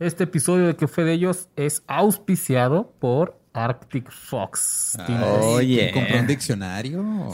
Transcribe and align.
Este 0.00 0.24
episodio 0.24 0.66
de 0.68 0.76
¿Qué 0.76 0.86
fue 0.86 1.02
de 1.02 1.12
ellos? 1.14 1.48
es 1.56 1.82
auspiciado 1.88 2.92
por 3.00 3.36
Arctic 3.52 4.08
Fox. 4.12 4.96
Ay, 4.96 5.16
Oye. 5.42 5.90
¿Compró 5.92 6.20
un 6.20 6.26
diccionario? 6.28 7.04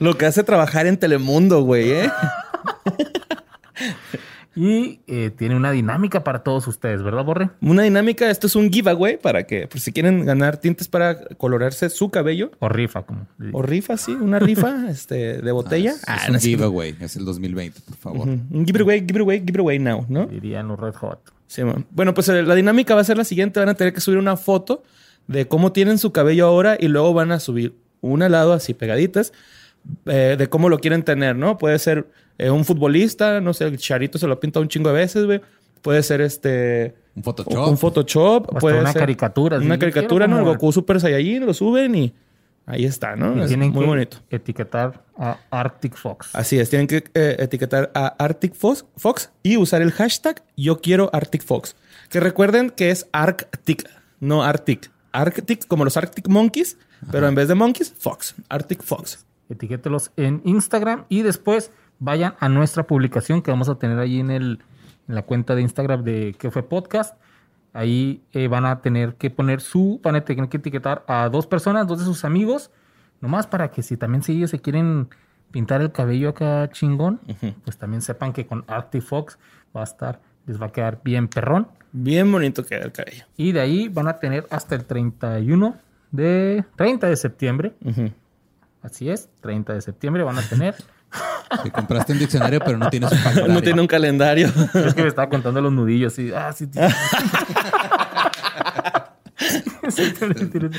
Lo 0.00 0.18
que 0.18 0.26
hace 0.26 0.44
trabajar 0.44 0.86
en 0.86 0.98
Telemundo, 0.98 1.62
güey, 1.62 1.92
¿eh? 1.92 2.10
Y 4.62 5.00
eh, 5.08 5.32
tiene 5.36 5.56
una 5.56 5.72
dinámica 5.72 6.22
para 6.22 6.44
todos 6.44 6.68
ustedes, 6.68 7.02
¿verdad, 7.02 7.24
Borre? 7.24 7.50
Una 7.60 7.82
dinámica, 7.82 8.30
esto 8.30 8.46
es 8.46 8.54
un 8.54 8.70
giveaway 8.72 9.16
para 9.16 9.44
que, 9.44 9.66
por 9.66 9.80
si 9.80 9.90
quieren 9.90 10.24
ganar 10.24 10.58
tintes 10.58 10.86
para 10.86 11.24
colorarse 11.36 11.90
su 11.90 12.12
cabello. 12.12 12.52
O 12.60 12.68
rifa, 12.68 13.02
como. 13.02 13.26
O 13.50 13.62
rifa, 13.62 13.96
sí, 13.96 14.12
una 14.12 14.38
rifa 14.38 14.86
este, 14.88 15.42
de 15.42 15.50
botella. 15.50 15.94
Ah, 16.06 16.14
es 16.14 16.22
no 16.22 16.30
un 16.30 16.36
es 16.36 16.42
cierto. 16.42 16.64
giveaway. 16.66 16.94
Es 17.00 17.16
el 17.16 17.24
2020, 17.24 17.80
por 17.80 17.96
favor. 17.96 18.28
Un 18.28 18.64
giveaway, 18.64 19.04
giveaway, 19.04 19.42
giveaway 19.44 19.80
now, 19.80 20.06
¿no? 20.08 20.26
Dirían 20.26 20.68
los 20.68 20.78
Red 20.78 20.94
Hot. 20.94 21.32
Sí, 21.48 21.64
man. 21.64 21.84
bueno, 21.90 22.14
pues 22.14 22.28
eh, 22.28 22.44
la 22.44 22.54
dinámica 22.54 22.94
va 22.94 23.00
a 23.00 23.04
ser 23.04 23.16
la 23.16 23.24
siguiente. 23.24 23.58
Van 23.58 23.68
a 23.68 23.74
tener 23.74 23.92
que 23.92 24.00
subir 24.00 24.18
una 24.18 24.36
foto 24.36 24.84
de 25.26 25.48
cómo 25.48 25.72
tienen 25.72 25.98
su 25.98 26.12
cabello 26.12 26.46
ahora 26.46 26.76
y 26.78 26.86
luego 26.86 27.12
van 27.14 27.32
a 27.32 27.40
subir 27.40 27.74
una 28.00 28.26
al 28.26 28.32
lado 28.32 28.52
así 28.52 28.74
pegaditas 28.74 29.32
eh, 30.06 30.36
de 30.38 30.48
cómo 30.48 30.68
lo 30.68 30.78
quieren 30.78 31.02
tener, 31.02 31.34
¿no? 31.34 31.58
Puede 31.58 31.80
ser 31.80 32.06
eh, 32.38 32.50
un 32.50 32.64
futbolista, 32.64 33.40
no 33.40 33.52
sé, 33.54 33.64
el 33.64 33.76
Charito 33.78 34.18
se 34.18 34.26
lo 34.26 34.38
pinta 34.40 34.60
un 34.60 34.68
chingo 34.68 34.90
de 34.90 34.96
veces, 34.96 35.24
güey. 35.26 35.40
Puede 35.82 36.02
ser 36.02 36.20
este... 36.20 36.94
Un 37.14 37.22
Photoshop. 37.22 37.68
Un 37.68 37.76
Photoshop. 37.78 38.46
hasta 38.48 38.60
puede 38.60 38.80
una 38.80 38.92
ser 38.92 39.00
caricatura, 39.02 39.58
Una 39.58 39.78
caricatura, 39.78 40.26
¿no? 40.26 40.38
El 40.38 40.44
Goku 40.44 40.72
Super 40.72 41.00
Saiyajin, 41.00 41.44
lo 41.44 41.52
suben 41.52 41.94
y 41.94 42.14
ahí 42.66 42.84
está, 42.84 43.16
¿no? 43.16 43.36
Y 43.36 43.40
Es 43.42 43.48
tienen 43.48 43.70
muy 43.70 43.80
que 43.82 43.86
bonito. 43.86 44.16
etiquetar 44.30 45.02
a 45.18 45.38
Arctic 45.50 45.94
Fox. 45.96 46.30
Así 46.32 46.58
es, 46.58 46.70
tienen 46.70 46.86
que 46.86 47.04
eh, 47.14 47.36
etiquetar 47.38 47.90
a 47.94 48.06
Arctic 48.06 48.54
Fox, 48.54 48.86
Fox 48.96 49.30
y 49.42 49.56
usar 49.56 49.82
el 49.82 49.90
hashtag 49.92 50.42
yo 50.56 50.80
quiero 50.80 51.10
Arctic 51.12 51.42
Fox. 51.42 51.74
Que 52.08 52.20
recuerden 52.20 52.70
que 52.70 52.90
es 52.90 53.08
Arctic, 53.12 53.88
no 54.20 54.42
Arctic. 54.44 54.90
Arctic 55.10 55.66
como 55.66 55.84
los 55.84 55.96
Arctic 55.96 56.28
Monkeys, 56.28 56.78
pero 57.10 57.26
en 57.28 57.34
vez 57.34 57.48
de 57.48 57.54
monkeys, 57.56 57.92
Fox. 57.98 58.34
Arctic 58.48 58.82
Fox. 58.82 59.26
Etiquételos 59.50 60.12
en 60.16 60.40
Instagram 60.44 61.04
y 61.10 61.22
después 61.22 61.72
vayan 62.02 62.34
a 62.40 62.48
nuestra 62.48 62.82
publicación 62.82 63.42
que 63.42 63.52
vamos 63.52 63.68
a 63.68 63.76
tener 63.76 63.98
ahí 64.00 64.18
en, 64.18 64.32
el, 64.32 64.58
en 65.06 65.14
la 65.14 65.22
cuenta 65.22 65.54
de 65.54 65.62
Instagram 65.62 66.02
de 66.02 66.34
que 66.36 66.50
fue 66.50 66.64
podcast. 66.64 67.16
Ahí 67.72 68.22
eh, 68.32 68.48
van 68.48 68.66
a 68.66 68.80
tener 68.82 69.14
que 69.14 69.30
poner 69.30 69.60
su, 69.60 70.00
van 70.02 70.16
a 70.16 70.24
tener 70.24 70.48
que 70.48 70.56
etiquetar 70.56 71.04
a 71.06 71.28
dos 71.28 71.46
personas, 71.46 71.86
dos 71.86 72.00
de 72.00 72.04
sus 72.04 72.24
amigos, 72.24 72.72
nomás 73.20 73.46
para 73.46 73.70
que 73.70 73.82
si 73.82 73.96
también 73.96 74.22
si 74.24 74.32
ellos 74.32 74.50
se 74.50 74.58
quieren 74.58 75.08
pintar 75.52 75.80
el 75.80 75.92
cabello 75.92 76.30
acá 76.30 76.68
chingón, 76.72 77.20
pues 77.64 77.78
también 77.78 78.02
sepan 78.02 78.32
que 78.32 78.46
con 78.46 78.64
Arctic 78.66 79.02
Fox 79.02 79.38
va 79.74 79.82
a 79.82 79.84
estar, 79.84 80.20
les 80.46 80.60
va 80.60 80.66
a 80.66 80.72
quedar 80.72 81.00
bien 81.04 81.28
perrón. 81.28 81.68
Bien 81.92 82.30
bonito 82.30 82.64
queda 82.64 82.84
el 82.84 82.92
cabello. 82.92 83.26
Y 83.36 83.52
de 83.52 83.60
ahí 83.60 83.88
van 83.88 84.08
a 84.08 84.18
tener 84.18 84.46
hasta 84.50 84.74
el 84.74 84.86
31 84.86 85.76
de 86.10 86.64
30 86.76 87.06
de 87.06 87.16
septiembre. 87.16 87.74
Así 88.82 89.08
es, 89.08 89.30
30 89.40 89.74
de 89.74 89.80
septiembre 89.82 90.24
van 90.24 90.38
a 90.38 90.42
tener. 90.42 90.74
Que 91.62 91.70
compraste 91.70 92.12
un 92.12 92.18
diccionario, 92.18 92.60
pero 92.64 92.78
no 92.78 92.88
tienes 92.90 93.12
un 93.12 93.18
calendario. 93.22 93.54
No 93.54 93.62
tiene 93.62 93.80
un 93.80 93.86
calendario. 93.86 94.48
es 94.74 94.94
que 94.94 95.02
me 95.02 95.08
estaba 95.08 95.28
contando 95.28 95.60
los 95.60 95.72
nudillos 95.72 96.18
y 96.18 96.32
ah, 96.32 96.52
sí, 96.52 96.66
tiene- 96.66 96.88
Sí, 99.90 100.12
tiene- 100.18 100.34
tiene- 100.34 100.70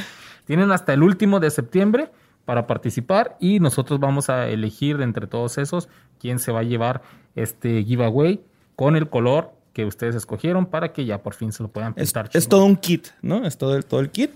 Tienen 0.45 0.71
hasta 0.71 0.93
el 0.93 1.03
último 1.03 1.39
de 1.39 1.49
septiembre 1.51 2.09
para 2.45 2.67
participar 2.67 3.37
y 3.39 3.59
nosotros 3.59 3.99
vamos 3.99 4.29
a 4.29 4.47
elegir 4.47 4.97
de 4.97 5.03
entre 5.05 5.27
todos 5.27 5.57
esos 5.57 5.87
quién 6.19 6.39
se 6.39 6.51
va 6.51 6.59
a 6.59 6.63
llevar 6.63 7.01
este 7.35 7.83
giveaway 7.83 8.41
con 8.75 8.95
el 8.95 9.09
color 9.09 9.51
que 9.73 9.85
ustedes 9.85 10.15
escogieron 10.15 10.65
para 10.65 10.91
que 10.91 11.05
ya 11.05 11.23
por 11.23 11.33
fin 11.33 11.51
se 11.53 11.63
lo 11.63 11.69
puedan 11.69 11.93
Es, 11.95 12.09
pintar. 12.11 12.25
es 12.25 12.31
chingón. 12.31 12.49
todo 12.49 12.65
un 12.65 12.75
kit, 12.75 13.07
¿no? 13.21 13.45
Es 13.45 13.57
todo 13.57 13.75
el, 13.77 13.85
todo 13.85 13.99
el 14.01 14.09
kit. 14.09 14.31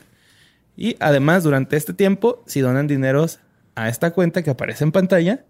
Y 0.78 0.96
además, 1.00 1.44
durante 1.44 1.76
este 1.76 1.94
tiempo, 1.94 2.44
si 2.48 2.62
donan 2.62 2.88
dineros 2.88 3.40
a 3.76 3.90
esta 3.90 4.12
cuenta 4.12 4.42
que 4.44 4.50
aparece 4.52 4.84
en 4.84 4.92
pantalla 4.92 5.44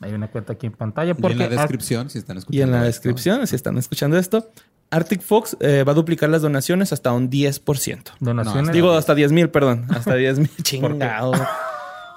Hay 0.00 0.12
una 0.12 0.28
cuenta 0.28 0.52
aquí 0.54 0.66
en 0.66 0.72
pantalla 0.72 1.14
Y 1.18 1.32
en 1.32 1.38
la 1.38 1.48
descripción, 1.48 2.10
si 2.10 2.18
están 2.18 2.38
escuchando. 2.38 2.58
y 2.58 2.62
en 2.62 2.70
la 2.70 2.78
esto. 2.78 2.86
descripción, 2.86 3.46
si 3.46 3.56
están 3.56 3.78
escuchando 3.78 4.16
esto, 4.18 4.50
Arctic 4.90 5.20
Fox 5.22 5.56
eh, 5.60 5.84
va 5.86 5.92
a 5.92 5.94
duplicar 5.94 6.28
las 6.30 6.42
donaciones 6.42 6.92
hasta 6.92 7.12
un 7.12 7.30
10%. 7.30 8.02
donaciones. 8.20 8.66
No, 8.68 8.72
Digo, 8.72 8.92
hasta 8.92 9.14
10 9.14 9.32
mil, 9.32 9.48
perdón. 9.50 9.86
Hasta 9.90 10.14
10 10.14 10.38
mil. 10.40 10.50
Chingado. 10.62 11.32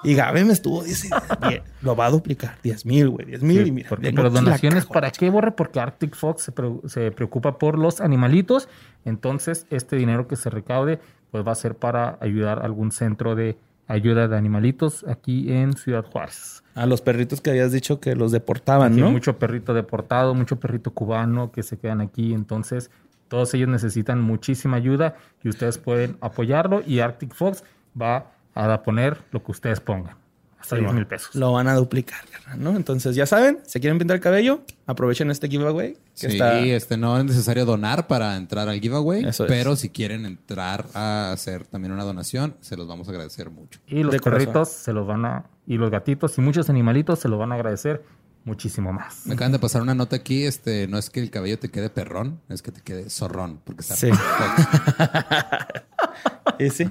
Y 0.02 0.14
Gabe 0.14 0.44
me 0.44 0.52
estuvo 0.52 0.82
diciendo, 0.82 1.16
"Die- 1.48 1.62
lo 1.80 1.96
va 1.96 2.06
a 2.06 2.10
duplicar. 2.10 2.58
10 2.62 2.84
mil, 2.84 3.08
güey. 3.08 3.24
10 3.26 3.42
mil. 3.42 3.62
Sí, 3.62 3.68
y 3.68 3.72
mira, 3.72 3.88
porque, 3.88 4.06
tengo 4.08 4.16
pero 4.16 4.30
donaciones. 4.30 4.84
¿para 4.84 5.10
qué, 5.10 5.30
Borre? 5.30 5.52
Porque 5.52 5.80
Arctic 5.80 6.14
Fox 6.14 6.42
se, 6.42 6.52
pre- 6.52 6.80
se 6.88 7.10
preocupa 7.10 7.58
por 7.58 7.78
los 7.78 8.00
animalitos. 8.02 8.68
Entonces, 9.06 9.66
este 9.70 9.96
dinero 9.96 10.26
que 10.28 10.36
se 10.36 10.50
recaude, 10.50 11.00
pues 11.30 11.46
va 11.46 11.52
a 11.52 11.54
ser 11.54 11.76
para 11.76 12.18
ayudar 12.20 12.58
a 12.58 12.64
algún 12.64 12.90
centro 12.92 13.34
de 13.34 13.56
ayuda 13.86 14.28
de 14.28 14.36
animalitos 14.36 15.04
aquí 15.08 15.50
en 15.52 15.74
Ciudad 15.74 16.04
Juárez. 16.04 16.63
A 16.74 16.86
los 16.86 17.00
perritos 17.00 17.40
que 17.40 17.50
habías 17.50 17.70
dicho 17.72 18.00
que 18.00 18.16
los 18.16 18.32
deportaban, 18.32 18.92
Aquí 18.92 19.00
hay 19.00 19.06
¿no? 19.06 19.12
mucho 19.12 19.38
perrito 19.38 19.74
deportado, 19.74 20.34
mucho 20.34 20.58
perrito 20.58 20.92
cubano 20.92 21.52
que 21.52 21.62
se 21.62 21.78
quedan 21.78 22.00
aquí. 22.00 22.34
Entonces, 22.34 22.90
todos 23.28 23.54
ellos 23.54 23.68
necesitan 23.68 24.20
muchísima 24.20 24.76
ayuda 24.76 25.14
y 25.42 25.48
ustedes 25.48 25.78
pueden 25.78 26.16
apoyarlo. 26.20 26.82
Y 26.86 27.00
Arctic 27.00 27.32
Fox 27.34 27.62
va 28.00 28.32
a 28.54 28.82
poner 28.82 29.18
lo 29.30 29.42
que 29.44 29.52
ustedes 29.52 29.80
pongan. 29.80 30.16
Hasta 30.58 30.76
10 30.76 30.94
mil 30.94 31.06
pesos. 31.06 31.34
Lo 31.34 31.52
van 31.52 31.68
a 31.68 31.74
duplicar, 31.74 32.20
¿no? 32.56 32.70
Entonces, 32.74 33.14
ya 33.14 33.26
saben, 33.26 33.58
si 33.66 33.80
quieren 33.80 33.98
pintar 33.98 34.14
el 34.16 34.22
cabello, 34.22 34.62
aprovechen 34.86 35.30
este 35.30 35.46
giveaway. 35.48 35.92
Que 35.92 36.00
Sí, 36.14 36.26
está... 36.28 36.58
este 36.60 36.96
no 36.96 37.18
es 37.18 37.24
necesario 37.26 37.66
donar 37.66 38.06
para 38.06 38.34
entrar 38.36 38.68
al 38.70 38.80
giveaway, 38.80 39.26
Eso 39.26 39.44
es. 39.44 39.48
pero 39.50 39.76
si 39.76 39.90
quieren 39.90 40.24
entrar 40.24 40.86
a 40.94 41.32
hacer 41.32 41.66
también 41.66 41.92
una 41.92 42.02
donación, 42.04 42.56
se 42.62 42.78
los 42.78 42.88
vamos 42.88 43.08
a 43.08 43.10
agradecer 43.10 43.50
mucho. 43.50 43.78
Y 43.86 44.02
los 44.04 44.12
De 44.12 44.20
corazón. 44.20 44.46
perritos 44.46 44.68
se 44.70 44.92
los 44.94 45.06
van 45.06 45.24
a. 45.26 45.44
Y 45.66 45.78
los 45.78 45.90
gatitos 45.90 46.36
y 46.38 46.40
muchos 46.40 46.70
animalitos 46.70 47.18
se 47.18 47.28
los 47.28 47.38
van 47.38 47.52
a 47.52 47.54
agradecer 47.54 48.04
muchísimo 48.44 48.92
más. 48.92 49.26
Me 49.26 49.34
acaban 49.34 49.52
de 49.52 49.58
pasar 49.58 49.82
una 49.82 49.94
nota 49.94 50.16
aquí, 50.16 50.44
este, 50.44 50.86
no 50.86 50.98
es 50.98 51.10
que 51.10 51.20
el 51.20 51.30
cabello 51.30 51.58
te 51.58 51.70
quede 51.70 51.90
perrón, 51.90 52.40
es 52.48 52.62
que 52.62 52.72
te 52.72 52.82
quede 52.82 53.10
zorrón, 53.10 53.60
porque 53.64 53.82
está 53.82 53.96
Sí. 53.96 54.10
Y 56.58 56.70
sí. 56.70 56.90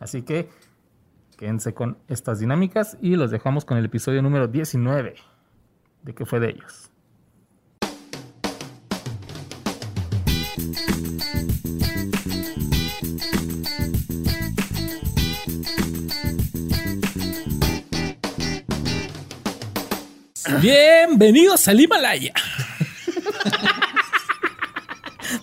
Así 0.00 0.22
que 0.22 0.50
quédense 1.38 1.72
con 1.72 1.98
estas 2.08 2.40
dinámicas 2.40 2.98
y 3.00 3.16
los 3.16 3.30
dejamos 3.30 3.64
con 3.64 3.78
el 3.78 3.84
episodio 3.84 4.22
número 4.22 4.48
19 4.48 5.14
de 6.02 6.14
qué 6.14 6.26
fue 6.26 6.40
de 6.40 6.50
ellos. 6.50 6.90
Bienvenidos 20.62 21.66
al 21.68 21.80
Himalaya. 21.80 22.32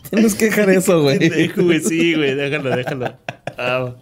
Tienes 0.09 0.36
que 0.36 0.46
dejar 0.46 0.69
eso, 0.69 1.02
güey. 1.02 1.19
Sí, 1.84 2.14
güey, 2.16 2.36
déjalo, 2.36 2.75
déjalo. 2.75 3.18
Ah. 3.58 3.96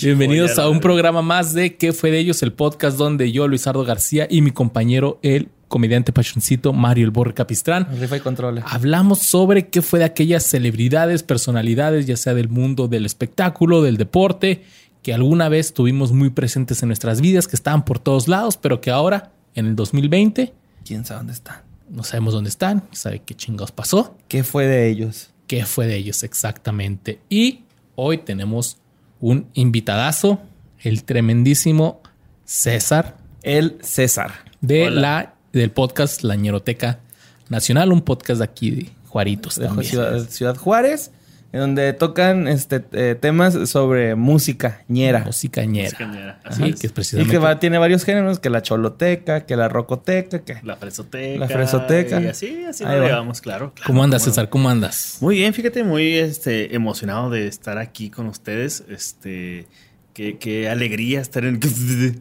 Bienvenidos 0.00 0.52
joya, 0.52 0.64
a 0.64 0.68
un 0.68 0.80
programa 0.80 1.22
más 1.22 1.54
de 1.54 1.76
¿Qué 1.76 1.92
fue 1.92 2.10
de 2.10 2.18
ellos? 2.18 2.42
El 2.42 2.52
podcast 2.52 2.96
donde 2.96 3.32
yo, 3.32 3.48
Luisardo 3.48 3.84
García 3.84 4.26
y 4.28 4.42
mi 4.42 4.50
compañero, 4.50 5.18
el 5.22 5.48
comediante 5.68 6.12
pachoncito 6.12 6.72
Mario 6.72 7.04
El 7.04 7.12
Borre 7.12 7.32
Capistrán, 7.32 7.86
Rifa 7.98 8.16
y 8.16 8.20
controla. 8.20 8.62
hablamos 8.66 9.20
sobre 9.20 9.68
qué 9.68 9.82
fue 9.82 10.00
de 10.00 10.04
aquellas 10.04 10.42
celebridades, 10.42 11.22
personalidades, 11.22 12.06
ya 12.06 12.16
sea 12.16 12.34
del 12.34 12.48
mundo 12.48 12.88
del 12.88 13.06
espectáculo, 13.06 13.80
del 13.80 13.96
deporte, 13.96 14.64
que 15.02 15.14
alguna 15.14 15.48
vez 15.48 15.72
tuvimos 15.72 16.12
muy 16.12 16.30
presentes 16.30 16.82
en 16.82 16.88
nuestras 16.88 17.20
vidas, 17.20 17.46
que 17.46 17.56
estaban 17.56 17.84
por 17.84 18.00
todos 18.00 18.26
lados, 18.28 18.56
pero 18.56 18.80
que 18.80 18.90
ahora, 18.90 19.30
en 19.54 19.66
el 19.66 19.76
2020, 19.76 20.52
¿Quién 20.84 21.04
sabe 21.04 21.18
dónde 21.18 21.32
están? 21.34 21.62
no 21.88 22.04
sabemos 22.04 22.34
dónde 22.34 22.50
están, 22.50 22.84
sabe 22.92 23.20
qué 23.24 23.34
chingados 23.34 23.72
pasó. 23.72 24.16
¿Qué 24.28 24.44
fue 24.44 24.66
de 24.66 24.88
ellos? 24.88 25.30
qué 25.46 25.66
fue 25.66 25.88
de 25.88 25.96
ellos 25.96 26.22
exactamente. 26.22 27.18
Y 27.28 27.64
hoy 27.96 28.18
tenemos 28.18 28.76
un 29.20 29.48
invitadazo, 29.54 30.40
el 30.78 31.02
tremendísimo 31.02 32.00
César 32.44 33.16
El 33.42 33.78
César. 33.82 34.44
de 34.60 34.86
Hola. 34.86 35.00
la 35.00 35.34
del 35.52 35.72
podcast 35.72 36.22
La 36.22 36.36
Ñeroteca 36.36 37.00
Nacional, 37.48 37.90
un 37.90 38.02
podcast 38.02 38.38
de 38.38 38.44
aquí 38.44 38.70
de 38.70 38.90
Juaritos 39.08 39.56
de 39.56 39.66
también. 39.66 39.90
Ciudad, 39.90 40.28
Ciudad 40.28 40.56
Juárez, 40.56 41.10
en 41.52 41.60
donde 41.60 41.92
tocan 41.92 42.46
este 42.46 42.84
eh, 42.92 43.16
temas 43.20 43.68
sobre 43.68 44.14
música 44.14 44.82
ñera. 44.88 45.24
Música 45.24 45.64
ñera. 45.64 45.98
Cañera. 45.98 46.40
Sí, 46.50 46.62
que 46.62 46.68
es 46.70 46.84
Y 46.84 46.88
precisamente 46.88 47.30
que 47.32 47.38
va, 47.38 47.58
tiene 47.58 47.78
varios 47.78 48.04
géneros, 48.04 48.38
que 48.38 48.50
la 48.50 48.62
choloteca, 48.62 49.46
que 49.46 49.56
la 49.56 49.68
rocoteca, 49.68 50.44
que... 50.44 50.58
La 50.62 50.76
fresoteca. 50.76 51.40
La 51.40 51.48
fresoteca. 51.48 52.20
Y 52.20 52.26
así, 52.28 52.64
así 52.64 52.84
lo 52.84 52.90
va. 52.90 53.06
llevamos, 53.06 53.40
claro. 53.40 53.72
claro, 53.74 53.86
¿Cómo 53.86 54.04
andas, 54.04 54.22
cómo. 54.22 54.32
César? 54.32 54.48
¿Cómo 54.48 54.68
andas? 54.68 55.18
Muy 55.20 55.36
bien, 55.36 55.52
fíjate, 55.52 55.82
muy 55.82 56.14
este, 56.18 56.74
emocionado 56.74 57.30
de 57.30 57.48
estar 57.48 57.78
aquí 57.78 58.10
con 58.10 58.26
ustedes. 58.26 58.84
Este, 58.88 59.66
qué, 60.14 60.38
qué 60.38 60.68
alegría 60.68 61.20
estar 61.20 61.44
en. 61.44 61.58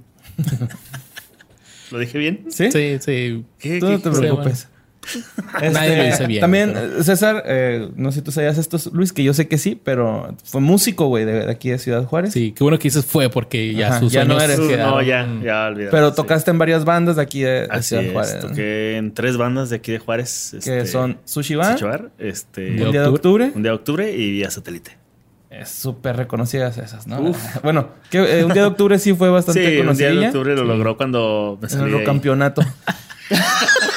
¿Lo 1.91 1.99
dije 1.99 2.17
bien? 2.17 2.45
¿Sí? 2.49 2.71
Sí, 2.71 2.97
sí. 2.99 3.45
¿Qué, 3.59 3.79
Tú 3.79 3.87
qué- 3.87 3.91
no 3.91 3.99
te 3.99 4.55
Sí, 4.55 4.65
preocupes. 5.11 5.71
Nadie 5.73 5.97
lo 5.97 6.03
dice 6.03 6.27
bien, 6.27 6.41
También, 6.41 6.71
pero- 6.73 6.99
eh, 6.99 7.03
César, 7.03 7.43
eh, 7.45 7.89
no 7.95 8.11
sé 8.11 8.19
si 8.19 8.23
tú 8.23 8.31
sabías 8.31 8.57
esto, 8.57 8.77
Luis, 8.93 9.11
que 9.13 9.23
yo 9.23 9.33
sé 9.33 9.47
que 9.47 9.57
sí, 9.57 9.79
pero 9.83 10.35
fue 10.43 10.61
músico, 10.61 11.07
güey, 11.07 11.25
de, 11.25 11.45
de 11.45 11.51
aquí 11.51 11.69
de 11.69 11.79
Ciudad 11.79 12.03
Juárez. 12.05 12.33
Sí, 12.33 12.51
qué 12.55 12.63
bueno 12.63 12.77
que 12.79 12.83
dices 12.83 13.05
fue 13.05 13.29
porque 13.29 13.73
ya 13.73 13.87
Ajá, 13.87 13.99
sus 13.99 14.11
ya 14.11 14.25
no 14.25 14.39
eres. 14.39 14.59
Quedaron- 14.59 14.95
no, 14.95 15.01
ya, 15.01 15.27
ya 15.43 15.67
olvidado. 15.67 15.91
Pero 15.91 16.09
sí. 16.09 16.15
tocaste 16.15 16.51
en 16.51 16.57
varias 16.57 16.85
bandas 16.85 17.15
de 17.15 17.21
aquí 17.21 17.41
de, 17.41 17.49
de 17.61 17.67
Así 17.69 17.89
Ciudad 17.89 18.03
es, 18.05 18.11
Juárez. 18.13 18.39
toqué 18.39 18.97
en 18.97 19.13
tres 19.13 19.37
bandas 19.37 19.69
de 19.69 19.75
aquí 19.77 19.91
de 19.91 19.99
Juárez. 19.99 20.51
Que 20.63 20.79
este, 20.79 20.85
son 20.87 21.17
Sushi 21.25 21.55
Bar, 21.55 21.73
Sushi 21.73 21.85
Bar, 21.85 22.09
este, 22.19 22.69
Un 22.83 22.91
Día 22.91 23.01
de 23.01 23.07
octubre. 23.07 23.45
Octubre. 23.45 23.51
un 23.55 23.63
día 23.63 23.71
de 23.71 23.75
octubre 23.75 24.11
y 24.15 24.31
Vía 24.31 24.49
Satélite. 24.51 24.97
Es 25.49 25.69
súper 25.69 26.15
reconocidas 26.15 26.77
esas, 26.77 27.07
¿no? 27.07 27.21
Uf. 27.21 27.37
Bueno, 27.63 27.89
que 28.11 28.19
eh, 28.19 28.45
un 28.45 28.53
día 28.53 28.61
de 28.61 28.67
octubre 28.67 28.99
sí 28.99 29.13
fue 29.15 29.29
bastante 29.31 29.59
Sí, 29.61 29.65
un 29.67 29.71
día 29.73 29.81
conocida. 29.83 30.09
de 30.11 30.25
octubre 30.27 30.55
lo 30.55 30.63
logró 30.63 30.95
cuando 30.95 31.57
me 31.59 31.67
En 31.67 31.95
el 31.95 32.03
campeonato. 32.03 32.61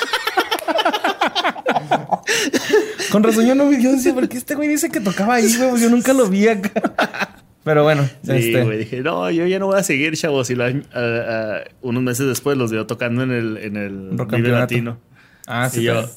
Con 3.10 3.22
razón 3.22 3.46
yo 3.46 3.54
no 3.54 3.68
vi, 3.68 3.82
yo 3.82 3.92
decía, 3.92 4.14
¿por 4.14 4.28
qué 4.28 4.38
este 4.38 4.54
güey 4.54 4.68
dice 4.68 4.90
que 4.90 5.00
tocaba 5.00 5.34
ahí, 5.34 5.54
güey? 5.56 5.82
Yo 5.82 5.90
nunca 5.90 6.12
lo 6.12 6.28
vi 6.28 6.48
acá. 6.48 7.36
Pero 7.64 7.84
bueno, 7.84 8.02
Sí, 8.24 8.32
este, 8.32 8.64
güey. 8.64 8.78
Dije, 8.78 9.00
no, 9.02 9.30
yo 9.30 9.46
ya 9.46 9.58
no 9.58 9.66
voy 9.66 9.78
a 9.78 9.82
seguir, 9.82 10.16
chavos. 10.16 10.50
Y 10.50 10.54
la- 10.56 10.74
a- 10.94 11.60
unos 11.82 12.02
meses 12.02 12.26
después 12.26 12.56
los 12.58 12.72
veo 12.72 12.86
tocando 12.86 13.22
en 13.22 13.30
el, 13.30 13.56
en 13.58 13.76
el 13.76 14.18
Rock 14.18 14.32
Vive. 14.34 14.48
Latino. 14.50 14.98
Ah, 15.46 15.68
sí, 15.70 15.80
y 15.80 15.84
yo, 15.84 15.94
pero- 15.94 16.10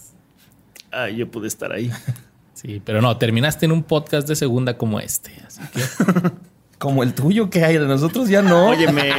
ah, 0.92 1.10
yo 1.10 1.30
pude 1.30 1.48
estar 1.48 1.72
ahí. 1.72 1.92
Sí, 2.56 2.82
pero 2.84 3.02
no, 3.02 3.18
terminaste 3.18 3.66
en 3.66 3.74
un 3.74 3.84
podcast 3.84 4.28
de 4.30 4.36
segunda 4.36 4.78
como 4.78 5.00
este. 5.02 5.30
Así 5.46 5.60
que 5.74 5.82
como 6.80 7.04
el 7.04 7.14
tuyo 7.14 7.50
que 7.50 7.64
hay, 7.66 7.78
de 7.78 7.86
nosotros 7.86 8.30
ya 8.30 8.42
no. 8.42 8.70
Óyeme. 8.70 9.12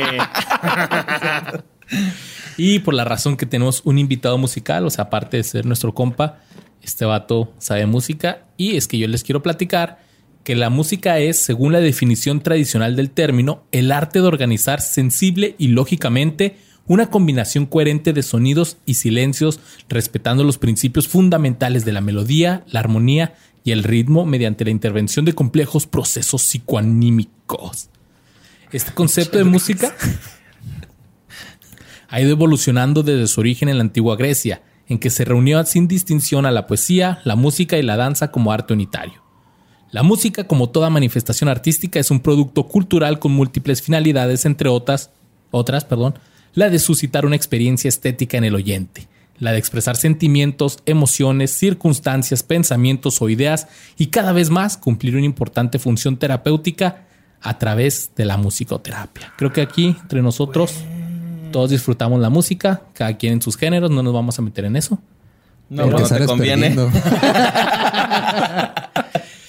Y 2.56 2.78
por 2.80 2.94
la 2.94 3.04
razón 3.04 3.36
que 3.36 3.44
tenemos 3.46 3.82
un 3.84 3.98
invitado 3.98 4.38
musical, 4.38 4.86
o 4.86 4.90
sea, 4.90 5.04
aparte 5.04 5.36
de 5.36 5.44
ser 5.44 5.66
nuestro 5.66 5.92
compa, 5.94 6.38
este 6.86 7.04
vato 7.04 7.52
sabe 7.58 7.86
música. 7.86 8.46
Y 8.56 8.76
es 8.76 8.88
que 8.88 8.98
yo 8.98 9.08
les 9.08 9.24
quiero 9.24 9.42
platicar 9.42 9.98
que 10.44 10.54
la 10.54 10.70
música 10.70 11.18
es, 11.18 11.38
según 11.38 11.72
la 11.72 11.80
definición 11.80 12.40
tradicional 12.40 12.94
del 12.94 13.10
término, 13.10 13.64
el 13.72 13.90
arte 13.90 14.20
de 14.20 14.26
organizar 14.26 14.80
sensible 14.80 15.56
y 15.58 15.68
lógicamente 15.68 16.56
una 16.86 17.10
combinación 17.10 17.66
coherente 17.66 18.12
de 18.12 18.22
sonidos 18.22 18.76
y 18.86 18.94
silencios, 18.94 19.58
respetando 19.88 20.44
los 20.44 20.58
principios 20.58 21.08
fundamentales 21.08 21.84
de 21.84 21.92
la 21.92 22.00
melodía, 22.00 22.64
la 22.68 22.78
armonía 22.78 23.34
y 23.64 23.72
el 23.72 23.82
ritmo 23.82 24.24
mediante 24.24 24.64
la 24.64 24.70
intervención 24.70 25.24
de 25.24 25.34
complejos 25.34 25.88
procesos 25.88 26.42
psicoanímicos. 26.42 27.88
Este 28.70 28.92
concepto 28.92 29.38
de 29.38 29.44
música 29.44 29.92
ha 32.08 32.20
ido 32.20 32.30
evolucionando 32.30 33.02
desde 33.02 33.26
su 33.26 33.40
origen 33.40 33.68
en 33.68 33.78
la 33.78 33.82
antigua 33.82 34.14
Grecia, 34.16 34.62
en 34.88 34.98
que 34.98 35.10
se 35.10 35.24
reunió 35.24 35.64
sin 35.64 35.88
distinción 35.88 36.46
a 36.46 36.50
la 36.50 36.66
poesía, 36.66 37.20
la 37.24 37.36
música 37.36 37.76
y 37.78 37.82
la 37.82 37.96
danza 37.96 38.30
como 38.30 38.52
arte 38.52 38.74
unitario. 38.74 39.22
La 39.90 40.02
música, 40.02 40.44
como 40.44 40.68
toda 40.68 40.90
manifestación 40.90 41.48
artística, 41.48 41.98
es 41.98 42.10
un 42.10 42.20
producto 42.20 42.64
cultural 42.64 43.18
con 43.18 43.32
múltiples 43.32 43.82
finalidades, 43.82 44.44
entre 44.44 44.68
otras, 44.68 45.10
otras, 45.50 45.84
perdón, 45.84 46.18
la 46.54 46.70
de 46.70 46.78
suscitar 46.78 47.24
una 47.26 47.36
experiencia 47.36 47.88
estética 47.88 48.36
en 48.36 48.44
el 48.44 48.54
oyente, 48.54 49.06
la 49.38 49.52
de 49.52 49.58
expresar 49.58 49.96
sentimientos, 49.96 50.78
emociones, 50.86 51.52
circunstancias, 51.52 52.42
pensamientos 52.42 53.22
o 53.22 53.28
ideas 53.28 53.68
y 53.96 54.06
cada 54.08 54.32
vez 54.32 54.50
más 54.50 54.76
cumplir 54.76 55.16
una 55.16 55.24
importante 55.24 55.78
función 55.78 56.16
terapéutica 56.16 57.06
a 57.40 57.58
través 57.58 58.10
de 58.16 58.24
la 58.24 58.36
musicoterapia. 58.36 59.32
Creo 59.36 59.52
que 59.52 59.60
aquí, 59.60 59.96
entre 60.00 60.22
nosotros, 60.22 60.74
todos 61.56 61.70
disfrutamos 61.70 62.20
la 62.20 62.28
música, 62.28 62.82
cada 62.92 63.16
quien 63.16 63.32
en 63.32 63.40
sus 63.40 63.56
géneros, 63.56 63.90
no 63.90 64.02
nos 64.02 64.12
vamos 64.12 64.38
a 64.38 64.42
meter 64.42 64.66
en 64.66 64.76
eso. 64.76 64.98
No, 65.70 65.84
Porque 65.84 66.02
cuando 66.02 66.18
te 66.18 66.26
conviene. 66.26 66.76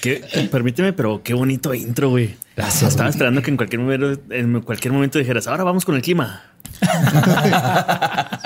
Qué- 0.01 0.48
permíteme, 0.50 0.94
pero 0.94 1.21
qué 1.21 1.33
bonito 1.33 1.74
intro, 1.74 2.12
güey. 2.12 2.38
Gracias. 2.56 2.92
Estaba 2.92 3.09
esperando 3.09 3.42
que 3.42 3.51
en 3.51 3.57
cualquier 3.57 3.81
momento, 3.81 4.21
en 4.30 4.62
cualquier 4.62 4.94
momento 4.94 5.19
dijeras, 5.19 5.48
ahora 5.48 5.65
vamos 5.65 5.83
con 5.83 5.95
el 5.95 6.01
clima. 6.01 6.44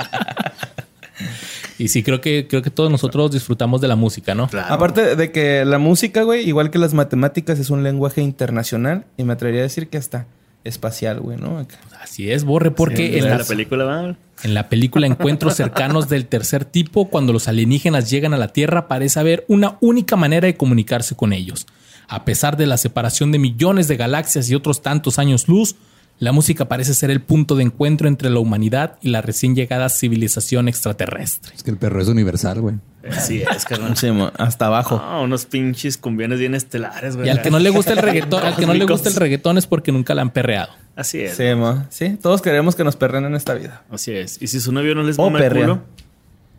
Y 1.77 1.87
sí, 1.87 2.01
creo 2.03 2.19
que, 2.21 2.47
creo 2.47 2.61
que 2.63 2.69
todos 2.71 2.91
nosotros 2.91 3.31
disfrutamos 3.31 3.79
de 3.81 3.87
la 3.87 3.95
música, 3.95 4.35
¿no? 4.35 4.47
Claro. 4.47 4.71
Aparte 4.73 5.15
de 5.15 5.31
que 5.31 5.65
la 5.65 5.79
música, 5.79 6.21
güey, 6.21 6.47
igual 6.47 6.69
que 6.71 6.77
las 6.77 6.93
matemáticas, 6.93 7.57
es 7.57 7.71
un 7.71 7.81
lenguaje 7.81 8.21
internacional 8.21 9.05
y 9.17 9.23
me 9.23 9.33
atrevería 9.33 9.61
a 9.61 9.63
decir 9.63 9.87
que 9.89 9.97
hasta 9.97 10.27
espacial, 10.63 11.19
güey, 11.19 11.37
¿no? 11.37 11.57
Acá. 11.57 11.79
Así 12.01 12.31
es, 12.31 12.43
Borre, 12.43 12.71
porque 12.71 13.07
Sí, 13.07 13.17
en, 13.17 13.29
la, 13.29 13.43
película 13.43 13.83
va. 13.83 14.15
en 14.43 14.53
la 14.53 14.69
película 14.69 15.07
Encuentros 15.07 15.55
cercanos 15.55 16.09
del 16.09 16.27
tercer 16.27 16.65
tipo, 16.65 17.09
cuando 17.09 17.33
los 17.33 17.47
alienígenas 17.47 18.09
llegan 18.09 18.33
a 18.33 18.37
la 18.37 18.49
Tierra, 18.49 18.87
parece 18.87 19.19
haber 19.19 19.45
una 19.47 19.77
única 19.81 20.15
manera 20.15 20.47
de 20.47 20.57
comunicarse 20.57 21.15
con 21.15 21.33
ellos. 21.33 21.67
A 22.07 22.25
pesar 22.25 22.57
de 22.57 22.67
la 22.67 22.77
separación 22.77 23.31
de 23.31 23.39
millones 23.39 23.87
de 23.87 23.97
galaxias 23.97 24.49
y 24.49 24.55
otros 24.55 24.81
tantos 24.81 25.17
años 25.17 25.47
luz, 25.47 25.75
la 26.21 26.31
música 26.31 26.65
parece 26.69 26.93
ser 26.93 27.09
el 27.09 27.19
punto 27.19 27.55
de 27.55 27.63
encuentro 27.63 28.07
entre 28.07 28.29
la 28.29 28.39
humanidad 28.39 28.97
y 29.01 29.09
la 29.09 29.21
recién 29.21 29.55
llegada 29.55 29.89
civilización 29.89 30.67
extraterrestre. 30.67 31.51
Es 31.55 31.63
que 31.63 31.71
el 31.71 31.77
perro 31.77 31.99
es 31.99 32.07
universal, 32.07 32.61
güey. 32.61 32.75
Así 33.09 33.41
es. 33.41 33.65
Sí, 33.95 34.11
mo- 34.11 34.31
hasta 34.37 34.67
abajo. 34.67 35.01
Ah, 35.03 35.19
unos 35.21 35.45
pinches 35.47 35.97
cumbiones 35.97 36.37
bien 36.39 36.53
estelares, 36.53 37.15
güey. 37.15 37.27
Y 37.27 37.31
al 37.31 37.41
que 37.41 37.49
no 37.49 37.57
le 37.57 37.71
gusta 37.71 37.93
el 37.93 37.97
reggaetón, 37.97 38.43
al 38.45 38.55
que 38.55 38.65
no 38.67 38.73
le 38.75 38.85
gusta 38.85 39.09
el 39.09 39.15
reggaetón 39.15 39.57
es 39.57 39.65
porque 39.65 39.91
nunca 39.91 40.13
la 40.13 40.21
han 40.21 40.29
perreado. 40.29 40.71
Así 40.95 41.19
es. 41.21 41.35
Sí, 41.35 41.43
mo. 41.55 41.83
sí, 41.89 42.17
todos 42.21 42.41
queremos 42.43 42.75
que 42.75 42.83
nos 42.83 42.95
perren 42.95 43.25
en 43.25 43.33
esta 43.33 43.55
vida. 43.55 43.83
Así 43.89 44.11
es. 44.11 44.39
Y 44.41 44.47
si 44.47 44.59
su 44.59 44.71
novio 44.71 44.93
no 44.93 45.01
les 45.03 45.17
mama 45.17 45.39
el 45.39 45.51
culo, 45.51 45.81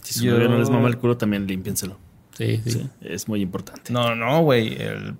si 0.02 0.14
su 0.14 0.24
Yo- 0.24 0.32
novio 0.32 0.48
no 0.48 0.58
les 0.58 0.70
mama 0.70 0.88
el 0.88 0.98
culo, 0.98 1.16
también 1.16 1.46
límpienselo. 1.46 1.98
Sí, 2.36 2.60
sí. 2.64 2.70
Sí, 2.72 2.88
es 3.02 3.28
muy 3.28 3.40
importante. 3.42 3.92
No, 3.92 4.16
no, 4.16 4.42
güey. 4.42 4.74
el- 4.82 5.14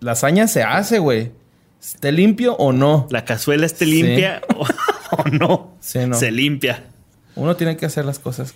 La 0.00 0.12
hazaña 0.12 0.46
se 0.46 0.62
hace, 0.62 1.00
güey. 1.00 1.32
¿Esté 1.82 2.12
limpio 2.12 2.54
o 2.54 2.72
no? 2.72 3.06
La 3.10 3.24
cazuela 3.24 3.66
esté 3.66 3.84
Sí. 3.84 4.02
limpia 4.02 4.42
o, 4.56 4.66
o 5.22 5.28
no. 5.30 5.72
Sí, 5.80 6.00
no. 6.06 6.16
Se 6.18 6.30
limpia. 6.30 6.84
Uno 7.36 7.56
tiene 7.56 7.76
que 7.76 7.86
hacer 7.86 8.04
las 8.04 8.18
cosas 8.18 8.54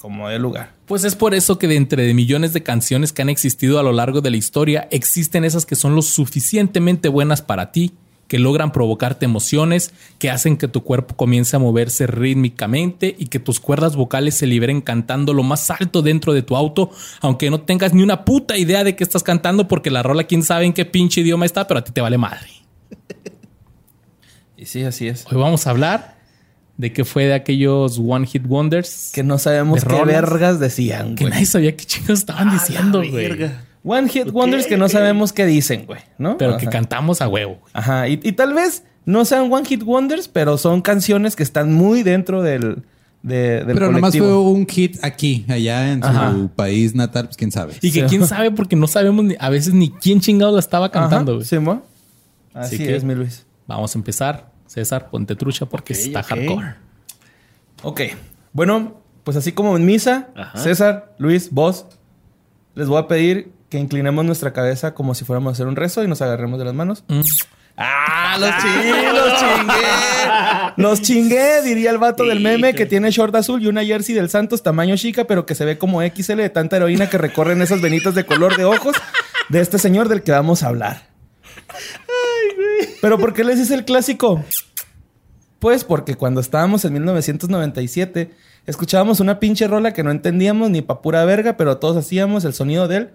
como 0.00 0.28
de 0.28 0.38
lugar. 0.38 0.72
Pues 0.86 1.04
es 1.04 1.14
por 1.14 1.34
eso 1.34 1.58
que 1.58 1.68
de 1.68 1.76
entre 1.76 2.04
de 2.04 2.14
millones 2.14 2.52
de 2.52 2.62
canciones 2.62 3.12
que 3.12 3.22
han 3.22 3.28
existido 3.28 3.78
a 3.78 3.82
lo 3.82 3.92
largo 3.92 4.20
de 4.20 4.30
la 4.30 4.36
historia, 4.36 4.88
existen 4.90 5.44
esas 5.44 5.66
que 5.66 5.74
son 5.76 5.94
lo 5.94 6.02
suficientemente 6.02 7.08
buenas 7.08 7.42
para 7.42 7.70
ti, 7.72 7.92
que 8.26 8.38
logran 8.38 8.72
provocarte 8.72 9.24
emociones, 9.24 9.92
que 10.18 10.30
hacen 10.30 10.56
que 10.56 10.68
tu 10.68 10.84
cuerpo 10.84 11.16
comience 11.16 11.56
a 11.56 11.58
moverse 11.58 12.06
rítmicamente 12.06 13.14
y 13.18 13.26
que 13.26 13.40
tus 13.40 13.58
cuerdas 13.60 13.96
vocales 13.96 14.36
se 14.36 14.46
liberen 14.46 14.80
cantando 14.80 15.34
lo 15.34 15.42
más 15.42 15.70
alto 15.70 16.00
dentro 16.00 16.32
de 16.32 16.42
tu 16.42 16.56
auto, 16.56 16.90
aunque 17.20 17.50
no 17.50 17.60
tengas 17.62 17.92
ni 17.92 18.02
una 18.02 18.24
puta 18.24 18.56
idea 18.56 18.84
de 18.84 18.96
qué 18.96 19.04
estás 19.04 19.22
cantando 19.22 19.66
porque 19.68 19.90
la 19.90 20.02
rola 20.02 20.24
quién 20.24 20.42
sabe 20.42 20.64
en 20.64 20.72
qué 20.72 20.84
pinche 20.86 21.22
idioma 21.22 21.44
está, 21.44 21.66
pero 21.66 21.80
a 21.80 21.84
ti 21.84 21.92
te 21.92 22.00
vale 22.00 22.18
madre. 22.18 22.48
Y 24.60 24.66
sí, 24.66 24.84
así 24.84 25.08
es. 25.08 25.24
Hoy 25.30 25.38
vamos 25.38 25.66
a 25.66 25.70
hablar 25.70 26.16
de 26.76 26.92
qué 26.92 27.04
fue 27.06 27.24
de 27.24 27.32
aquellos 27.34 27.98
One 27.98 28.26
Hit 28.26 28.44
Wonders 28.46 29.10
Que 29.14 29.22
no 29.22 29.38
sabemos 29.38 29.80
¿De 29.82 29.86
qué 29.86 30.04
vergas 30.04 30.60
decían, 30.60 31.14
que 31.14 31.24
güey. 31.24 31.32
nadie 31.32 31.46
sabía 31.46 31.74
qué 31.76 31.84
chingos 31.86 32.18
estaban 32.20 32.50
diciendo, 32.50 32.98
güey. 32.98 33.10
verga. 33.12 33.64
One 33.84 34.08
Hit 34.10 34.28
Wonders 34.30 34.66
que 34.66 34.76
no 34.76 34.90
sabemos 34.90 35.32
qué 35.32 35.46
dicen, 35.46 35.86
güey, 35.86 36.00
¿no? 36.18 36.36
Pero 36.36 36.58
que 36.58 36.66
cantamos 36.66 37.22
a 37.22 37.28
huevo. 37.28 37.56
güey. 37.60 37.70
Ajá. 37.72 38.06
Y, 38.08 38.20
y 38.22 38.32
tal 38.32 38.52
vez 38.52 38.84
no 39.06 39.24
sean 39.24 39.50
One 39.50 39.64
Hit 39.66 39.82
Wonders, 39.82 40.28
pero 40.28 40.58
son 40.58 40.82
canciones 40.82 41.36
que 41.36 41.42
están 41.42 41.72
muy 41.72 42.02
dentro 42.02 42.42
del, 42.42 42.82
de- 43.22 43.64
del 43.64 43.74
Pero 43.78 43.86
nomás 43.90 44.10
fue 44.12 44.20
colectivo. 44.20 44.50
un 44.50 44.66
hit 44.68 44.98
aquí, 45.02 45.46
allá 45.48 45.90
en 45.92 46.04
Ajá. 46.04 46.32
su 46.32 46.48
país 46.50 46.94
natal, 46.94 47.24
pues 47.24 47.38
quién 47.38 47.50
sabe. 47.50 47.72
Y 47.80 47.90
que 47.92 48.00
Sí. 48.02 48.06
quién 48.10 48.26
sabe 48.26 48.50
porque 48.50 48.76
no 48.76 48.86
sabemos 48.86 49.24
ni- 49.24 49.36
a 49.40 49.48
veces 49.48 49.72
ni 49.72 49.88
quién 49.90 50.20
chingado 50.20 50.52
la 50.52 50.60
estaba 50.60 50.90
cantando. 50.90 51.32
Ajá, 51.32 51.36
güey. 51.36 51.46
sí, 51.46 51.58
mo. 51.58 51.82
Así 52.52 52.74
Así 52.76 52.84
que- 52.84 52.96
es, 52.96 53.02
mi 53.04 53.14
Luis. 53.14 53.46
Vamos 53.66 53.94
a 53.94 53.98
empezar. 53.98 54.49
César, 54.70 55.10
ponte 55.10 55.34
trucha 55.34 55.66
porque 55.66 55.94
está 55.94 56.20
ok. 56.20 56.26
hardcore. 56.26 56.74
Ok. 57.82 58.00
Bueno, 58.52 59.02
pues 59.24 59.36
así 59.36 59.50
como 59.50 59.76
en 59.76 59.84
misa, 59.84 60.28
Ajá. 60.36 60.56
César, 60.56 61.12
Luis, 61.18 61.50
vos, 61.50 61.86
les 62.76 62.86
voy 62.86 62.98
a 63.02 63.08
pedir 63.08 63.50
que 63.68 63.80
inclinemos 63.80 64.24
nuestra 64.24 64.52
cabeza 64.52 64.94
como 64.94 65.16
si 65.16 65.24
fuéramos 65.24 65.50
a 65.50 65.52
hacer 65.54 65.66
un 65.66 65.74
rezo 65.74 66.04
y 66.04 66.06
nos 66.06 66.22
agarremos 66.22 66.60
de 66.60 66.66
las 66.66 66.74
manos. 66.74 67.02
Mm. 67.08 67.20
¡Ah! 67.76 68.36
¡Los 68.38 68.50
chingué! 68.62 69.12
¡Los 69.12 69.40
chingué! 69.40 70.72
¡Los 70.76 71.02
chingué! 71.02 71.62
Diría 71.62 71.90
el 71.90 71.98
vato 71.98 72.22
del 72.22 72.38
meme 72.38 72.72
que 72.72 72.86
tiene 72.86 73.10
short 73.10 73.34
azul 73.34 73.60
y 73.60 73.66
una 73.66 73.84
jersey 73.84 74.14
del 74.14 74.30
Santos 74.30 74.62
tamaño 74.62 74.94
chica, 74.96 75.24
pero 75.24 75.46
que 75.46 75.56
se 75.56 75.64
ve 75.64 75.78
como 75.78 76.00
XL 76.00 76.36
de 76.36 76.50
tanta 76.50 76.76
heroína 76.76 77.10
que 77.10 77.18
recorren 77.18 77.60
esas 77.60 77.80
venitas 77.80 78.14
de 78.14 78.24
color 78.24 78.56
de 78.56 78.66
ojos 78.66 78.94
de 79.48 79.62
este 79.62 79.80
señor 79.80 80.08
del 80.08 80.22
que 80.22 80.30
vamos 80.30 80.62
a 80.62 80.68
hablar. 80.68 81.10
¿Pero 83.00 83.18
por 83.18 83.32
qué 83.32 83.44
les 83.44 83.58
hice 83.58 83.74
el 83.74 83.84
clásico? 83.84 84.44
Pues 85.58 85.84
porque 85.84 86.14
cuando 86.14 86.40
estábamos 86.40 86.84
en 86.84 86.94
1997, 86.94 88.30
escuchábamos 88.66 89.20
una 89.20 89.38
pinche 89.38 89.66
rola 89.68 89.92
que 89.92 90.02
no 90.02 90.10
entendíamos 90.10 90.70
ni 90.70 90.80
pa' 90.80 91.02
pura 91.02 91.24
verga, 91.24 91.56
pero 91.56 91.78
todos 91.78 91.96
hacíamos 91.98 92.44
el 92.44 92.54
sonido 92.54 92.88
del... 92.88 93.10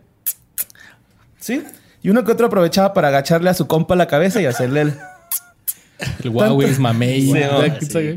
¿Sí? 1.39 1.63
Y 2.01 2.09
uno 2.09 2.23
que 2.23 2.31
otro 2.31 2.47
aprovechaba 2.47 2.93
para 2.93 3.07
agacharle 3.07 3.49
a 3.49 3.55
su 3.55 3.65
compa 3.65 3.95
la 3.95 4.07
cabeza 4.07 4.41
y 4.41 4.45
hacerle 4.45 4.81
el... 4.81 4.93
El 6.23 6.29
wow 6.29 6.61
is 6.61 6.77
mamey. 6.77 7.31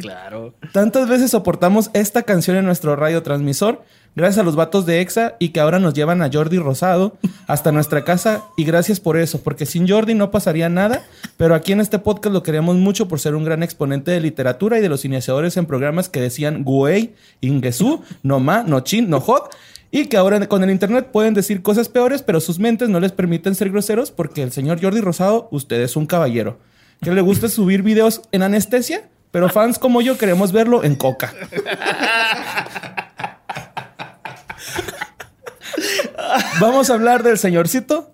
Claro. 0.00 0.54
Tantas 0.72 1.08
veces 1.08 1.30
soportamos 1.30 1.90
esta 1.94 2.22
canción 2.22 2.56
en 2.56 2.66
nuestro 2.66 2.96
radiotranmisor, 2.96 3.84
Gracias 4.18 4.38
a 4.38 4.42
los 4.42 4.56
vatos 4.56 4.84
de 4.84 5.00
EXA 5.00 5.36
y 5.38 5.50
que 5.50 5.60
ahora 5.60 5.78
nos 5.78 5.94
llevan 5.94 6.22
a 6.22 6.28
Jordi 6.32 6.58
Rosado 6.58 7.16
hasta 7.46 7.70
nuestra 7.70 8.02
casa. 8.02 8.42
Y 8.56 8.64
gracias 8.64 8.98
por 8.98 9.16
eso, 9.16 9.40
porque 9.42 9.64
sin 9.64 9.86
Jordi 9.86 10.14
no 10.14 10.32
pasaría 10.32 10.68
nada. 10.68 11.04
Pero 11.36 11.54
aquí 11.54 11.70
en 11.70 11.80
este 11.80 12.00
podcast 12.00 12.32
lo 12.32 12.42
queremos 12.42 12.74
mucho 12.74 13.06
por 13.06 13.20
ser 13.20 13.36
un 13.36 13.44
gran 13.44 13.62
exponente 13.62 14.10
de 14.10 14.18
literatura 14.18 14.76
y 14.76 14.82
de 14.82 14.88
los 14.88 15.04
iniciadores 15.04 15.56
en 15.56 15.66
programas 15.66 16.08
que 16.08 16.20
decían 16.20 16.64
Guey, 16.64 17.14
Ingesu, 17.42 18.02
Noma, 18.24 18.64
Nochin, 18.64 19.08
Nojot. 19.08 19.54
Y 19.92 20.06
que 20.06 20.16
ahora 20.16 20.44
con 20.48 20.64
el 20.64 20.72
internet 20.72 21.10
pueden 21.12 21.32
decir 21.32 21.62
cosas 21.62 21.88
peores, 21.88 22.22
pero 22.22 22.40
sus 22.40 22.58
mentes 22.58 22.88
no 22.88 22.98
les 22.98 23.12
permiten 23.12 23.54
ser 23.54 23.70
groseros 23.70 24.10
porque 24.10 24.42
el 24.42 24.50
señor 24.50 24.82
Jordi 24.82 25.00
Rosado, 25.00 25.46
usted 25.52 25.80
es 25.80 25.94
un 25.94 26.06
caballero. 26.06 26.58
Que 27.02 27.12
le 27.12 27.20
gusta 27.20 27.48
subir 27.48 27.84
videos 27.84 28.22
en 28.32 28.42
anestesia, 28.42 29.08
pero 29.30 29.48
fans 29.48 29.78
como 29.78 30.00
yo 30.00 30.18
queremos 30.18 30.50
verlo 30.50 30.82
en 30.82 30.96
coca. 30.96 31.32
Vamos 36.60 36.90
a 36.90 36.94
hablar 36.94 37.22
del 37.22 37.38
señorcito 37.38 38.12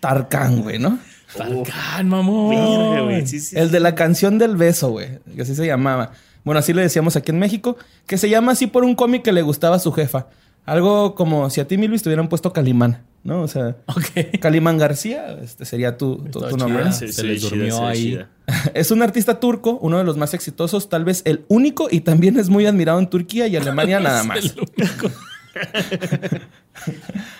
Tarkan, 0.00 0.62
güey, 0.62 0.78
¿no? 0.78 0.98
Tarkan, 1.36 2.08
mamón. 2.08 2.50
Verga, 2.50 3.00
güey. 3.04 3.26
Sí, 3.26 3.40
sí. 3.40 3.56
El 3.58 3.70
de 3.70 3.80
la 3.80 3.94
canción 3.94 4.38
del 4.38 4.56
beso, 4.56 4.90
güey. 4.90 5.18
Que 5.34 5.42
así 5.42 5.54
se 5.54 5.66
llamaba. 5.66 6.12
Bueno, 6.44 6.58
así 6.60 6.72
le 6.72 6.82
decíamos 6.82 7.16
aquí 7.16 7.30
en 7.32 7.38
México. 7.38 7.76
Que 8.06 8.18
se 8.18 8.28
llama 8.30 8.52
así 8.52 8.66
por 8.66 8.84
un 8.84 8.94
cómic 8.94 9.22
que 9.22 9.32
le 9.32 9.42
gustaba 9.42 9.76
a 9.76 9.80
su 9.80 9.92
jefa. 9.92 10.26
Algo 10.64 11.14
como 11.14 11.48
si 11.50 11.60
a 11.60 11.68
ti, 11.68 11.78
Milvis, 11.78 12.02
te 12.02 12.08
hubieran 12.08 12.28
puesto 12.28 12.52
Calimán, 12.52 13.04
¿no? 13.22 13.42
O 13.42 13.48
sea, 13.48 13.76
Ok. 13.86 14.38
Calimán 14.40 14.78
García 14.78 15.36
este 15.42 15.64
sería 15.64 15.96
tu, 15.96 16.16
tu- 16.16 16.40
nombre. 16.56 16.82
chida. 16.84 16.92
Se 16.92 17.08
chida, 17.36 17.48
durmió 17.50 17.76
sí, 17.76 17.82
ahí. 17.84 18.02
chida. 18.12 18.28
Es 18.74 18.90
un 18.90 19.00
artista 19.02 19.38
turco, 19.38 19.78
uno 19.80 19.98
de 19.98 20.04
los 20.04 20.16
más 20.16 20.34
exitosos, 20.34 20.88
tal 20.88 21.04
vez 21.04 21.22
el 21.24 21.44
único, 21.48 21.86
y 21.90 22.00
también 22.00 22.36
es 22.38 22.48
muy 22.48 22.66
admirado 22.66 22.98
en 22.98 23.08
Turquía 23.08 23.46
y 23.46 23.54
Alemania 23.56 24.00
nada 24.00 24.24
más. 24.24 24.38
Es 24.38 24.54
el 24.56 24.60
único. 24.76 25.10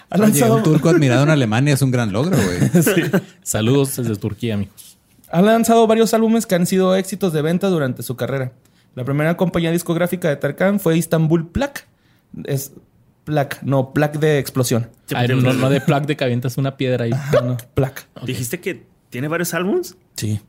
Ha 0.09 0.15
Oye, 0.17 0.23
lanzado, 0.23 0.57
un 0.57 0.63
turco 0.63 0.89
admirado 0.89 1.25
en 1.25 1.31
Alemania 1.31 1.75
es 1.75 1.83
un 1.83 1.91
gran 1.91 2.13
logro, 2.13 2.37
güey. 2.37 2.71
Saludos 3.43 3.97
desde 3.97 4.17
Turquía, 4.17 4.55
amigos. 4.55 4.99
ha 5.31 5.43
lanzado 5.43 5.87
varios 5.87 6.15
álbumes 6.15 6.47
que 6.47 6.55
han 6.55 6.67
sido 6.67 6.95
éxitos 6.97 7.33
de 7.33 7.43
venta 7.43 7.69
durante 7.69 8.03
su 8.03 8.17
carrera. 8.17 8.53
La 8.95 9.05
primera 9.05 9.37
compañía 9.37 9.71
discográfica 9.73 10.29
de 10.29 10.37
Tarkan 10.37 10.81
fue 10.81 10.97
Istanbul 10.97 11.49
Plak. 11.49 11.87
Es 12.45 12.73
Plak, 13.25 13.63
no, 13.63 13.93
Plak 13.93 14.19
de 14.19 14.39
explosión. 14.39 14.89
Ay, 15.15 15.29
no, 15.29 15.53
no 15.53 15.69
de 15.69 15.81
plug 15.81 16.07
de 16.07 16.17
que 16.17 16.25
avientas 16.25 16.57
una 16.57 16.77
piedra 16.77 17.05
ahí. 17.05 17.11
No, 17.33 17.41
no, 17.43 17.57
Plak. 17.75 18.07
¿Dijiste 18.25 18.61
que 18.61 18.87
tiene 19.11 19.29
varios 19.29 19.53
álbums? 19.55 19.97
Sí. 20.15 20.41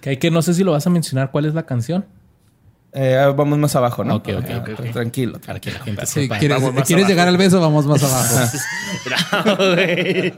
Que 0.00 0.10
hay 0.10 0.16
que 0.18 0.30
no 0.30 0.42
sé 0.42 0.54
si 0.54 0.64
lo 0.64 0.72
vas 0.72 0.86
a 0.86 0.90
mencionar 0.90 1.30
cuál 1.30 1.46
es 1.46 1.54
la 1.54 1.64
canción. 1.64 2.04
Eh, 2.92 3.32
vamos 3.36 3.58
más 3.58 3.76
abajo, 3.76 4.02
¿no? 4.04 4.16
Ok, 4.16 4.28
ok, 4.38 4.44
ok, 4.60 4.68
ok. 4.80 4.90
Tranquilo. 4.92 5.40
Para 5.46 5.60
que 5.60 5.70
la 5.70 5.78
gente 5.80 6.06
Si 6.06 6.22
sepa. 6.22 6.38
quieres, 6.38 6.58
¿quieres 6.58 6.90
abajo. 6.90 7.08
llegar 7.08 7.28
al 7.28 7.36
beso, 7.36 7.60
vamos 7.60 7.86
más 7.86 8.02
abajo. 9.32 9.56
Güey. 9.74 10.34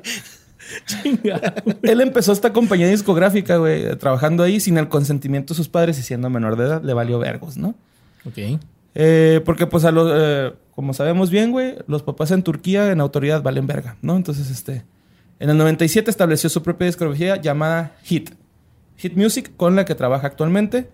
Él 1.83 2.01
empezó 2.01 2.33
esta 2.33 2.53
compañía 2.53 2.89
discográfica, 2.89 3.57
güey, 3.57 3.97
trabajando 3.97 4.43
ahí 4.43 4.61
sin 4.61 4.79
el 4.79 4.89
consentimiento 4.89 5.55
de 5.55 5.57
sus 5.57 5.69
padres 5.69 5.99
y 5.99 6.03
siendo 6.03 6.31
menor 6.31 6.57
de 6.57 6.65
edad, 6.65 6.83
le 6.83 6.95
valió 6.95 7.19
vergos, 7.19 7.57
¿no? 7.57 7.75
Ok. 8.25 8.59
Eh, 8.95 9.41
porque, 9.45 9.67
pues, 9.67 9.85
a 9.85 9.91
los, 9.91 10.11
eh, 10.15 10.53
como 10.75 10.95
sabemos 10.95 11.31
bien, 11.31 11.51
güey, 11.51 11.77
los 11.87 12.03
papás 12.03 12.31
en 12.31 12.43
Turquía 12.43 12.91
en 12.93 13.01
autoridad 13.01 13.43
valen 13.43 13.67
verga, 13.67 13.97
¿no? 14.03 14.17
Entonces, 14.17 14.51
este, 14.51 14.85
en 15.41 15.51
el 15.51 15.57
97 15.59 16.11
estableció 16.11 16.49
su 16.51 16.63
propia 16.63 16.87
discografía 16.87 17.37
llamada 17.37 17.97
Hit. 18.05 18.31
Hit 18.97 19.17
Music, 19.17 19.53
con 19.57 19.75
la 19.77 19.85
que 19.85 19.95
trabaja 19.95 20.27
actualmente. 20.27 20.89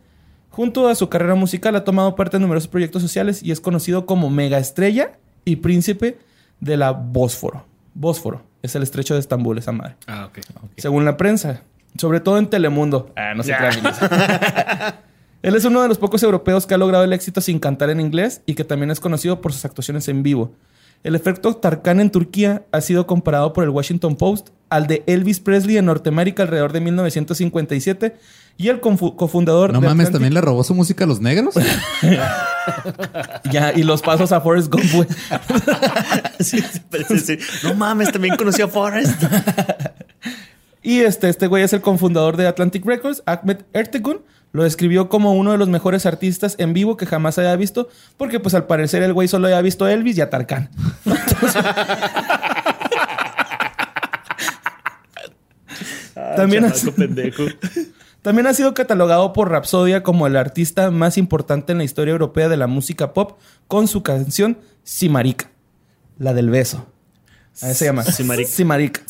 Junto 0.50 0.88
a 0.88 0.94
su 0.94 1.08
carrera 1.08 1.34
musical 1.34 1.76
ha 1.76 1.84
tomado 1.84 2.16
parte 2.16 2.36
en 2.36 2.42
numerosos 2.42 2.68
proyectos 2.68 3.02
sociales 3.02 3.42
y 3.42 3.52
es 3.52 3.60
conocido 3.60 4.06
como 4.06 4.28
mega 4.30 4.58
estrella 4.58 5.12
y 5.44 5.56
príncipe 5.56 6.18
de 6.60 6.76
la 6.76 6.90
Bósforo. 6.92 7.64
Bósforo 7.94 8.42
es 8.62 8.74
el 8.74 8.82
estrecho 8.82 9.14
de 9.14 9.20
Estambul, 9.20 9.58
esa 9.58 9.72
madre. 9.72 9.96
Ah, 10.06 10.26
ok. 10.26 10.38
Según 10.76 11.04
la 11.04 11.16
prensa. 11.16 11.62
Sobre 11.96 12.20
todo 12.20 12.38
en 12.38 12.48
Telemundo. 12.48 13.10
Ah, 13.16 13.34
no 13.34 13.42
se 13.42 13.50
Ya. 13.50 13.58
crean. 13.58 14.94
Él 15.42 15.54
es 15.54 15.64
uno 15.64 15.82
de 15.82 15.88
los 15.88 15.98
pocos 15.98 16.22
europeos 16.24 16.66
que 16.66 16.74
ha 16.74 16.78
logrado 16.78 17.04
el 17.04 17.12
éxito 17.12 17.40
sin 17.40 17.60
cantar 17.60 17.90
en 17.90 18.00
inglés 18.00 18.42
y 18.44 18.54
que 18.54 18.64
también 18.64 18.90
es 18.90 18.98
conocido 18.98 19.40
por 19.40 19.52
sus 19.52 19.64
actuaciones 19.64 20.08
en 20.08 20.22
vivo. 20.24 20.52
El 21.04 21.14
efecto 21.14 21.54
Tarkan 21.54 22.00
en 22.00 22.10
Turquía 22.10 22.64
ha 22.72 22.80
sido 22.80 23.06
comparado 23.06 23.52
por 23.52 23.62
el 23.62 23.70
Washington 23.70 24.16
Post 24.16 24.48
al 24.68 24.88
de 24.88 25.04
Elvis 25.06 25.38
Presley 25.38 25.76
en 25.76 25.84
Norteamérica 25.86 26.42
alrededor 26.42 26.72
de 26.72 26.80
1957 26.80 28.16
y 28.58 28.68
el 28.68 28.80
cofundador 28.80 29.72
No 29.72 29.80
de 29.80 29.86
mames, 29.86 30.08
Atlantic- 30.08 30.12
¿también 30.12 30.34
le 30.34 30.40
robó 30.42 30.62
su 30.64 30.74
música 30.74 31.04
a 31.04 31.06
los 31.06 31.20
negros? 31.20 31.54
Ya, 33.50 33.72
y 33.74 33.82
los 33.82 34.02
pasos 34.02 34.30
a 34.30 34.42
Forrest 34.42 34.70
Gump, 34.70 34.84
güey. 34.92 35.08
Sí, 36.40 36.60
sí, 36.60 36.80
parece 36.90 37.18
ser. 37.18 37.38
No 37.62 37.74
mames, 37.74 38.12
también 38.12 38.36
conocí 38.36 38.60
a 38.60 38.68
Forrest. 38.68 39.22
Y 40.82 41.00
este, 41.00 41.30
este 41.30 41.46
güey 41.46 41.62
es 41.62 41.72
el 41.72 41.80
cofundador 41.80 42.36
de 42.36 42.46
Atlantic 42.46 42.84
Records, 42.84 43.22
Ahmed 43.24 43.58
Ertegun. 43.72 44.20
Lo 44.52 44.64
describió 44.64 45.08
como 45.08 45.32
uno 45.32 45.52
de 45.52 45.58
los 45.58 45.68
mejores 45.68 46.04
artistas 46.06 46.56
en 46.58 46.72
vivo 46.74 46.96
que 46.98 47.06
jamás 47.06 47.38
haya 47.38 47.54
visto, 47.56 47.88
porque 48.18 48.38
pues 48.40 48.54
al 48.54 48.66
parecer 48.66 49.02
el 49.02 49.12
güey 49.14 49.28
solo 49.28 49.46
había 49.46 49.60
visto 49.62 49.84
a 49.86 49.92
Elvis 49.92 50.18
y 50.18 50.20
a 50.20 50.28
Tarkan. 50.30 50.68
También 56.36 56.64
ha, 56.64 56.72
Chamaco 56.72 56.96
pendejo. 56.96 57.44
También 58.22 58.46
ha 58.46 58.54
sido 58.54 58.74
catalogado 58.74 59.32
por 59.32 59.50
Rapsodia 59.50 60.02
como 60.02 60.26
el 60.26 60.36
artista 60.36 60.90
más 60.90 61.18
importante 61.18 61.72
en 61.72 61.78
la 61.78 61.84
historia 61.84 62.12
europea 62.12 62.48
de 62.48 62.56
la 62.56 62.66
música 62.66 63.12
pop 63.14 63.38
con 63.66 63.88
su 63.88 64.02
canción 64.02 64.58
Simarik, 64.82 65.48
la 66.18 66.34
del 66.34 66.50
beso. 66.50 66.86
Ahí 67.62 67.74
se 67.74 67.86
llama. 67.86 68.04
Maric. 68.24 69.06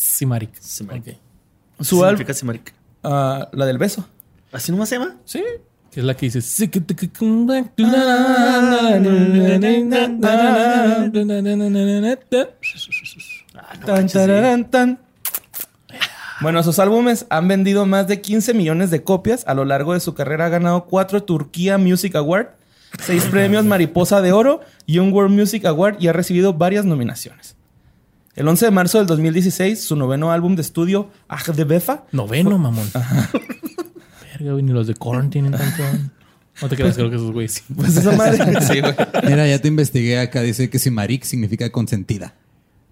Simarik. 0.60 1.08
Ok. 1.08 1.84
Su 1.84 2.04
álbum. 2.04 2.18
significa 2.18 2.34
Simarik? 2.34 2.74
ah, 3.04 3.48
la 3.52 3.66
del 3.66 3.78
beso. 3.78 4.08
¿Así 4.52 4.72
nomás 4.72 4.88
se 4.88 4.98
llama? 4.98 5.16
Sí. 5.24 5.42
Que 5.90 6.00
es 6.00 6.06
la 6.06 6.14
que 6.14 6.26
dice... 6.26 6.42
Tan, 13.86 14.06
tararán, 14.06 14.70
tan. 14.70 14.98
Bueno, 16.40 16.62
sus 16.62 16.78
álbumes 16.78 17.26
han 17.30 17.48
vendido 17.48 17.84
más 17.86 18.06
de 18.06 18.20
15 18.20 18.54
millones 18.54 18.90
de 18.90 19.02
copias. 19.02 19.44
A 19.46 19.54
lo 19.54 19.64
largo 19.64 19.94
de 19.94 20.00
su 20.00 20.14
carrera 20.14 20.46
ha 20.46 20.50
ganado 20.50 20.84
cuatro 20.84 21.22
Turquía 21.22 21.78
Music 21.78 22.14
Award, 22.14 22.48
seis 23.00 23.24
premios 23.24 23.64
Mariposa 23.64 24.22
de 24.22 24.32
Oro 24.32 24.60
y 24.86 24.98
un 24.98 25.12
World 25.12 25.36
Music 25.36 25.64
Award 25.64 25.96
y 26.00 26.08
ha 26.08 26.12
recibido 26.12 26.54
varias 26.54 26.84
nominaciones. 26.84 27.56
El 28.36 28.46
11 28.46 28.66
de 28.66 28.70
marzo 28.70 28.98
del 28.98 29.08
2016, 29.08 29.82
su 29.82 29.96
noveno 29.96 30.30
álbum 30.30 30.54
de 30.54 30.62
estudio, 30.62 31.10
Ah 31.28 31.42
de 31.52 31.64
Befa, 31.64 32.04
Noveno, 32.12 32.56
mamón. 32.56 32.88
Verga, 34.38 34.52
güey, 34.52 34.62
ni 34.62 34.70
los 34.70 34.86
de 34.86 34.94
Korn 34.94 35.28
tienen 35.28 35.52
tanto. 35.52 35.82
No 36.62 36.68
te 36.68 36.76
creas, 36.76 36.94
creo 36.94 37.10
que 37.10 37.16
esos 37.16 37.32
güeyes 37.32 37.52
sí. 37.52 37.62
pues 37.74 37.96
esa 37.96 38.12
madre. 38.12 38.60
sí, 38.62 38.80
güey. 38.80 38.94
Mira, 39.24 39.48
ya 39.48 39.60
te 39.60 39.66
investigué 39.66 40.20
acá. 40.20 40.42
Dice 40.42 40.70
que 40.70 40.78
Simarik 40.78 41.24
significa 41.24 41.70
consentida. 41.70 42.34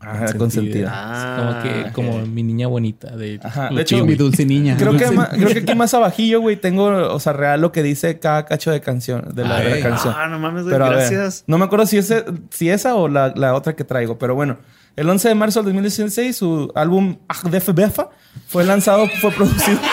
Ah, 0.08 0.26
consentida. 0.38 0.90
Ah, 0.92 1.36
como 1.36 1.62
que, 1.62 1.92
como 1.92 2.26
mi 2.26 2.44
niña 2.44 2.68
bonita 2.68 3.16
de. 3.16 3.40
Ajá, 3.42 3.70
de 3.70 3.82
hecho. 3.82 4.06
Mi 4.06 4.14
dulce 4.16 4.46
niña. 4.46 4.76
Creo 4.78 4.92
que, 4.92 5.04
creo 5.04 5.48
que 5.48 5.58
aquí 5.58 5.74
más 5.74 5.92
abajillo, 5.94 6.40
güey, 6.40 6.56
tengo, 6.56 6.86
o 6.86 7.18
sea, 7.18 7.32
real 7.32 7.60
lo 7.60 7.72
que 7.72 7.82
dice 7.82 8.20
cada 8.20 8.46
cacho 8.46 8.70
de 8.70 8.80
canción, 8.80 9.24
de 9.34 9.42
la, 9.44 9.58
de 9.58 9.70
la 9.70 9.76
Ay. 9.76 9.82
canción. 9.82 10.14
Ah, 10.16 10.28
no 10.28 10.38
mames, 10.38 10.62
güey. 10.62 10.72
Pero 10.74 10.84
a 10.84 10.90
ver, 10.90 10.98
Gracias. 10.98 11.42
no 11.48 11.58
me 11.58 11.64
acuerdo 11.64 11.86
si, 11.86 11.98
ese, 11.98 12.24
si 12.50 12.70
esa 12.70 12.94
o 12.94 13.08
la, 13.08 13.32
la 13.34 13.54
otra 13.54 13.74
que 13.74 13.84
traigo, 13.84 14.18
pero 14.18 14.34
bueno. 14.34 14.58
El 14.94 15.10
11 15.10 15.28
de 15.28 15.34
marzo 15.34 15.58
del 15.58 15.66
2016, 15.74 16.34
su 16.34 16.72
álbum 16.74 17.16
Ahdef 17.28 17.68
Befa 17.74 18.08
fue 18.48 18.64
lanzado, 18.64 19.06
fue 19.20 19.30
producido. 19.32 19.78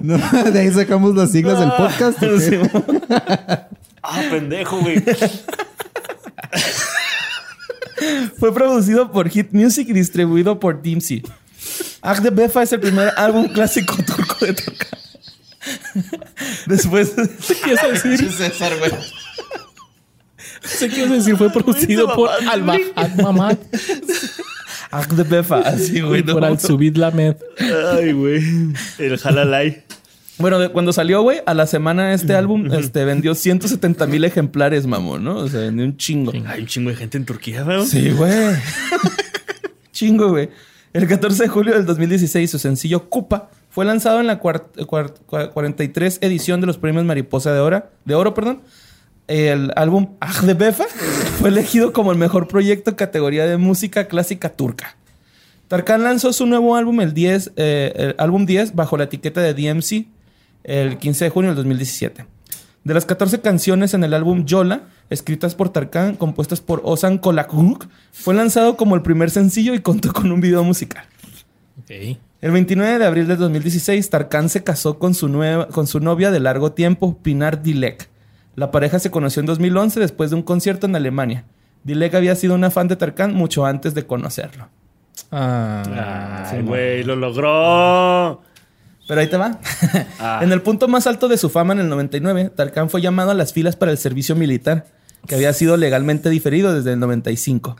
No, 0.00 0.16
de 0.52 0.60
ahí 0.60 0.70
sacamos 0.72 1.14
las 1.16 1.32
siglas 1.32 1.58
del 1.58 1.70
podcast. 1.72 2.18
Ah, 4.02 4.22
pendejo, 4.30 4.78
güey. 4.78 5.02
Fue 8.38 8.54
producido 8.54 9.10
por 9.10 9.28
Hit 9.28 9.52
Music 9.52 9.88
y 9.88 9.92
distribuido 9.92 10.58
por 10.60 10.82
Dimsy. 10.82 11.22
Ahdef 12.02 12.34
Befa 12.34 12.62
es 12.62 12.72
el 12.72 12.80
primer 12.80 13.12
álbum 13.16 13.48
clásico 13.48 13.96
turco 14.06 14.46
de 14.46 14.54
Tarkan. 14.54 14.98
Después. 16.66 17.12
¿Qué 17.14 17.70
ibas 17.70 17.84
a 17.84 17.88
decir? 17.88 18.32
César, 18.32 18.72
güey. 18.78 18.90
¿Qué 20.78 20.98
ibas 20.98 21.10
a 21.10 21.14
decir? 21.14 21.36
Fue 21.36 21.50
producido 21.50 22.14
por 22.14 22.30
Alba. 22.30 22.76
Mamad 23.22 23.56
Ahdef 24.90 25.28
Befa, 25.28 25.58
así, 25.60 26.00
güey. 26.00 26.22
por. 26.22 26.44
Al 26.44 26.58
Subid 26.58 26.96
Lamed. 26.96 27.36
Ay, 27.92 28.12
güey. 28.12 28.42
El 28.98 29.18
jalalay. 29.18 29.84
Bueno, 30.38 30.58
de- 30.60 30.68
cuando 30.70 30.92
salió, 30.92 31.22
güey, 31.22 31.40
a 31.46 31.54
la 31.54 31.66
semana 31.66 32.12
este 32.14 32.34
álbum 32.34 32.72
este, 32.72 33.04
vendió 33.04 33.34
170 33.34 34.06
mil 34.06 34.24
ejemplares, 34.24 34.86
mamón, 34.86 35.24
¿no? 35.24 35.36
O 35.38 35.48
sea, 35.48 35.60
vendió 35.60 35.84
un 35.84 35.96
chingo. 35.96 36.32
Hay 36.46 36.60
un 36.60 36.66
chingo 36.66 36.90
de 36.90 36.96
gente 36.96 37.18
en 37.18 37.24
Turquía, 37.24 37.62
güey. 37.64 37.84
Sí, 37.86 38.10
güey. 38.12 38.32
chingo, 39.92 40.28
güey. 40.30 40.48
El 40.92 41.06
14 41.06 41.44
de 41.44 41.48
julio 41.48 41.74
del 41.74 41.86
2016, 41.86 42.50
su 42.50 42.58
sencillo 42.58 43.08
Cupa 43.10 43.50
fue 43.70 43.84
lanzado 43.84 44.20
en 44.20 44.26
la 44.26 44.40
cuart- 44.40 44.74
cuart- 44.86 45.16
cua- 45.26 45.50
43 45.52 46.18
edición 46.22 46.60
de 46.60 46.66
los 46.66 46.78
premios 46.78 47.04
Mariposa 47.04 47.52
de 47.52 47.60
Oro, 47.60 47.84
de 48.04 48.14
Oro, 48.14 48.34
perdón. 48.34 48.62
el 49.26 49.72
álbum 49.76 50.14
Ah 50.20 50.40
de 50.42 50.54
Befa 50.54 50.84
fue 51.40 51.50
elegido 51.50 51.92
como 51.92 52.12
el 52.12 52.18
mejor 52.18 52.48
proyecto 52.48 52.90
en 52.90 52.96
categoría 52.96 53.44
de 53.46 53.56
música 53.58 54.06
clásica 54.06 54.48
turca. 54.50 54.96
Tarkan 55.68 56.02
lanzó 56.02 56.32
su 56.32 56.46
nuevo 56.46 56.76
álbum, 56.76 57.00
el 57.02 57.12
10, 57.12 57.52
eh, 57.56 57.92
el 57.94 58.14
álbum 58.18 58.46
10, 58.46 58.74
bajo 58.74 58.96
la 58.96 59.04
etiqueta 59.04 59.42
de 59.42 59.52
DMC 59.52 60.06
el 60.64 60.98
15 60.98 61.24
de 61.24 61.30
junio 61.30 61.50
del 61.50 61.56
2017. 61.56 62.26
De 62.84 62.94
las 62.94 63.04
14 63.04 63.40
canciones 63.40 63.94
en 63.94 64.04
el 64.04 64.14
álbum 64.14 64.44
Yola, 64.44 64.82
escritas 65.10 65.54
por 65.54 65.68
Tarkan, 65.68 66.16
compuestas 66.16 66.60
por 66.60 66.80
Ozan 66.84 67.18
Kolakuk, 67.18 67.86
fue 68.12 68.34
lanzado 68.34 68.76
como 68.76 68.94
el 68.94 69.02
primer 69.02 69.30
sencillo 69.30 69.74
y 69.74 69.80
contó 69.80 70.12
con 70.12 70.32
un 70.32 70.40
video 70.40 70.64
musical. 70.64 71.04
El 72.40 72.52
29 72.52 72.98
de 72.98 73.04
abril 73.04 73.26
de 73.26 73.36
2016, 73.36 74.10
Tarkan 74.10 74.48
se 74.48 74.62
casó 74.62 74.98
con 74.98 75.14
su, 75.14 75.28
nueva, 75.28 75.68
con 75.68 75.86
su 75.86 76.00
novia 76.00 76.30
de 76.30 76.40
largo 76.40 76.72
tiempo, 76.72 77.18
Pinar 77.20 77.62
Dilek. 77.62 78.08
La 78.54 78.70
pareja 78.70 78.98
se 78.98 79.10
conoció 79.10 79.40
en 79.40 79.46
2011 79.46 80.00
después 80.00 80.30
de 80.30 80.36
un 80.36 80.42
concierto 80.42 80.86
en 80.86 80.96
Alemania. 80.96 81.44
Dilek 81.84 82.14
había 82.14 82.34
sido 82.36 82.54
una 82.54 82.70
fan 82.70 82.88
de 82.88 82.96
Tarkan 82.96 83.34
mucho 83.34 83.66
antes 83.66 83.94
de 83.94 84.06
conocerlo. 84.06 84.68
Ah, 85.30 86.52
güey, 86.64 87.02
lo 87.02 87.16
logró. 87.16 88.40
Pero 89.08 89.22
ahí 89.22 89.26
te 89.26 89.38
va. 89.38 89.58
Ah. 90.20 90.40
En 90.42 90.52
el 90.52 90.60
punto 90.60 90.86
más 90.86 91.06
alto 91.06 91.28
de 91.28 91.38
su 91.38 91.48
fama 91.48 91.72
en 91.72 91.80
el 91.80 91.88
99, 91.88 92.50
Tarkan 92.54 92.90
fue 92.90 93.00
llamado 93.00 93.30
a 93.30 93.34
las 93.34 93.52
filas 93.52 93.74
para 93.74 93.90
el 93.90 93.98
servicio 93.98 94.36
militar, 94.36 94.86
que 95.26 95.34
había 95.34 95.52
sido 95.54 95.76
legalmente 95.76 96.28
diferido 96.28 96.74
desde 96.74 96.92
el 96.92 97.00
95. 97.00 97.76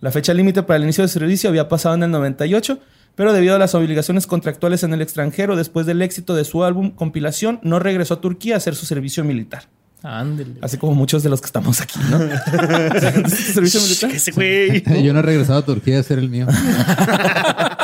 La 0.00 0.10
fecha 0.12 0.34
límite 0.34 0.62
para 0.62 0.76
el 0.76 0.82
inicio 0.82 1.02
del 1.02 1.08
servicio 1.08 1.48
había 1.48 1.68
pasado 1.68 1.94
en 1.94 2.02
el 2.02 2.10
98, 2.10 2.78
pero 3.14 3.32
debido 3.32 3.56
a 3.56 3.58
las 3.58 3.74
obligaciones 3.74 4.26
contractuales 4.26 4.82
en 4.82 4.92
el 4.92 5.00
extranjero 5.00 5.56
después 5.56 5.86
del 5.86 6.02
éxito 6.02 6.34
de 6.34 6.44
su 6.44 6.62
álbum 6.62 6.90
compilación, 6.90 7.58
no 7.62 7.78
regresó 7.78 8.14
a 8.14 8.20
Turquía 8.20 8.54
a 8.54 8.58
hacer 8.58 8.74
su 8.74 8.84
servicio 8.84 9.24
militar. 9.24 9.68
ándele. 10.02 10.56
Así 10.60 10.76
como 10.76 10.94
muchos 10.94 11.22
de 11.22 11.30
los 11.30 11.40
que 11.40 11.46
estamos 11.46 11.80
aquí, 11.80 11.98
¿no? 12.10 12.18
servicio 13.30 13.80
militar. 13.80 14.10
Ese 14.10 14.32
güey. 14.32 14.82
Yo 15.02 15.14
no 15.14 15.20
he 15.20 15.22
regresado 15.22 15.60
a 15.60 15.64
Turquía 15.64 15.96
a 15.96 16.00
hacer 16.00 16.18
el 16.18 16.28
mío. 16.28 16.46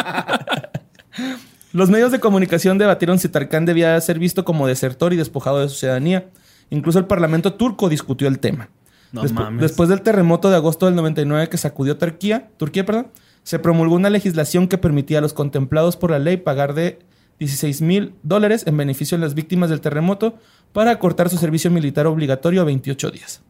Los 1.72 1.90
medios 1.90 2.12
de 2.12 2.20
comunicación 2.20 2.78
debatieron 2.78 3.18
si 3.18 3.28
Tarkan 3.28 3.64
debía 3.64 4.00
ser 4.00 4.18
visto 4.18 4.44
como 4.44 4.66
desertor 4.66 5.12
y 5.12 5.16
despojado 5.16 5.60
de 5.60 5.68
su 5.68 5.76
ciudadanía. 5.76 6.28
Incluso 6.70 6.98
el 6.98 7.06
parlamento 7.06 7.54
turco 7.54 7.88
discutió 7.88 8.28
el 8.28 8.38
tema. 8.38 8.68
No 9.12 9.22
Despu- 9.24 9.32
mames. 9.34 9.60
Después 9.60 9.88
del 9.88 10.02
terremoto 10.02 10.50
de 10.50 10.56
agosto 10.56 10.86
del 10.86 10.94
99 10.94 11.48
que 11.48 11.58
sacudió 11.58 11.96
Turquía, 11.98 12.48
Turquía, 12.56 12.84
perdón, 12.86 13.08
se 13.42 13.58
promulgó 13.58 13.94
una 13.94 14.10
legislación 14.10 14.68
que 14.68 14.78
permitía 14.78 15.18
a 15.18 15.20
los 15.20 15.32
contemplados 15.32 15.96
por 15.96 16.10
la 16.10 16.18
ley 16.18 16.36
pagar 16.38 16.74
de 16.74 16.98
16 17.38 17.82
mil 17.82 18.14
dólares 18.22 18.64
en 18.66 18.76
beneficio 18.76 19.18
de 19.18 19.24
las 19.24 19.34
víctimas 19.34 19.68
del 19.68 19.80
terremoto 19.80 20.38
para 20.72 20.90
acortar 20.92 21.28
su 21.28 21.36
servicio 21.38 21.70
militar 21.70 22.06
obligatorio 22.06 22.62
a 22.62 22.64
28 22.64 23.10
días. 23.10 23.42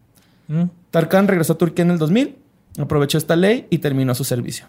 Mm. 0.49 0.65
Tarkan 0.91 1.29
regresó 1.29 1.53
a 1.53 1.59
Turquía 1.59 1.85
en 1.85 1.91
el 1.93 1.99
2000, 1.99 2.37
aprovechó 2.79 3.19
esta 3.19 3.37
ley 3.37 3.67
y 3.71 3.79
terminó 3.79 4.15
su 4.15 4.25
servicio. 4.25 4.67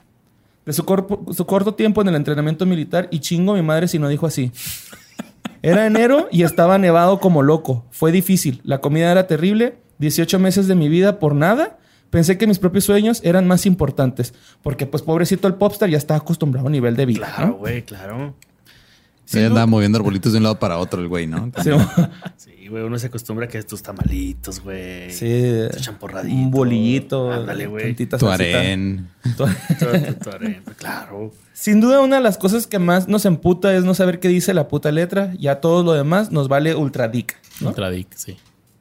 De 0.66 0.74
su, 0.74 0.84
corpo- 0.86 1.34
su 1.34 1.46
corto 1.46 1.74
tiempo 1.74 2.02
en 2.02 2.08
el 2.10 2.16
entrenamiento 2.16 2.66
militar, 2.66 3.08
y 3.12 3.20
chingo 3.20 3.54
mi 3.54 3.62
madre 3.62 3.88
si 3.88 4.00
no 4.00 4.08
dijo 4.08 4.26
así. 4.26 4.52
Era 5.62 5.86
enero 5.86 6.28
y 6.32 6.44
estaba 6.44 6.78
nevado 6.78 7.20
como 7.20 7.42
loco. 7.42 7.86
Fue 7.92 8.12
difícil. 8.12 8.62
La 8.64 8.80
comida 8.80 9.12
era 9.12 9.28
terrible. 9.28 9.78
18 10.00 10.40
meses 10.40 10.68
de 10.68 10.76
mi 10.76 10.90
vida 10.90 11.20
por 11.20 11.36
nada. 11.36 11.78
Pensé 12.10 12.38
que 12.38 12.48
mis 12.48 12.60
propios 12.60 12.84
sueños 12.84 13.22
eran 13.24 13.48
más 13.48 13.66
importantes. 13.66 14.34
Porque, 14.62 14.86
pues, 14.86 15.04
pobrecito 15.04 15.48
el 15.48 15.56
popstar 15.56 15.90
ya 15.90 15.98
está 15.98 16.16
acostumbrado 16.16 16.68
a 16.68 16.72
nivel 16.72 16.96
de 16.96 17.06
vida. 17.06 17.32
Claro, 17.36 17.54
güey, 17.56 17.84
claro. 17.84 18.36
Ahí 19.38 19.44
duda- 19.44 19.48
andaba 19.52 19.66
moviendo 19.68 19.98
arbolitos 19.98 20.32
de 20.32 20.38
un 20.38 20.44
lado 20.44 20.60
para 20.60 20.78
otro 20.78 21.02
el 21.02 21.08
güey, 21.08 21.28
¿no? 21.28 21.52
Sí, 21.64 21.70
Sí, 22.38 22.68
güey, 22.68 22.84
uno 22.84 22.98
se 23.00 23.08
acostumbra 23.08 23.46
a 23.46 23.50
que 23.50 23.62
tus 23.64 23.82
tamalitos, 23.84 24.60
güey. 24.62 25.12
sí. 25.12 25.44
Tu 25.72 25.80
champurradito. 25.80 26.34
Un 26.36 26.52
bolillito. 26.52 27.32
Ándale, 27.32 27.68
güey. 27.68 27.86
tantita 27.86 28.18
Tu 28.18 28.26
salsita. 28.28 28.60
harén. 28.60 29.10
Tu- 29.24 29.46
Tu- 29.46 29.86
tu- 29.86 30.14
tu 30.24 30.30
arena, 30.30 30.62
Claro. 30.78 31.32
Sin 31.54 31.80
duda, 31.82 32.00
una 32.02 32.18
de 32.18 32.22
las 32.24 32.38
cosas 32.38 32.68
que 32.68 32.80
más 32.80 33.08
nos 33.08 33.26
emputa 33.26 33.76
es 33.76 33.84
no 33.84 33.94
saber 33.94 34.20
qué 34.20 34.28
dice 34.28 34.54
la 34.54 34.68
puta 34.68 34.92
letra. 34.92 35.34
Ya 35.40 35.62
todo 35.62 35.84
lo 35.84 35.94
demás 35.94 36.32
nos 36.32 36.48
vale 36.48 36.76
ultra 36.76 37.08
dick. 37.08 37.36
¿no? 37.62 37.70
Otra 37.70 37.90
dick, 37.90 38.08
sí. 38.16 38.38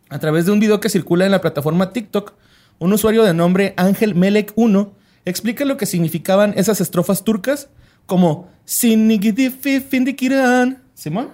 A 0.08 0.18
través 0.18 0.46
de 0.46 0.52
un 0.52 0.60
video 0.60 0.80
que 0.80 0.88
circula 0.88 1.24
en 1.26 1.30
la 1.30 1.40
plataforma 1.40 1.92
TikTok, 1.92 2.32
un 2.78 2.92
usuario 2.92 3.22
de 3.24 3.32
nombre 3.34 3.74
Ángel 3.76 4.14
Melek 4.14 4.52
1 4.56 4.92
explica 5.24 5.64
lo 5.64 5.76
que 5.76 5.86
significaban 5.86 6.52
esas 6.56 6.80
estrofas 6.80 7.22
turcas 7.24 7.68
como 8.06 8.50
Sinigitifi 8.64 9.80
Findikiran, 9.80 10.78
Simón, 10.94 11.28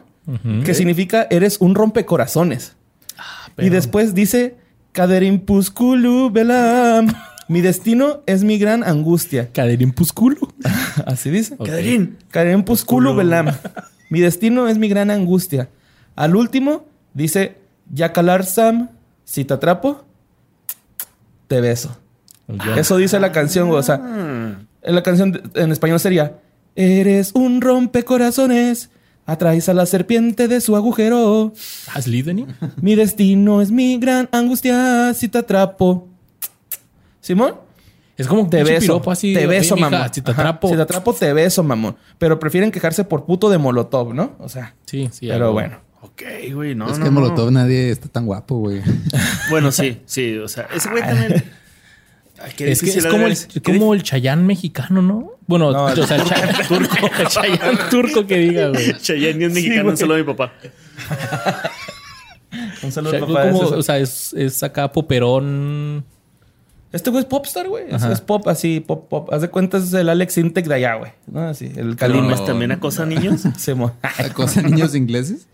que 0.64 0.74
significa 0.74 1.26
eres 1.30 1.58
un 1.60 1.74
rompecorazones. 1.74 2.74
y 3.16 3.50
pero- 3.56 3.70
después 3.72 4.14
dice 4.14 4.56
Kaderim 4.92 5.40
Puskulu 5.40 6.30
Belam. 6.30 7.08
Mi 7.48 7.62
destino 7.62 8.20
es 8.26 8.44
mi 8.44 8.58
gran 8.58 8.84
angustia. 8.84 9.50
Caderín 9.52 9.92
Pusculo. 9.92 10.36
Así 11.06 11.30
dice. 11.30 11.54
Ok. 11.56 11.66
Cadrín. 11.66 12.18
Karen 12.30 12.62
Pusculo 12.62 13.14
Belam. 13.16 13.46
Mi 14.10 14.20
destino 14.20 14.68
es 14.68 14.76
mi 14.76 14.86
gran 14.90 15.10
angustia. 15.10 15.70
Al 16.14 16.36
último 16.36 16.84
dice 17.14 17.56
Yakalar 17.90 18.44
Sam, 18.44 18.90
si 19.24 19.46
te 19.46 19.54
atrapo, 19.54 20.04
te 21.46 21.62
beso. 21.62 21.96
Eso 22.76 22.98
dice 22.98 23.18
la 23.18 23.32
canción. 23.32 23.70
O 23.70 23.82
sea, 23.82 23.94
en 23.96 24.94
la 24.94 25.02
canción 25.02 25.40
en 25.54 25.72
español 25.72 26.00
sería 26.00 26.34
Eres 26.80 27.32
un 27.34 27.60
rompecorazones, 27.60 28.90
atraes 29.26 29.68
a 29.68 29.74
la 29.74 29.84
serpiente 29.84 30.46
de 30.46 30.60
su 30.60 30.76
agujero. 30.76 31.52
¿Has 31.92 32.04
Slytherin? 32.04 32.46
Mi 32.80 32.94
destino 32.94 33.60
es 33.60 33.72
mi 33.72 33.98
gran 33.98 34.28
angustia, 34.30 35.12
si 35.12 35.26
te 35.28 35.38
atrapo. 35.38 36.06
Simón, 37.20 37.54
Es 38.16 38.28
como 38.28 38.48
te 38.48 38.62
beso. 38.62 39.02
así. 39.10 39.32
te 39.34 39.40
"Oye, 39.40 39.46
beso, 39.58 39.74
mija, 39.74 39.90
mamón. 39.90 40.08
Si 40.14 40.22
te 40.22 40.30
Ajá, 40.30 40.42
atrapo. 40.42 40.68
Si 40.68 40.76
te 40.76 40.82
atrapo, 40.82 41.12
te 41.14 41.32
beso, 41.32 41.62
mamón. 41.64 41.96
Pero 42.16 42.38
prefieren 42.38 42.70
quejarse 42.70 43.02
por 43.04 43.24
puto 43.24 43.50
de 43.50 43.58
Molotov, 43.58 44.14
¿no? 44.14 44.36
O 44.38 44.48
sea, 44.48 44.74
Sí, 44.86 45.08
sí. 45.10 45.26
pero 45.26 45.46
algo. 45.46 45.52
bueno. 45.54 45.78
Ok, 46.00 46.22
güey, 46.54 46.76
no. 46.76 46.88
es 46.90 46.98
no, 46.98 47.04
que 47.06 47.10
no. 47.10 47.20
Molotov 47.20 47.50
nadie 47.50 47.90
está 47.90 48.08
tan 48.08 48.24
guapo, 48.24 48.56
güey. 48.58 48.82
Bueno, 49.50 49.72
sí, 49.72 50.00
sí. 50.06 50.36
O 50.38 50.46
sea, 50.46 50.68
ese 50.74 50.88
güey 50.90 51.02
también. 51.06 51.42
Ay, 52.40 52.52
Es 52.58 52.80
que 52.82 52.90
es 52.90 53.06
como 53.06 53.26
el, 53.26 53.36
como 53.64 53.94
el 53.94 54.02
Chayán 54.02 54.46
mexicano, 54.46 55.02
¿no? 55.02 55.32
Bueno, 55.46 55.72
No, 55.72 55.84
o 55.86 56.06
sea, 56.06 56.16
el 56.16 56.24
Chayán 56.24 56.54
turco. 56.68 56.96
El 57.18 57.26
Chayán 57.28 57.78
turco 57.90 58.26
que 58.26 58.38
diga, 58.38 58.68
güey. 58.68 58.96
Chayanne 58.98 59.44
es 59.46 59.52
mexicano, 59.52 59.84
güey. 59.84 59.96
solo 59.96 60.14
mi 60.16 60.22
papá. 60.24 60.52
Un 62.82 62.88
O 62.88 62.92
saludo, 62.92 63.10
sea, 63.10 63.20
papá. 63.20 63.50
como- 63.50 63.62
Ese 63.62 63.64
es- 63.66 63.72
o 63.78 63.82
sea, 63.82 63.98
es, 63.98 64.32
es 64.34 64.62
acá 64.62 64.90
poperón. 64.92 66.04
Este 66.92 67.10
güey 67.10 67.20
es 67.22 67.26
popstar, 67.28 67.68
güey. 67.68 67.84
Es, 67.90 68.20
pop, 68.22 68.48
así, 68.48 68.80
pop, 68.80 69.08
pop. 69.10 69.30
Haz 69.32 69.42
de 69.42 69.48
cuenta 69.50 69.76
es 69.76 69.92
el 69.92 70.08
Alex 70.08 70.38
Intec 70.38 70.66
de 70.66 70.74
allá, 70.74 70.94
güey. 70.94 71.12
¿No? 71.26 71.46
Así, 71.48 71.70
el 71.76 71.96
Kalim. 71.96 72.24
¿Más 72.26 72.44
también 72.46 72.72
acosa 72.72 73.02
a 73.02 73.06
niños? 73.06 73.42
Simón. 73.58 73.92
¿Cosa 74.32 74.62
niños 74.62 74.94
ingleses? 74.94 75.46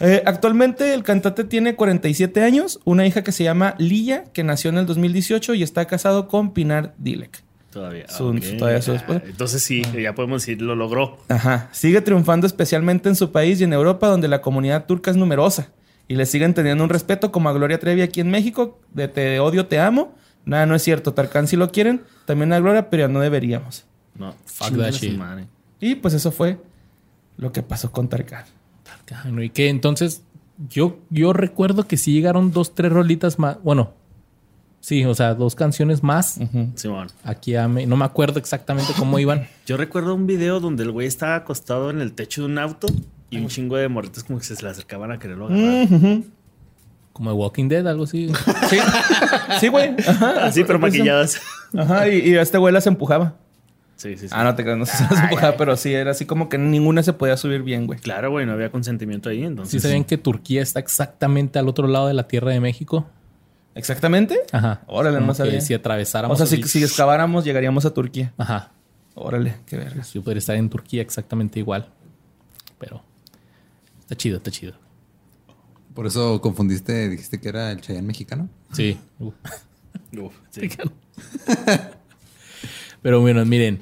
Eh, 0.00 0.22
actualmente 0.26 0.94
el 0.94 1.02
cantante 1.02 1.44
tiene 1.44 1.74
47 1.74 2.42
años, 2.42 2.78
una 2.84 3.06
hija 3.06 3.22
que 3.24 3.32
se 3.32 3.44
llama 3.44 3.74
Lilla, 3.78 4.24
que 4.32 4.44
nació 4.44 4.70
en 4.70 4.78
el 4.78 4.86
2018 4.86 5.54
y 5.54 5.62
está 5.62 5.86
casado 5.86 6.28
con 6.28 6.52
Pinar 6.52 6.94
Dilek. 6.98 7.42
Todavía. 7.72 8.08
Su- 8.08 8.32
todavía 8.58 8.80
su 8.80 8.92
esposa. 8.92 9.20
Ah, 9.24 9.28
Entonces 9.28 9.62
sí, 9.62 9.82
ya 10.00 10.14
podemos 10.14 10.42
decir, 10.42 10.62
lo 10.62 10.74
logró. 10.74 11.18
Ajá. 11.28 11.68
Sigue 11.72 12.00
triunfando 12.00 12.46
especialmente 12.46 13.08
en 13.08 13.16
su 13.16 13.30
país 13.32 13.60
y 13.60 13.64
en 13.64 13.72
Europa, 13.72 14.06
donde 14.08 14.28
la 14.28 14.40
comunidad 14.40 14.86
turca 14.86 15.10
es 15.10 15.16
numerosa. 15.16 15.70
Y 16.06 16.14
le 16.14 16.24
siguen 16.24 16.54
teniendo 16.54 16.82
un 16.82 16.88
respeto 16.90 17.30
como 17.30 17.48
a 17.50 17.52
Gloria 17.52 17.78
Trevi 17.78 18.00
aquí 18.00 18.20
en 18.20 18.30
México, 18.30 18.80
de 18.94 19.08
te 19.08 19.38
odio, 19.40 19.66
te 19.66 19.78
amo. 19.78 20.14
Nada, 20.46 20.64
no 20.64 20.74
es 20.74 20.82
cierto. 20.82 21.12
Tarkan 21.12 21.46
si 21.46 21.56
lo 21.56 21.70
quieren, 21.70 22.02
también 22.24 22.52
a 22.54 22.60
Gloria, 22.60 22.88
pero 22.88 23.08
no 23.08 23.20
deberíamos. 23.20 23.84
No, 24.14 24.34
Fuck 24.46 24.76
that 24.78 24.92
shit. 24.92 25.20
Y 25.80 25.96
pues 25.96 26.14
eso 26.14 26.32
fue 26.32 26.58
lo 27.36 27.52
que 27.52 27.62
pasó 27.62 27.92
con 27.92 28.08
Tarkan. 28.08 28.44
Bueno, 29.24 29.42
y 29.42 29.50
que 29.50 29.68
entonces 29.68 30.22
yo, 30.68 30.98
yo 31.10 31.32
recuerdo 31.32 31.86
que 31.86 31.96
sí 31.96 32.12
llegaron 32.12 32.52
dos, 32.52 32.74
tres 32.74 32.92
rolitas 32.92 33.38
más. 33.38 33.58
Bueno, 33.62 33.92
sí, 34.80 35.04
o 35.04 35.14
sea, 35.14 35.34
dos 35.34 35.54
canciones 35.54 36.02
más 36.02 36.38
Simón. 36.74 37.08
aquí 37.24 37.54
a 37.56 37.68
me- 37.68 37.86
No 37.86 37.96
me 37.96 38.04
acuerdo 38.04 38.38
exactamente 38.38 38.92
cómo 38.98 39.18
iban. 39.20 39.46
Yo 39.66 39.76
recuerdo 39.76 40.14
un 40.14 40.26
video 40.26 40.60
donde 40.60 40.82
el 40.84 40.90
güey 40.92 41.06
estaba 41.06 41.36
acostado 41.36 41.90
en 41.90 42.00
el 42.00 42.12
techo 42.12 42.42
de 42.42 42.46
un 42.48 42.58
auto 42.58 42.86
y 43.30 43.38
un 43.38 43.48
chingo 43.48 43.76
de 43.76 43.88
morritos 43.88 44.24
como 44.24 44.38
que 44.38 44.44
se 44.46 44.60
le 44.62 44.68
acercaban 44.70 45.10
a 45.12 45.18
quererlo 45.18 45.46
agarrar. 45.48 46.22
Como 47.12 47.30
de 47.30 47.36
Walking 47.36 47.68
Dead, 47.68 47.86
algo 47.86 48.04
así. 48.04 48.30
Sí, 48.70 48.78
sí, 49.60 49.68
güey. 49.68 49.90
Ajá. 50.06 50.44
Así, 50.46 50.62
pero 50.64 50.78
maquilladas. 50.78 51.40
Ajá, 51.76 52.08
y, 52.08 52.18
y 52.30 52.36
a 52.36 52.42
este 52.42 52.58
güey 52.58 52.72
las 52.72 52.86
empujaba. 52.86 53.34
Sí, 53.98 54.16
sí, 54.16 54.28
sí. 54.28 54.28
Ah, 54.30 54.44
no 54.44 54.54
te 54.54 54.62
creas, 54.62 54.78
no 54.78 54.86
sé 54.86 54.96
si 54.96 55.02
las 55.12 55.24
empujaba, 55.24 55.56
pero 55.56 55.76
sí, 55.76 55.92
era 55.92 56.12
así 56.12 56.24
como 56.24 56.48
que 56.48 56.56
ninguna 56.56 57.02
se 57.02 57.12
podía 57.12 57.36
subir 57.36 57.62
bien, 57.64 57.86
güey. 57.86 57.98
Claro, 57.98 58.30
güey, 58.30 58.46
no 58.46 58.52
había 58.52 58.70
consentimiento 58.70 59.28
ahí, 59.28 59.42
entonces. 59.42 59.72
¿Sí 59.72 59.80
sabían 59.80 60.04
que 60.04 60.16
Turquía 60.16 60.62
está 60.62 60.78
exactamente 60.78 61.58
al 61.58 61.68
otro 61.68 61.88
lado 61.88 62.06
de 62.06 62.14
la 62.14 62.28
Tierra 62.28 62.52
de 62.52 62.60
México? 62.60 63.08
¿Exactamente? 63.74 64.38
Ajá. 64.52 64.82
Órale, 64.86 65.20
no 65.20 65.26
que 65.26 65.34
sabía. 65.34 65.60
Si 65.60 65.74
O 65.74 65.76
atravesáramos. 65.78 66.38
sea, 66.38 66.46
si, 66.46 66.62
si 66.62 66.82
excaváramos, 66.82 67.44
llegaríamos 67.44 67.84
a 67.86 67.92
Turquía. 67.92 68.32
Ajá. 68.38 68.70
Órale, 69.16 69.56
qué 69.66 69.76
verga. 69.76 70.04
Yo 70.14 70.22
podría 70.22 70.38
estar 70.38 70.54
en 70.54 70.70
Turquía 70.70 71.02
exactamente 71.02 71.58
igual. 71.58 71.88
Pero 72.78 73.02
está 73.98 74.14
chido, 74.16 74.36
está 74.36 74.52
chido. 74.52 74.74
Por 75.92 76.06
eso 76.06 76.40
confundiste, 76.40 77.08
dijiste 77.08 77.40
que 77.40 77.48
era 77.48 77.72
el 77.72 77.80
Cheyenne 77.80 78.06
mexicano. 78.06 78.48
Sí. 78.72 78.96
Uh. 79.18 79.32
Uf, 80.20 80.34
sí. 80.50 80.68
Pero 83.02 83.20
bueno, 83.20 83.44
miren. 83.44 83.80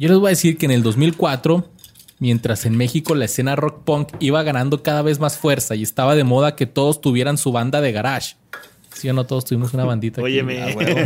Yo 0.00 0.08
les 0.08 0.16
voy 0.16 0.28
a 0.28 0.30
decir 0.30 0.56
que 0.56 0.64
en 0.64 0.72
el 0.72 0.82
2004, 0.82 1.68
mientras 2.20 2.64
en 2.64 2.74
México 2.74 3.14
la 3.14 3.26
escena 3.26 3.54
rock 3.54 3.84
punk 3.84 4.08
iba 4.18 4.42
ganando 4.42 4.82
cada 4.82 5.02
vez 5.02 5.18
más 5.18 5.36
fuerza 5.36 5.74
y 5.74 5.82
estaba 5.82 6.14
de 6.14 6.24
moda 6.24 6.56
que 6.56 6.64
todos 6.64 7.02
tuvieran 7.02 7.36
su 7.36 7.52
banda 7.52 7.82
de 7.82 7.92
garage. 7.92 8.36
Sí 8.94 9.10
o 9.10 9.12
no, 9.12 9.26
todos 9.26 9.44
tuvimos 9.44 9.74
una 9.74 9.84
bandita. 9.84 10.22
aquí. 10.22 10.30
Óyeme. 10.30 10.62
Ah, 10.62 10.74
huevo. 10.74 11.00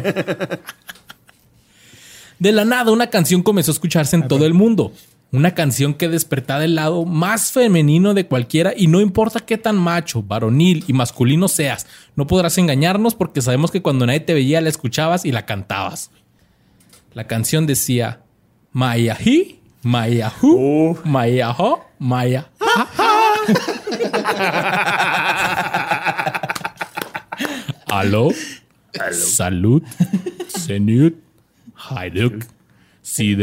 De 2.38 2.52
la 2.52 2.64
nada, 2.64 2.92
una 2.92 3.08
canción 3.08 3.42
comenzó 3.42 3.72
a 3.72 3.74
escucharse 3.74 4.14
en 4.14 4.28
todo 4.28 4.46
el 4.46 4.54
mundo. 4.54 4.92
Una 5.32 5.54
canción 5.54 5.94
que 5.94 6.08
despertaba 6.08 6.64
el 6.64 6.76
lado 6.76 7.04
más 7.04 7.50
femenino 7.50 8.14
de 8.14 8.28
cualquiera 8.28 8.74
y 8.76 8.86
no 8.86 9.00
importa 9.00 9.40
qué 9.40 9.58
tan 9.58 9.74
macho, 9.74 10.22
varonil 10.22 10.84
y 10.86 10.92
masculino 10.92 11.48
seas, 11.48 11.88
no 12.14 12.28
podrás 12.28 12.58
engañarnos 12.58 13.16
porque 13.16 13.42
sabemos 13.42 13.72
que 13.72 13.82
cuando 13.82 14.06
nadie 14.06 14.20
te 14.20 14.34
veía 14.34 14.60
la 14.60 14.68
escuchabas 14.68 15.24
y 15.24 15.32
la 15.32 15.46
cantabas. 15.46 16.12
La 17.12 17.26
canción 17.26 17.66
decía 17.66 18.20
Maya 18.74 19.14
hi, 19.14 19.54
Maya 19.84 20.28
hu, 20.40 20.50
Uh. 20.58 20.96
Maya 21.04 21.52
ho, 21.54 21.84
Maya 22.00 22.48
ha, 22.58 22.86
ha. 22.98 23.10
Aló, 28.00 28.32
salud, 29.12 29.82
senut, 30.48 31.14
haiduk. 31.76 32.44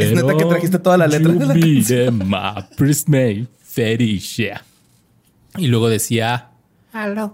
Es 0.04 0.12
neta 0.14 0.36
que 0.38 0.44
trajiste 0.46 0.80
toda 0.80 0.98
la 0.98 1.08
letra 1.08 1.32
de 1.32 1.46
la 1.46 1.54
canción. 1.54 2.20
Y 5.58 5.68
luego 5.68 5.88
decía. 5.88 6.50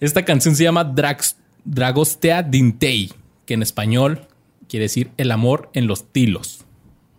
Esta 0.00 0.24
canción 0.24 0.54
se 0.54 0.64
llama 0.64 0.84
Drax, 0.84 1.36
Dragostea 1.72 2.42
Dintei, 2.42 3.12
que 3.44 3.54
en 3.54 3.62
español 3.62 4.22
quiere 4.68 4.84
decir 4.84 5.10
el 5.18 5.30
amor 5.30 5.68
en 5.74 5.86
los 5.86 6.10
tilos. 6.12 6.64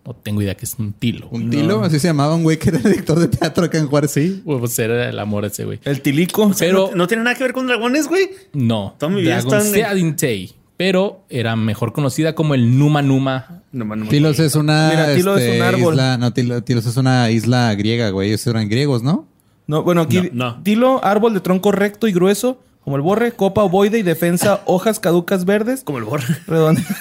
No 0.05 0.15
tengo 0.15 0.41
idea 0.41 0.55
que 0.55 0.65
es 0.65 0.73
un 0.79 0.91
tilo. 0.93 1.27
Un 1.29 1.51
tilo, 1.51 1.83
así 1.83 1.99
se 1.99 2.07
llamaba 2.07 2.33
un 2.33 2.41
güey 2.41 2.57
que 2.57 2.69
era 2.69 2.79
director 2.79 3.19
de 3.19 3.27
teatro 3.27 3.65
acá 3.65 3.77
en 3.77 3.88
Juárez. 3.88 4.09
Sí. 4.12 4.41
Pues 4.43 4.79
era 4.79 5.07
el 5.09 5.19
amor 5.19 5.45
ese 5.45 5.65
güey. 5.65 5.79
El 5.83 6.01
tilico. 6.01 6.51
Pero 6.57 6.89
¿No 6.95 7.05
tiene 7.07 7.23
nada 7.23 7.35
que 7.35 7.43
ver 7.43 7.53
con 7.53 7.67
dragones, 7.67 8.07
güey? 8.07 8.29
no. 8.53 8.95
Toda 8.97 9.12
mi 9.12 9.21
vida 9.21 9.35
Dragostea 9.41 9.81
están- 9.91 9.95
Dintei. 9.97 10.53
Pero 10.77 11.25
era 11.29 11.55
mejor 11.57 11.91
conocida 11.93 12.33
como 12.33 12.55
el 12.55 12.79
Numa 12.79 13.01
Numa 13.01 13.63
No, 13.73 13.83
man, 13.85 13.99
no 13.99 14.05
me 14.05 14.12
Tilos 14.12 14.39
es 14.39 14.55
una 14.55 14.89
Mira, 14.89 15.13
Tilo 15.13 15.38
es 15.38 15.43
este, 15.43 15.57
un 15.57 15.62
árbol. 15.63 15.93
isla. 15.93 16.17
No, 16.17 16.33
Tilo- 16.33 16.63
Tilos 16.63 16.85
es 16.85 16.95
una 16.97 17.29
isla 17.29 17.75
griega, 17.75 18.09
güey. 18.09 18.29
Ellos 18.29 18.47
eran 18.47 18.67
griegos, 18.69 19.03
¿no? 19.03 19.27
No, 19.67 19.83
bueno, 19.83 20.01
aquí 20.01 20.29
No, 20.31 20.53
no. 20.55 20.63
tilo, 20.63 21.03
árbol 21.05 21.33
de 21.35 21.41
tronco 21.41 21.71
recto 21.73 22.07
y 22.07 22.13
grueso, 22.13 22.59
como 22.84 22.96
el 22.96 23.02
borre, 23.02 23.32
copa 23.34 23.63
ovoide 23.63 24.00
y 24.00 24.04
defensa, 24.04 24.62
hojas 24.65 25.00
caducas 25.00 25.46
verdes, 25.46 25.84
Como 25.84 25.98
el 26.00 26.04
borre. 26.06 26.26
redonde- 26.48 26.86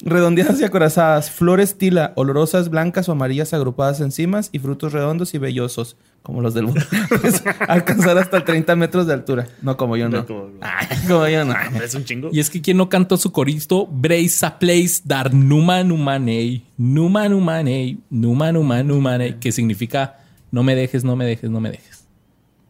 redondeadas 0.00 0.60
y 0.60 0.64
acorazadas, 0.64 1.30
flores 1.30 1.78
tila, 1.78 2.12
olorosas, 2.14 2.68
blancas 2.68 3.08
o 3.08 3.12
amarillas 3.12 3.52
agrupadas 3.52 4.00
en 4.00 4.12
cimas 4.12 4.50
y 4.52 4.60
frutos 4.60 4.92
redondos 4.92 5.34
y 5.34 5.38
vellosos, 5.38 5.96
como 6.22 6.42
los 6.42 6.54
del 6.54 6.66
borre. 6.66 6.82
Alcanzar 7.68 8.16
hasta 8.18 8.44
30 8.44 8.76
metros 8.76 9.06
de 9.08 9.14
altura. 9.14 9.48
No, 9.62 9.76
como 9.76 9.96
yo 9.96 10.08
no. 10.08 10.18
No, 10.18 10.26
como- 10.26 10.50
Ay, 10.60 10.86
como 11.08 11.26
yo 11.26 11.44
no. 11.44 11.54
Es 11.82 11.94
un 11.94 12.04
chingo. 12.04 12.28
Y 12.32 12.38
es 12.40 12.50
que 12.50 12.60
quien 12.62 12.76
no 12.76 12.88
cantó 12.88 13.16
su 13.16 13.32
coristo, 13.32 13.86
Breisa 13.90 14.58
Place 14.60 15.00
Dar 15.04 15.34
Numa 15.34 15.82
Numanei, 15.82 16.62
Numa 16.76 17.28
Numanei, 17.28 17.98
Numa 18.10 18.52
Numa 18.52 18.82
Numanei, 18.84 19.40
que 19.40 19.50
significa 19.50 20.18
no 20.52 20.62
me 20.62 20.76
dejes, 20.76 21.02
no 21.02 21.16
me 21.16 21.24
dejes, 21.24 21.50
no 21.50 21.60
me 21.60 21.70
dejes. 21.70 21.95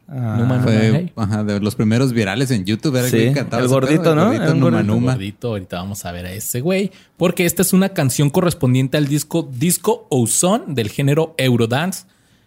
Ah, 0.09 0.37
Numa 0.38 0.61
Fue 0.61 1.12
ajá, 1.16 1.42
de 1.42 1.59
los 1.59 1.75
primeros 1.75 2.12
virales 2.12 2.51
en 2.53 2.64
YouTube. 2.64 2.95
Era 2.97 3.07
el 3.07 3.11
Sí, 3.11 3.33
cantaba 3.35 3.61
el 3.61 3.66
ese 3.66 3.75
gordito, 3.75 4.03
pedo, 4.03 4.12
el 4.12 4.16
¿no? 4.19 4.25
gordito 4.27 4.83
Numa 4.85 5.12
gordito. 5.12 5.49
Ahorita 5.49 5.77
vamos 5.79 6.05
a 6.05 6.12
ver 6.12 6.27
a 6.27 6.33
ese 6.33 6.61
güey, 6.61 6.92
porque 7.16 7.45
esta 7.45 7.62
es 7.62 7.73
una 7.73 7.88
canción 7.88 8.31
correspondiente 8.31 8.97
al 8.97 9.07
disco 9.09 9.49
Disco 9.53 10.07
Ozone 10.11 10.64
del 10.69 10.90
género 10.90 11.35
Eurodance. 11.38 12.05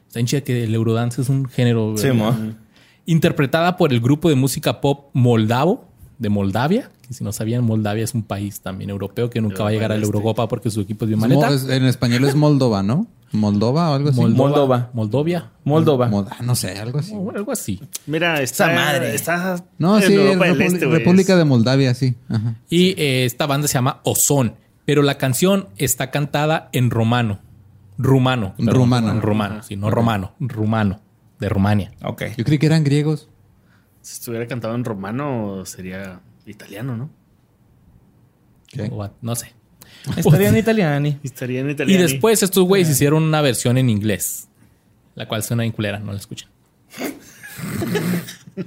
Está 0.08 0.19
en 0.22 0.26
chida 0.26 0.41
que 0.41 0.63
el 0.63 0.74
Eurodance 0.74 1.22
es 1.22 1.28
un 1.30 1.48
género 1.48 1.95
Sí, 1.98 2.08
interpretada 3.06 3.76
por 3.78 3.91
el 3.91 4.00
grupo 4.00 4.30
de 4.30 4.36
música 4.36 4.82
pop 4.82 5.10
moldavo 5.13 5.86
de 6.17 6.30
Moldavia, 6.30 6.89
que 7.10 7.13
si 7.15 7.24
no 7.26 7.32
sabían, 7.34 7.63
Moldavia 7.65 8.04
es 8.04 8.13
un 8.13 8.22
país 8.24 8.62
también 8.62 8.89
europeo 8.91 9.30
que 9.32 9.41
nunca 9.41 9.63
va 9.63 9.69
a 9.69 9.72
llegar 9.74 9.91
a 9.91 9.95
la 9.95 10.04
este. 10.04 10.06
Eurocopa 10.15 10.48
porque 10.48 10.69
su 10.69 10.80
equipo 10.82 11.06
es 11.06 11.10
bien 11.10 11.19
maleta. 11.19 11.50
es- 11.50 11.67
en 11.67 11.84
español 11.86 12.24
es 12.26 12.36
Moldova, 12.36 12.84
¿no? 12.84 13.08
Moldova 13.32 13.89
o 13.89 13.93
algo 13.95 14.10
así. 14.10 14.19
Moldova. 14.22 14.91
Moldovia. 14.93 15.50
Moldova. 15.63 16.08
Moda- 16.08 16.38
no 16.43 16.56
sé, 16.56 16.78
algo 16.80 17.00
así. 17.00 17.13
o 17.15 17.32
algo 17.32 17.52
así. 17.52 17.82
Mira, 18.08 18.41
está, 18.41 18.72
Esa 18.72 18.76
madre. 18.82 19.15
está 19.15 19.65
No, 19.80 19.98
en 19.98 20.04
sí, 20.04 20.13
Europa 20.13 20.45
del 20.45 20.56
República, 20.58 20.86
Este. 20.86 20.98
República 20.98 21.36
de 21.36 21.45
Moldavia, 21.45 21.93
sí. 21.95 22.15
Ajá. 22.30 22.56
Y 22.69 22.89
eh, 23.02 23.26
esta 23.26 23.45
banda 23.48 23.67
se 23.67 23.74
llama 23.74 24.00
Ozón, 24.04 24.54
pero 24.86 25.02
la 25.02 25.17
canción 25.17 25.67
está 25.78 26.12
cantada 26.12 26.69
en 26.74 26.91
romano. 26.91 27.39
Rumano. 27.98 28.54
perdón, 28.56 28.76
Rumano. 28.76 29.12
En 29.12 29.22
rumano, 29.22 29.63
sí, 29.63 29.76
no 29.76 29.89
romano. 29.91 30.34
Rumano. 30.39 31.00
De 31.39 31.50
Rumania. 31.50 31.91
Ok. 32.04 32.24
Yo 32.38 32.43
creí 32.45 32.60
que 32.60 32.65
eran 32.67 32.84
griegos. 32.84 33.30
Si 34.02 34.13
estuviera 34.13 34.48
cantado 34.48 34.76
en 34.76 34.86
romano, 34.86 35.65
sería 35.65 36.22
italiano, 36.49 36.97
¿no? 36.97 37.09
¿Qué? 38.67 38.89
O 38.91 39.09
no 39.21 39.35
sé. 39.35 39.53
Estaría 40.17 40.49
en 40.49 40.57
italiano. 40.57 41.17
Estaría 41.23 41.62
en 41.62 41.89
Y 41.89 41.97
después 41.97 42.43
estos 42.43 42.63
güeyes 42.65 42.89
hicieron 42.89 43.23
una 43.23 43.41
versión 43.41 43.77
en 43.77 43.89
inglés. 43.89 44.47
La 45.15 45.27
cual 45.27 45.43
suena 45.43 45.63
bien 45.63 45.73
culera, 45.73 45.99
no 45.99 46.12
la 46.12 46.17
escuchan. 46.17 46.49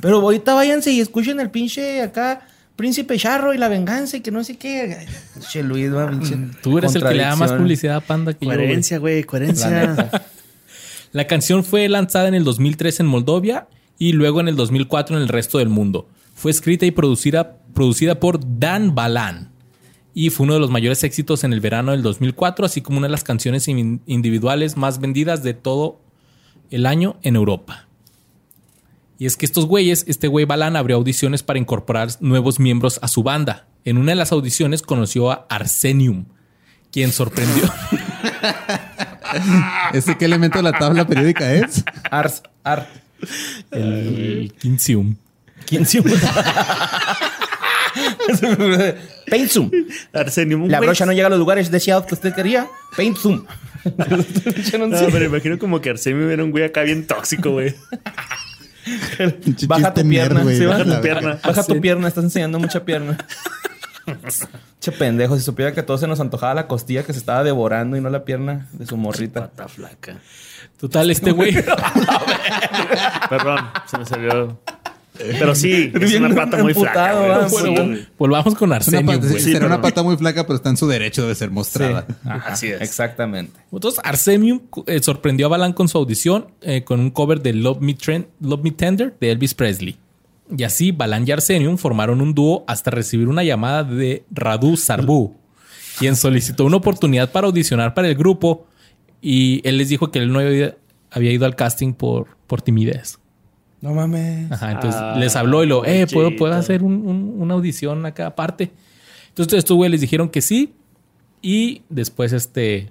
Pero 0.00 0.20
ahorita 0.20 0.54
váyanse 0.54 0.92
y 0.92 1.00
escuchen 1.00 1.40
el 1.40 1.50
pinche 1.50 2.00
acá, 2.02 2.46
Príncipe 2.76 3.18
Charro 3.18 3.52
y 3.54 3.58
la 3.58 3.68
venganza 3.68 4.16
y 4.16 4.20
que 4.20 4.30
no 4.30 4.44
sé 4.44 4.56
qué. 4.56 5.06
Che, 5.40 5.62
Luis, 5.62 5.92
va, 5.92 6.08
pinche 6.08 6.36
Tú 6.62 6.78
eres 6.78 6.94
el 6.94 7.02
que 7.02 7.14
le 7.14 7.22
da 7.22 7.36
más 7.36 7.52
publicidad 7.52 7.96
a 7.96 8.00
Panda 8.00 8.34
que 8.34 8.46
yo. 8.46 8.52
güey. 8.52 8.58
Coherencia, 8.58 8.98
güey, 8.98 9.24
coherencia. 9.24 10.10
La 11.12 11.26
canción 11.26 11.64
fue 11.64 11.88
lanzada 11.88 12.28
en 12.28 12.34
el 12.34 12.44
2003 12.44 13.00
en 13.00 13.06
Moldovia 13.06 13.66
y 13.98 14.12
luego 14.12 14.40
en 14.40 14.48
el 14.48 14.56
2004 14.56 15.16
en 15.16 15.22
el 15.22 15.28
resto 15.28 15.58
del 15.58 15.68
mundo. 15.68 16.08
Fue 16.38 16.52
escrita 16.52 16.86
y 16.86 16.92
producida, 16.92 17.56
producida 17.74 18.20
por 18.20 18.38
Dan 18.60 18.94
Balan 18.94 19.50
y 20.14 20.30
fue 20.30 20.44
uno 20.44 20.54
de 20.54 20.60
los 20.60 20.70
mayores 20.70 21.02
éxitos 21.04 21.42
en 21.44 21.52
el 21.52 21.60
verano 21.60 21.90
del 21.92 22.02
2004, 22.02 22.64
así 22.64 22.80
como 22.80 22.98
una 22.98 23.08
de 23.08 23.12
las 23.12 23.24
canciones 23.24 23.66
in- 23.66 24.00
individuales 24.06 24.76
más 24.76 25.00
vendidas 25.00 25.42
de 25.42 25.54
todo 25.54 26.00
el 26.70 26.86
año 26.86 27.16
en 27.22 27.34
Europa. 27.36 27.86
Y 29.18 29.26
es 29.26 29.36
que 29.36 29.46
estos 29.46 29.66
güeyes, 29.66 30.04
este 30.06 30.28
güey 30.28 30.44
Balan 30.44 30.76
abrió 30.76 30.94
audiciones 30.96 31.42
para 31.42 31.58
incorporar 31.58 32.08
nuevos 32.20 32.60
miembros 32.60 33.00
a 33.02 33.08
su 33.08 33.24
banda. 33.24 33.66
En 33.84 33.98
una 33.98 34.12
de 34.12 34.16
las 34.16 34.30
audiciones 34.30 34.82
conoció 34.82 35.32
a 35.32 35.46
Arsenium, 35.48 36.26
quien 36.92 37.10
sorprendió. 37.10 37.64
¿Ese 39.92 40.16
qué 40.16 40.24
elemento 40.24 40.58
de 40.58 40.62
la 40.62 40.72
tabla 40.78 41.04
periódica 41.06 41.52
es? 41.52 41.84
Ars, 42.10 42.42
ar. 42.62 42.88
el 43.72 44.52
Quintium. 44.60 45.16
¿Quién 45.68 45.84
se 45.86 46.02
Paint 49.30 49.50
Zoom. 49.50 49.70
Arsenio. 50.12 50.58
un 50.58 50.70
La 50.70 50.80
brocha 50.80 51.04
no 51.04 51.12
llega 51.12 51.26
a 51.26 51.30
los 51.30 51.38
lugares 51.38 51.70
deseados 51.70 52.06
que 52.06 52.14
usted 52.14 52.34
quería. 52.34 52.66
Paint 52.96 53.18
Zoom. 53.18 53.44
No, 54.78 55.06
pero 55.12 55.24
imagino 55.24 55.58
como 55.58 55.80
que 55.80 55.90
Arsenio 55.90 56.28
era 56.30 56.42
un 56.42 56.50
güey 56.50 56.64
acá 56.64 56.82
bien 56.82 57.06
tóxico, 57.06 57.52
güey. 57.52 57.74
Baja 59.66 59.94
tu 59.94 60.06
pierna, 60.06 60.34
nerd, 60.34 60.42
güey, 60.42 60.58
sí, 60.58 60.66
baja 60.66 60.84
tu 60.84 61.00
pierna. 61.00 61.38
Baja 61.42 61.62
tu 61.62 61.80
pierna, 61.80 62.08
estás 62.08 62.24
enseñando 62.24 62.58
mucha 62.58 62.84
pierna. 62.84 63.16
che 64.80 64.92
pendejo, 64.92 65.36
si 65.36 65.42
supiera 65.42 65.72
que 65.72 65.80
a 65.80 65.86
todos 65.86 66.00
se 66.00 66.06
nos 66.06 66.20
antojaba 66.20 66.54
la 66.54 66.66
costilla 66.66 67.04
que 67.04 67.12
se 67.12 67.20
estaba 67.20 67.44
devorando 67.44 67.96
y 67.96 68.00
no 68.00 68.10
la 68.10 68.24
pierna 68.24 68.66
de 68.72 68.84
su 68.84 68.96
morrita. 68.96 69.48
Pata 69.48 69.68
flaca. 69.68 70.16
Total, 70.78 71.10
este 71.10 71.30
güey. 71.30 71.54
Perdón, 73.30 73.70
se 73.86 73.98
me 73.98 74.06
salió. 74.06 74.58
Pero 75.18 75.54
sí, 75.54 75.92
es 76.00 76.14
una 76.14 76.34
pata 76.34 76.58
muy 76.62 76.74
flaca. 76.74 77.10
emputado, 77.12 77.20
güey. 77.20 77.32
ah, 77.32 77.48
Sí, 77.48 77.54
bueno, 77.70 77.86
güey. 77.86 78.06
Volvamos 78.18 78.54
con 78.54 78.72
Es 78.72 78.88
una 78.88 78.98
Arsenio. 79.14 79.38
será 79.38 79.66
una 79.66 79.80
pata 79.80 80.02
muy 80.02 80.16
flaca, 80.16 80.44
pero 80.46 80.56
está 80.56 80.70
en 80.70 80.76
su 80.76 80.86
derecho 80.86 81.26
de 81.26 81.34
ser 81.34 81.50
mostrada. 81.50 82.06
Así 82.24 82.68
es. 82.68 82.80
Exactamente. 82.80 83.58
Entonces, 83.72 84.00
Arsenium 84.04 84.60
eh, 84.86 85.00
sorprendió 85.02 85.46
a 85.46 85.48
Balan 85.50 85.72
con 85.72 85.88
su 85.88 85.98
audición 85.98 86.48
eh, 86.62 86.84
con 86.84 87.00
un 87.00 87.10
cover 87.10 87.40
de 87.42 87.52
Love 87.52 87.80
Me, 87.80 87.96
Tren- 87.96 88.26
Love 88.40 88.62
Me 88.62 88.70
Tender 88.70 89.14
de 89.20 89.30
Elvis 89.30 89.54
Presley. 89.54 89.96
Y 90.56 90.62
así, 90.64 90.92
Balan 90.92 91.24
y 91.26 91.32
Arsenium 91.32 91.76
formaron 91.76 92.20
un 92.22 92.34
dúo 92.34 92.64
hasta 92.66 92.90
recibir 92.90 93.28
una 93.28 93.44
llamada 93.44 93.84
de 93.84 94.24
Radu 94.30 94.76
Sarbu, 94.78 95.34
quien 95.98 96.16
solicitó 96.16 96.64
una 96.64 96.76
oportunidad 96.78 97.30
para 97.32 97.48
audicionar 97.48 97.92
para 97.92 98.08
el 98.08 98.14
grupo 98.14 98.66
y 99.20 99.60
él 99.68 99.76
les 99.78 99.88
dijo 99.90 100.10
que 100.10 100.20
él 100.20 100.32
no 100.32 100.38
había, 100.38 100.74
había 101.10 101.32
ido 101.32 101.44
al 101.44 101.54
casting 101.56 101.92
por, 101.92 102.28
por 102.46 102.62
timidez. 102.62 103.17
No 103.80 103.94
mames. 103.94 104.50
Ajá, 104.50 104.72
entonces 104.72 105.00
Ah, 105.00 105.14
les 105.18 105.36
habló 105.36 105.62
y 105.62 105.66
lo, 105.66 105.84
eh, 105.84 106.06
¿puedo. 106.12 106.34
¿puedo 106.36 106.54
hacer 106.54 106.82
un- 106.82 107.06
un- 107.06 107.34
una 107.40 107.54
audición 107.54 108.04
acá 108.06 108.26
aparte? 108.26 108.72
Entonces 109.28 109.58
estos 109.58 109.76
güeyes 109.76 109.92
les 109.92 110.00
dijeron 110.00 110.28
que 110.30 110.42
sí 110.42 110.74
y 111.42 111.82
después 111.88 112.32
este 112.32 112.90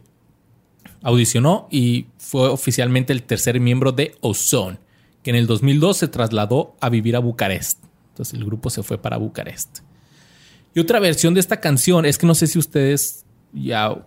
audicionó 1.02 1.68
y 1.70 2.08
fue 2.18 2.48
oficialmente 2.50 3.14
el 3.14 3.24
tercer 3.24 3.60
miembro 3.60 3.92
de 3.92 4.16
Ozone, 4.22 4.78
que 5.24 5.30
en 5.32 5.36
el 5.36 5.48
2002 5.48 5.98
se 5.98 6.08
trasladó 6.08 6.76
a 6.80 6.90
vivir 6.90 7.16
a 7.16 7.20
Bucarest. 7.20 7.80
Entonces 8.10 8.34
el 8.34 8.46
grupo 8.46 8.70
se 8.70 8.82
fue 8.84 8.98
para 8.98 9.18
Bucarest. 9.18 9.80
Y 10.74 10.80
otra 10.80 11.00
versión 11.00 11.34
de 11.34 11.40
esta 11.40 11.60
canción 11.60 12.06
es 12.06 12.18
que 12.18 12.26
no 12.28 12.36
sé 12.36 12.48
si 12.48 12.58
ustedes 12.60 13.26
ya 13.54 14.06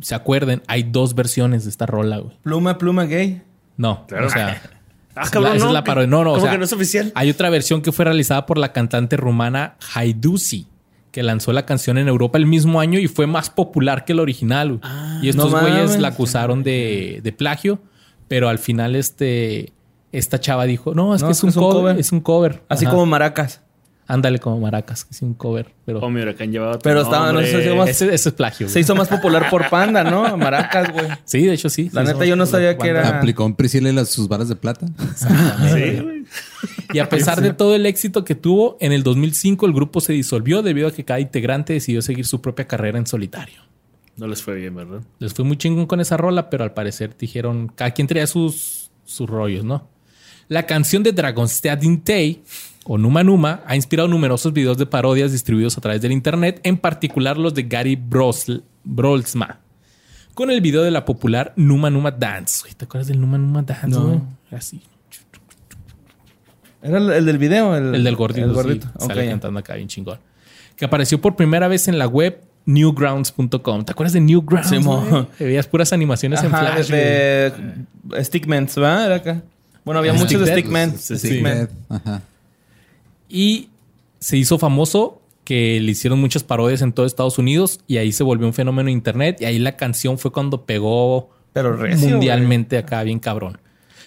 se 0.00 0.14
acuerden, 0.14 0.62
hay 0.66 0.82
dos 0.82 1.14
versiones 1.14 1.64
de 1.64 1.70
esta 1.70 1.86
rola, 1.86 2.18
güey. 2.18 2.36
Pluma, 2.42 2.78
pluma 2.78 3.04
gay. 3.04 3.42
No, 3.76 4.06
Claro. 4.06 4.26
o 4.26 4.30
sea, 4.30 4.60
Ah, 5.16 5.28
cabrón, 5.30 5.50
la- 5.52 5.56
esa 5.56 5.64
no. 5.64 5.70
es 5.70 5.74
la 5.74 5.84
parodia. 5.84 6.06
No, 6.06 6.24
no, 6.24 6.30
o 6.30 6.34
¿Cómo 6.34 6.44
sea, 6.44 6.52
que 6.52 6.58
no 6.58 6.64
es 6.64 6.72
oficial? 6.72 7.12
hay 7.14 7.30
otra 7.30 7.50
versión 7.50 7.82
que 7.82 7.90
fue 7.92 8.04
realizada 8.04 8.46
por 8.46 8.58
la 8.58 8.72
cantante 8.72 9.16
rumana 9.16 9.76
Haidusi, 9.94 10.66
que 11.10 11.22
lanzó 11.22 11.52
la 11.52 11.64
canción 11.66 11.96
en 11.98 12.08
Europa 12.08 12.36
el 12.38 12.46
mismo 12.46 12.80
año 12.80 12.98
y 12.98 13.08
fue 13.08 13.26
más 13.26 13.48
popular 13.50 14.04
que 14.04 14.12
el 14.12 14.20
original. 14.20 14.78
güey. 14.78 14.80
y 15.22 15.28
estos 15.30 15.50
no 15.52 15.60
güeyes 15.60 15.86
mames. 15.86 16.00
la 16.00 16.08
acusaron 16.08 16.62
de, 16.62 17.20
de 17.22 17.32
plagio, 17.32 17.80
pero 18.28 18.48
al 18.48 18.58
final 18.58 18.94
este 18.96 19.72
esta 20.12 20.40
chava 20.40 20.64
dijo, 20.64 20.94
no, 20.94 21.14
es 21.14 21.20
No, 21.22 21.28
que 21.28 21.32
es 21.32 21.42
un, 21.42 21.48
que 21.48 21.50
es 21.50 21.56
un 21.56 21.62
cover, 21.62 21.80
cover. 21.82 21.98
es 22.00 22.12
un 22.12 22.20
cover. 22.20 22.62
Así 22.68 22.84
Ajá. 22.84 22.92
como 22.94 23.06
maracas. 23.06 23.60
Ándale 24.08 24.38
como 24.38 24.60
maracas, 24.60 25.04
que 25.04 25.10
es 25.14 25.22
un 25.22 25.34
cover, 25.34 25.74
pero 25.84 25.98
Oh, 25.98 26.08
mi 26.08 26.20
huracán 26.22 26.52
llevaba 26.52 26.74
tu 26.74 26.84
Pero 26.84 27.00
estaba- 27.02 27.32
no 27.32 27.40
sé 27.42 27.74
más- 27.74 27.88
ese, 27.88 28.14
ese 28.14 28.28
es 28.28 28.34
plagio. 28.36 28.68
Se 28.68 28.78
hizo 28.78 28.94
más 28.94 29.08
popular 29.08 29.50
por 29.50 29.68
Panda, 29.68 30.04
¿no? 30.04 30.36
Maracas, 30.36 30.92
güey. 30.92 31.06
Sí, 31.24 31.44
de 31.44 31.54
hecho 31.54 31.68
sí. 31.68 31.90
La 31.92 32.04
neta, 32.04 32.24
yo 32.24 32.36
no 32.36 32.46
sabía 32.46 32.78
que 32.78 32.86
era- 32.88 33.18
Aplicó 33.18 33.44
un 33.44 33.56
Priscila 33.56 33.90
las, 33.92 34.08
sus 34.10 34.28
varas 34.28 34.48
de 34.48 34.54
plata. 34.56 34.86
Sí, 35.16 36.00
güey. 36.02 36.24
Y 36.92 37.00
a 37.00 37.08
pesar 37.08 37.40
de 37.40 37.52
todo 37.52 37.74
el 37.74 37.84
éxito 37.86 38.24
que 38.24 38.34
tuvo, 38.36 38.76
en 38.80 38.92
el 38.92 39.02
2005 39.02 39.66
el 39.66 39.72
grupo 39.72 40.00
se 40.00 40.12
disolvió 40.12 40.62
debido 40.62 40.86
a 40.88 40.92
que 40.92 41.04
cada 41.04 41.18
integrante 41.18 41.72
decidió 41.72 42.00
seguir 42.00 42.26
su 42.26 42.40
propia 42.40 42.66
carrera 42.68 42.98
en 42.98 43.06
solitario. 43.06 43.60
No 44.16 44.26
les 44.28 44.40
fue 44.42 44.54
bien, 44.54 44.74
¿verdad? 44.74 45.00
Les 45.18 45.34
fue 45.34 45.44
muy 45.44 45.56
chingón 45.56 45.86
con 45.86 46.00
esa 46.00 46.16
rola, 46.16 46.48
pero 46.48 46.62
al 46.64 46.72
parecer 46.72 47.16
dijeron, 47.18 47.70
cada 47.74 47.90
quien 47.90 48.06
traía 48.06 48.26
sus, 48.28 48.90
sus 49.04 49.28
rollos, 49.28 49.64
¿no? 49.64 49.88
La 50.48 50.64
canción 50.64 51.02
de 51.02 51.10
Dragonstad 51.12 51.80
Tay 52.04 52.42
o 52.88 52.98
Numa 52.98 53.22
Numa 53.24 53.62
ha 53.66 53.74
inspirado 53.76 54.08
numerosos 54.08 54.52
videos 54.52 54.78
de 54.78 54.86
parodias 54.86 55.32
distribuidos 55.32 55.76
a 55.76 55.80
través 55.80 56.00
del 56.02 56.12
internet, 56.12 56.60
en 56.62 56.76
particular 56.78 57.36
los 57.36 57.52
de 57.54 57.64
Gary 57.64 57.96
Brosl- 57.96 58.62
Brolsma, 58.84 59.58
con 60.34 60.50
el 60.50 60.60
video 60.60 60.82
de 60.82 60.90
la 60.90 61.04
popular 61.04 61.52
Numa 61.56 61.90
Numa 61.90 62.10
Dance. 62.10 62.68
¿Te 62.76 62.84
acuerdas 62.84 63.08
del 63.08 63.20
Numa 63.20 63.38
Numa 63.38 63.62
Dance? 63.62 63.88
No. 63.88 64.36
Así. 64.52 64.80
Era 66.82 66.98
el, 66.98 67.10
el 67.10 67.24
del 67.26 67.38
video. 67.38 67.74
El, 67.76 67.94
El 67.96 68.04
del 68.04 68.14
gordito. 68.16 68.46
El 68.46 68.52
gordito. 68.52 68.86
sí, 69.00 69.06
sale 69.06 69.28
cantando 69.28 69.58
acá 69.58 69.74
bien 69.74 69.88
chingón. 69.88 70.18
Que 70.76 70.84
apareció 70.84 71.20
por 71.20 71.34
primera 71.34 71.68
vez 71.68 71.88
en 71.88 71.98
la 71.98 72.06
web 72.06 72.40
newgrounds.com. 72.66 73.84
¿Te 73.84 73.92
acuerdas 73.92 74.12
de 74.12 74.20
Newgrounds? 74.20 74.68
Sí, 74.68 75.44
Veías 75.44 75.66
puras 75.66 75.92
animaciones 75.92 76.42
en 76.42 76.54
Ajá, 76.54 76.72
flash. 76.74 76.88
güey. 76.90 77.00
de, 77.00 77.52
de 78.04 78.24
Stickmans, 78.24 78.78
¿va? 78.80 79.06
Era 79.06 79.16
acá. 79.16 79.42
Bueno, 79.84 80.00
había 80.00 80.12
Ah, 80.12 80.14
muchos 80.14 80.40
de 80.40 80.46
Stick 80.46 80.58
Stickman. 80.66 80.96
Sí, 80.98 81.16
sí. 81.18 81.28
Stickman. 81.28 81.68
Ajá. 81.88 82.22
Y 83.28 83.70
se 84.18 84.36
hizo 84.36 84.58
famoso 84.58 85.20
que 85.44 85.80
le 85.80 85.92
hicieron 85.92 86.20
muchas 86.20 86.42
parodias 86.42 86.82
en 86.82 86.92
todo 86.92 87.06
Estados 87.06 87.38
Unidos 87.38 87.80
y 87.86 87.98
ahí 87.98 88.10
se 88.10 88.24
volvió 88.24 88.46
un 88.46 88.52
fenómeno 88.52 88.88
en 88.88 88.94
internet 88.94 89.38
y 89.40 89.44
ahí 89.44 89.58
la 89.58 89.76
canción 89.76 90.18
fue 90.18 90.32
cuando 90.32 90.64
pegó 90.66 91.30
Pero 91.52 91.76
recio, 91.76 92.08
mundialmente 92.08 92.78
acá 92.78 93.02
bien 93.04 93.20
cabrón. 93.20 93.58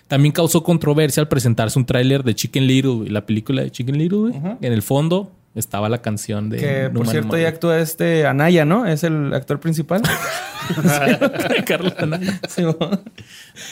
También 0.10 0.34
causó 0.34 0.64
controversia 0.64 1.22
al 1.22 1.30
presentarse 1.30 1.80
un 1.80 1.86
tráiler 1.86 2.24
de 2.24 2.36
Chicken 2.36 2.68
Little, 2.68 3.10
la 3.10 3.26
película 3.26 3.62
de 3.62 3.72
Chicken 3.72 3.98
Little. 3.98 4.34
En 4.60 4.74
el 4.74 4.82
fondo 4.82 5.32
estaba 5.60 5.90
la 5.90 6.02
canción 6.02 6.50
de 6.50 6.58
Que 6.58 6.84
por 6.84 6.94
Numa 6.94 7.12
cierto 7.12 7.28
Numa, 7.28 7.38
ahí 7.38 7.44
güey. 7.44 7.54
actúa 7.54 7.80
este 7.80 8.26
Anaya, 8.26 8.66
¿no? 8.66 8.86
Es 8.86 9.04
el 9.04 9.34
actor 9.34 9.60
principal. 9.60 10.02
Carlos 11.66 11.94
Anaya. 11.98 12.40
Sí. 12.48 12.64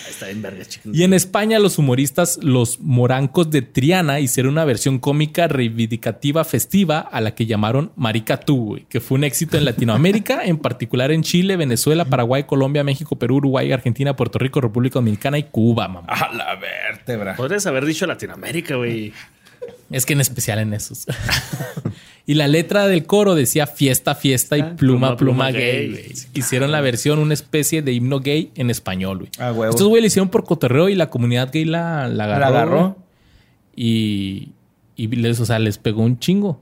Está 0.10 0.30
en 0.30 0.41
verga, 0.41 0.65
chicken. 0.65 0.91
Y 0.95 1.04
en 1.04 1.13
España, 1.13 1.60
los 1.60 1.78
humoristas 1.78 2.39
Los 2.41 2.80
Morancos 2.80 3.50
de 3.52 3.62
Triana 3.62 4.19
hicieron 4.19 4.54
una 4.54 4.65
versión 4.65 5.00
cómica 5.00 5.47
reivindicativa 5.47 6.43
festiva 6.43 7.00
a 7.00 7.21
la 7.21 7.36
que 7.36 7.45
llamaron 7.45 7.91
Marica 7.95 8.39
Tú, 8.39 8.65
güey, 8.65 8.86
que 8.89 9.00
fue 9.00 9.17
un 9.17 9.23
éxito 9.23 9.58
en 9.58 9.65
Latinoamérica, 9.65 10.41
en 10.45 10.58
particular 10.58 11.12
en 11.12 11.23
Chile, 11.23 11.56
Venezuela, 11.56 12.06
Paraguay, 12.06 12.43
Colombia, 12.43 12.84
México, 12.84 13.17
Perú, 13.17 13.38
Uruguay, 13.38 13.71
Argentina, 13.71 14.15
Puerto 14.15 14.39
Rico, 14.39 14.62
República 14.62 14.95
Dominicana 14.95 15.38
y 15.38 15.43
Cuba, 15.43 15.88
mamá. 15.88 16.08
A 16.08 16.34
la 16.34 16.56
vértebra. 16.56 17.36
Podrías 17.36 17.65
haber 17.67 17.86
dicho 17.86 18.06
Latinoamérica, 18.06 18.76
güey. 18.76 19.13
Es 19.89 20.06
que 20.06 20.13
en 20.13 20.21
especial 20.21 20.60
en 20.60 20.73
esos. 20.73 21.06
y 22.25 22.34
la 22.34 22.47
letra 22.47 22.88
del 22.88 23.06
coro 23.06 23.36
decía 23.36 23.67
fiesta, 23.67 24.15
fiesta 24.15 24.58
y 24.58 24.62
pluma, 24.62 24.75
pluma, 24.75 25.15
pluma, 25.15 25.15
pluma 25.17 25.51
gay. 25.51 26.13
Hicieron 26.34 26.71
la 26.71 26.82
versión, 26.82 27.19
una 27.19 27.34
especie 27.34 27.82
de 27.82 27.93
himno 27.93 28.19
gay 28.19 28.51
en 28.56 28.69
español, 28.69 29.19
güey. 29.19 29.32
Ah, 29.39 29.51
huevo. 29.51 29.71
Estos 29.71 29.88
güey 29.88 30.01
le 30.01 30.08
hicieron 30.08 30.30
por 30.30 30.43
cotorreo 30.43 30.89
y 30.89 30.95
la 30.95 31.10
comunidad 31.10 31.49
gay 31.51 31.65
la, 31.65 32.08
la 32.08 32.25
agarró. 32.25 32.39
La 32.39 32.47
agarró. 32.47 32.97
Y, 33.75 34.49
y 34.95 35.08
les, 35.08 35.39
o 35.39 35.45
sea, 35.45 35.60
les 35.60 35.77
pegó 35.77 36.01
un 36.03 36.19
chingo. 36.19 36.62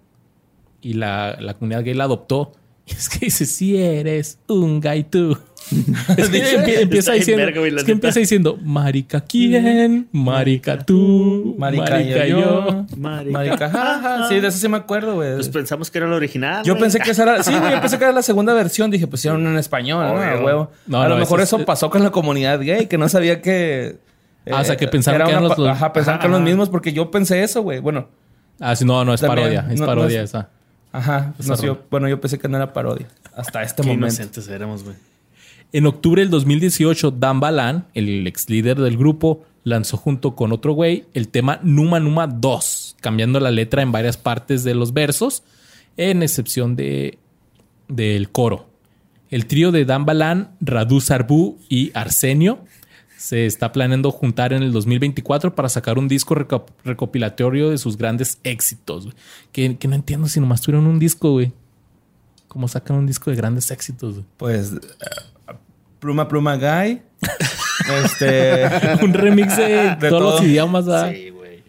Y 0.81 0.93
la, 0.93 1.37
la 1.39 1.55
comunidad 1.55 1.83
gay 1.83 1.93
la 1.93 2.03
adoptó. 2.05 2.51
Y 2.87 2.91
es 2.91 3.09
que 3.09 3.25
dice, 3.25 3.47
si 3.47 3.77
eres 3.77 4.37
un 4.47 4.79
gay 4.79 5.03
tú. 5.03 5.35
es 6.17 6.29
que 6.29 6.57
empie- 6.57 6.79
empieza 6.81 7.13
diciendo, 7.13 7.43
verga, 7.45 7.77
es 7.77 7.83
que 7.83 7.91
empieza 7.91 8.19
diciendo, 8.19 8.57
marica 8.63 9.21
quién, 9.21 10.07
marica 10.11 10.77
tú, 10.79 11.55
Marica, 11.57 12.01
yo, 12.01 12.27
yo. 12.39 12.85
Marica. 12.97 13.31
Marica, 13.31 13.69
jaja. 13.69 14.29
Sí, 14.29 14.39
de 14.39 14.47
eso 14.47 14.57
sí 14.57 14.67
me 14.67 14.77
acuerdo, 14.77 15.15
güey. 15.15 15.35
Pues 15.35 15.49
pensamos 15.49 15.89
que 15.89 15.97
era 15.97 16.07
el 16.07 16.13
original. 16.13 16.63
Yo 16.63 16.77
pensé 16.77 16.99
que 16.99 17.11
esa 17.11 17.23
era, 17.23 17.43
sí, 17.43 17.51
yo 17.51 17.81
pensé 17.81 17.97
que 17.97 18.03
era 18.03 18.13
la 18.13 18.21
segunda 18.21 18.53
versión. 18.53 18.91
Dije, 18.91 19.07
pues 19.07 19.21
hicieron 19.21 19.45
en 19.47 19.57
español, 19.57 20.05
¿no? 20.05 20.13
Obvio. 20.13 20.23
A 20.39 20.43
huevo. 20.43 20.71
No, 20.87 21.01
a 21.01 21.07
lo 21.09 21.15
no, 21.15 21.19
mejor 21.21 21.39
eso 21.39 21.55
eso 21.55 21.59
es- 21.61 21.65
pasó 21.65 21.89
con 21.89 22.03
la 22.03 22.11
comunidad 22.11 22.59
gay, 22.61 22.87
que 22.87 22.97
no 22.97 23.09
sabía 23.09 23.41
que. 23.41 23.97
Ah, 24.51 24.61
o 24.61 24.63
sea, 24.63 24.77
que 24.77 24.87
pensaron 24.87 25.21
era 25.21 25.25
que 25.25 25.31
eran 25.31 25.43
los- 25.43 25.57
Ajá, 25.67 25.91
pensaron 25.91 26.19
que 26.19 26.27
eran 26.27 26.39
los 26.39 26.41
mismos 26.47 26.69
porque 26.69 26.93
yo 26.93 27.09
pensé 27.09 27.41
eso, 27.43 27.61
güey. 27.63 27.79
Bueno, 27.79 28.07
Ah, 28.59 28.75
sí, 28.75 28.85
no, 28.85 29.03
no 29.03 29.13
es 29.13 29.19
También, 29.21 29.37
parodia, 29.49 29.59
es 29.73 29.79
no- 29.79 29.85
no 29.85 29.91
parodia 29.91 30.21
es- 30.21 30.29
esa. 30.29 30.49
ajá. 30.93 31.33
Esa 31.39 31.49
no 31.49 31.57
sé, 31.57 31.65
yo- 31.65 31.79
bueno, 31.89 32.07
yo 32.07 32.21
pensé 32.21 32.37
que 32.39 32.47
no 32.47 32.55
era 32.55 32.71
parodia. 32.71 33.07
Hasta 33.35 33.61
este 33.63 33.81
Qué 33.81 33.87
momento. 33.89 34.05
inocentes 34.05 34.47
éramos, 34.47 34.83
güey. 34.83 34.95
En 35.71 35.85
octubre 35.87 36.21
del 36.21 36.29
2018, 36.31 37.11
Dan 37.11 37.39
Balan, 37.39 37.87
el 37.93 38.25
ex 38.27 38.49
líder 38.49 38.79
del 38.79 38.97
grupo, 38.97 39.43
lanzó 39.63 39.97
junto 39.97 40.35
con 40.35 40.51
otro 40.53 40.73
güey 40.73 41.05
el 41.13 41.27
tema 41.27 41.59
Numa 41.63 41.99
Numa 41.99 42.27
2, 42.27 42.97
cambiando 43.01 43.39
la 43.39 43.51
letra 43.51 43.81
en 43.81 43.91
varias 43.91 44.15
partes 44.17 44.63
de 44.63 44.73
los 44.75 44.93
versos, 44.93 45.43
en 45.97 46.23
excepción 46.23 46.75
de 46.75 47.17
del 47.87 48.29
coro. 48.31 48.69
El 49.29 49.45
trío 49.47 49.71
de 49.71 49.85
Dan 49.85 50.05
Balan, 50.05 50.55
Radu 50.61 51.01
Sarbu 51.01 51.57
y 51.69 51.91
Arsenio 51.93 52.59
se 53.17 53.45
está 53.45 53.71
planeando 53.71 54.11
juntar 54.11 54.53
en 54.53 54.63
el 54.63 54.71
2024 54.71 55.55
para 55.55 55.67
sacar 55.69 55.97
un 55.97 56.07
disco 56.07 56.35
reco- 56.35 56.65
recopilatorio 56.83 57.69
de 57.69 57.77
sus 57.77 57.97
grandes 57.97 58.39
éxitos. 58.43 59.09
Que, 59.51 59.77
no 59.87 59.95
entiendo 59.95 60.27
si 60.27 60.39
nomás 60.39 60.61
tuvieron 60.61 60.85
un 60.87 60.99
disco, 60.99 61.31
güey. 61.31 61.51
¿Cómo 62.47 62.67
sacan 62.67 62.97
un 62.97 63.07
disco 63.07 63.29
de 63.31 63.35
grandes 63.37 63.71
éxitos? 63.71 64.21
Pues. 64.37 64.73
Pluma, 66.05 66.27
pluma, 66.27 66.55
guy. 66.57 67.01
este. 68.05 68.65
un 69.03 69.13
remix 69.13 69.57
de, 69.57 69.95
De 69.99 70.09
todos 70.09 70.11
todo. 70.11 70.31
los 70.37 70.43
idiomas. 70.43 70.85
¿verdad? 70.85 71.11
Sí, 71.11 71.29
güey. 71.31 71.63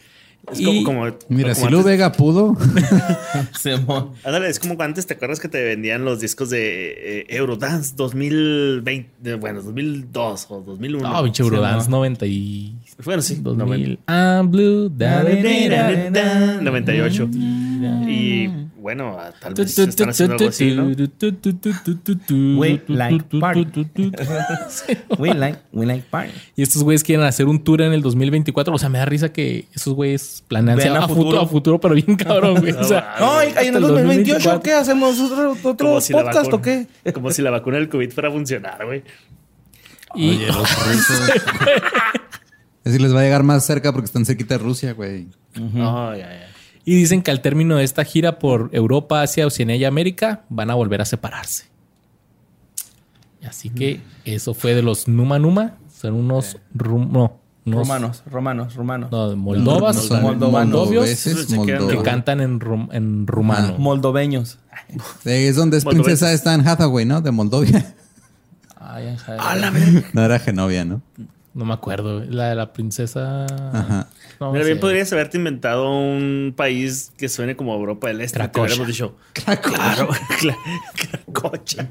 Es 0.52 0.60
Y- 0.60 0.64
como, 0.64 0.84
como. 0.84 1.16
Mira, 1.28 1.54
como 1.54 1.66
si 1.66 1.72
Lu 1.72 1.78
antes- 1.78 1.84
Vega 1.84 2.12
pudo. 2.12 2.56
Ándale, 4.24 4.48
es 4.48 4.60
como 4.60 4.80
antes, 4.82 5.06
¿te 5.06 5.14
acuerdas 5.14 5.40
que 5.40 5.48
te 5.48 5.62
vendían 5.64 6.04
los 6.04 6.20
discos 6.20 6.50
de 6.50 7.20
eh, 7.20 7.26
Eurodance 7.30 7.94
2020? 7.96 9.10
de- 9.20 9.34
Bueno, 9.36 9.62
2002 9.62 10.46
o 10.50 10.60
2001. 10.60 11.08
No, 11.12 11.22
pinche 11.24 11.42
Eurodance 11.42 11.90
90 11.90 12.26
y... 12.26 12.76
Bueno, 13.04 13.22
sí, 13.22 13.38
2000. 13.42 13.98
I'm 14.08 14.50
blue. 14.50 14.88
da, 14.94 15.22
da, 15.24 15.30
da, 15.34 16.10
da, 16.10 16.10
da. 16.10 16.60
98. 16.62 17.28
Y 18.08 18.48
bueno, 18.86 19.16
ah, 19.18 19.32
tal 19.40 19.52
vez 19.54 19.76
están 19.76 20.10
haciendo 20.10 20.34
algo 20.36 20.48
así, 20.48 20.70
¿no? 20.76 20.86
We 22.56 22.80
like 22.86 23.24
party. 23.40 23.66
We 25.18 25.34
like, 25.34 25.58
we 25.72 25.86
like 25.86 26.06
party. 26.08 26.30
Y 26.54 26.62
estos 26.62 26.84
güeyes 26.84 27.02
quieren 27.02 27.26
hacer 27.26 27.46
un 27.46 27.64
tour 27.64 27.82
en 27.82 27.92
el 27.92 28.00
2024. 28.00 28.72
O 28.72 28.78
sea, 28.78 28.88
me 28.88 28.98
da 28.98 29.04
risa 29.06 29.32
que 29.32 29.66
esos 29.74 29.92
güeyes 29.94 30.44
planean 30.46 30.78
a, 30.78 30.98
a 31.00 31.08
futuro. 31.08 31.16
futuro. 31.24 31.40
a 31.40 31.46
futuro, 31.48 31.80
pero 31.80 31.94
bien 31.96 32.14
cabrón, 32.16 32.60
güey. 32.60 32.74
O 32.74 32.84
sea, 32.84 33.16
No, 33.18 33.42
y, 33.42 33.46
y 33.46 33.50
en 33.50 33.74
el 33.74 33.74
el 33.74 33.80
2028, 33.82 34.50
2024. 34.50 34.62
¿qué 34.62 34.72
hacemos? 34.74 35.18
¿Otro, 35.18 35.56
otro 35.68 36.00
si 36.00 36.12
podcast 36.12 36.36
vacuna- 36.36 36.54
o 36.54 36.62
qué? 36.62 37.12
Como 37.12 37.32
si 37.32 37.42
la 37.42 37.50
vacuna 37.50 37.78
del 37.78 37.88
COVID 37.88 38.12
fuera 38.12 38.28
a 38.28 38.32
funcionar, 38.32 38.86
güey. 38.86 39.02
y 40.14 40.30
Oye, 40.30 40.46
los 40.46 40.86
rusos. 40.86 41.20
Es 42.84 42.92
decir, 42.92 43.00
les 43.02 43.12
va 43.12 43.18
a 43.18 43.24
llegar 43.24 43.42
más 43.42 43.66
cerca 43.66 43.90
porque 43.90 44.04
están 44.06 44.24
cerquita 44.24 44.56
de 44.56 44.62
Rusia, 44.62 44.92
güey. 44.92 45.26
No, 45.56 46.14
ya, 46.14 46.28
ya. 46.28 46.48
Y 46.86 46.94
dicen 46.94 47.20
que 47.22 47.30
al 47.32 47.42
término 47.42 47.76
de 47.76 47.84
esta 47.84 48.04
gira 48.04 48.38
por 48.38 48.70
Europa, 48.72 49.20
Asia, 49.20 49.46
Oceanía 49.46 49.76
y 49.76 49.84
América, 49.84 50.44
van 50.48 50.70
a 50.70 50.74
volver 50.74 51.02
a 51.02 51.04
separarse. 51.04 51.64
Así 53.46 53.70
que 53.70 54.00
eso 54.24 54.54
fue 54.54 54.74
de 54.74 54.82
los 54.82 55.06
Numa 55.08 55.38
Numa. 55.38 55.74
Son 55.92 56.14
unos... 56.14 56.56
rum- 56.74 57.10
no, 57.10 57.40
unos- 57.64 57.78
Romanos, 57.88 58.22
romanos, 58.30 58.74
romanos. 58.74 59.10
No, 59.10 59.28
de 59.30 59.34
Moldovas. 59.36 59.96
No 59.96 60.02
son 60.02 60.22
Moldovanos. 60.22 60.74
moldovios 60.78 61.24
que 61.66 62.02
cantan 62.04 62.40
en, 62.40 62.60
rum- 62.60 62.88
en 62.92 63.26
rumano. 63.26 63.76
Moldoveños. 63.78 64.58
Eh, 65.24 65.48
Es 65.48 65.56
donde 65.56 65.78
es 65.78 65.84
princesa 65.84 66.32
esta 66.32 66.54
en 66.54 66.66
Hathaway, 66.66 67.04
¿no? 67.04 67.20
De 67.20 67.32
Moldovia. 67.32 67.94
Ah, 68.78 69.56
la 69.56 69.70
verga. 69.70 70.04
No 70.12 70.22
era 70.24 70.38
Genovia, 70.38 70.84
¿no? 70.84 71.02
No 71.56 71.64
me 71.64 71.72
acuerdo. 71.72 72.22
La 72.28 72.50
de 72.50 72.54
la 72.54 72.72
princesa. 72.74 73.46
Ajá. 73.72 74.08
No 74.40 74.52
Mira, 74.52 74.64
sé. 74.64 74.70
bien 74.72 74.80
podrías 74.80 75.10
haberte 75.12 75.38
inventado 75.38 75.90
un 75.90 76.52
país 76.54 77.12
que 77.16 77.30
suene 77.30 77.56
como 77.56 77.74
Europa 77.74 78.08
del 78.08 78.20
Este. 78.20 78.38
Te 78.38 78.44
Cracovia. 78.44 78.66
hubiéramos 78.66 78.86
dicho. 78.88 79.16
Claro, 79.32 80.08
cla- 80.40 80.56
Cracocha. 81.32 81.88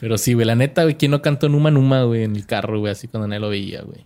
Pero 0.00 0.18
sí, 0.18 0.34
güey. 0.34 0.46
La 0.46 0.54
neta, 0.56 0.82
güey. 0.82 0.96
¿Quién 0.96 1.12
no 1.12 1.22
cantó 1.22 1.48
Numa 1.48 1.70
Numa, 1.70 2.02
güey? 2.02 2.24
En 2.24 2.36
el 2.36 2.46
carro, 2.46 2.80
güey. 2.80 2.92
Así 2.92 3.08
cuando 3.08 3.28
nadie 3.28 3.40
lo 3.40 3.48
veía, 3.48 3.82
güey. 3.82 4.04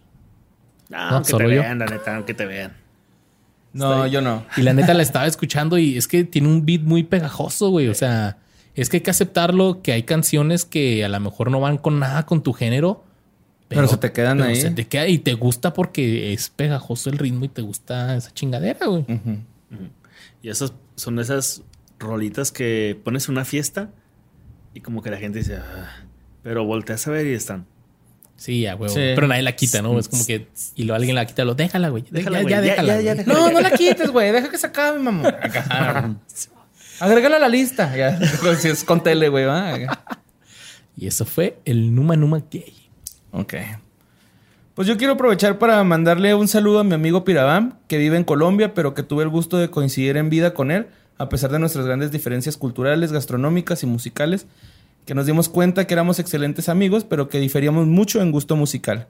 No, 0.90 1.10
No, 1.10 1.22
que 1.22 1.32
te 1.32 1.38
yo. 1.42 1.48
vean, 1.48 1.78
la 1.78 1.86
neta, 1.86 2.24
que 2.26 2.34
te 2.34 2.44
vean. 2.46 2.76
No, 3.72 4.06
yo 4.06 4.20
no. 4.20 4.44
Y 4.58 4.62
la 4.62 4.74
neta 4.74 4.92
la 4.92 5.02
estaba 5.02 5.26
escuchando 5.26 5.78
y 5.78 5.96
es 5.96 6.06
que 6.06 6.24
tiene 6.24 6.48
un 6.48 6.66
beat 6.66 6.82
muy 6.82 7.04
pegajoso, 7.04 7.70
güey. 7.70 7.88
O 7.88 7.94
sea, 7.94 8.36
es 8.74 8.90
que 8.90 8.98
hay 8.98 9.00
que 9.00 9.10
aceptarlo 9.10 9.80
que 9.82 9.92
hay 9.92 10.02
canciones 10.02 10.66
que 10.66 11.02
a 11.06 11.08
lo 11.08 11.18
mejor 11.20 11.50
no 11.50 11.58
van 11.60 11.78
con 11.78 11.98
nada 11.98 12.26
con 12.26 12.42
tu 12.42 12.52
género. 12.52 13.04
Pero 13.74 13.88
se 13.88 13.96
te 13.96 14.12
quedan 14.12 14.42
ahí. 14.42 14.56
Se 14.56 14.70
te 14.70 14.86
queda 14.86 15.06
y 15.08 15.18
te 15.18 15.34
gusta 15.34 15.72
porque 15.72 16.32
es 16.32 16.48
pegajoso 16.50 17.10
el 17.10 17.18
ritmo 17.18 17.44
y 17.44 17.48
te 17.48 17.62
gusta 17.62 18.16
esa 18.16 18.32
chingadera, 18.32 18.86
güey. 18.86 19.04
Y 20.42 20.48
esas 20.48 20.72
son 20.96 21.18
esas 21.18 21.62
rolitas 21.98 22.50
que 22.52 22.98
pones 23.04 23.26
en 23.28 23.32
una 23.34 23.44
fiesta 23.44 23.90
y 24.74 24.80
como 24.80 25.02
que 25.02 25.10
la 25.10 25.16
gente 25.18 25.38
dice, 25.38 25.56
"Ah", 25.56 26.04
pero 26.42 26.64
volteas 26.64 27.06
a 27.06 27.10
ver 27.10 27.26
y 27.26 27.34
están. 27.34 27.66
Sí, 28.36 28.62
ya, 28.62 28.74
güey. 28.74 28.90
Sí. 28.90 29.12
Pero 29.14 29.28
nadie 29.28 29.42
la 29.42 29.54
quita, 29.54 29.82
¿no? 29.82 29.96
Es 30.00 30.08
como 30.08 30.26
que... 30.26 30.48
Y 30.74 30.82
luego 30.82 30.96
alguien 30.96 31.14
la 31.14 31.26
quita, 31.26 31.44
lo 31.44 31.54
déjala, 31.54 31.90
güey. 31.90 32.04
Déjala, 32.10 32.38
ya, 32.38 32.42
güey. 32.42 32.50
ya, 32.54 32.56
Ya, 32.56 32.62
déjala. 32.70 32.94
ya, 32.94 33.00
ya, 33.02 33.14
güey. 33.14 33.24
déjala. 33.26 33.38
No, 33.38 33.52
no 33.52 33.60
la 33.60 33.70
quites, 33.70 34.10
güey. 34.10 34.32
Deja 34.32 34.50
que 34.50 34.58
se 34.58 34.66
acabe, 34.66 34.98
mamón. 34.98 35.26
Acá. 35.26 36.16
Agrégala 37.00 37.36
a 37.36 37.38
la 37.40 37.48
lista. 37.48 37.94
Ya. 37.96 38.18
Si 38.58 38.68
es 38.68 38.82
con 38.82 39.00
tele, 39.02 39.28
güey. 39.28 39.44
¿va? 39.44 39.78
Y 40.96 41.06
eso 41.06 41.24
fue 41.24 41.58
el 41.64 41.94
Numa 41.94 42.16
Numa 42.16 42.42
Gay. 42.50 42.81
Ok. 43.32 43.54
Pues 44.74 44.88
yo 44.88 44.96
quiero 44.96 45.14
aprovechar 45.14 45.58
para 45.58 45.82
mandarle 45.84 46.34
un 46.34 46.48
saludo 46.48 46.78
a 46.78 46.84
mi 46.84 46.94
amigo 46.94 47.24
Pirabam, 47.24 47.74
que 47.88 47.98
vive 47.98 48.16
en 48.16 48.24
Colombia, 48.24 48.72
pero 48.72 48.94
que 48.94 49.02
tuve 49.02 49.22
el 49.22 49.28
gusto 49.28 49.58
de 49.58 49.68
coincidir 49.68 50.16
en 50.16 50.30
vida 50.30 50.54
con 50.54 50.70
él, 50.70 50.86
a 51.18 51.28
pesar 51.28 51.50
de 51.50 51.58
nuestras 51.58 51.84
grandes 51.84 52.10
diferencias 52.10 52.56
culturales, 52.56 53.12
gastronómicas 53.12 53.82
y 53.82 53.86
musicales, 53.86 54.46
que 55.04 55.14
nos 55.14 55.26
dimos 55.26 55.48
cuenta 55.48 55.86
que 55.86 55.94
éramos 55.94 56.18
excelentes 56.18 56.68
amigos, 56.68 57.04
pero 57.04 57.28
que 57.28 57.38
diferíamos 57.38 57.86
mucho 57.86 58.22
en 58.22 58.32
gusto 58.32 58.56
musical. 58.56 59.08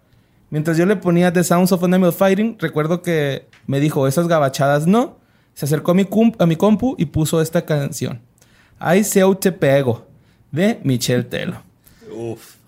Mientras 0.51 0.77
yo 0.77 0.85
le 0.85 0.97
ponía 0.97 1.33
The 1.33 1.45
Sounds 1.45 1.73
of 1.73 1.85
Animal 1.85 2.13
Fighting, 2.13 2.57
recuerdo 2.59 3.01
que 3.03 3.47
me 3.67 3.81
dijo 3.81 4.09
esas 4.09 4.29
gabachadas 4.29 4.87
no, 4.87 5.17
se 5.55 5.67
acercó 5.67 5.93
a 5.93 5.95
mi, 5.95 6.57
compu 6.57 6.95
y 6.99 7.07
puso 7.07 7.41
esta 7.41 7.65
canción. 7.65 8.21
Ay, 8.79 9.05
seu 9.05 9.35
te 9.35 9.53
pego, 9.53 10.07
de 10.51 10.81
Michelle 10.83 11.25
Telo. 11.25 11.63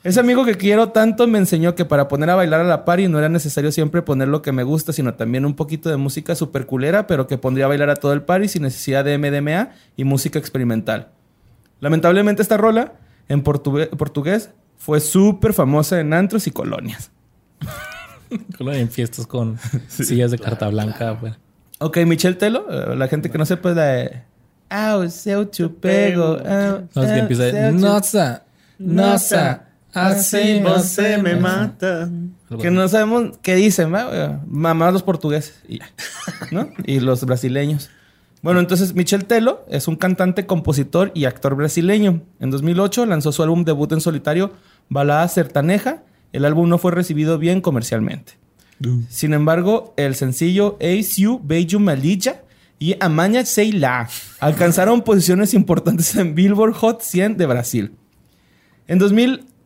Ese 0.04 0.20
amigo 0.20 0.44
que 0.44 0.56
quiero 0.56 0.90
tanto 0.90 1.26
me 1.26 1.38
enseñó 1.38 1.74
que 1.74 1.86
para 1.86 2.08
poner 2.08 2.28
a 2.28 2.34
bailar 2.34 2.60
a 2.60 2.64
la 2.64 2.84
party 2.84 3.08
no 3.08 3.18
era 3.18 3.30
necesario 3.30 3.72
siempre 3.72 4.02
poner 4.02 4.28
lo 4.28 4.42
que 4.42 4.52
me 4.52 4.62
gusta, 4.62 4.92
sino 4.92 5.14
también 5.14 5.46
un 5.46 5.54
poquito 5.56 5.88
de 5.88 5.96
música 5.96 6.34
super 6.34 6.66
culera, 6.66 7.06
pero 7.06 7.26
que 7.26 7.38
pondría 7.38 7.64
a 7.64 7.68
bailar 7.68 7.88
a 7.88 7.94
todo 7.96 8.12
el 8.12 8.22
party 8.22 8.48
sin 8.48 8.62
necesidad 8.62 9.02
de 9.02 9.16
MDMA 9.16 9.70
y 9.96 10.04
música 10.04 10.38
experimental. 10.38 11.08
Lamentablemente 11.80 12.42
esta 12.42 12.58
rola, 12.58 12.92
en 13.28 13.42
portugués, 13.42 14.50
fue 14.76 15.00
súper 15.00 15.54
famosa 15.54 15.98
en 16.00 16.12
antros 16.12 16.46
y 16.46 16.50
colonias. 16.50 17.10
En 18.58 18.90
fiestas 18.90 19.26
con 19.28 19.58
sillas 19.88 20.30
de 20.32 20.38
carta 20.38 20.68
blanca, 20.68 21.10
güey. 21.12 21.34
Ok, 21.78 21.98
Michelle 21.98 22.34
Telo, 22.34 22.66
eh, 22.68 22.96
la 22.96 23.06
gente 23.06 23.30
que 23.30 23.38
no 23.38 23.46
sepa 23.46 23.70
es 23.70 23.76
la 23.76 23.84
de... 23.84 24.22
Au, 24.70 25.08
seu 25.08 25.46
te 25.46 25.68
pego, 25.68 26.38
au, 26.38 26.88
No, 26.94 27.02
es 27.02 27.12
que 27.12 27.18
empieza 27.18 27.50
te- 27.50 27.72
Nossa, 27.72 28.42
nossa, 28.78 29.63
así 29.94 30.60
no 30.60 30.78
se 30.80 31.18
me 31.18 31.36
mata. 31.36 32.10
Que 32.60 32.70
no 32.70 32.86
sabemos 32.88 33.38
qué 33.42 33.54
dicen, 33.54 33.92
¿va? 33.92 34.40
Mamá 34.46 34.90
los 34.90 35.02
portugueses 35.02 35.60
y 35.68 35.78
ya, 35.78 35.90
¿no? 36.50 36.68
y 36.86 37.00
los 37.00 37.24
brasileños. 37.24 37.90
Bueno, 38.42 38.60
entonces 38.60 38.94
Michel 38.94 39.24
Telo 39.24 39.64
es 39.70 39.88
un 39.88 39.96
cantante, 39.96 40.44
compositor 40.44 41.10
y 41.14 41.24
actor 41.24 41.56
brasileño. 41.56 42.20
En 42.40 42.50
2008 42.50 43.06
lanzó 43.06 43.32
su 43.32 43.42
álbum 43.42 43.64
debut 43.64 43.90
en 43.92 44.02
solitario, 44.02 44.52
Balada 44.90 45.26
Sertaneja. 45.28 46.02
El 46.32 46.44
álbum 46.44 46.68
no 46.68 46.76
fue 46.76 46.92
recibido 46.92 47.38
bien 47.38 47.62
comercialmente. 47.62 48.34
Sin 49.08 49.32
embargo, 49.32 49.94
el 49.96 50.14
sencillo 50.14 50.76
Ace 50.80 51.22
You, 51.22 51.40
Beijo 51.42 51.78
Malilla 51.78 52.42
y 52.78 52.96
Amaña 53.00 53.46
Sei 53.46 53.72
Lá 53.72 54.08
alcanzaron 54.40 55.02
posiciones 55.02 55.54
importantes 55.54 56.14
en 56.16 56.34
Billboard 56.34 56.74
Hot 56.74 57.00
100 57.00 57.38
de 57.38 57.46
Brasil. 57.46 57.94
En 58.86 58.98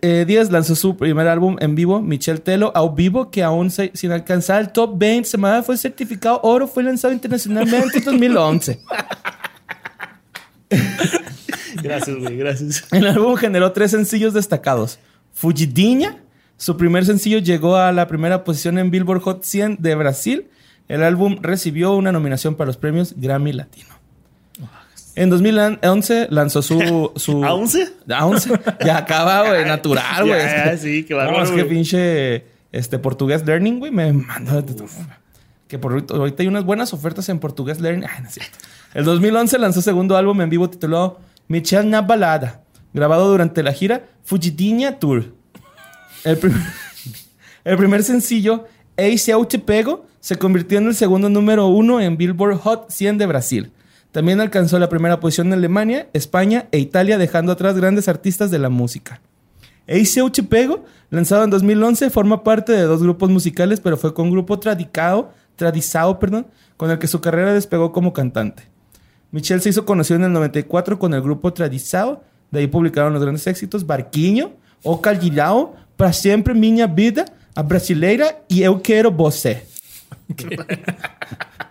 2010 0.01 0.51
lanzó 0.53 0.75
su 0.77 0.97
primer 0.97 1.27
álbum 1.29 1.57
en 1.61 1.75
vivo, 1.75 2.01
Michel 2.01 2.41
Telo, 2.41 2.71
ao 2.75 2.95
vivo, 2.95 3.31
que 3.31 3.43
aún 3.43 3.71
se- 3.71 3.91
sin 3.95 4.13
alcanzar 4.13 4.61
el 4.61 4.71
top 4.71 4.97
20 4.97 5.29
semana 5.29 5.63
fue 5.63 5.77
certificado 5.77 6.41
oro, 6.45 6.69
fue 6.69 6.83
lanzado 6.85 7.13
internacionalmente 7.13 7.99
en 7.99 8.05
2011. 8.05 8.81
Gracias, 11.83 12.17
güey, 12.17 12.37
gracias. 12.37 12.85
El 12.93 13.07
álbum 13.07 13.37
generó 13.37 13.73
tres 13.73 13.93
sencillos 13.93 14.35
destacados. 14.35 14.99
Fugidiña, 15.33 16.17
su 16.57 16.77
primer 16.77 17.05
sencillo 17.07 17.39
llegó 17.39 17.77
a 17.77 17.93
la 17.93 18.09
primera 18.09 18.43
posición 18.45 18.79
en 18.79 18.91
Billboard 18.91 19.21
Hot 19.23 19.45
100 19.45 19.77
de 19.81 19.95
Brasil. 19.95 20.49
El 20.89 21.03
álbum 21.05 21.37
recibió 21.41 21.95
una 21.95 22.11
nominación 22.13 22.57
para 22.57 22.67
los 22.67 22.77
premios 22.77 23.15
Grammy 23.17 23.53
Latino. 23.53 23.95
En 25.19 25.31
2011 25.31 26.29
lanzó 26.31 26.63
su... 26.63 27.13
su 27.17 27.45
¿A 27.45 27.53
11? 27.53 27.89
¿A 28.09 28.25
11? 28.27 28.51
Ya 28.85 28.99
acaba, 28.99 29.49
güey, 29.49 29.65
natural, 29.65 30.27
güey. 30.27 30.39
Ya, 30.41 30.77
sí, 30.79 31.05
qué 31.05 31.15
No, 31.15 31.19
bárbaro, 31.19 31.43
es 31.45 31.51
que 31.51 31.65
pinche 31.65 32.47
este, 32.71 32.99
portugués 33.01 33.45
learning, 33.45 33.81
güey, 33.81 33.91
me 33.91 34.13
mandó. 34.13 34.65
Que 35.67 35.79
por 35.79 35.93
ahorita, 35.93 36.15
ahorita 36.15 36.43
hay 36.43 36.47
unas 36.47 36.65
buenas 36.65 36.95
ofertas 36.95 37.29
en 37.29 37.41
portugués 37.41 37.81
learning. 37.81 38.09
Ay, 38.09 38.23
no 38.23 38.29
es 38.29 38.35
cierto. 38.35 38.59
El 38.95 39.05
2011 39.05 39.59
lanzó 39.59 39.83
segundo 39.83 40.17
álbum 40.17 40.41
en 40.41 40.51
vivo 40.51 40.71
titulado 40.71 41.19
Michel 41.49 41.91
na 41.91 42.01
Balada, 42.01 42.63
grabado 42.93 43.29
durante 43.29 43.63
la 43.63 43.73
gira 43.73 44.07
Fugidiña 44.25 44.99
Tour. 45.01 45.35
El, 46.25 46.39
prim- 46.39 46.63
el 47.65 47.77
primer 47.77 48.05
sencillo, 48.05 48.67
Eu 48.97 49.45
Te 49.47 49.59
Pego, 49.59 50.07
se 50.21 50.37
convirtió 50.37 50.79
en 50.79 50.87
el 50.87 50.95
segundo 50.95 51.29
número 51.29 51.67
uno 51.67 52.01
en 52.01 52.17
Billboard 52.17 52.59
Hot 52.61 52.91
100 52.91 53.19
de 53.19 53.27
Brasil. 53.27 53.73
También 54.13 54.41
alcanzó 54.41 54.79
la 54.79 54.89
primera 54.89 55.21
posición 55.21 55.49
en 55.49 55.55
Alemania, 55.55 56.09
España 56.13 56.67
e 56.73 56.79
Italia, 56.79 57.19
dejando 57.19 57.53
atrás 57.53 57.77
grandes 57.77 58.09
artistas 58.09 58.51
de 58.51 58.59
la 58.59 58.69
música. 58.69 59.21
Ei 59.87 60.05
Seu 60.05 60.31
Te 60.31 60.43
Pego, 60.43 60.85
lanzado 61.11 61.45
en 61.45 61.51
2011, 61.51 62.11
forma 62.11 62.43
parte 62.43 62.73
de 62.73 62.83
dos 62.83 63.03
grupos 63.03 63.31
musicales, 63.31 63.81
pero 63.81 63.97
fue 63.97 64.15
con 64.15 64.31
grupo 64.31 64.59
tradicado, 64.59 65.33
tradizado, 65.57 66.19
perdón, 66.19 66.47
con 66.77 66.91
el 66.91 66.99
que 66.99 67.07
su 67.07 67.21
carrera 67.21 67.53
despegó 67.53 67.93
como 67.93 68.13
cantante. 68.13 68.65
Michelle 69.31 69.61
se 69.61 69.69
hizo 69.69 69.85
conocido 69.85 70.17
en 70.17 70.25
el 70.25 70.33
94 70.33 70.99
con 70.99 71.13
el 71.13 71.21
grupo 71.21 71.53
Tradizado, 71.53 72.23
de 72.51 72.61
ahí 72.61 72.67
publicaron 72.67 73.13
los 73.13 73.23
grandes 73.23 73.47
éxitos 73.47 73.87
Barquinho, 73.87 74.53
O 74.83 75.03
Calgilao, 75.03 75.75
Para 75.97 76.13
Siempre 76.13 76.55
Minha 76.55 76.87
Vida, 76.87 77.27
A 77.55 77.63
Brasileira 77.63 78.43
y 78.49 78.63
Eu 78.63 78.81
Quero 78.81 79.11
Você. 79.11 79.67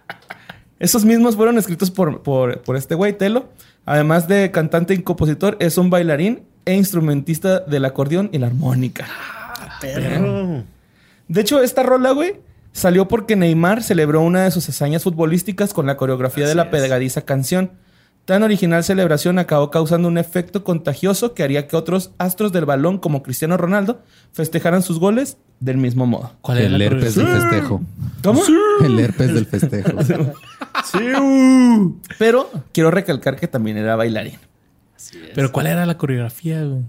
Esos 0.79 1.05
mismos 1.05 1.35
fueron 1.35 1.57
escritos 1.57 1.91
por, 1.91 2.21
por, 2.21 2.61
por 2.61 2.75
este 2.75 2.95
güey, 2.95 3.17
Telo. 3.17 3.49
Además 3.85 4.27
de 4.27 4.51
cantante 4.51 4.93
y 4.93 5.01
compositor, 5.01 5.57
es 5.59 5.77
un 5.77 5.89
bailarín 5.89 6.43
e 6.65 6.75
instrumentista 6.75 7.61
del 7.61 7.85
acordeón 7.85 8.29
y 8.31 8.37
la 8.37 8.47
armónica. 8.47 9.07
Perro. 9.81 10.63
De 11.27 11.41
hecho, 11.41 11.61
esta 11.61 11.83
rola, 11.83 12.11
güey, 12.11 12.39
salió 12.73 13.07
porque 13.07 13.35
Neymar 13.35 13.83
celebró 13.83 14.21
una 14.21 14.43
de 14.43 14.51
sus 14.51 14.67
hazañas 14.69 15.03
futbolísticas 15.03 15.73
con 15.73 15.85
la 15.85 15.97
coreografía 15.97 16.47
de 16.47 16.55
la 16.55 16.69
pegadiza 16.69 17.21
canción. 17.21 17.71
Tan 18.27 18.43
original 18.43 18.83
celebración 18.83 19.39
acabó 19.39 19.71
causando 19.71 20.09
un 20.09 20.17
efecto 20.17 20.65
contagioso 20.65 21.33
que 21.33 21.43
haría 21.43 21.65
que 21.65 21.77
otros 21.77 22.11
astros 22.17 22.51
del 22.51 22.65
balón, 22.65 22.97
como 22.97 23.23
Cristiano 23.23 23.55
Ronaldo, 23.55 24.01
festejaran 24.33 24.83
sus 24.83 24.99
goles 24.99 25.37
del 25.61 25.77
mismo 25.77 26.05
modo. 26.05 26.33
¿Cuál 26.41 26.57
era 26.57 26.75
El 26.75 26.81
herpes 26.81 27.15
del 27.15 27.25
festejo. 27.25 27.81
¿Cómo? 28.21 28.41
El 28.83 28.99
herpes 28.99 29.33
del 29.33 29.45
festejo. 29.45 29.97
Pero 32.19 32.51
quiero 32.73 32.91
recalcar 32.91 33.37
que 33.37 33.47
también 33.47 33.77
era 33.77 33.95
bailarín. 33.95 34.39
Pero 35.33 35.53
¿cuál 35.53 35.67
era 35.67 35.85
la 35.85 35.97
coreografía, 35.97 36.61
güey? 36.65 36.81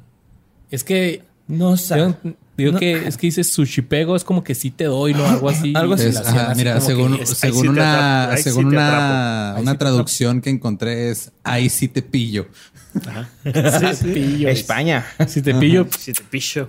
Es 0.73 0.83
que... 0.83 1.23
No 1.47 1.77
sé. 1.77 2.17
Digo, 2.59 2.73
No. 2.73 2.79
que 2.81 3.07
es 3.09 3.17
que 3.17 3.29
dices 3.29 3.51
sushi 3.53 3.83
pego, 3.83 4.17
es 4.17 4.25
como 4.25 4.43
que 4.45 4.55
sí 4.55 4.71
te 4.73 4.85
doy, 4.85 5.15
¿no? 5.15 5.25
Algo 5.27 5.49
así. 5.49 5.73
Algo 5.77 5.95
así. 5.95 6.05
Y 6.05 6.09
Es- 6.09 6.15
la 6.17 6.21
hacían 6.23 6.37
ajá, 6.39 6.51
así 6.51 6.59
mira, 6.59 6.81
según, 6.81 7.17
que- 7.19 7.27
según 7.27 7.63
sí 7.63 7.69
una, 7.69 8.37
según 8.37 8.63
sí 8.65 8.67
una, 8.67 9.55
una 9.61 9.73
sí 9.73 9.79
traducción 9.79 10.41
que 10.41 10.51
encontré 10.51 11.11
es 11.11 11.31
ahí 11.45 11.69
sí 11.71 11.87
te 11.89 12.03
pillo. 12.03 12.49
Sí, 12.93 13.01
te 14.03 14.09
pillo. 14.13 14.49
España. 14.49 15.07
Si 15.29 15.41
te 15.41 15.55
pillo, 15.55 15.87
Si 15.97 16.13
te 16.13 16.25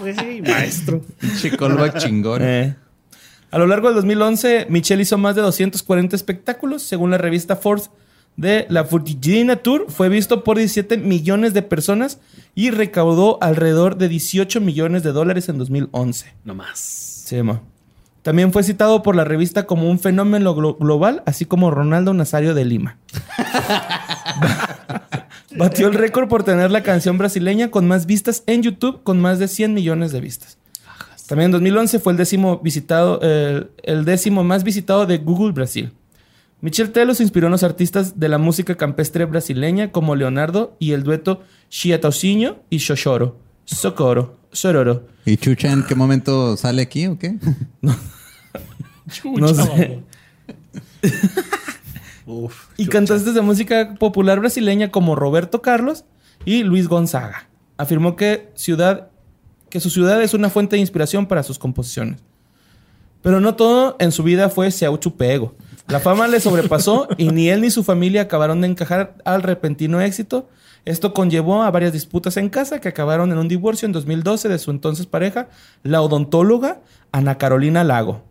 güey, 0.00 0.42
maestro. 0.42 1.02
Pinche 1.20 1.56
callback 1.56 1.98
chingón. 1.98 2.42
Eh. 2.42 2.74
A 3.50 3.58
lo 3.58 3.66
largo 3.66 3.88
del 3.88 3.96
2011, 3.96 4.66
Michelle 4.68 5.02
hizo 5.02 5.16
más 5.16 5.34
de 5.36 5.42
240 5.42 6.16
espectáculos, 6.16 6.82
según 6.82 7.10
la 7.10 7.18
revista 7.18 7.56
Forbes. 7.56 7.90
De 8.38 8.66
la 8.70 8.84
Futigina 8.84 9.56
Tour 9.56 9.86
fue 9.88 10.08
visto 10.08 10.44
por 10.44 10.56
17 10.56 10.96
millones 10.96 11.52
de 11.54 11.62
personas 11.62 12.20
y 12.54 12.70
recaudó 12.70 13.38
alrededor 13.42 13.96
de 13.98 14.08
18 14.08 14.60
millones 14.60 15.02
de 15.02 15.12
dólares 15.12 15.48
en 15.48 15.58
2011. 15.58 16.32
No 16.44 16.54
más. 16.54 16.78
Sí, 16.78 17.42
mo. 17.42 17.60
También 18.22 18.52
fue 18.52 18.62
citado 18.62 19.02
por 19.02 19.16
la 19.16 19.24
revista 19.24 19.66
como 19.66 19.90
un 19.90 19.98
fenómeno 19.98 20.54
glo- 20.54 20.76
global, 20.78 21.22
así 21.26 21.44
como 21.46 21.70
Ronaldo 21.70 22.14
Nazario 22.14 22.54
de 22.54 22.64
Lima. 22.64 22.98
Batió 25.56 25.88
el 25.88 25.94
récord 25.94 26.28
por 26.28 26.44
tener 26.44 26.70
la 26.70 26.82
canción 26.82 27.18
brasileña 27.18 27.70
con 27.70 27.88
más 27.88 28.06
vistas 28.06 28.42
en 28.46 28.62
YouTube, 28.62 29.02
con 29.02 29.20
más 29.20 29.38
de 29.38 29.48
100 29.48 29.74
millones 29.74 30.12
de 30.12 30.20
vistas. 30.20 30.58
También 31.26 31.46
en 31.46 31.52
2011 31.52 31.98
fue 31.98 32.12
el 32.12 32.16
décimo, 32.18 32.58
visitado, 32.58 33.18
eh, 33.22 33.66
el 33.82 34.04
décimo 34.04 34.44
más 34.44 34.64
visitado 34.64 35.06
de 35.06 35.18
Google 35.18 35.52
Brasil. 35.52 35.92
Michel 36.60 36.90
Tello 36.90 37.14
se 37.14 37.22
inspiró 37.22 37.46
en 37.46 37.52
los 37.52 37.62
artistas 37.62 38.18
de 38.18 38.28
la 38.28 38.38
música 38.38 38.76
campestre 38.76 39.24
brasileña 39.26 39.92
como 39.92 40.16
Leonardo 40.16 40.76
y 40.80 40.92
el 40.92 41.04
dueto 41.04 41.42
Chiataucinho 41.68 42.56
y 42.68 42.80
Xoxoro. 42.80 43.38
Socorro. 43.64 44.38
Sororo. 44.50 45.06
¿Y 45.24 45.36
Chucha 45.36 45.70
en 45.70 45.84
qué 45.84 45.94
momento 45.94 46.56
sale 46.56 46.82
aquí 46.82 47.06
o 47.06 47.18
qué? 47.18 47.36
No 49.24 49.48
sé. 49.48 50.02
Uf. 52.26 52.66
Y 52.76 52.84
chucha. 52.84 52.98
cantantes 52.98 53.32
de 53.32 53.40
música 53.40 53.94
popular 53.94 54.38
brasileña 54.38 54.90
como 54.90 55.14
Roberto 55.14 55.62
Carlos 55.62 56.04
y 56.44 56.62
Luis 56.62 56.88
Gonzaga. 56.88 57.48
Afirmó 57.78 58.16
que, 58.16 58.50
ciudad, 58.54 59.08
que 59.70 59.80
su 59.80 59.88
ciudad 59.88 60.20
es 60.22 60.34
una 60.34 60.50
fuente 60.50 60.76
de 60.76 60.80
inspiración 60.80 61.26
para 61.26 61.42
sus 61.42 61.58
composiciones. 61.58 62.20
Pero 63.22 63.40
no 63.40 63.54
todo 63.54 63.96
en 63.98 64.12
su 64.12 64.22
vida 64.22 64.50
fue 64.50 64.68
Pego. 65.16 65.54
La 65.88 66.00
fama 66.00 66.28
le 66.28 66.38
sobrepasó 66.38 67.08
y 67.16 67.30
ni 67.30 67.48
él 67.48 67.62
ni 67.62 67.70
su 67.70 67.82
familia 67.82 68.22
acabaron 68.22 68.60
de 68.60 68.68
encajar 68.68 69.16
al 69.24 69.42
repentino 69.42 70.00
éxito. 70.00 70.48
Esto 70.84 71.14
conllevó 71.14 71.62
a 71.62 71.70
varias 71.70 71.92
disputas 71.92 72.36
en 72.36 72.50
casa 72.50 72.80
que 72.80 72.88
acabaron 72.88 73.32
en 73.32 73.38
un 73.38 73.48
divorcio 73.48 73.86
en 73.86 73.92
2012 73.92 74.48
de 74.48 74.58
su 74.58 74.70
entonces 74.70 75.06
pareja, 75.06 75.48
la 75.82 76.02
odontóloga 76.02 76.80
Ana 77.10 77.38
Carolina 77.38 77.84
Lago. 77.84 78.22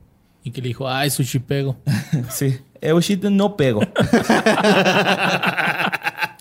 Y 0.43 0.51
que 0.51 0.61
le 0.61 0.69
dijo, 0.69 0.87
ay, 0.87 1.09
sushi 1.09 1.39
pego. 1.39 1.77
Sí. 2.29 2.59
Eu 2.81 2.99
no 3.31 3.57
pego. 3.57 3.81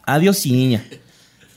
Adiós, 0.07 0.45
niña. 0.47 0.85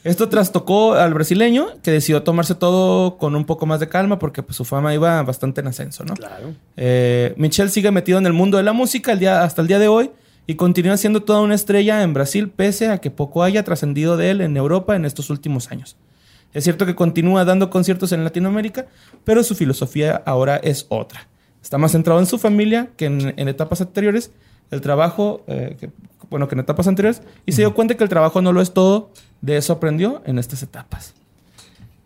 Esto 0.03 0.29
trastocó 0.29 0.93
al 0.93 1.13
brasileño, 1.13 1.67
que 1.83 1.91
decidió 1.91 2.23
tomarse 2.23 2.55
todo 2.55 3.17
con 3.17 3.35
un 3.35 3.45
poco 3.45 3.65
más 3.65 3.79
de 3.81 3.89
calma 3.89 4.17
porque 4.17 4.41
pues, 4.43 4.55
su 4.55 4.63
fama 4.65 4.93
iba 4.93 5.21
bastante 5.23 5.59
en 5.61 5.67
ascenso, 5.67 6.05
¿no? 6.05 6.13
Claro. 6.13 6.53
Eh, 6.77 7.33
Michelle 7.37 7.69
sigue 7.69 7.91
metido 7.91 8.17
en 8.17 8.25
el 8.25 8.33
mundo 8.33 8.57
de 8.57 8.63
la 8.63 8.71
música 8.73 9.11
el 9.11 9.19
día, 9.19 9.43
hasta 9.43 9.61
el 9.61 9.67
día 9.67 9.77
de 9.79 9.89
hoy 9.89 10.11
y 10.47 10.55
continúa 10.55 10.95
siendo 10.97 11.21
toda 11.23 11.41
una 11.41 11.53
estrella 11.55 12.01
en 12.01 12.13
Brasil 12.13 12.49
pese 12.49 12.87
a 12.89 12.99
que 12.99 13.11
poco 13.11 13.43
haya 13.43 13.63
trascendido 13.63 14.15
de 14.15 14.31
él 14.31 14.41
en 14.41 14.55
Europa 14.55 14.95
en 14.95 15.03
estos 15.05 15.29
últimos 15.29 15.69
años. 15.71 15.97
Es 16.53 16.63
cierto 16.63 16.85
que 16.85 16.95
continúa 16.95 17.43
dando 17.45 17.69
conciertos 17.69 18.11
en 18.13 18.23
Latinoamérica, 18.23 18.87
pero 19.25 19.43
su 19.43 19.53
filosofía 19.53 20.23
ahora 20.25 20.55
es 20.57 20.85
otra. 20.89 21.27
Está 21.61 21.77
más 21.77 21.91
centrado 21.91 22.19
en 22.21 22.25
su 22.25 22.39
familia 22.39 22.89
que 22.95 23.05
en, 23.05 23.33
en 23.37 23.47
etapas 23.49 23.81
anteriores, 23.81 24.31
el 24.71 24.81
trabajo, 24.81 25.43
eh, 25.47 25.75
que- 25.79 25.91
bueno, 26.29 26.47
que 26.47 26.55
en 26.55 26.59
etapas 26.61 26.87
anteriores, 26.87 27.21
y 27.45 27.51
se 27.51 27.61
dio 27.63 27.73
cuenta 27.75 27.95
que 27.95 28.03
el 28.03 28.09
trabajo 28.09 28.41
no 28.41 28.53
lo 28.53 28.61
es 28.61 28.71
todo, 28.73 29.11
de 29.41 29.57
eso 29.57 29.73
aprendió 29.73 30.21
en 30.25 30.39
estas 30.39 30.63
etapas. 30.63 31.13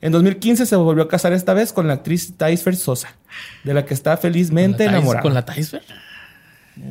En 0.02 0.12
2015 0.12 0.66
se 0.66 0.76
volvió 0.76 1.04
a 1.04 1.08
casar 1.08 1.32
esta 1.34 1.54
vez 1.54 1.72
con 1.72 1.88
la 1.88 1.94
actriz 1.94 2.34
Thais 2.36 2.62
Sosa, 2.78 3.16
de 3.64 3.74
la 3.74 3.86
que 3.86 3.94
está 3.94 4.18
felizmente 4.18 4.84
¿Con 4.86 4.92
la 4.92 4.92
Thais- 4.92 4.98
enamorada. 5.00 5.22
¿Con 5.22 5.34
la 5.34 5.46
Taisfer? 5.46 5.82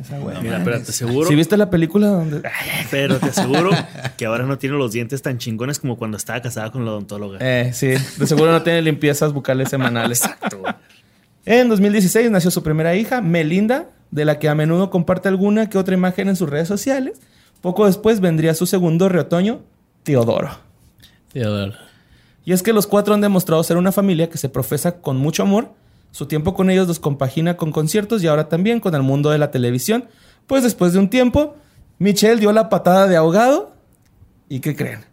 Esa 0.01 0.17
güey. 0.17 0.41
Mira, 0.41 0.61
pero 0.63 0.81
te 0.81 0.91
aseguro. 0.91 1.27
¿Sí 1.27 1.35
viste 1.35 1.57
la 1.57 1.69
película 1.69 2.07
donde... 2.07 2.41
Pero 2.89 3.17
te 3.19 3.27
aseguro 3.27 3.69
que 4.17 4.25
ahora 4.25 4.45
no 4.45 4.57
tiene 4.57 4.77
los 4.77 4.93
dientes 4.93 5.21
tan 5.21 5.37
chingones 5.37 5.79
como 5.79 5.97
cuando 5.97 6.15
estaba 6.17 6.41
casada 6.41 6.71
con 6.71 6.85
la 6.85 6.91
odontóloga. 6.91 7.37
Eh, 7.41 7.71
sí, 7.73 7.87
de 7.87 8.27
seguro 8.27 8.51
no 8.51 8.61
tiene 8.63 8.81
limpiezas 8.81 9.33
bucales 9.33 9.69
semanales. 9.69 10.23
Exacto. 10.23 10.59
güey. 10.59 10.73
En 11.45 11.67
2016 11.67 12.31
nació 12.31 12.49
su 12.49 12.63
primera 12.63 12.95
hija, 12.95 13.19
Melinda, 13.19 13.89
de 14.09 14.23
la 14.23 14.39
que 14.39 14.47
a 14.47 14.55
menudo 14.55 14.89
comparte 14.89 15.27
alguna 15.27 15.69
que 15.69 15.77
otra 15.77 15.93
imagen 15.93 16.29
en 16.29 16.37
sus 16.37 16.49
redes 16.49 16.69
sociales. 16.69 17.19
Poco 17.59 17.85
después 17.85 18.21
vendría 18.21 18.53
su 18.53 18.65
segundo 18.65 19.09
retoño, 19.09 19.59
Teodoro. 20.03 20.49
Teodoro. 21.31 21.73
Y 22.45 22.51
es 22.51 22.61
que 22.61 22.73
los 22.73 22.87
cuatro 22.87 23.13
han 23.13 23.21
demostrado 23.21 23.63
ser 23.63 23.77
una 23.77 23.91
familia 23.91 24.29
que 24.29 24.37
se 24.37 24.49
profesa 24.49 24.99
con 24.99 25.17
mucho 25.17 25.43
amor. 25.43 25.71
Su 26.11 26.27
tiempo 26.27 26.53
con 26.53 26.69
ellos 26.69 26.87
los 26.87 26.99
compagina 26.99 27.57
con 27.57 27.71
conciertos 27.71 28.21
y 28.21 28.27
ahora 28.27 28.49
también 28.49 28.79
con 28.79 28.93
el 28.95 29.01
mundo 29.01 29.29
de 29.29 29.37
la 29.37 29.49
televisión. 29.49 30.05
Pues 30.45 30.63
después 30.63 30.93
de 30.93 30.99
un 30.99 31.09
tiempo, 31.09 31.55
Michelle 31.99 32.39
dio 32.39 32.51
la 32.51 32.69
patada 32.69 33.07
de 33.07 33.15
ahogado. 33.15 33.73
¿Y 34.49 34.59
qué 34.59 34.75
creen? 34.75 35.05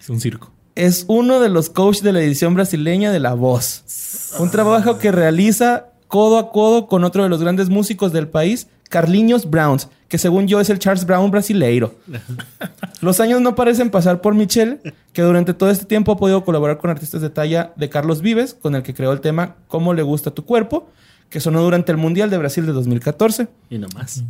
Es 0.00 0.10
un 0.10 0.20
circo. 0.20 0.50
es 0.74 1.04
uno 1.06 1.40
de 1.40 1.48
los 1.48 1.70
coaches 1.70 2.02
de 2.02 2.12
la 2.12 2.20
edición 2.20 2.54
brasileña 2.54 3.12
de 3.12 3.20
La 3.20 3.34
Voz. 3.34 4.34
Un 4.38 4.50
trabajo 4.50 4.98
que 4.98 5.12
realiza 5.12 5.86
codo 6.08 6.38
a 6.38 6.50
codo 6.50 6.88
con 6.88 7.04
otro 7.04 7.22
de 7.22 7.28
los 7.28 7.40
grandes 7.40 7.68
músicos 7.68 8.12
del 8.12 8.28
país, 8.28 8.68
Carlinhos 8.92 9.48
Browns, 9.48 9.88
que 10.06 10.18
según 10.18 10.46
yo 10.46 10.60
es 10.60 10.68
el 10.68 10.78
Charles 10.78 11.06
Brown 11.06 11.30
brasileiro. 11.30 11.94
Los 13.00 13.20
años 13.20 13.40
no 13.40 13.54
parecen 13.54 13.88
pasar 13.88 14.20
por 14.20 14.34
Michelle, 14.34 14.80
que 15.14 15.22
durante 15.22 15.54
todo 15.54 15.70
este 15.70 15.86
tiempo 15.86 16.12
ha 16.12 16.18
podido 16.18 16.44
colaborar 16.44 16.76
con 16.76 16.90
artistas 16.90 17.22
de 17.22 17.30
talla 17.30 17.72
de 17.76 17.88
Carlos 17.88 18.20
Vives, 18.20 18.52
con 18.52 18.74
el 18.74 18.82
que 18.82 18.92
creó 18.92 19.12
el 19.12 19.22
tema 19.22 19.56
Cómo 19.66 19.94
le 19.94 20.02
gusta 20.02 20.30
tu 20.30 20.44
cuerpo, 20.44 20.90
que 21.30 21.40
sonó 21.40 21.62
durante 21.62 21.90
el 21.90 21.96
Mundial 21.96 22.28
de 22.28 22.36
Brasil 22.36 22.66
de 22.66 22.72
2014. 22.72 23.48
Y 23.70 23.78
no 23.78 23.88
más. 23.94 24.22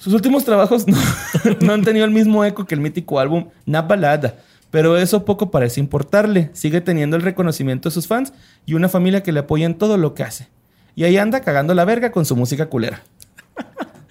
Sus 0.00 0.14
últimos 0.14 0.46
trabajos 0.46 0.88
no, 0.88 0.96
no 1.60 1.74
han 1.74 1.82
tenido 1.82 2.06
el 2.06 2.10
mismo 2.10 2.42
eco 2.42 2.64
que 2.64 2.74
el 2.74 2.80
mítico 2.80 3.20
álbum 3.20 3.48
Na 3.66 3.82
Balada, 3.82 4.36
pero 4.70 4.96
eso 4.96 5.26
poco 5.26 5.50
parece 5.50 5.78
importarle. 5.78 6.48
Sigue 6.54 6.80
teniendo 6.80 7.16
el 7.16 7.22
reconocimiento 7.22 7.90
de 7.90 7.92
sus 7.92 8.06
fans 8.06 8.32
y 8.64 8.72
una 8.72 8.88
familia 8.88 9.22
que 9.22 9.32
le 9.32 9.40
apoya 9.40 9.66
en 9.66 9.74
todo 9.74 9.98
lo 9.98 10.14
que 10.14 10.22
hace. 10.22 10.48
Y 10.96 11.04
ahí 11.04 11.18
anda 11.18 11.40
cagando 11.40 11.74
la 11.74 11.84
verga 11.84 12.12
con 12.12 12.24
su 12.24 12.34
música 12.34 12.70
culera. 12.70 13.02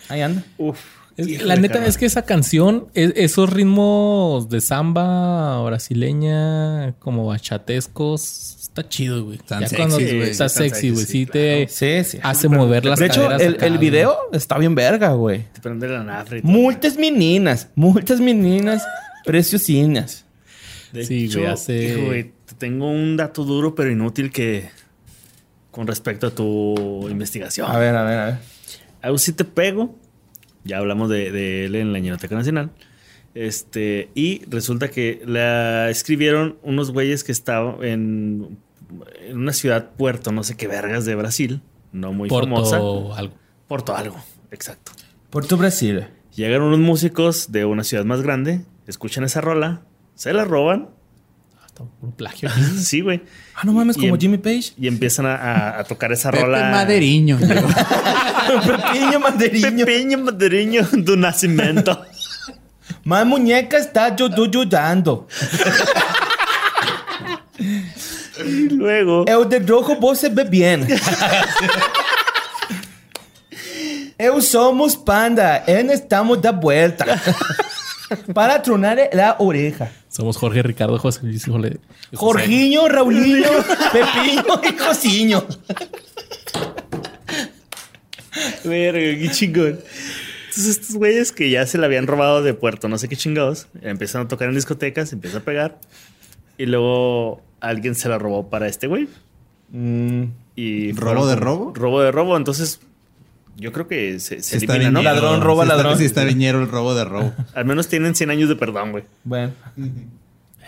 Ahí 0.10 0.22
anda. 0.22 0.44
Uf. 0.58 0.80
Es- 1.18 1.42
la 1.44 1.58
neta 1.58 1.86
es 1.86 1.98
que 1.98 2.06
esa 2.06 2.22
canción, 2.22 2.88
es- 2.94 3.12
esos 3.18 3.52
ritmos 3.52 4.48
de 4.50 4.62
samba 4.62 5.62
brasileña, 5.64 6.94
como 7.00 7.26
bachatescos, 7.26 8.56
está 8.62 8.88
chido, 8.88 9.26
güey. 9.26 9.38
Ya 9.50 9.68
cuando- 9.76 9.98
güey. 9.98 10.22
Está 10.22 10.48
sexy, 10.48 10.92
güey. 10.92 11.06
Sí, 11.06 11.12
sí, 11.12 11.26
te 11.26 11.68
Sí, 11.68 12.04
sí. 12.06 12.20
hace 12.24 12.48
mover 12.48 12.86
las 12.86 13.00
De 13.00 13.08
hecho, 13.08 13.22
caderas 13.24 13.42
el, 13.42 13.56
acá, 13.56 13.66
el 13.66 13.74
güey. 13.78 13.90
video 13.90 14.18
está 14.32 14.58
bien 14.58 14.76
verga, 14.76 15.10
güey. 15.14 15.44
Te 15.54 15.60
prende 15.60 15.90
la 15.90 16.04
nafra. 16.06 16.40
Muchas 16.44 16.96
meninas, 16.98 17.68
muchas 17.76 18.22
meninas 18.22 18.84
preciosinas. 19.26 20.24
De 20.94 21.06
Sí, 21.06 21.26
hecho, 21.26 21.40
güey, 21.40 21.52
hace- 21.52 21.96
güey, 21.98 22.24
te 22.46 22.56
tengo 22.58 22.90
un 22.90 23.18
dato 23.18 23.44
duro 23.44 23.76
pero 23.76 23.92
inútil 23.92 24.32
que 24.32 24.70
con 25.70 25.86
respecto 25.86 26.28
a 26.28 26.32
tu 26.32 27.08
investigación. 27.10 27.70
A 27.70 27.78
ver, 27.78 27.96
a 27.96 28.04
ver, 28.04 28.18
a 28.20 28.26
ver. 28.26 28.38
A 29.02 29.12
un 29.12 29.20
sí 29.20 29.34
te 29.34 29.46
pego. 29.46 29.96
Ya 30.64 30.78
hablamos 30.78 31.10
de, 31.10 31.32
de 31.32 31.66
él 31.66 31.76
en 31.76 31.94
la 31.94 32.00
Ñeroteca 32.00 32.36
Nacional. 32.36 32.72
Este, 33.36 34.10
y 34.16 34.44
resulta 34.46 34.90
que 34.90 35.22
la 35.26 35.90
escribieron 35.90 36.58
unos 36.64 36.92
güeyes 36.92 37.24
que 37.24 37.32
estaban 37.32 37.84
en, 37.84 38.58
en 39.22 39.38
una 39.38 39.54
ciudad 39.54 39.92
puerto, 39.92 40.32
no 40.32 40.44
sé 40.44 40.58
qué 40.58 40.68
vergas 40.68 41.06
de 41.06 41.16
Brasil, 41.16 41.62
no 41.92 42.12
muy 42.12 42.28
famosa. 42.30 42.80
Porto 42.80 43.14
algo. 43.14 43.34
Porto 43.68 43.96
algo, 43.96 44.18
exacto. 44.52 44.92
Puerto 45.30 45.58
Brasil. 45.58 46.08
Llegan 46.36 46.62
unos 46.64 46.80
músicos 46.80 47.52
de 47.52 47.66
una 47.66 47.84
ciudad 47.84 48.04
más 48.04 48.22
grande, 48.22 48.62
escuchan 48.88 49.24
esa 49.24 49.42
rola, 49.42 49.84
se 50.16 50.34
la 50.34 50.44
roban. 50.46 50.90
Un 52.02 52.12
plagio. 52.12 52.50
Sí, 52.78 53.02
güey. 53.02 53.22
Ah, 53.56 53.62
no 53.66 53.74
mames, 53.74 53.98
Y 53.98 54.02
como 54.02 54.16
em- 54.16 54.20
Jimmy 54.22 54.38
Page. 54.38 54.74
Y 54.80 54.88
empiezan 54.88 55.26
a, 55.26 55.36
a- 55.36 55.80
a 55.80 55.84
tocar 55.84 56.12
esa 56.12 56.32
Pepe 56.32 56.44
rola. 56.44 56.70
Maderiño. 56.72 57.38
Pequeño 58.94 59.20
manderiño. 59.20 59.86
Pequeño 59.86 60.18
madriño 60.20 60.88
do 60.94 61.16
nacimiento. 61.16 62.06
Más 63.04 63.26
muñeca 63.26 63.78
está 63.78 64.16
yo, 64.16 64.30
yo, 64.36 64.46
yo 64.46 64.66
dando. 64.66 65.28
y 68.46 68.70
luego. 68.70 69.26
Eu 69.28 69.46
de 69.46 69.60
rojo 69.60 69.96
você 70.00 70.30
ve 70.30 70.44
bien. 70.44 70.86
Eu 74.18 74.42
somos 74.42 74.96
panda, 74.98 75.64
en 75.66 75.90
estamos 75.92 76.42
da 76.42 76.52
vuelta. 76.52 77.06
Para 78.34 78.62
tronar 78.62 79.00
la 79.14 79.36
oreja. 79.40 79.92
Somos 80.08 80.38
Jorge 80.38 80.64
Ricardo 80.64 80.98
José 80.98 81.22
Luis 81.24 81.48
Jole- 81.48 81.80
José. 82.14 82.16
Jorginho, 82.16 82.88
Raulinho, 82.88 83.50
Pepinho 83.94 84.62
y 84.68 84.74
Cosiño. 84.74 85.44
Verga, 88.64 89.00
qué 89.00 89.30
chingón. 89.32 89.80
Entonces, 90.50 90.68
estos 90.80 90.96
güeyes 90.96 91.32
que 91.32 91.50
ya 91.50 91.66
se 91.66 91.78
la 91.78 91.86
habían 91.86 92.08
robado 92.08 92.42
de 92.42 92.54
puerto, 92.54 92.88
no 92.90 92.98
sé 92.98 93.08
qué 93.08 93.16
chingados, 93.16 93.68
empiezan 93.82 94.24
a 94.24 94.28
tocar 94.28 94.50
en 94.50 94.56
discotecas, 94.56 95.14
empieza 95.14 95.38
a 95.40 95.42
pegar. 95.42 95.80
Y 96.58 96.66
luego 96.66 97.42
alguien 97.62 97.96
se 97.96 98.10
la 98.10 98.18
robó 98.18 98.50
para 98.50 98.68
este 98.68 98.88
güey. 98.88 99.08
Y 100.56 100.92
¿Robo 100.94 101.28
de 101.28 101.36
robo? 101.36 101.72
Robo 101.76 102.02
de 102.02 102.12
robo. 102.12 102.36
Entonces, 102.36 102.82
Yo 103.60 103.72
creo 103.74 103.88
que 103.88 104.20
se, 104.20 104.42
se 104.42 104.58
elimina, 104.58 104.90
¿no? 104.92 105.02
Ladrón, 105.02 105.42
roba 105.42 105.64
Sí 105.64 105.68
está- 105.70 105.76
ladrón. 105.78 105.98
Sí 105.98 106.06
está 106.06 106.24
viñero 106.24 106.62
el 106.62 106.70
robo 106.70 106.96
de 106.96 107.04
robo. 107.06 107.34
Al 107.54 107.66
menos 107.66 107.88
tienen 107.88 108.16
100 108.16 108.30
años 108.32 108.50
de 108.50 108.56
perdón, 108.56 108.92
güey. 108.92 109.04
Bueno. 109.24 109.52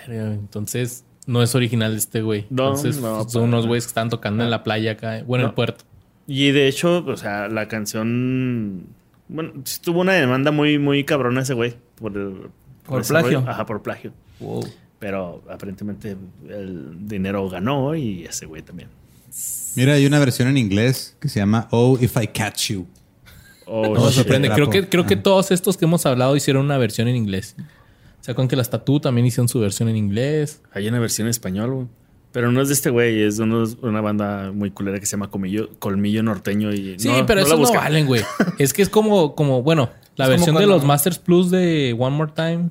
Entonces, 0.07 1.03
no 1.25 1.41
es 1.43 1.53
original 1.55 1.91
de 1.93 1.97
este 1.99 2.21
güey. 2.21 2.45
No, 2.49 2.67
Entonces, 2.69 2.97
no, 2.99 3.27
son 3.29 3.43
unos 3.43 3.67
güeyes 3.67 3.85
que 3.85 3.89
están 3.89 4.09
tocando 4.09 4.43
en 4.43 4.49
la 4.49 4.63
playa 4.63 4.91
acá, 4.93 5.23
bueno, 5.25 5.45
en 5.45 5.49
el 5.49 5.55
puerto. 5.55 5.83
Y 6.27 6.51
de 6.51 6.67
hecho, 6.67 7.03
o 7.05 7.17
sea, 7.17 7.47
la 7.47 7.67
canción. 7.67 8.85
Bueno, 9.27 9.53
sí 9.63 9.79
tuvo 9.81 10.01
una 10.01 10.13
demanda 10.13 10.51
muy, 10.51 10.77
muy 10.79 11.03
cabrona 11.03 11.41
ese 11.41 11.53
güey. 11.53 11.75
Por, 11.95 12.17
el- 12.17 12.49
Por 12.85 13.01
ese 13.01 13.13
plagio. 13.13 13.43
Ajá, 13.47 13.65
por 13.65 13.81
plagio. 13.81 14.11
Wow. 14.39 14.65
Pero 14.99 15.41
aparentemente 15.49 16.15
el 16.47 17.07
dinero 17.07 17.49
ganó 17.49 17.95
y 17.95 18.23
ese 18.25 18.45
güey 18.45 18.61
también. 18.61 18.89
Mira, 19.75 19.93
hay 19.93 20.05
una 20.05 20.19
versión 20.19 20.47
en 20.47 20.57
inglés 20.57 21.15
que 21.19 21.29
se 21.29 21.39
llama 21.39 21.67
Oh 21.71 21.97
If 21.99 22.17
I 22.21 22.27
Catch 22.27 22.71
You. 22.71 22.87
Oh, 23.65 23.93
No 23.93 24.11
sorprende. 24.11 24.49
Creo 24.49 24.69
que, 24.69 24.89
creo 24.89 25.05
que 25.05 25.15
todos 25.15 25.51
estos 25.51 25.77
que 25.77 25.85
hemos 25.85 26.05
hablado 26.05 26.35
hicieron 26.35 26.65
una 26.65 26.77
versión 26.77 27.07
en 27.07 27.15
inglés. 27.15 27.55
O 28.19 28.23
sea, 28.23 28.35
con 28.35 28.47
que 28.47 28.55
las 28.55 28.69
Tatú 28.69 28.99
también 28.99 29.25
hicieron 29.25 29.47
su 29.47 29.59
versión 29.59 29.89
en 29.89 29.95
inglés. 29.95 30.61
Hay 30.73 30.87
una 30.87 30.99
versión 30.99 31.27
en 31.27 31.31
español, 31.31 31.73
güey. 31.73 31.87
Pero 32.31 32.51
no 32.51 32.61
es 32.61 32.69
de 32.69 32.75
este 32.75 32.89
güey, 32.89 33.23
es 33.23 33.37
de 33.37 33.43
una 33.43 33.99
banda 33.99 34.51
muy 34.53 34.71
culera 34.71 34.99
que 34.99 35.05
se 35.05 35.11
llama 35.11 35.29
Colmillo, 35.29 35.69
Colmillo 35.79 36.23
Norteño. 36.23 36.71
Y 36.73 36.97
Sí, 36.97 37.09
no- 37.09 37.25
pero 37.25 37.41
no 37.41 37.47
la 37.47 37.55
esos 37.55 37.71
no 37.73 37.79
valen, 37.79 38.05
güey. 38.07 38.21
es 38.57 38.71
que 38.73 38.81
es 38.83 38.89
como, 38.89 39.35
como 39.35 39.63
bueno, 39.63 39.89
la 40.15 40.25
Es 40.25 40.29
como 40.29 40.37
versión 40.37 40.55
de 40.57 40.67
los 40.67 40.85
Masters 40.85 41.19
Plus 41.19 41.51
de 41.51 41.93
One 41.97 42.15
More 42.15 42.31
Time. 42.33 42.69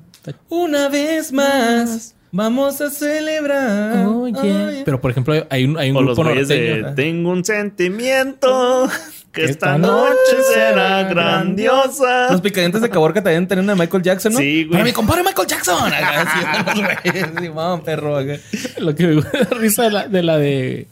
Una 0.49 0.89
vez 0.89 1.31
más, 1.31 2.15
vamos 2.31 2.81
a 2.81 2.89
celebrar. 2.89 4.05
Oye. 4.07 4.81
Pero, 4.85 4.99
por 5.01 5.11
ejemplo, 5.11 5.33
hay 5.49 5.65
un, 5.65 5.77
hay 5.77 5.91
un 5.91 5.97
O 5.97 5.99
grupo 6.05 6.23
norteño. 6.23 6.45
de 6.47 6.93
Tengo 6.95 7.29
un 7.31 7.43
sentimiento 7.45 8.89
que 9.31 9.45
esta 9.45 9.75
Esta 9.75 9.77
noche 9.77 10.37
será 10.53 11.03
grandiosa. 11.03 12.31
Los 12.31 12.41
picadientes 12.41 12.81
de 12.81 12.89
Caborca 12.89 13.21
también 13.23 13.47
tienen 13.47 13.65
una 13.65 13.73
de 13.75 13.79
Michael 13.79 14.03
Jackson, 14.03 14.33
¿no? 14.33 14.39
Sí, 14.39 14.63
güey. 14.63 14.71
Para 14.71 14.83
mi 14.83 14.91
compadre 14.91 15.23
Michael 15.23 15.47
Jackson. 15.47 15.91
Sí, 17.03 17.11
güey. 17.11 17.25
Simón, 17.47 17.81
perro. 17.81 18.17
acá. 18.17 18.33
Lo 18.79 18.95
que 18.95 19.07
me 19.07 19.15
gusta 19.15 19.39
risa 19.57 19.83
de 19.83 19.89
la 19.91 20.07
de, 20.07 20.23
la 20.23 20.37
de 20.37 20.87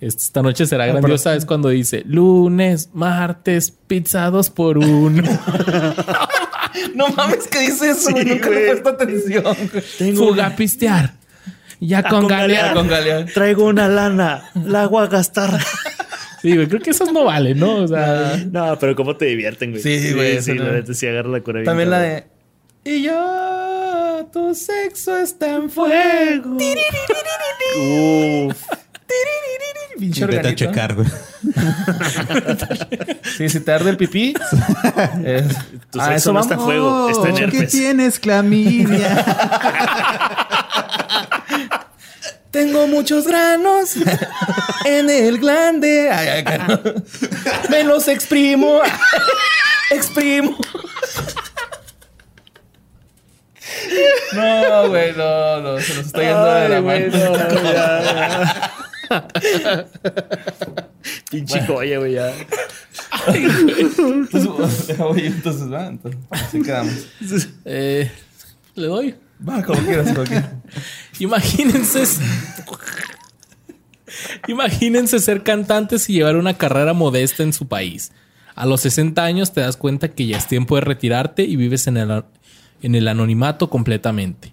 esta 0.00 0.42
noche 0.42 0.64
Ah, 0.64 0.66
será 0.66 0.86
grandiosa 0.86 1.34
es 1.36 1.44
cuando 1.46 1.68
dice 1.68 2.02
lunes, 2.06 2.90
martes, 2.92 3.72
pizza 3.86 4.28
dos 4.30 4.50
por 4.50 4.78
uno. 4.78 5.22
No 6.94 7.08
mames, 7.08 7.46
¿qué 7.48 7.60
dice 7.60 7.90
eso, 7.90 8.10
güey? 8.10 8.24
Sí, 8.24 8.30
Nunca 8.30 8.48
le 8.50 8.56
he 8.56 8.64
güey. 8.66 8.82
puesto 8.82 8.88
atención. 9.02 9.44
güey. 9.72 10.12
Fuga 10.14 10.46
a 10.46 10.56
pistear. 10.56 11.14
Ya 11.80 11.98
Ah, 11.98 12.02
con 12.08 12.20
con 12.20 12.28
galea. 12.28 12.58
galea. 12.60 12.74
Con 12.74 12.88
Galia. 12.88 13.24
Traigo 13.26 13.64
una 13.64 13.88
lana, 13.88 14.50
la 14.64 14.82
hago 14.82 15.00
a 15.00 15.08
gastar. 15.08 15.58
Sí, 16.40 16.54
güey, 16.54 16.66
creo 16.68 16.80
que 16.80 16.90
esos 16.90 17.12
no 17.12 17.24
valen, 17.24 17.58
¿no? 17.58 17.76
O 17.82 17.88
sea, 17.88 18.36
No, 18.50 18.78
pero 18.78 18.94
cómo 18.96 19.16
te 19.16 19.26
divierten, 19.26 19.70
güey. 19.70 19.82
Sí, 19.82 20.12
güey, 20.12 20.40
Sí, 20.42 20.52
eso 20.52 20.54
la 20.62 20.64
no. 20.70 20.72
neta 20.74 20.94
sí 20.94 21.06
agarra 21.06 21.28
la 21.28 21.40
cura 21.40 21.58
bien 21.60 21.66
También 21.66 21.90
la 21.90 21.98
de. 22.00 22.24
Y 22.84 23.02
yo, 23.02 24.28
tu 24.32 24.54
sexo 24.54 25.16
está 25.18 25.54
en 25.54 25.70
fuego. 25.70 26.56
Uf. 27.78 28.56
Pinche 29.98 30.24
Vete 30.26 30.36
a 30.36 30.40
organito. 30.40 30.64
checar, 30.64 30.94
güey. 30.94 31.06
Sí, 33.36 33.48
si 33.48 33.60
te 33.60 33.72
arde 33.72 33.90
el 33.90 33.96
pipí. 33.96 34.34
es- 35.24 35.44
Tu 35.90 36.00
Ah, 36.00 36.04
sexo 36.06 36.16
eso 36.16 36.32
no 36.32 36.40
está 36.40 36.54
en 36.54 36.60
vamos. 36.60 36.72
fuego, 36.72 37.08
está 37.10 37.28
en 37.28 37.34
¿Qué 37.36 37.44
herpes. 37.44 37.70
tienes, 37.70 38.18
clamidia? 38.18 39.24
Tengo 42.50 42.86
muchos 42.86 43.26
granos 43.26 43.94
en 44.84 45.08
el 45.08 45.38
glande. 45.38 46.10
Ay, 46.10 46.28
ay, 46.28 46.44
ay. 46.46 46.60
Me 47.70 47.82
los 47.84 48.08
exprimo. 48.08 48.80
exprimo. 49.90 50.56
No, 54.34 54.88
güey, 54.88 55.12
no, 55.16 55.60
no. 55.60 55.80
Se 55.80 55.94
nos 55.94 56.06
está 56.06 56.20
yendo 56.20 56.54
de 56.54 56.68
la 56.68 56.76
Ay, 56.76 56.82
güey, 56.82 57.10
mano. 57.10 57.38
no, 57.38 57.48
Pinche 61.30 61.66
joya, 61.66 61.98
güey, 61.98 62.14
ya. 62.14 62.32
Entonces, 63.28 64.48
oye, 65.00 65.26
entonces 65.26 65.72
va. 65.72 65.86
Entonces, 65.86 66.20
así 66.30 66.62
quedamos. 66.62 67.06
eh, 67.64 68.10
le 68.74 68.86
doy. 68.86 69.14
Va, 69.46 69.62
como 69.62 69.80
quieras, 69.82 70.12
como 70.12 70.24
quieras. 70.24 70.50
Imagínense. 71.18 72.04
Imagínense 74.46 75.18
ser 75.18 75.42
cantantes 75.42 76.08
y 76.08 76.14
llevar 76.14 76.36
una 76.36 76.54
carrera 76.54 76.92
modesta 76.92 77.42
en 77.42 77.52
su 77.52 77.66
país. 77.66 78.12
A 78.54 78.66
los 78.66 78.82
60 78.82 79.24
años 79.24 79.52
te 79.52 79.62
das 79.62 79.76
cuenta 79.76 80.08
que 80.08 80.26
ya 80.26 80.36
es 80.36 80.46
tiempo 80.46 80.76
de 80.76 80.82
retirarte 80.82 81.42
y 81.42 81.56
vives 81.56 81.86
en 81.86 81.96
el, 81.96 82.22
en 82.82 82.94
el 82.94 83.08
anonimato 83.08 83.70
completamente. 83.70 84.52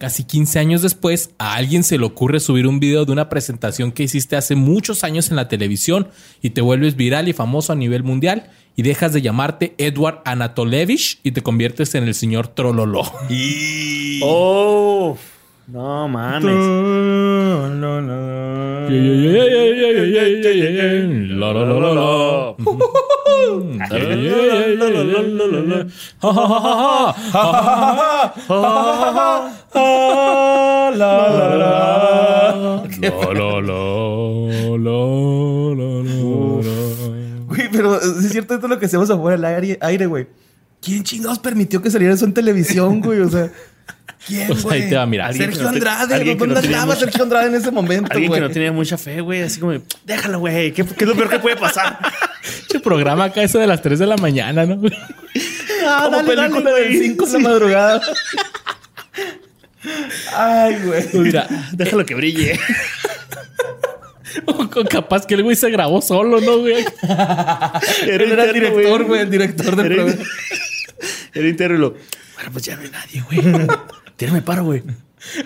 Casi 0.00 0.24
15 0.24 0.58
años 0.58 0.80
después, 0.80 1.28
a 1.36 1.56
alguien 1.56 1.84
se 1.84 1.98
le 1.98 2.06
ocurre 2.06 2.40
subir 2.40 2.66
un 2.66 2.80
video 2.80 3.04
de 3.04 3.12
una 3.12 3.28
presentación 3.28 3.92
que 3.92 4.04
hiciste 4.04 4.34
hace 4.34 4.54
muchos 4.54 5.04
años 5.04 5.28
en 5.28 5.36
la 5.36 5.46
televisión 5.46 6.08
y 6.40 6.50
te 6.50 6.62
vuelves 6.62 6.96
viral 6.96 7.28
y 7.28 7.34
famoso 7.34 7.74
a 7.74 7.76
nivel 7.76 8.02
mundial 8.02 8.50
y 8.76 8.82
dejas 8.82 9.12
de 9.12 9.20
llamarte 9.20 9.74
Edward 9.76 10.22
Anatolevich 10.24 11.20
y 11.22 11.32
te 11.32 11.42
conviertes 11.42 11.94
en 11.96 12.04
el 12.04 12.14
señor 12.14 12.48
Trololo. 12.48 13.02
Oh, 14.22 15.18
no 15.66 16.08
mames. 16.08 16.56
Güey, 37.46 37.68
pero 37.72 37.96
es 38.00 38.28
cierto 38.30 38.54
esto 38.54 38.68
lo 38.68 38.78
que 38.78 38.86
hacemos 38.86 39.10
afuera 39.10 39.36
al 39.36 39.44
aire, 39.80 40.06
güey. 40.06 40.26
¿Quién 40.80 41.04
chingados 41.04 41.38
permitió 41.38 41.82
que 41.82 41.90
saliera 41.90 42.14
eso 42.14 42.24
en 42.24 42.32
televisión, 42.34 43.00
güey? 43.00 43.20
O 43.20 43.28
sea. 43.28 43.50
¿Quién, 44.26 44.46
Pues 44.48 44.64
ahí 44.66 44.88
te 44.88 44.96
va, 44.96 45.06
mira. 45.06 45.32
Sergio 45.32 45.62
no 45.62 45.70
te- 45.70 45.76
Andrade, 45.76 46.24
¿dónde 46.34 46.46
no 46.54 46.58
andaba 46.60 46.86
mucha- 46.86 47.00
Sergio 47.00 47.22
Andrade 47.24 47.46
en 47.48 47.54
ese 47.54 47.70
momento, 47.70 48.12
Alguien 48.12 48.28
güey? 48.28 48.40
que 48.40 48.48
no 48.48 48.52
tenía 48.52 48.72
mucha 48.72 48.96
fe, 48.98 49.20
güey, 49.20 49.42
así 49.42 49.60
como, 49.60 49.72
déjalo, 50.04 50.38
güey, 50.40 50.72
¿qué, 50.72 50.84
qué 50.84 51.04
es 51.04 51.08
lo 51.08 51.14
peor 51.16 51.28
que 51.30 51.38
puede 51.38 51.56
pasar? 51.56 51.98
Este 52.42 52.80
programa 52.80 53.24
acá 53.24 53.42
eso 53.42 53.58
de 53.58 53.66
las 53.66 53.82
3 53.82 53.98
de 53.98 54.06
la 54.06 54.16
mañana, 54.16 54.64
¿no? 54.64 54.80
Ah, 55.86 56.02
Como 56.10 56.24
película 56.24 56.72
del 56.72 56.98
5 57.02 57.26
de 57.26 57.32
la 57.32 57.38
madrugada. 57.40 58.00
Ay, 60.34 60.76
güey. 60.84 61.04
Mira, 61.14 61.46
Déjalo 61.72 62.04
que 62.06 62.14
brille. 62.14 62.58
o 64.46 64.68
capaz 64.88 65.26
que 65.26 65.34
el 65.34 65.42
güey 65.42 65.56
se 65.56 65.68
grabó 65.70 66.00
solo, 66.00 66.40
¿no, 66.40 66.58
güey? 66.58 66.84
Él 68.02 68.20
era 68.32 68.44
el 68.44 68.52
director, 68.52 69.04
güey, 69.04 69.20
el 69.22 69.30
director 69.30 69.76
del 69.76 69.86
Era, 69.86 69.94
programa. 70.04 70.24
era 71.34 71.48
interno 71.48 71.94
pero 72.40 72.52
pues 72.52 72.64
ya 72.64 72.74
no 72.74 72.82
hay 72.82 72.90
nadie, 72.90 73.22
güey. 73.22 73.68
Tírame 74.16 74.40
paro, 74.40 74.64
güey. 74.64 74.82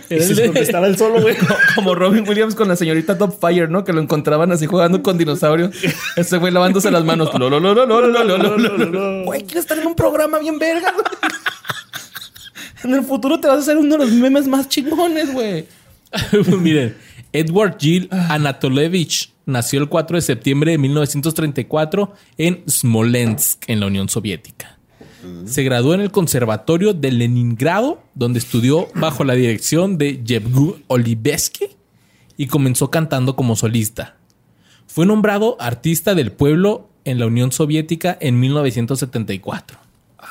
Y 0.09 0.21
se 0.21 0.35
de... 0.35 0.47
contestaba 0.47 0.87
él 0.87 0.97
solo, 0.97 1.21
güey. 1.21 1.35
Como 1.75 1.97
Robin 1.97 2.27
Williams 2.29 2.55
con 2.55 2.69
la 2.69 2.77
señorita 2.77 3.19
Top 3.19 3.41
Fire, 3.41 3.69
¿no? 3.69 3.83
Que 3.83 3.93
lo 3.93 4.01
encontraban 4.01 4.53
así 4.53 4.67
jugando 4.67 5.03
con 5.03 5.19
dinosaurios. 5.19 5.75
Ese 6.15 6.39
güey 6.39 6.53
lavándose 6.53 6.93
las 6.93 7.05
manos. 7.05 7.35
Lo, 7.35 7.51
lo, 7.51 7.59
lo, 7.59 7.75
lo, 7.75 9.25
Güey, 9.25 9.43
quiero 9.43 9.61
estar 9.61 9.77
en 9.77 9.89
un 9.89 9.97
programa 9.97 10.39
bien 10.39 10.57
verga, 10.61 10.93
güey. 10.93 11.05
En 12.85 12.95
el 12.95 13.03
futuro 13.03 13.41
te 13.41 13.49
vas 13.49 13.57
a 13.57 13.61
hacer 13.61 13.77
uno 13.77 13.97
de 13.97 14.05
los 14.05 14.13
memes 14.13 14.47
más 14.47 14.69
chingones, 14.69 15.33
güey. 15.33 15.67
Miren, 16.61 16.97
Edward 17.33 17.77
Gil 17.81 18.09
Anatolevich 18.13 19.33
nació 19.47 19.81
el 19.81 19.89
4 19.89 20.19
de 20.19 20.23
septiembre 20.23 20.71
de 20.73 20.79
1934 20.79 22.15
en 22.39 22.63
Smolensk, 22.69 23.65
en 23.69 23.81
la 23.81 23.87
Unión 23.87 24.09
Soviética. 24.09 24.79
Se 25.47 25.63
graduó 25.63 25.95
en 25.95 26.01
el 26.01 26.11
Conservatorio 26.11 26.95
de 26.95 27.13
Leningrado, 27.13 28.03
donde 28.15 28.39
estudió 28.39 28.89
bajo 28.95 29.25
la 29.25 29.35
dirección 29.35 29.99
de 29.99 30.23
Yevgeny 30.25 30.85
Olivesky 30.87 31.69
y 32.37 32.47
comenzó 32.47 32.91
cantando 32.91 33.37
como 33.37 33.57
solista. 33.57 34.17
Fue 34.87 35.07
nombrado 35.07 35.57
artista 35.61 36.15
del 36.15 36.33
pueblo 36.33 36.89
en 37.05 37.19
la 37.19 37.27
Unión 37.27 37.53
Soviética 37.53 38.17
en 38.21 38.41
1974. 38.41 39.79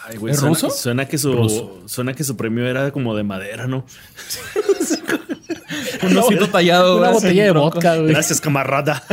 Ay, 0.05 0.17
güey, 0.17 0.33
¿Es 0.33 0.39
suena, 0.39 0.53
ruso? 0.53 0.69
Suena 0.69 1.05
que 1.05 1.17
su, 1.17 1.33
Ruso. 1.33 1.81
suena 1.85 2.13
que 2.13 2.23
su 2.23 2.35
premio 2.35 2.65
era 2.65 2.91
como 2.91 3.15
de 3.15 3.23
madera, 3.23 3.67
¿no? 3.67 3.85
Un 6.03 6.17
osito 6.17 6.49
tallado. 6.49 6.97
Una 6.97 7.11
botella 7.11 7.45
de 7.45 7.51
vodka, 7.51 7.95
güey. 7.95 8.09
Gracias, 8.09 8.41
camarada. 8.41 9.03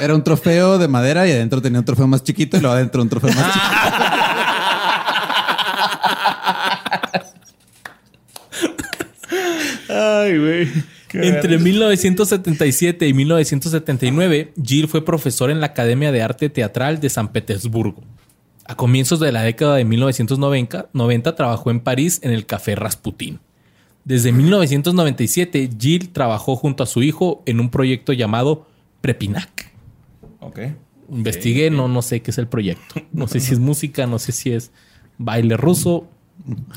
Era 0.00 0.14
un 0.14 0.22
trofeo 0.22 0.78
de 0.78 0.88
madera 0.88 1.26
y 1.26 1.32
adentro 1.32 1.60
tenía 1.60 1.80
un 1.80 1.84
trofeo 1.84 2.06
más 2.06 2.22
chiquito 2.22 2.56
y 2.56 2.60
luego 2.60 2.74
adentro 2.74 3.02
un 3.02 3.08
trofeo 3.08 3.32
más 3.32 3.46
chiquito. 3.52 3.74
Ay, 10.18 10.38
güey. 10.38 10.68
Entre 11.12 11.58
1977 11.58 13.08
y 13.08 13.14
1979, 13.14 14.52
Jill 14.62 14.88
fue 14.88 15.04
profesor 15.04 15.50
en 15.50 15.60
la 15.60 15.66
Academia 15.66 16.12
de 16.12 16.22
Arte 16.22 16.48
Teatral 16.48 17.00
de 17.00 17.10
San 17.10 17.32
Petersburgo. 17.32 18.02
A 18.64 18.76
comienzos 18.76 19.18
de 19.18 19.32
la 19.32 19.42
década 19.42 19.76
de 19.76 19.84
1990 19.84 20.90
90, 20.92 21.34
trabajó 21.34 21.70
en 21.70 21.80
París 21.80 22.20
en 22.22 22.30
el 22.30 22.46
Café 22.46 22.76
Rasputin. 22.76 23.40
Desde 24.04 24.32
1997, 24.32 25.70
Jill 25.78 26.10
trabajó 26.10 26.56
junto 26.56 26.84
a 26.84 26.86
su 26.86 27.02
hijo 27.02 27.42
en 27.46 27.60
un 27.60 27.70
proyecto 27.70 28.12
llamado 28.12 28.66
Prepinac. 29.00 29.72
Ok. 30.38 30.60
Investigué, 31.10 31.70
no, 31.70 31.88
no 31.88 32.02
sé 32.02 32.22
qué 32.22 32.30
es 32.30 32.38
el 32.38 32.46
proyecto. 32.46 33.02
No 33.12 33.26
sé 33.26 33.40
si 33.40 33.52
es 33.52 33.58
música, 33.60 34.06
no 34.06 34.18
sé 34.18 34.32
si 34.32 34.52
es 34.52 34.70
baile 35.18 35.56
ruso. 35.56 36.08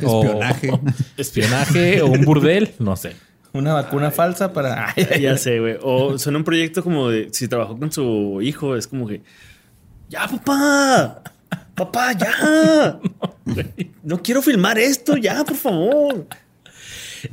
O- 0.03 0.23
Espionaje. 0.23 0.71
espionaje 1.17 2.01
o 2.01 2.07
un 2.07 2.21
burdel, 2.25 2.71
no 2.79 2.95
sé. 2.95 3.15
Una 3.53 3.73
vacuna 3.73 4.09
falsa 4.11 4.51
para. 4.53 4.93
Ya 5.21 5.37
sé, 5.37 5.59
güey. 5.59 5.77
O 5.81 6.17
suena 6.17 6.39
un 6.39 6.43
proyecto 6.43 6.83
como 6.83 7.09
de 7.09 7.29
si 7.31 7.47
trabajó 7.47 7.77
con 7.77 7.91
su 7.91 8.39
hijo, 8.41 8.75
es 8.75 8.87
como 8.87 9.07
que. 9.07 9.21
¡Ya, 10.09 10.27
papá! 10.27 11.21
¡Papá, 11.75 12.13
ya! 12.13 12.99
No 14.03 14.21
quiero 14.21 14.41
filmar 14.41 14.77
esto, 14.79 15.17
ya, 15.17 15.43
por 15.43 15.55
favor. 15.55 16.27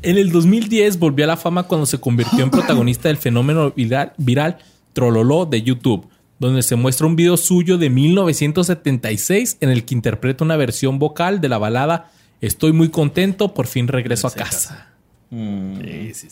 En 0.02 0.18
el 0.18 0.30
2010 0.30 0.98
volvió 0.98 1.24
a 1.24 1.28
la 1.28 1.36
fama 1.36 1.64
cuando 1.64 1.86
se 1.86 1.98
convirtió 1.98 2.44
en 2.44 2.50
protagonista 2.50 3.08
del 3.08 3.16
fenómeno 3.16 3.70
viral, 3.72 4.12
viral 4.18 4.58
Trololó 4.92 5.46
de 5.46 5.62
YouTube, 5.62 6.08
donde 6.38 6.62
se 6.62 6.76
muestra 6.76 7.06
un 7.06 7.16
video 7.16 7.36
suyo 7.36 7.78
de 7.78 7.90
1976 7.90 9.58
en 9.60 9.70
el 9.70 9.84
que 9.84 9.94
interpreta 9.94 10.44
una 10.44 10.56
versión 10.56 10.98
vocal 10.98 11.40
de 11.40 11.48
la 11.48 11.58
balada 11.58 12.10
Estoy 12.40 12.72
muy 12.72 12.88
contento, 12.88 13.52
por 13.54 13.66
fin 13.66 13.86
regreso 13.88 14.26
a 14.26 14.32
casa. 14.32 14.88
Sí. 15.30 16.28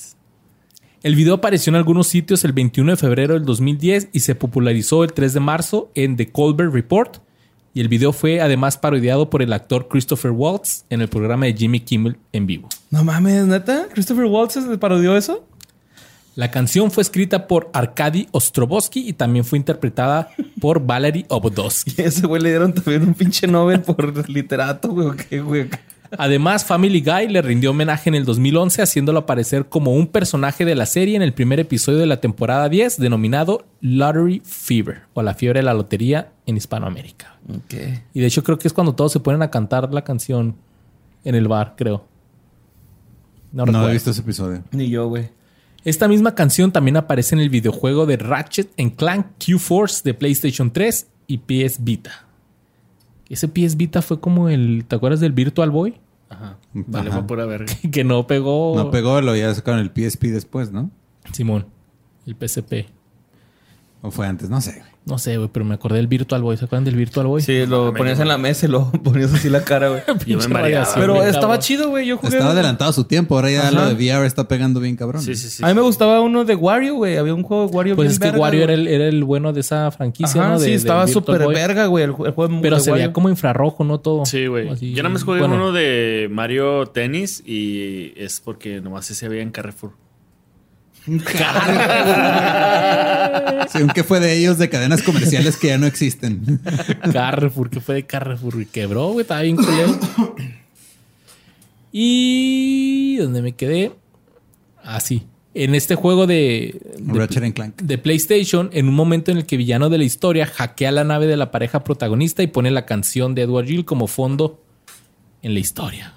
El 1.03 1.15
video 1.15 1.35
apareció 1.35 1.71
en 1.71 1.77
algunos 1.77 2.09
sitios 2.09 2.45
el 2.45 2.53
21 2.53 2.93
de 2.93 2.97
febrero 2.97 3.35
del 3.35 3.45
2010 3.45 4.09
y 4.13 4.21
se 4.21 4.35
popularizó 4.35 5.05
el 5.05 5.13
3 5.13 5.35
de 5.35 5.41
marzo 5.41 5.91
en 5.95 6.17
The 6.17 6.31
Colbert 6.31 6.73
Report. 6.73 7.19
Y 7.75 7.81
el 7.81 7.89
video 7.89 8.13
fue 8.13 8.41
además 8.41 8.77
parodiado 8.79 9.31
por 9.31 9.43
el 9.43 9.53
actor 9.53 9.87
Christopher 9.89 10.33
Waltz 10.33 10.85
en 10.91 11.01
el 11.01 11.09
programa 11.09 11.47
de 11.47 11.55
Jimmy 11.55 11.81
Kimmel 11.81 12.17
en 12.33 12.47
vivo. 12.47 12.69
No 12.91 13.05
mames, 13.05 13.47
neta. 13.47 13.87
Christopher 13.93 14.25
Waltz 14.25 14.55
se 14.55 14.79
parodió 14.79 15.17
eso. 15.17 15.45
La 16.35 16.51
canción 16.51 16.91
fue 16.91 17.03
escrita 17.03 17.47
por 17.47 17.69
Arkady 17.73 18.29
Ostrovsky 18.33 19.09
y 19.09 19.13
también 19.13 19.45
fue 19.45 19.59
interpretada 19.59 20.31
por 20.61 20.85
Valery 20.85 21.27
Obodowski. 21.29 21.95
Ese 22.03 22.27
güey 22.27 22.43
le 22.43 22.49
dieron 22.51 22.73
también 22.73 23.03
un 23.03 23.15
pinche 23.15 23.47
Nobel 23.47 23.83
por 23.83 24.29
literato, 24.29 24.89
güey. 24.89 25.09
¿o 25.09 25.17
qué, 25.17 25.41
güey? 25.41 25.69
Además, 26.17 26.65
Family 26.65 27.01
Guy 27.01 27.29
le 27.29 27.43
rindió 27.43 27.71
homenaje 27.71 28.09
en 28.09 28.15
el 28.15 28.25
2011 28.25 28.83
haciéndolo 28.83 29.21
aparecer 29.21 29.67
como 29.67 29.93
un 29.93 30.07
personaje 30.07 30.65
de 30.65 30.75
la 30.75 30.87
serie 30.87 31.17
en 31.17 31.23
el 31.23 31.35
primer 31.35 31.61
episodio 31.61 31.99
de 31.99 32.07
la 32.07 32.21
temporada 32.21 32.69
10 32.69 32.99
denominado 32.99 33.67
Lottery 33.81 34.41
Fever 34.45 35.03
o 35.15 35.23
la 35.23 35.35
fiebre 35.35 35.61
de 35.61 35.65
la 35.65 35.75
lotería 35.75 36.33
en 36.47 36.57
Hispanoamérica. 36.57 37.39
Ok. 37.49 37.75
Y 38.15 38.21
de 38.21 38.27
hecho 38.27 38.43
creo 38.43 38.59
que 38.59 38.69
es 38.69 38.75
cuando 38.75 38.95
todos 38.95 39.13
se 39.13 39.21
ponen 39.21 39.43
a 39.43 39.51
cantar 39.51 39.93
la 39.93 40.03
canción 40.03 40.57
en 41.25 41.35
el 41.35 41.49
bar, 41.49 41.75
creo. 41.77 42.07
No, 43.53 43.67
No 43.67 43.89
he 43.89 43.93
visto 43.93 44.11
ese 44.11 44.21
episodio. 44.21 44.63
Ni 44.73 44.89
yo, 44.89 45.09
güey. 45.09 45.31
Esta 45.85 46.09
misma 46.09 46.35
canción 46.35 46.73
también 46.73 46.97
aparece 46.97 47.35
en 47.35 47.41
el 47.41 47.51
videojuego 47.51 48.05
de 48.05 48.17
Ratchet 48.17 48.71
Clank 48.97 49.27
Q-Force 49.45 50.03
de 50.05 50.13
PlayStation 50.13 50.71
3 50.71 51.07
y 51.27 51.39
PS 51.39 51.83
Vita. 51.83 52.28
Ese 53.29 53.49
PS 53.49 53.77
Vita 53.77 54.03
fue 54.03 54.21
como 54.21 54.49
el... 54.49 54.85
¿Te 54.87 54.97
acuerdas 54.97 55.21
del 55.21 55.33
Virtual 55.33 55.71
Boy? 55.71 55.97
Ajá. 56.31 56.57
Vale, 56.73 57.11
Ajá. 57.11 57.19
fue 57.19 57.27
pura 57.27 57.47
verga. 57.47 57.73
que 57.93 58.05
no 58.05 58.27
pegó... 58.27 58.75
No 58.77 58.91
pegó, 58.91 59.21
lo 59.21 59.37
ya 59.37 59.55
sacaron 59.55 59.81
el 59.81 59.91
PSP 59.91 60.25
después, 60.25 60.73
¿no? 60.73 60.91
Simón. 61.33 61.67
El 62.27 62.37
PSP. 62.37 62.87
¿O 64.03 64.11
fue 64.11 64.27
antes? 64.27 64.49
No 64.49 64.61
sé. 64.61 64.83
No 65.09 65.17
sé, 65.19 65.37
güey, 65.39 65.49
pero 65.53 65.65
me 65.65 65.75
acordé 65.75 65.97
del 65.97 66.07
Virtual 66.07 66.43
Boy. 66.43 66.57
¿Se 66.59 66.67
acuerdan 66.67 66.85
del 66.85 66.95
Virtual 66.97 67.27
Boy? 67.27 67.41
Sí, 67.41 67.65
lo 67.67 67.95
ponías 67.95 68.21
en 68.21 68.29
la 68.29 68.37
mesa 68.37 68.67
y 68.67 68.69
lo 68.69 68.91
ponías 69.05 69.33
así 69.33 69.49
la 69.49 69.65
cara, 69.65 69.89
güey. 69.89 70.03
Yo 70.27 70.39
me 70.39 70.49
mareaba. 70.49 70.87
Pero 70.95 71.15
Bien, 71.15 71.27
estaba 71.27 71.43
cabrón. 71.55 71.61
chido, 71.61 71.89
güey. 71.89 72.07
Yo 72.07 72.19
jugué. 72.19 72.35
Estaba 72.37 72.53
adelantado 72.53 72.91
a 72.91 72.93
su 72.93 73.05
tiempo. 73.05 73.35
Ahora 73.37 73.51
ya 73.51 73.61
Ajá. 73.69 73.71
lo 73.71 73.87
de 73.89 73.95
VR 73.95 74.27
está 74.27 74.47
pegando 74.49 74.81
bien 74.81 74.97
cabrón. 74.97 75.23
Sí, 75.23 75.35
sí, 75.35 75.49
sí. 75.49 75.65
A 75.65 75.69
mí 75.69 75.75
me 75.75 75.81
gustaba 75.81 76.21
uno 76.21 76.45
de 76.45 76.55
Wario, 76.55 76.95
güey. 76.97 77.17
Había 77.17 77.33
un 77.35 77.43
juego 77.43 77.67
de 77.69 77.75
Wario 77.77 77.97
Pues 77.97 78.07
bien 78.07 78.13
es 78.13 78.19
que 78.19 78.27
verga, 78.27 78.39
Wario 78.39 78.65
era 78.65 78.75
el, 78.75 78.87
era 78.87 79.07
el 79.07 79.25
bueno 79.25 79.53
de 79.53 79.61
esa 79.61 79.91
franquicia, 79.91 80.41
Ajá, 80.43 80.51
¿no? 80.53 80.59
De- 80.61 80.67
sí, 80.67 80.73
estaba 80.73 81.07
súper 81.09 81.47
verga, 81.49 81.87
güey. 81.87 82.05
El, 82.05 82.13
ju- 82.13 82.27
el 82.27 82.33
juego 82.33 82.61
Pero 82.61 82.77
de 82.77 82.83
se 82.83 82.91
Wario. 82.91 83.05
veía 83.07 83.13
como 83.15 83.29
infrarrojo, 83.31 83.85
¿no? 83.85 84.01
Todo. 84.01 84.27
Sí, 84.27 84.47
güey. 84.47 84.69
Yo 84.93 85.03
nada 85.03 85.13
más 85.13 85.25
jugué 85.25 85.39
bueno, 85.41 85.55
uno 85.55 85.73
de 85.73 86.29
Mario 86.31 86.87
Tennis 86.87 87.43
y 87.47 88.13
es 88.17 88.41
porque 88.41 88.81
nomás 88.81 89.11
ese 89.11 89.25
había 89.27 89.41
en 89.43 89.51
Carrefour. 89.51 89.93
Sí, 93.69 93.79
aunque 93.81 94.05
fue 94.05 94.21
de 94.21 94.37
ellos 94.39 94.59
de 94.59 94.69
cadenas 94.69 95.03
comerciales 95.03 95.57
que 95.57 95.69
ya 95.69 95.79
no 95.79 95.87
existen. 95.87 96.61
Carrefour, 97.13 97.71
que 97.71 97.81
fue 97.81 97.97
de 97.97 98.07
Carrefour 98.07 98.61
y 98.63 98.67
quebró, 98.67 99.09
güey, 99.09 99.23
estaba 99.23 99.43
bien 99.43 99.57
culero. 99.57 99.99
y 101.93 103.17
¿dónde 103.17 103.43
me 103.43 103.53
quedé? 103.53 103.93
Ah, 104.83 105.01
sí. 105.01 105.27
En 105.55 105.75
este 105.75 105.95
juego 105.97 106.27
de, 106.27 106.81
de, 106.99 107.19
Ratchet 107.19 107.43
and 107.43 107.55
Clank. 107.55 107.83
de 107.83 107.99
PlayStation, 107.99 108.71
en 108.73 108.89
un 108.89 108.95
momento 108.95 109.31
en 109.31 109.39
el 109.39 109.47
que 109.47 109.57
villano 109.57 109.89
de 109.89 109.99
la 109.99 110.05
historia 110.05 110.47
hackea 110.47 110.93
la 110.93 111.05
nave 111.05 111.27
de 111.27 111.37
la 111.37 111.51
pareja 111.51 111.85
protagonista 111.85 112.43
y 112.43 112.47
pone 112.47 112.71
la 112.71 112.87
canción 112.87 113.35
de 113.35 113.43
Edward 113.43 113.67
Gill 113.67 113.85
como 113.85 114.07
fondo 114.07 114.63
en 115.43 115.55
la 115.55 115.61
historia. 115.61 116.15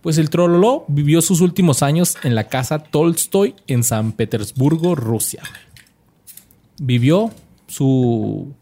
Pues 0.00 0.18
el 0.18 0.30
Trololo 0.30 0.84
vivió 0.88 1.20
sus 1.20 1.40
últimos 1.40 1.82
años 1.82 2.16
en 2.22 2.34
la 2.34 2.44
casa 2.44 2.78
Tolstoy 2.78 3.54
en 3.66 3.82
San 3.82 4.12
Petersburgo, 4.12 4.94
Rusia. 4.94 5.42
Vivió 6.80 7.32
su, 7.66 8.52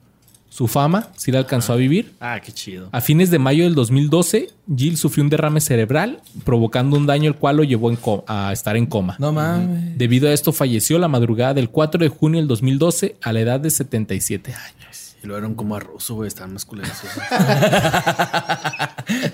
su 0.49 0.69
fama, 0.69 1.11
si 1.17 1.31
la 1.31 1.41
alcanzó 1.41 1.75
a 1.75 1.77
vivir. 1.77 2.15
Ah, 2.19 2.41
qué 2.43 2.51
chido. 2.51 2.89
A 2.91 3.03
fines 3.03 3.31
de 3.31 3.39
mayo 3.39 3.65
del 3.65 3.75
2012, 3.75 4.49
Jill 4.75 4.97
sufrió 4.97 5.23
un 5.23 5.29
derrame 5.29 5.61
cerebral, 5.61 6.23
provocando 6.45 6.97
un 6.97 7.05
daño 7.05 7.29
el 7.29 7.37
cual 7.37 7.59
lo 7.59 7.65
llevó 7.65 7.91
en 7.91 7.99
a 8.27 8.53
estar 8.55 8.75
en 8.79 8.87
coma. 8.87 9.17
No 9.19 9.33
mames. 9.33 9.99
Debido 9.99 10.29
a 10.29 10.33
esto, 10.33 10.53
falleció 10.53 10.99
la 10.99 11.09
madrugada 11.09 11.53
del 11.53 11.69
4 11.69 12.01
de 12.01 12.09
junio 12.09 12.41
del 12.41 12.49
2012 12.49 13.17
a 13.21 13.33
la 13.35 13.41
edad 13.41 13.61
de 13.61 13.69
77 13.69 14.55
años. 14.55 14.86
Y 15.27 15.29
lo 15.29 15.37
eran 15.37 15.57
como 15.57 15.75
a 15.75 15.81
ruso, 15.81 16.15
güey. 16.15 16.29
Estaban 16.29 16.53
más 16.53 16.65
culeros. 16.65 16.93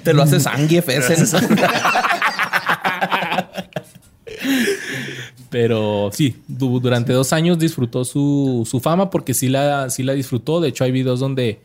Te 0.02 0.14
lo 0.14 0.22
hace 0.22 0.38
ese. 0.38 0.46
Pero 5.50 6.08
sí, 6.14 6.36
du- 6.48 6.80
durante 6.80 7.12
dos 7.12 7.34
años 7.34 7.58
disfrutó 7.58 8.06
su, 8.06 8.66
su 8.68 8.80
fama 8.80 9.10
porque 9.10 9.34
sí 9.34 9.48
la, 9.50 9.90
sí 9.90 10.02
la 10.02 10.14
disfrutó. 10.14 10.62
De 10.62 10.68
hecho, 10.70 10.84
hay 10.84 10.92
videos 10.92 11.20
donde, 11.20 11.60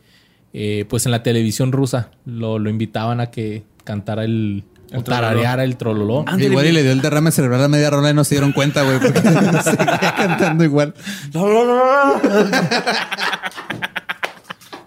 eh, 0.52 0.84
pues 0.90 1.06
en 1.06 1.12
la 1.12 1.22
televisión 1.22 1.72
rusa, 1.72 2.10
lo, 2.26 2.58
lo 2.58 2.68
invitaban 2.68 3.20
a 3.20 3.30
que 3.30 3.64
cantara 3.84 4.24
el... 4.24 4.64
o 4.94 5.02
tarareara 5.02 5.64
el 5.64 5.78
trololó. 5.78 6.26
Igual 6.38 6.66
y 6.66 6.72
le 6.72 6.82
dio 6.82 6.92
el 6.92 7.00
derrame 7.00 7.30
cerebral 7.30 7.64
a 7.64 7.68
media 7.68 7.88
rola 7.88 8.10
y 8.10 8.14
no 8.14 8.24
se 8.24 8.34
dieron 8.34 8.52
cuenta, 8.52 8.82
güey, 8.82 8.98
porque 9.00 9.20
seguía 9.62 10.14
cantando 10.14 10.64
igual. 10.64 10.92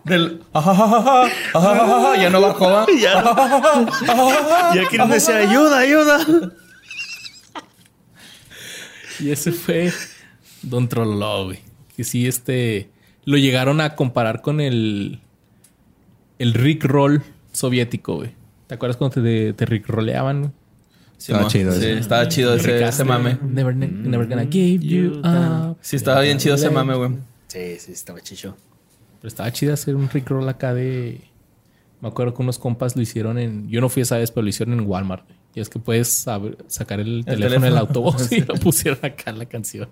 Del. 0.04 0.42
Ya 0.54 2.30
no 2.30 2.42
bajó. 2.42 2.70
¿va? 2.72 2.86
y 4.76 4.80
aquí 4.80 4.98
nos 4.98 5.10
decía, 5.10 5.38
ayuda, 5.38 5.80
ayuda. 5.80 6.26
Y 9.20 9.30
ese 9.32 9.52
fue 9.52 9.92
Don 10.64 10.88
Trololó, 10.90 11.46
güey. 11.46 11.60
Que 11.96 12.04
sí, 12.04 12.28
este... 12.28 12.90
Lo 13.24 13.38
llegaron 13.38 13.82
a 13.82 13.96
comparar 13.96 14.42
con 14.42 14.60
el... 14.60 15.20
El 16.40 16.54
Rick 16.56 16.86
Roll 16.86 17.22
soviético, 17.52 18.16
güey. 18.16 18.32
¿Te 18.66 18.74
acuerdas 18.76 18.98
cuando 18.98 19.22
te, 19.22 19.54
te 19.54 19.66
Rick 19.66 19.88
Rolleaban? 19.88 20.54
Estaba 21.20 21.48
chido 21.48 21.72
Sí, 21.74 21.78
ese. 21.78 22.00
estaba 22.00 22.28
chido 22.28 22.56
ese, 22.56 22.84
Astley, 22.84 23.08
mame. 23.08 23.38
Never, 23.44 23.76
never 23.76 24.28
gonna 24.28 24.48
give 24.50 24.84
you 24.84 25.22
up. 25.24 25.78
Sí, 25.82 25.98
estaba 25.98 26.22
bien 26.22 26.40
chido 26.40 26.56
ese 26.56 26.72
mame, 26.72 26.96
güey. 26.96 27.12
Sí, 27.48 27.78
sí, 27.78 27.92
estaba 27.92 28.22
chicho. 28.22 28.58
Pero 29.22 29.28
estaba 29.28 29.52
chido 29.54 29.74
hacer 29.74 29.96
un 29.96 30.10
Rick 30.10 30.30
Roll 30.30 30.50
acá 30.50 30.74
de... 30.74 31.22
Me 32.02 32.08
acuerdo 32.08 32.34
que 32.34 32.42
unos 32.42 32.58
compas 32.58 32.96
lo 32.96 33.04
hicieron 33.04 33.38
en... 33.38 33.70
Yo 33.70 33.80
no 33.80 33.88
fui 33.88 34.02
esa 34.02 34.18
vez, 34.18 34.32
pero 34.32 34.42
lo 34.42 34.50
hicieron 34.50 34.74
en 34.74 34.88
Walmart. 34.88 35.24
Y 35.54 35.60
es 35.60 35.70
que 35.70 35.78
puedes 35.78 36.26
sacar 36.68 37.00
el, 37.00 37.24
teléfono 37.24 37.66
del 37.66 37.78
autobús 37.78 38.32
y 38.32 38.40
lo 38.46 38.56
pusieron 38.56 39.00
acá 39.04 39.32
la 39.32 39.46
canción. 39.46 39.90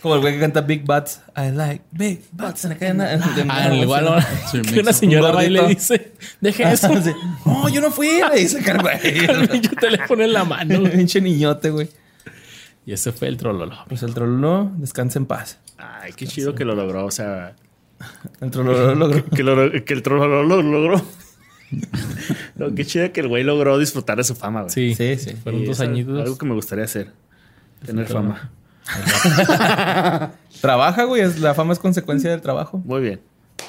Como 0.00 0.14
el 0.14 0.20
güey 0.20 0.34
que 0.34 0.40
canta 0.40 0.60
Big 0.60 0.84
Butts. 0.84 1.22
I 1.36 1.50
like 1.50 1.84
Big 1.90 2.22
Butts. 2.30 2.66
En 2.66 2.98
la 2.98 3.18
Ah, 3.48 3.66
en 3.66 3.72
el 3.72 3.86
Walmart. 3.86 4.26
que 4.72 4.80
una 4.80 4.92
señora 4.92 5.32
va 5.32 5.44
y 5.44 5.50
le 5.50 5.66
dice... 5.66 6.12
Deje 6.40 6.62
eso. 6.70 6.88
Sí. 7.02 7.10
No, 7.44 7.68
yo 7.68 7.80
no 7.80 7.90
fui. 7.90 8.20
Le 8.32 8.40
dice 8.40 8.58
el 8.58 8.80
güey. 8.80 9.48
Pinche 9.50 9.74
teléfono 9.74 10.22
en 10.22 10.32
la 10.32 10.44
mano. 10.44 10.88
Pinche 10.94 11.20
niñote, 11.20 11.70
güey. 11.70 11.88
Y 12.86 12.92
ese 12.92 13.10
fue 13.10 13.26
el 13.26 13.36
trololo. 13.36 13.76
Pues 13.88 14.02
el 14.04 14.14
trololo 14.14 14.70
descansa 14.76 15.18
en 15.18 15.26
paz. 15.26 15.58
Ay, 15.78 16.12
qué 16.12 16.26
chido 16.26 16.54
que 16.54 16.64
lo 16.64 16.74
logró. 16.74 17.06
O 17.06 17.10
sea, 17.10 17.56
El 18.40 18.50
trololo 18.50 18.94
logró. 18.94 19.24
que, 19.26 19.42
lo- 19.42 19.84
que 19.84 19.94
el 19.94 20.02
troll 20.02 20.18
lo, 20.20 20.42
lo 20.42 20.62
logró. 20.62 21.02
Lo 22.56 22.72
que 22.74 22.84
chido 22.84 23.10
que 23.12 23.20
el 23.20 23.26
güey 23.28 23.42
logró 23.42 23.78
disfrutar 23.78 24.16
de 24.16 24.22
su 24.22 24.36
fama, 24.36 24.60
güey. 24.62 24.72
Sí, 24.72 24.94
Sí, 24.94 25.16
sí. 25.18 25.32
Fueron 25.42 25.64
dos 25.64 25.80
añitos. 25.80 26.20
Algo 26.20 26.38
que 26.38 26.46
me 26.46 26.54
gustaría 26.54 26.84
hacer. 26.84 27.10
Tener 27.84 28.06
fama. 28.06 28.52
Trabaja, 30.60 31.04
güey. 31.04 31.22
es- 31.22 31.40
La 31.40 31.54
fama 31.54 31.72
es 31.72 31.80
consecuencia 31.80 32.30
del 32.30 32.40
trabajo. 32.42 32.78
Muy 32.84 33.00
bien. 33.00 33.20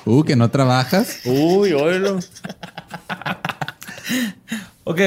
Uh, 0.06 0.24
que 0.24 0.36
no 0.36 0.52
trabajas. 0.52 1.22
Uy, 1.26 1.74
oílo. 1.74 2.20
Ok. 4.84 5.00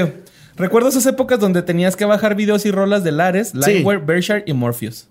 Recuerdo 0.57 0.89
esas 0.89 1.07
épocas 1.07 1.39
donde 1.39 1.63
tenías 1.63 1.95
que 1.95 2.05
bajar 2.05 2.35
videos 2.35 2.67
y 2.67 2.73
rolas 2.73 3.05
de 3.05 3.13
Lares, 3.13 3.55
Liveware, 3.55 4.01
Berkshire 4.05 4.43
y 4.47 4.53
Morpheus. 4.55 5.07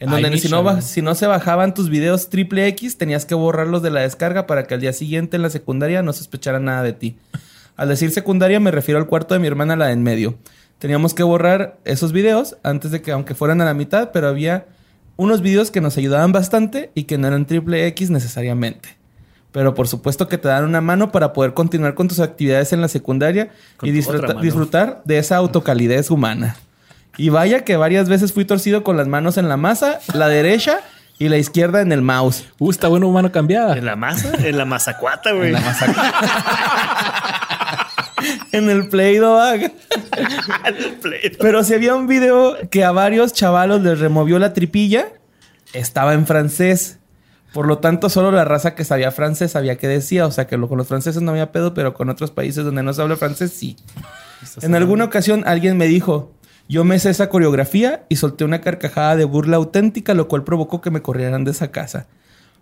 En 0.00 0.08
Ay, 0.08 0.22
donde 0.22 0.38
si 0.38 0.48
no, 0.48 0.80
si 0.80 1.02
se 1.14 1.26
bajaban 1.26 1.74
tus 1.74 1.90
videos 1.90 2.30
triple 2.30 2.66
X, 2.68 2.96
tenías 2.96 3.26
que 3.26 3.34
borrarlos 3.34 3.82
de 3.82 3.90
la 3.90 4.00
descarga 4.00 4.46
para 4.46 4.64
que 4.64 4.74
al 4.74 4.80
día 4.80 4.94
siguiente 4.94 5.36
en 5.36 5.42
la 5.42 5.50
secundaria 5.50 6.02
no 6.02 6.14
sospechara 6.14 6.58
nada 6.58 6.82
de 6.82 6.94
ti. 6.94 7.18
Al 7.76 7.88
decir 7.88 8.10
secundaria 8.10 8.60
me 8.60 8.70
refiero 8.70 8.98
al 8.98 9.06
cuarto 9.06 9.34
de 9.34 9.40
mi 9.40 9.46
hermana, 9.46 9.76
la 9.76 9.86
de 9.86 9.92
en 9.92 10.02
medio. 10.02 10.36
Teníamos 10.78 11.12
que 11.12 11.22
borrar 11.22 11.78
esos 11.84 12.12
videos 12.12 12.56
antes 12.62 12.90
de 12.90 13.02
que, 13.02 13.12
aunque 13.12 13.34
fueran 13.34 13.60
a 13.60 13.66
la 13.66 13.74
mitad, 13.74 14.10
pero 14.12 14.28
había 14.28 14.66
unos 15.16 15.42
videos 15.42 15.70
que 15.70 15.82
nos 15.82 15.98
ayudaban 15.98 16.32
bastante 16.32 16.90
y 16.94 17.04
que 17.04 17.18
no 17.18 17.28
eran 17.28 17.44
triple 17.44 17.86
X 17.88 18.08
necesariamente. 18.08 18.96
Pero 19.52 19.74
por 19.74 19.86
supuesto 19.86 20.28
que 20.28 20.38
te 20.38 20.48
dan 20.48 20.64
una 20.64 20.80
mano 20.80 21.12
para 21.12 21.34
poder 21.34 21.52
continuar 21.52 21.94
con 21.94 22.08
tus 22.08 22.20
actividades 22.20 22.72
en 22.72 22.80
la 22.80 22.88
secundaria 22.88 23.50
Con 23.76 23.88
y 23.88 23.92
disfruta- 23.92 24.40
disfrutar 24.40 25.02
de 25.04 25.18
esa 25.18 25.36
autocalidez 25.36 26.10
humana. 26.10 26.56
Y 27.20 27.28
vaya 27.28 27.64
que 27.64 27.76
varias 27.76 28.08
veces 28.08 28.32
fui 28.32 28.44
torcido 28.46 28.82
con 28.82 28.96
las 28.96 29.06
manos 29.06 29.36
en 29.36 29.48
la 29.48 29.56
masa, 29.58 29.98
la 30.14 30.28
derecha 30.28 30.80
y 31.18 31.28
la 31.28 31.36
izquierda 31.36 31.82
en 31.82 31.92
el 31.92 32.00
mouse. 32.00 32.46
Uh, 32.58 32.70
está 32.70 32.88
bueno 32.88 33.10
mano 33.10 33.30
cambiada. 33.30 33.76
En 33.76 33.84
la 33.84 33.94
masa, 33.94 34.32
en 34.42 34.56
la 34.56 34.64
mazacuata, 34.64 35.32
güey. 35.32 35.52
En 38.52 38.68
el 38.68 38.88
Play 38.88 39.16
Dog. 39.16 39.60
Pero 41.40 41.64
si 41.64 41.74
había 41.74 41.94
un 41.94 42.06
video 42.06 42.56
que 42.70 42.84
a 42.84 42.90
varios 42.92 43.32
chavalos 43.32 43.80
les 43.82 43.98
removió 43.98 44.38
la 44.38 44.52
tripilla, 44.52 45.08
estaba 45.72 46.14
en 46.14 46.26
francés. 46.26 46.98
Por 47.52 47.66
lo 47.66 47.78
tanto, 47.78 48.08
solo 48.08 48.30
la 48.30 48.44
raza 48.44 48.74
que 48.74 48.84
sabía 48.84 49.10
francés 49.10 49.52
sabía 49.52 49.76
qué 49.76 49.88
decía. 49.88 50.26
O 50.26 50.30
sea 50.32 50.46
que 50.46 50.56
lo- 50.56 50.68
con 50.68 50.78
los 50.78 50.86
franceses 50.86 51.22
no 51.22 51.30
había 51.32 51.50
pedo, 51.52 51.74
pero 51.74 51.94
con 51.94 52.08
otros 52.08 52.30
países 52.30 52.64
donde 52.64 52.82
no 52.82 52.92
se 52.92 53.02
habla 53.02 53.16
francés, 53.16 53.52
sí. 53.52 53.76
En 54.62 54.74
alguna 54.74 55.04
ocasión 55.04 55.42
alguien 55.46 55.76
me 55.76 55.86
dijo, 55.86 56.32
yo 56.70 56.84
me 56.84 57.00
sé 57.00 57.10
esa 57.10 57.28
coreografía 57.28 58.04
y 58.08 58.14
solté 58.14 58.44
una 58.44 58.60
carcajada 58.60 59.16
de 59.16 59.24
burla 59.24 59.56
auténtica, 59.56 60.14
lo 60.14 60.28
cual 60.28 60.44
provocó 60.44 60.80
que 60.80 60.92
me 60.92 61.02
corrieran 61.02 61.42
de 61.42 61.50
esa 61.50 61.72
casa. 61.72 62.06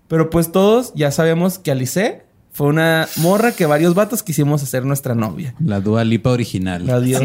Pero 0.08 0.30
pues 0.30 0.50
todos 0.50 0.94
ya 0.94 1.10
sabemos 1.10 1.58
que 1.58 1.72
Alice 1.72 2.22
fue 2.50 2.68
una 2.68 3.06
morra 3.16 3.52
que 3.52 3.66
varios 3.66 3.94
vatos 3.94 4.22
quisimos 4.22 4.62
hacer 4.62 4.86
nuestra 4.86 5.14
novia. 5.14 5.54
La 5.60 5.80
Dua 5.80 6.04
Lipa 6.04 6.30
original. 6.30 6.86
La 6.86 7.00
dio. 7.00 7.20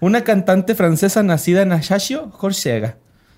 Una 0.00 0.24
cantante 0.24 0.74
francesa 0.74 1.22
nacida 1.22 1.60
en 1.60 1.72
Ajaccio, 1.72 2.30
Corsiega. 2.30 2.96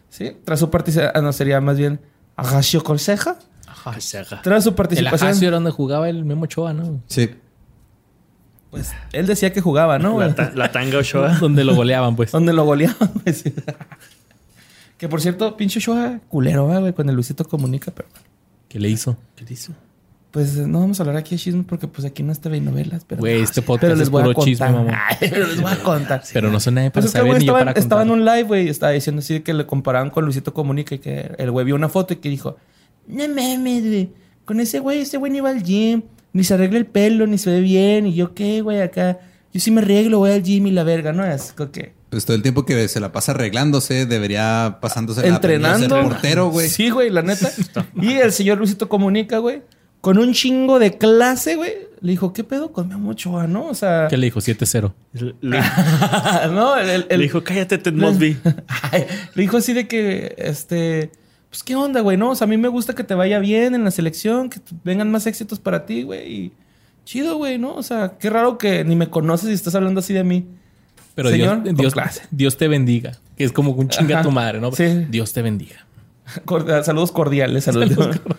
¿Sí? 0.09 0.37
Tras 0.45 0.61
su 0.61 0.71
participación... 0.71 1.13
Ah, 1.17 1.23
no, 1.23 1.33
sería 1.33 1.61
más 1.61 1.77
bien 1.77 2.01
Ajaccio, 2.37 2.85
Corseja. 2.85 3.37
Tras 4.45 4.63
su 4.63 4.71
El 4.71 4.75
participación... 4.77 5.31
Ajacio 5.31 5.49
era 5.49 5.57
donde 5.57 5.73
jugaba 5.73 6.09
el 6.09 6.25
Memo 6.25 6.45
Ochoa, 6.45 6.73
¿no? 6.73 7.03
Sí. 7.09 7.31
Pues 8.71 8.93
él 9.13 9.27
decía 9.27 9.53
que 9.53 9.61
jugaba, 9.61 9.99
¿no? 9.99 10.19
La, 10.21 10.35
ta- 10.35 10.53
la 10.55 10.71
tanga 10.71 10.99
Ochoa. 10.99 11.39
donde 11.41 11.65
lo 11.65 11.75
goleaban, 11.75 12.15
pues. 12.17 12.31
Donde 12.33 12.53
lo 12.53 12.65
goleaban. 12.65 13.11
sí. 13.33 13.53
que 14.99 15.09
por 15.09 15.21
cierto, 15.21 15.57
pinche 15.57 15.79
Ochoa 15.79 16.21
culero, 16.29 16.67
¿va, 16.69 16.79
güey, 16.79 16.93
con 16.93 17.09
el 17.09 17.15
Luisito 17.15 17.45
Comunica, 17.45 17.91
pero... 17.91 18.09
¿Qué 18.69 18.79
le 18.79 18.89
hizo? 18.89 19.17
¿Qué 19.35 19.45
dice? 19.45 19.73
Pues 20.31 20.57
eh, 20.57 20.65
no 20.67 20.79
vamos 20.79 21.01
a 21.01 21.03
hablar 21.03 21.17
aquí 21.17 21.35
de 21.35 21.39
chisme 21.41 21.65
porque 21.65 21.89
pues 21.89 22.07
aquí 22.07 22.23
no 22.23 22.31
es 22.31 22.39
TV 22.41 22.59
y 22.59 22.61
novelas, 22.61 23.05
pero... 23.05 23.19
Güey, 23.19 23.41
este 23.43 23.63
podcast 23.63 23.81
pero 23.83 23.95
les 23.97 24.03
es 24.05 24.11
voy 24.11 24.21
a 24.23 24.25
puro 24.27 24.35
contar. 24.37 24.69
chisme. 24.69 24.95
Ay, 24.95 25.17
pero 25.31 25.47
les 25.49 25.61
voy 25.61 25.73
a 25.73 25.83
contar. 25.83 26.23
Pero 26.33 26.51
no 26.53 26.61
soy 26.61 26.73
nadie 26.75 26.91
para 26.93 27.03
Pues 27.03 27.07
es 27.07 27.13
que 27.13 27.19
el 27.19 27.25
saber 27.27 27.41
ni 27.41 27.47
yo 27.47 27.53
estaba, 27.53 27.71
para 27.73 27.81
estaba 27.81 28.03
en 28.03 28.11
un 28.11 28.25
live, 28.25 28.45
güey, 28.45 28.69
estaba 28.69 28.93
diciendo 28.93 29.19
así 29.19 29.41
que 29.41 29.53
le 29.55 29.67
comparaban 29.67 30.11
con 30.11 30.23
Luisito 30.25 30.55
Comunica 30.55 30.95
y 30.95 30.99
que 31.01 31.35
el 31.37 31.51
güey 31.51 31.67
vio 31.67 31.75
una 31.75 31.89
foto 31.89 32.15
y 32.15 32.19
que 32.19 32.29
dijo, 32.29 32.57
no 33.09 33.27
mames, 33.27 33.83
güey, 33.83 34.11
con 34.45 34.61
ese 34.61 34.79
güey, 34.79 35.01
ese 35.01 35.17
güey 35.17 35.33
ni 35.33 35.41
va 35.41 35.49
al 35.51 35.65
gym, 35.65 36.03
ni 36.33 36.45
se 36.45 36.55
arregla 36.55 36.79
el 36.79 36.87
pelo, 36.87 37.27
ni 37.27 37.39
se 37.39 37.51
ve 37.51 37.61
bien, 37.61 38.07
y 38.07 38.15
yo 38.15 38.35
qué, 38.35 38.61
güey, 38.61 38.81
acá, 38.81 39.19
yo 39.53 39.61
sí 39.61 39.71
me 39.71 39.81
arreglo, 39.81 40.19
voy 40.19 40.31
al 40.31 40.43
gym 40.43 40.67
y 40.67 40.71
la 40.71 40.85
verga, 40.85 41.13
¿no? 41.13 41.25
Es 41.25 41.55
que 41.73 41.93
Pues 42.09 42.25
todo 42.25 42.37
el 42.37 42.43
tiempo 42.43 42.65
que 42.65 42.87
se 42.89 43.01
la 43.01 43.13
pasa 43.13 43.33
arreglándose, 43.33 44.07
debería 44.07 44.79
pasándose 44.81 45.23
la 45.23 45.29
entrenando. 45.37 46.01
portero, 46.03 46.49
güey. 46.51 46.69
Sí, 46.69 46.91
güey, 46.91 47.11
la 47.11 47.23
neta. 47.23 47.51
y 48.01 48.13
el 48.15 48.33
señor 48.33 48.59
Luisito 48.59 48.89
Comunica, 48.89 49.39
güey, 49.39 49.63
con 50.01 50.19
un 50.19 50.33
chingo 50.33 50.79
de 50.79 50.97
clase, 50.99 51.57
güey, 51.57 51.73
le 52.01 52.13
dijo, 52.13 52.33
¿qué 52.33 52.45
pedo 52.45 52.73
con 52.73 52.89
Memo 52.89 53.11
Ochoa, 53.11 53.47
no? 53.47 53.67
O 53.67 53.75
sea, 53.75 54.07
¿Qué 54.09 54.17
le 54.17 54.27
dijo? 54.27 54.41
7-0. 54.41 54.93
Le, 55.43 55.61
no, 56.53 56.77
el, 56.79 56.89
el- 57.09 57.19
le 57.19 57.25
dijo, 57.25 57.43
cállate, 57.45 57.77
Ted 57.77 57.93
Mosby. 57.93 58.39
Le 59.35 59.43
dijo 59.43 59.59
así 59.59 59.73
de 59.75 59.87
que, 59.87 60.35
este, 60.39 61.11
pues 61.51 61.63
qué 61.63 61.75
onda, 61.77 62.01
güey, 62.01 62.17
¿no? 62.17 62.31
O 62.31 62.35
sea, 62.35 62.47
a 62.47 62.49
mí 62.49 62.57
me 62.57 62.69
gusta 62.69 62.95
que 62.95 63.05
te 63.05 63.15
vaya 63.15 63.39
bien 63.41 63.75
en 63.75 63.85
la 63.85 63.91
selección, 63.91 64.49
que 64.49 64.61
vengan 64.85 65.11
más 65.11 65.27
éxitos 65.27 65.59
para 65.59 65.85
ti, 65.85 66.03
güey. 66.05 66.33
Y 66.33 66.53
chido, 67.05 67.37
güey, 67.37 67.59
¿no? 67.59 67.75
O 67.75 67.83
sea, 67.83 68.15
qué 68.19 68.31
raro 68.31 68.57
que 68.57 68.85
ni 68.85 68.95
me 68.97 69.11
conoces 69.11 69.51
y 69.51 69.53
estás 69.53 69.75
hablando 69.75 70.01
así 70.01 70.15
de 70.15 70.25
mí. 70.25 70.47
Pero 71.15 71.29
Señor, 71.29 71.65
Dios, 71.65 71.77
Dios, 71.77 71.93
clase. 71.93 72.23
Dios 72.31 72.57
te 72.57 72.69
bendiga. 72.69 73.13
Que 73.37 73.45
es 73.45 73.53
como 73.53 73.73
un 73.73 73.89
chinga 73.89 74.17
Ajá. 74.17 74.23
tu 74.23 74.31
madre, 74.31 74.61
¿no? 74.61 74.71
Sí. 74.73 75.07
Dios 75.11 75.33
te 75.33 75.43
bendiga. 75.43 75.87
Cordial- 76.45 76.85
saludos 76.85 77.11
cordiales. 77.13 77.65
Saludos. 77.65 78.21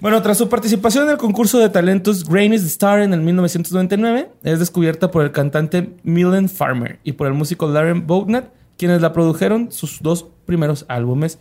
Bueno, 0.00 0.20
tras 0.20 0.36
su 0.36 0.48
participación 0.48 1.04
en 1.04 1.10
el 1.10 1.16
concurso 1.16 1.60
de 1.60 1.68
talentos 1.68 2.24
Grain 2.28 2.52
is 2.52 2.62
the 2.62 2.66
Star 2.66 3.00
en 3.02 3.14
el 3.14 3.20
1999, 3.20 4.30
es 4.42 4.58
descubierta 4.58 5.12
por 5.12 5.22
el 5.22 5.30
cantante 5.30 5.94
Millen 6.02 6.48
Farmer 6.48 6.98
y 7.04 7.12
por 7.12 7.28
el 7.28 7.34
músico 7.34 7.68
Lauren 7.68 8.04
Bognat, 8.04 8.46
quienes 8.76 9.00
la 9.00 9.12
produjeron 9.12 9.70
sus 9.70 10.00
dos 10.02 10.26
primeros 10.44 10.86
álbumes, 10.88 11.38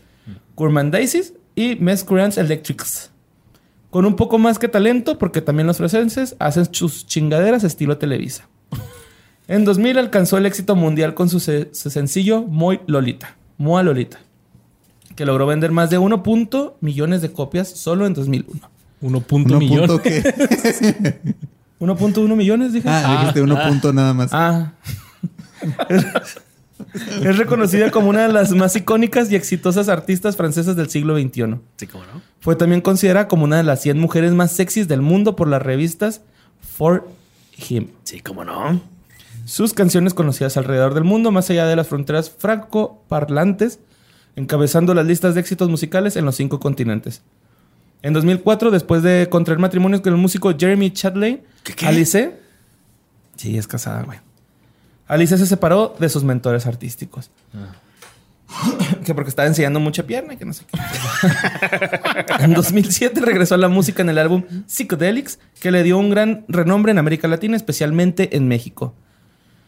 Gourmandises 0.55 1.33
y 1.55 1.75
Mescurance 1.75 2.39
Electrics. 2.39 3.11
Con 3.89 4.05
un 4.05 4.15
poco 4.15 4.37
más 4.37 4.57
que 4.57 4.67
talento, 4.69 5.17
porque 5.17 5.41
también 5.41 5.67
los 5.67 5.77
franceses 5.77 6.35
hacen 6.39 6.73
sus 6.73 7.05
chingaderas 7.05 7.63
estilo 7.63 7.97
Televisa. 7.97 8.47
En 9.47 9.65
2000 9.65 9.97
alcanzó 9.97 10.37
el 10.37 10.45
éxito 10.45 10.75
mundial 10.77 11.13
con 11.13 11.27
su, 11.27 11.39
se- 11.41 11.69
su 11.73 11.89
sencillo 11.89 12.41
Muy 12.43 12.79
Lolita, 12.87 13.35
Moa 13.57 13.83
Lolita, 13.83 14.19
que 15.15 15.25
logró 15.25 15.45
vender 15.45 15.71
más 15.71 15.89
de 15.89 15.97
1. 15.97 16.23
punto 16.23 16.77
millones 16.79 17.21
de 17.21 17.33
copias 17.33 17.67
solo 17.69 18.05
en 18.05 18.13
2001. 18.13 18.61
1 19.01 19.19
punto 19.21 19.49
Uno 19.49 19.59
millón. 19.59 19.87
punto 19.87 20.01
que... 20.01 20.21
1.1 21.81 22.35
millones, 22.37 22.71
dije. 22.71 22.87
Ah, 22.87 23.17
dijiste 23.19 23.41
uno 23.41 23.57
punto 23.67 23.91
nada 23.91 24.13
más. 24.13 24.29
Ah. 24.31 24.71
es 26.93 27.37
reconocida 27.37 27.91
como 27.91 28.09
una 28.09 28.27
de 28.27 28.33
las 28.33 28.51
más 28.51 28.75
icónicas 28.75 29.31
y 29.31 29.35
exitosas 29.35 29.89
artistas 29.89 30.35
francesas 30.35 30.75
del 30.75 30.89
siglo 30.89 31.17
XXI. 31.17 31.59
Sí, 31.77 31.87
cómo 31.87 32.05
no. 32.05 32.21
Fue 32.39 32.55
también 32.55 32.81
considerada 32.81 33.27
como 33.27 33.43
una 33.45 33.57
de 33.57 33.63
las 33.63 33.81
100 33.81 33.99
mujeres 33.99 34.33
más 34.33 34.51
sexys 34.51 34.87
del 34.87 35.01
mundo 35.01 35.35
por 35.35 35.47
las 35.47 35.61
revistas 35.61 36.21
For 36.77 37.07
Him. 37.57 37.89
Sí, 38.03 38.19
cómo 38.19 38.43
no. 38.43 38.81
Sus 39.45 39.73
canciones 39.73 40.13
conocidas 40.13 40.57
alrededor 40.57 40.93
del 40.93 41.03
mundo, 41.03 41.31
más 41.31 41.49
allá 41.49 41.65
de 41.65 41.75
las 41.75 41.87
fronteras 41.87 42.29
franco-parlantes, 42.29 43.79
encabezando 44.35 44.93
las 44.93 45.05
listas 45.05 45.35
de 45.35 45.41
éxitos 45.41 45.69
musicales 45.69 46.15
en 46.15 46.25
los 46.25 46.35
cinco 46.35 46.59
continentes. 46.59 47.21
En 48.03 48.13
2004, 48.13 48.71
después 48.71 49.03
de 49.03 49.27
contraer 49.29 49.59
matrimonio 49.59 50.01
con 50.01 50.13
el 50.13 50.19
músico 50.19 50.53
Jeremy 50.57 50.91
Chadley, 50.91 51.43
¿Qué, 51.63 51.73
qué? 51.73 51.87
Alice... 51.87 52.39
Sí, 53.35 53.57
es 53.57 53.67
casada, 53.67 54.03
güey. 54.03 54.19
Alice 55.11 55.37
se 55.37 55.45
separó 55.45 55.95
de 55.99 56.09
sus 56.09 56.23
mentores 56.23 56.65
artísticos. 56.65 57.29
que 59.05 59.13
porque 59.15 59.29
estaba 59.29 59.47
enseñando 59.47 59.79
mucha 59.79 60.03
pierna 60.03 60.33
y 60.33 60.37
que 60.37 60.45
no 60.45 60.53
sé 60.53 60.63
qué. 60.65 60.77
en 62.43 62.53
2007 62.53 63.19
regresó 63.21 63.55
a 63.55 63.57
la 63.57 63.67
música 63.69 64.01
en 64.01 64.09
el 64.09 64.17
álbum 64.17 64.43
Psychedelics, 64.67 65.39
que 65.59 65.71
le 65.71 65.83
dio 65.83 65.97
un 65.97 66.09
gran 66.09 66.45
renombre 66.47 66.91
en 66.91 66.97
América 66.97 67.27
Latina, 67.27 67.55
especialmente 67.55 68.35
en 68.35 68.47
México. 68.47 68.93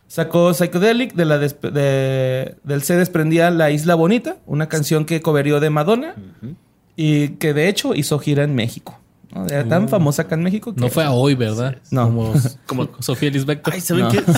Sacó 0.07 0.53
Psychedelic, 0.53 1.13
de 1.13 1.25
la 1.25 1.39
despe- 1.41 1.71
de- 1.71 2.55
del 2.63 2.83
se 2.83 2.95
desprendía 2.95 3.49
La 3.51 3.71
Isla 3.71 3.95
Bonita, 3.95 4.37
una 4.45 4.67
canción 4.69 5.05
que 5.05 5.21
coverió 5.21 5.59
de 5.59 5.69
Madonna 5.69 6.15
y 6.95 7.29
que 7.39 7.53
de 7.53 7.67
hecho 7.69 7.95
hizo 7.95 8.19
gira 8.19 8.43
en 8.43 8.53
México. 8.53 8.99
¿no? 9.33 9.47
Era 9.47 9.67
tan 9.67 9.89
famosa 9.89 10.23
acá 10.23 10.35
en 10.35 10.43
México 10.43 10.75
que... 10.75 10.81
No 10.81 10.89
fue 10.89 11.03
a 11.03 11.11
hoy, 11.11 11.33
¿verdad? 11.35 11.77
No. 11.89 12.03
Como, 12.05 12.33
Como- 12.67 12.89
Sofía 12.99 13.31
Lisbector. 13.31 13.73
Ay, 13.73 13.81
¿saben 13.81 14.03
No. 14.03 14.09
quién? 14.09 14.23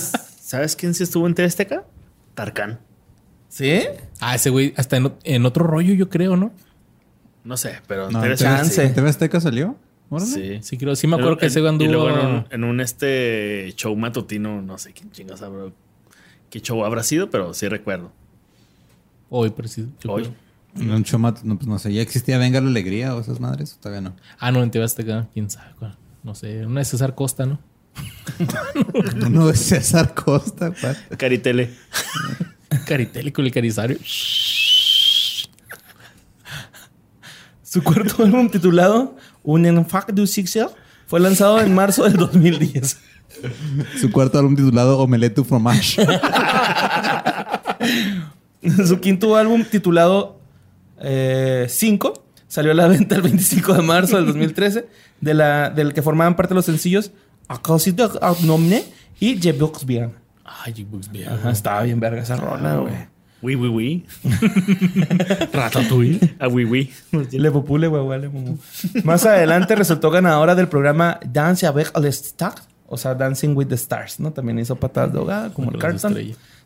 ¿Sabes 0.46 0.76
quién 0.76 0.94
sí 0.94 1.02
estuvo 1.02 1.26
en 1.26 1.34
TV 1.34 1.48
Azteca? 1.48 1.86
Tarkan. 2.36 2.80
¿Sí? 3.50 3.82
Ah, 4.20 4.36
ese 4.36 4.52
güey 4.52 4.76
hasta 4.78 4.98
en, 4.98 5.08
o- 5.08 5.18
en 5.24 5.44
otro 5.48 5.66
rollo, 5.66 5.96
yo 5.96 6.08
creo, 6.08 6.38
¿no? 6.38 6.52
No 7.44 7.58
sé, 7.58 7.80
pero 7.88 8.08
en 8.08 8.14
No, 8.14 8.22
TV 8.22 8.34
¿en 8.34 8.38
TV 8.38 8.50
Azteca 8.50 8.58
chance. 8.64 8.84
¿en 8.86 8.94
TV 8.94 9.10
Azteca 9.10 9.40
salió? 9.42 9.76
Órale. 10.10 10.30
Sí. 10.32 10.60
Sí, 10.62 10.78
creo. 10.78 10.96
Sí 10.96 11.08
me 11.08 11.16
acuerdo 11.16 11.38
que 11.38 11.48
ese 11.48 11.62
güey 11.62 11.72
Y 11.72 11.74
anduvo... 11.74 11.92
luego 11.92 12.10
en 12.20 12.26
un, 12.28 12.46
en 12.52 12.64
un, 12.64 12.80
este 12.80 13.74
show 13.76 13.96
matutino, 13.96 14.62
no 14.62 14.78
sé 14.78 14.94
quién 14.94 15.10
chingas 15.12 15.42
habrá, 15.42 15.72
qué 16.52 16.62
show 16.62 16.86
habrá 16.86 17.02
sido, 17.02 17.32
pero 17.32 17.52
sí 17.56 17.68
recuerdo. 17.68 18.12
Hoy, 19.30 19.50
preciso. 19.50 19.90
yo 20.02 20.12
Hoy. 20.12 20.24
creo. 20.24 20.36
En 20.78 20.92
un 20.92 21.04
show 21.04 21.20
no, 21.20 21.34
pues 21.34 21.68
no 21.68 21.80
sé, 21.80 21.92
¿ya 21.92 22.02
existía 22.04 22.38
Venga 22.38 22.62
la 22.62 22.68
Alegría 22.68 23.16
o 23.16 23.22
esas 23.22 23.40
madres? 23.40 23.78
Todavía 23.82 24.02
no. 24.02 24.16
Ah, 24.38 24.52
no, 24.52 24.62
en 24.62 24.70
TV 24.70 24.86
Azteca. 24.86 25.28
¿Quién 25.34 25.50
sabe 25.50 25.72
cuál? 25.80 25.98
No 26.22 26.36
sé. 26.36 26.66
Una 26.66 26.82
de 26.82 26.86
César 26.86 27.16
Costa, 27.16 27.46
¿no? 27.46 27.60
Uno 29.26 29.48
de 29.48 29.56
César 29.56 30.14
Costa, 30.14 30.70
güey. 30.70 30.96
Caritele. 31.18 31.74
Caritele 32.86 33.32
con 33.32 33.46
el 33.46 33.52
carizario. 33.52 33.98
Su 37.64 37.84
cuarto 37.84 38.24
álbum 38.24 38.50
titulado 38.50 39.16
Un 39.44 39.66
Enfant 39.66 40.12
du 40.12 40.28
Succès 40.28 40.68
fue 41.08 41.20
lanzado 41.20 41.62
en 41.62 41.74
marzo 41.74 42.04
del 42.04 42.18
2010. 42.18 42.98
Su 44.00 44.12
cuarto 44.12 44.40
álbum 44.40 44.56
titulado 44.56 45.00
Omelette 45.00 45.36
du 45.36 45.44
Fromage. 45.44 46.06
Su 48.88 49.00
quinto 49.00 49.36
álbum 49.36 49.64
titulado 49.64 50.40
5 51.00 52.26
salió 52.48 52.72
a 52.72 52.76
la 52.76 52.88
venta 52.88 53.16
el 53.16 53.22
25 53.22 53.74
de 53.74 53.82
marzo 53.82 54.16
del 54.16 54.28
2013, 54.28 54.88
de 55.20 55.34
la, 55.34 55.70
del 55.70 55.94
que 55.94 56.02
formaban 56.02 56.36
parte 56.36 56.54
los 56.54 56.66
sencillos 56.66 57.12
A 57.48 57.62
cause 57.62 57.92
de 57.92 58.08
Nomne 58.44 58.84
y 59.20 59.40
Je 59.40 59.52
Box 59.54 59.86
Bien. 59.86 60.26
Ay, 60.46 60.84
Bugs 60.84 61.12
bien. 61.12 61.30
Ajá, 61.30 61.52
estaba 61.52 61.82
bien 61.84 62.00
verga 62.00 62.22
esa 62.22 62.36
rola, 62.36 62.76
güey. 62.78 62.94
Oui, 63.42 63.56
oui, 63.56 63.68
oui. 63.68 64.06
Ratatouille. 65.54 66.20
Ah, 66.40 66.48
oui, 66.48 66.66
oui. 66.66 66.92
Le 67.32 67.52
popule, 67.52 67.88
güey, 67.88 68.04
güey. 68.04 68.32
Más 69.04 69.26
adelante 69.26 69.76
resultó 69.76 70.10
ganadora 70.10 70.56
del 70.56 70.68
programa 70.68 71.20
Dance 71.26 71.66
avec 71.66 71.92
les 72.00 72.22
Stars, 72.22 72.68
o 72.88 72.98
sea, 72.98 73.14
Dancing 73.14 73.56
with 73.56 73.68
the 73.68 73.76
Stars, 73.76 74.20
¿no? 74.20 74.32
También 74.32 74.60
hizo 74.60 74.76
patadas 74.76 75.14
de 75.14 75.20
ahogada, 75.20 75.54
como 75.54 75.72
el 75.72 75.78
Carlton, 75.78 76.16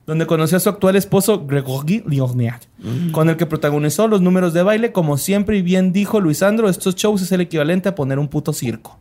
donde 0.05 0.25
conoció 0.25 0.57
a 0.57 0.59
su 0.59 0.69
actual 0.69 0.95
esposo 0.95 1.45
Gregory 1.45 2.03
Liorniak, 2.05 2.67
con 3.11 3.29
el 3.29 3.37
que 3.37 3.45
protagonizó 3.45 4.07
los 4.07 4.21
números 4.21 4.53
de 4.53 4.63
baile. 4.63 4.91
Como 4.91 5.17
siempre 5.17 5.57
y 5.57 5.61
bien 5.61 5.91
dijo 5.91 6.19
Luisandro, 6.19 6.69
estos 6.69 6.95
shows 6.95 7.21
es 7.21 7.31
el 7.31 7.41
equivalente 7.41 7.89
a 7.89 7.95
poner 7.95 8.19
un 8.19 8.27
puto 8.27 8.53
circo. 8.53 8.99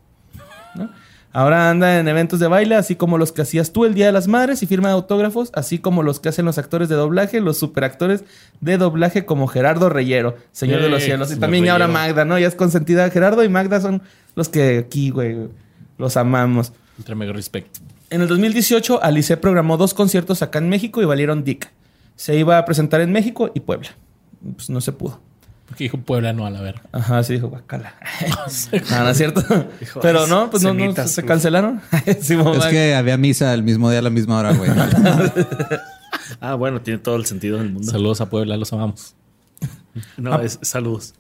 Ahora 1.33 1.69
anda 1.71 2.01
en 2.01 2.09
eventos 2.09 2.41
de 2.41 2.49
baile, 2.49 2.75
así 2.75 2.97
como 2.97 3.19
los 3.19 3.33
que 3.33 3.43
hacías 3.43 3.73
tú 3.73 3.85
el 3.85 3.95
Día 3.95 4.07
de 4.07 4.13
las 4.13 4.29
Madres 4.29 4.63
y 4.63 4.67
firma 4.67 4.89
de 4.89 4.95
autógrafos, 4.95 5.51
así 5.53 5.79
como 5.79 6.03
los 6.03 6.21
que 6.21 6.31
hacen 6.31 6.47
los 6.47 6.57
actores 6.57 6.89
de 6.89 6.95
doblaje, 6.95 7.41
los 7.41 7.59
superactores 7.59 8.25
de 8.61 8.79
doblaje 8.79 9.27
como 9.27 9.47
Gerardo 9.47 9.91
Reyero, 9.91 10.37
Señor 10.53 10.81
de 10.81 10.89
los 10.89 11.03
Cielos. 11.03 11.31
Y 11.31 11.37
también 11.37 11.69
ahora. 11.69 11.87
Magda, 11.87 12.25
¿no? 12.25 12.39
Ya 12.39 12.49
es 12.49 12.55
consentida. 12.55 13.11
Gerardo 13.11 13.45
y 13.45 13.49
Magda 13.49 13.81
son 13.81 14.03
los 14.35 14.49
que 14.49 14.79
aquí, 14.79 15.11
güey, 15.11 15.49
los 15.99 16.17
amamos. 16.17 16.73
Ultra 16.97 17.15
mega 17.15 17.33
respect. 17.33 17.77
En 18.11 18.23
el 18.23 18.29
2018, 18.29 19.03
Alice 19.03 19.37
programó 19.37 19.77
dos 19.77 19.93
conciertos 19.93 20.41
acá 20.41 20.59
en 20.59 20.69
México 20.71 21.03
y 21.03 21.05
valieron 21.05 21.45
dick. 21.45 21.71
Se 22.17 22.37
iba 22.37 22.57
a 22.57 22.65
presentar 22.65 23.03
en 23.03 23.13
México 23.13 23.51
y 23.55 23.61
Puebla. 23.61 23.91
Pues 24.57 24.71
no 24.71 24.81
se 24.81 24.93
pudo. 24.93 25.21
Porque 25.69 25.85
dijo 25.85 25.99
Puebla 25.99 26.33
no 26.33 26.47
a 26.47 26.51
la 26.51 26.63
verga. 26.63 26.83
Ajá, 26.93 27.23
sí 27.23 27.35
dijo, 27.35 27.49
guacala. 27.49 27.95
no, 28.91 29.05
no 29.05 29.11
es 29.11 29.17
cierto. 29.17 29.43
Pero 30.01 30.27
no, 30.27 30.51
pues 30.51 30.63
no, 30.63 30.73
no, 30.73 30.81
Cenitas, 30.81 31.11
se 31.13 31.23
pues. 31.23 31.29
cancelaron. 31.29 31.81
Sí, 32.21 32.35
Es 32.57 32.67
que 32.67 32.95
había 32.95 33.17
misa 33.19 33.53
el 33.53 33.63
mismo 33.63 33.91
día 33.91 33.99
a 33.99 34.03
la 34.03 34.11
misma 34.11 34.39
hora, 34.39 34.53
güey. 34.55 34.71
Ah, 36.41 36.55
bueno, 36.55 36.81
tiene 36.81 36.99
todo 36.99 37.17
el 37.17 37.27
sentido 37.27 37.59
del 37.59 37.71
mundo. 37.71 37.91
Saludos 37.91 38.21
a 38.21 38.31
Puebla, 38.31 38.57
los 38.57 38.73
amamos. 38.73 39.15
No, 40.17 40.41
es 40.41 40.59
saludos. 40.63 41.15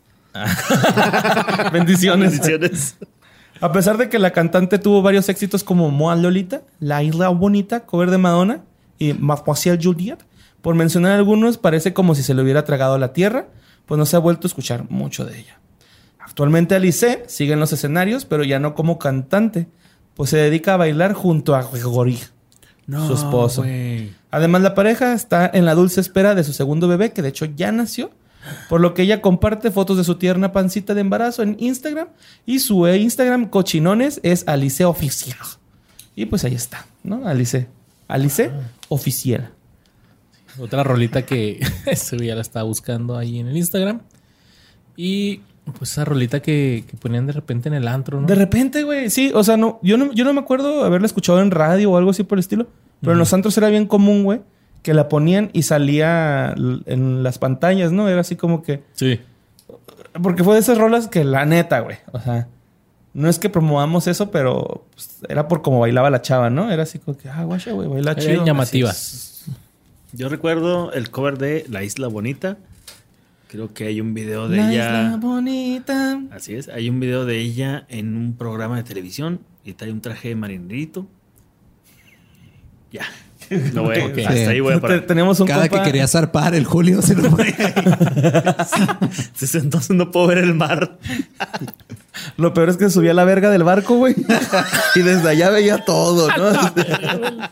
Bendiciones. 1.72 2.32
Bendiciones. 2.32 2.96
A 3.61 3.72
pesar 3.72 3.96
de 3.99 4.09
que 4.09 4.18
la 4.18 4.30
cantante 4.30 4.78
tuvo 4.78 5.03
varios 5.03 5.28
éxitos 5.28 5.64
como 5.64 5.90
Moa 5.90 6.14
Lolita, 6.14 6.62
La 6.78 7.03
Isla 7.03 7.28
Bonita, 7.30 7.80
cover 7.80 8.11
de 8.11 8.18
Madonna 8.18 8.62
y 8.99 9.14
Mademoiselle 9.14 9.82
Juliet, 9.82 10.18
por 10.62 10.74
mencionar 10.74 11.12
algunos, 11.12 11.59
parece 11.59 11.92
como 11.92 12.14
si 12.14 12.22
se 12.22 12.34
le 12.34 12.42
hubiera 12.42 12.64
tragado 12.64 12.94
a 12.94 12.99
la 12.99 13.12
tierra, 13.12 13.46
pues 13.89 13.99
no 13.99 14.07
se 14.07 14.16
ha 14.16 14.20
vuelto 14.20 14.47
a 14.47 14.49
escuchar 14.49 14.89
mucho 14.91 15.24
de 15.24 15.41
ella. 15.41 15.59
Actualmente 16.20 16.74
Alice 16.74 17.24
sigue 17.26 17.55
en 17.55 17.61
los 17.61 17.72
escenarios, 17.72 18.26
pero 18.26 18.45
ya 18.45 18.61
no 18.61 18.74
como 18.74 18.99
cantante, 18.99 19.66
pues 20.14 20.30
se 20.30 20.36
dedica 20.36 20.74
a 20.74 20.76
bailar 20.76 21.14
junto 21.14 21.57
a 21.57 21.62
Gregory, 21.62 22.20
su 22.86 23.14
esposo. 23.14 23.64
Además, 24.30 24.61
la 24.61 24.74
pareja 24.74 25.14
está 25.14 25.51
en 25.53 25.64
la 25.64 25.74
dulce 25.74 26.03
espera 26.03 26.34
de 26.34 26.45
su 26.45 26.53
segundo 26.53 26.86
bebé, 26.86 27.12
que 27.12 27.22
de 27.22 27.30
hecho 27.30 27.47
ya 27.47 27.72
nació, 27.72 28.11
por 28.68 28.82
lo 28.82 28.93
que 28.93 29.03
ella 29.03 29.22
comparte 29.22 29.70
fotos 29.70 29.97
de 29.97 30.05
su 30.05 30.16
tierna 30.16 30.53
pancita 30.53 30.93
de 30.93 31.01
embarazo 31.01 31.43
en 31.43 31.57
Instagram 31.59 32.09
y 32.45 32.59
su 32.59 32.86
Instagram 32.86 33.49
cochinones 33.49 34.20
es 34.22 34.45
Alice 34.47 34.84
Oficial. 34.84 35.39
Y 36.14 36.26
pues 36.26 36.45
ahí 36.45 36.55
está, 36.55 36.86
¿no? 37.03 37.26
Alice. 37.26 37.68
Alice 38.07 38.51
Oficial. 38.91 39.53
Otra 40.59 40.82
rolita 40.82 41.22
que 41.22 41.61
ese 41.86 42.16
ya 42.24 42.34
la 42.34 42.40
estaba 42.40 42.64
buscando 42.64 43.16
ahí 43.16 43.38
en 43.38 43.48
el 43.48 43.56
Instagram. 43.56 44.00
Y 44.96 45.40
pues 45.78 45.92
esa 45.92 46.04
rolita 46.04 46.40
que, 46.40 46.84
que 46.88 46.96
ponían 46.96 47.26
de 47.26 47.32
repente 47.32 47.68
en 47.68 47.74
el 47.74 47.88
antro, 47.88 48.20
¿no? 48.20 48.26
De 48.26 48.34
repente, 48.34 48.82
güey, 48.84 49.11
sí, 49.11 49.30
o 49.34 49.44
sea, 49.44 49.56
no, 49.56 49.78
yo 49.82 49.96
no, 49.96 50.12
yo 50.12 50.24
no 50.24 50.32
me 50.32 50.40
acuerdo 50.40 50.84
haberla 50.84 51.06
escuchado 51.06 51.40
en 51.40 51.50
radio 51.50 51.92
o 51.92 51.96
algo 51.96 52.11
así 52.11 52.24
por 52.24 52.38
el 52.38 52.40
estilo, 52.40 52.66
pero 53.00 53.12
en 53.12 53.18
los 53.18 53.32
antros 53.32 53.56
era 53.59 53.68
bien 53.68 53.86
común, 53.86 54.24
güey, 54.24 54.40
que 54.82 54.94
la 54.94 55.09
ponían 55.09 55.50
y 55.52 55.62
salía 55.64 56.54
en 56.86 57.22
las 57.22 57.38
pantallas, 57.38 57.92
¿no? 57.92 58.09
Era 58.09 58.22
así 58.22 58.36
como 58.36 58.62
que... 58.62 58.82
Sí. 58.94 59.20
Porque 60.22 60.42
fue 60.42 60.54
de 60.54 60.61
esas 60.61 60.78
rolas 60.78 61.09
que 61.09 61.24
la 61.24 61.44
neta, 61.44 61.80
güey. 61.80 61.98
O 62.12 62.20
sea, 62.20 62.48
no 63.14 63.28
es 63.28 63.38
que 63.38 63.48
promovamos 63.48 64.06
eso, 64.06 64.30
pero 64.30 64.86
pues, 64.94 65.18
era 65.28 65.48
por 65.48 65.62
cómo 65.62 65.80
bailaba 65.80 66.11
la 66.11 66.22
chava, 66.22 66.50
¿no? 66.50 66.70
Era 66.70 66.84
así 66.84 66.98
como 66.98 67.16
que, 67.16 67.28
ah, 67.28 67.44
guacha, 67.44 67.72
güey, 67.72 67.88
baila 67.88 68.16
chido. 68.16 68.44
llamativas. 68.44 68.96
Yo 70.12 70.28
recuerdo 70.28 70.92
el 70.92 71.11
cover 71.11 71.38
de 71.38 71.64
La 71.68 71.84
Isla 71.84 72.09
Bonita. 72.09 72.56
Creo 73.48 73.72
que 73.72 73.86
hay 73.86 74.00
un 74.00 74.12
video 74.14 74.48
de 74.48 74.59
La 74.59 74.72
ella. 74.72 75.02
isla 75.06 75.16
bonita. 75.16 76.20
Así 76.32 76.54
es, 76.54 76.68
hay 76.68 76.90
un 76.90 77.00
video 77.00 77.24
de 77.24 77.38
ella 77.40 77.86
en 77.88 78.16
un 78.16 78.34
programa 78.36 78.76
de 78.76 78.82
televisión 78.82 79.40
y 79.64 79.72
trae 79.72 79.90
un 79.92 80.00
traje 80.02 80.28
de 80.28 80.34
marinerito. 80.36 81.06
Ya. 82.92 83.02
No 83.72 83.84
voy 83.84 83.98
a- 83.98 84.04
Ok. 84.06 84.18
hasta 84.18 84.32
Sí. 84.34 84.38
ahí 84.40 84.61
voy 84.61 84.74
a 84.74 84.80
parar. 84.80 85.06
Tenemos 85.06 85.40
un 85.40 85.46
Cada 85.46 85.66
compa- 85.68 85.78
que 85.78 85.82
quería 85.84 86.06
zarpar 86.06 86.54
el 86.54 86.66
Julio 86.66 87.00
se 87.00 87.14
lo 87.14 87.30
ponía. 87.34 87.74
Entonces 89.54 89.90
no 89.96 90.11
puedo 90.11 90.26
ver 90.26 90.38
el 90.38 90.54
mar. 90.54 90.98
Lo 92.36 92.52
peor 92.52 92.68
es 92.68 92.76
que 92.76 92.90
subía 92.90 93.14
la 93.14 93.24
verga 93.24 93.48
del 93.48 93.62
barco, 93.62 93.96
güey. 93.96 94.14
y 94.96 95.00
desde 95.00 95.28
allá 95.30 95.48
veía 95.50 95.78
todo, 95.84 96.28
¿no? 96.36 97.48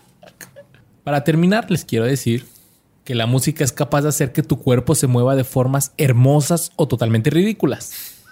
Para 1.07 1.23
terminar, 1.23 1.71
les 1.71 1.85
quiero 1.85 2.05
decir 2.05 2.47
que 3.05 3.15
la 3.15 3.27
música 3.27 3.63
es 3.63 3.71
capaz 3.71 4.03
de 4.03 4.09
hacer 4.09 4.33
que 4.33 4.43
tu 4.43 4.59
cuerpo 4.59 4.97
se 4.97 5.07
mueva 5.07 5.37
de 5.37 5.45
formas 5.45 5.95
hermosas 5.99 6.73
o 6.75 6.89
totalmente 6.89 7.31
ridículas. 7.31 8.25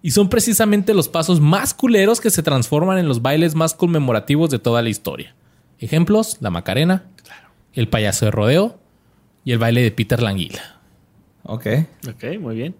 Y 0.00 0.12
son 0.12 0.30
precisamente 0.30 0.94
los 0.94 1.10
pasos 1.10 1.42
más 1.42 1.74
culeros 1.74 2.22
que 2.22 2.30
se 2.30 2.42
transforman 2.42 2.96
en 2.96 3.06
los 3.06 3.20
bailes 3.20 3.54
más 3.54 3.74
conmemorativos 3.74 4.48
de 4.48 4.58
toda 4.58 4.80
la 4.80 4.88
historia. 4.88 5.34
Ejemplos, 5.78 6.38
la 6.40 6.48
Macarena, 6.48 7.04
el 7.74 7.90
payaso 7.90 8.24
de 8.24 8.30
rodeo 8.30 8.78
y 9.44 9.52
el 9.52 9.58
baile 9.58 9.82
de 9.82 9.90
Peter 9.90 10.22
Languila. 10.22 10.80
ok. 11.42 11.66
Ok, 12.08 12.40
muy 12.40 12.56
bien. 12.56 12.74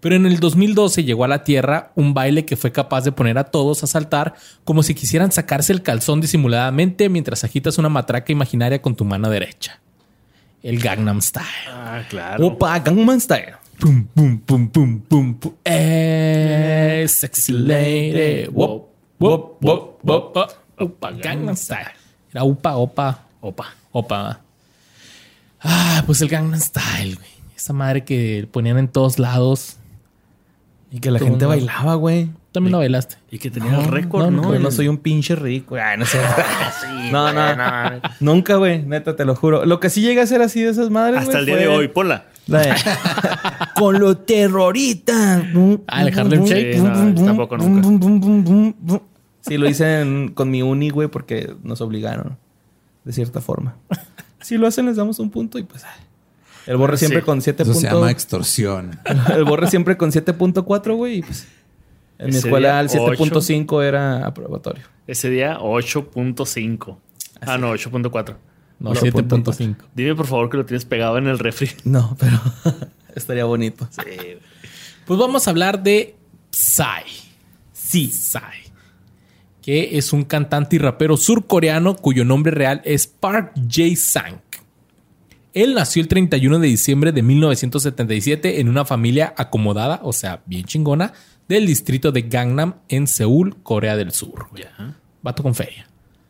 Pero 0.00 0.16
en 0.16 0.24
el 0.26 0.40
2012 0.40 1.04
llegó 1.04 1.24
a 1.24 1.28
la 1.28 1.44
Tierra 1.44 1.92
un 1.94 2.14
baile 2.14 2.46
que 2.46 2.56
fue 2.56 2.72
capaz 2.72 3.02
de 3.04 3.12
poner 3.12 3.36
a 3.36 3.44
todos 3.44 3.82
a 3.84 3.86
saltar 3.86 4.34
como 4.64 4.82
si 4.82 4.94
quisieran 4.94 5.30
sacarse 5.30 5.72
el 5.74 5.82
calzón 5.82 6.20
disimuladamente 6.22 7.08
mientras 7.10 7.44
agitas 7.44 7.76
una 7.76 7.90
matraca 7.90 8.32
imaginaria 8.32 8.80
con 8.80 8.96
tu 8.96 9.04
mano 9.04 9.28
derecha. 9.28 9.78
El 10.62 10.78
Gangnam 10.78 11.20
Style. 11.20 11.46
Ah, 11.68 12.02
claro. 12.08 12.46
Opa, 12.46 12.78
Gangnam 12.78 13.20
Style. 13.20 13.54
Pum, 13.78 14.06
pum, 14.06 14.38
pum, 14.40 14.68
pum, 14.68 15.00
pum, 15.00 15.34
pum. 15.34 15.52
Eh, 15.64 17.06
sexy 17.08 17.52
lady. 17.52 18.48
Wop, 18.52 18.88
wop, 19.18 19.56
wop, 19.62 20.00
wop. 20.02 20.36
Opa, 20.78 21.10
Gangnam 21.12 21.56
Style. 21.56 21.92
Era 22.30 22.44
upa, 22.44 22.76
opa, 22.76 23.22
Opa. 23.40 23.74
opa. 23.92 24.40
Ah, 25.62 26.02
pues 26.06 26.20
el 26.22 26.28
Gangnam 26.28 26.60
Style, 26.60 27.16
güey. 27.16 27.28
Esa 27.56 27.72
madre 27.74 28.04
que 28.04 28.48
ponían 28.50 28.78
en 28.78 28.88
todos 28.88 29.18
lados. 29.18 29.76
Y 30.92 30.98
que 31.00 31.10
la 31.10 31.18
gente 31.20 31.46
bailaba, 31.46 31.94
güey. 31.94 32.30
También 32.52 32.72
lo 32.72 32.78
bailaste. 32.78 33.16
Y 33.30 33.38
que 33.38 33.48
tenía 33.50 33.78
el 33.78 33.84
récord, 33.86 34.28
no, 34.30 34.42
¿no? 34.52 34.58
No 34.58 34.70
soy 34.72 34.88
un 34.88 34.98
pinche 34.98 35.36
rico. 35.36 35.76
Ay, 35.76 35.96
no 35.96 36.04
sé. 36.04 36.18
no, 37.12 37.32
no, 37.32 37.54
no. 37.54 38.00
Nunca, 38.18 38.56
güey. 38.56 38.82
Neta, 38.82 39.14
te 39.14 39.24
lo 39.24 39.36
juro. 39.36 39.64
Lo 39.66 39.78
que 39.78 39.88
sí 39.88 40.00
llega 40.00 40.22
a 40.24 40.26
ser 40.26 40.42
así 40.42 40.60
de 40.60 40.70
esas 40.70 40.90
madres, 40.90 41.20
Hasta 41.20 41.38
el 41.38 41.46
día 41.46 41.54
fue 41.54 41.62
de 41.62 41.68
hoy, 41.68 41.88
ponla. 41.88 42.26
la 42.48 42.60
de- 42.62 42.74
Con 43.76 44.00
lo 44.00 44.16
terrorista. 44.16 45.44
Ah, 45.86 46.02
el 46.02 46.18
Harlem 46.18 46.44
Shake. 46.44 46.74
Sí, 46.74 46.80
no, 46.80 47.24
tampoco 47.24 47.56
nunca. 47.56 49.00
Sí, 49.42 49.56
lo 49.56 49.68
hice 49.68 50.00
en- 50.00 50.28
con 50.30 50.50
mi 50.50 50.62
uni, 50.62 50.90
güey, 50.90 51.06
porque 51.08 51.54
nos 51.62 51.80
obligaron. 51.80 52.36
De 53.04 53.12
cierta 53.12 53.40
forma. 53.40 53.76
Si 54.42 54.56
lo 54.56 54.66
hacen, 54.66 54.86
les 54.86 54.96
damos 54.96 55.18
un 55.18 55.28
punto 55.28 55.58
y 55.58 55.64
pues... 55.64 55.84
ay. 55.84 56.02
El 56.66 56.76
borre 56.76 56.96
Sí. 56.96 57.06
siempre 57.06 57.22
con 57.22 57.40
7 57.42 57.62
Eso 57.62 57.74
se 57.74 57.82
llama 57.82 57.92
puntos. 57.92 58.10
extorsión. 58.12 59.00
El 59.34 59.44
borre 59.44 59.68
siempre 59.68 59.96
con 59.96 60.10
7.4, 60.12 60.94
güey. 60.96 61.18
Y 61.18 61.22
pues... 61.22 61.46
En 62.18 62.26
mi 62.26 62.30
Ese 62.36 62.48
escuela 62.48 62.72
día, 62.72 62.80
el 62.80 62.88
7.5 62.90 63.82
era 63.82 64.26
aprobatorio. 64.26 64.82
Ese 65.06 65.30
día, 65.30 65.58
8.5. 65.58 66.98
Ah, 67.40 67.56
no, 67.56 67.72
8.4. 67.72 68.36
No, 68.78 68.90
Ocho 68.90 69.00
7.5. 69.06 69.76
Dime 69.94 70.14
por 70.14 70.26
favor 70.26 70.50
que 70.50 70.58
lo 70.58 70.66
tienes 70.66 70.84
pegado 70.84 71.16
en 71.18 71.26
el 71.28 71.38
refri. 71.38 71.70
No, 71.84 72.16
pero 72.20 72.38
estaría 73.14 73.44
bonito. 73.46 73.88
Pues 75.06 75.18
vamos 75.18 75.46
a 75.46 75.50
hablar 75.50 75.82
de 75.82 76.14
Psy. 76.50 76.84
Sí. 77.72 78.06
Psy. 78.10 78.38
que 79.62 79.96
es 79.98 80.12
un 80.12 80.24
cantante 80.24 80.76
y 80.76 80.78
rapero 80.78 81.16
surcoreano 81.16 81.96
cuyo 81.96 82.24
nombre 82.24 82.52
real 82.52 82.80
es 82.84 83.06
Park 83.06 83.52
Jae-sang. 83.68 84.40
Él 85.52 85.74
nació 85.74 86.02
el 86.02 86.08
31 86.08 86.58
de 86.58 86.68
diciembre 86.68 87.12
de 87.12 87.22
1977 87.22 88.60
en 88.60 88.68
una 88.68 88.84
familia 88.84 89.34
acomodada, 89.36 90.00
o 90.02 90.12
sea, 90.12 90.42
bien 90.46 90.64
chingona, 90.64 91.12
del 91.48 91.66
distrito 91.66 92.12
de 92.12 92.22
Gangnam 92.22 92.76
en 92.88 93.06
Seúl, 93.06 93.56
Corea 93.62 93.96
del 93.96 94.12
Sur. 94.12 94.46
Ya. 94.56 94.96
Vato 95.22 95.42
con 95.42 95.54
feria. 95.54 95.88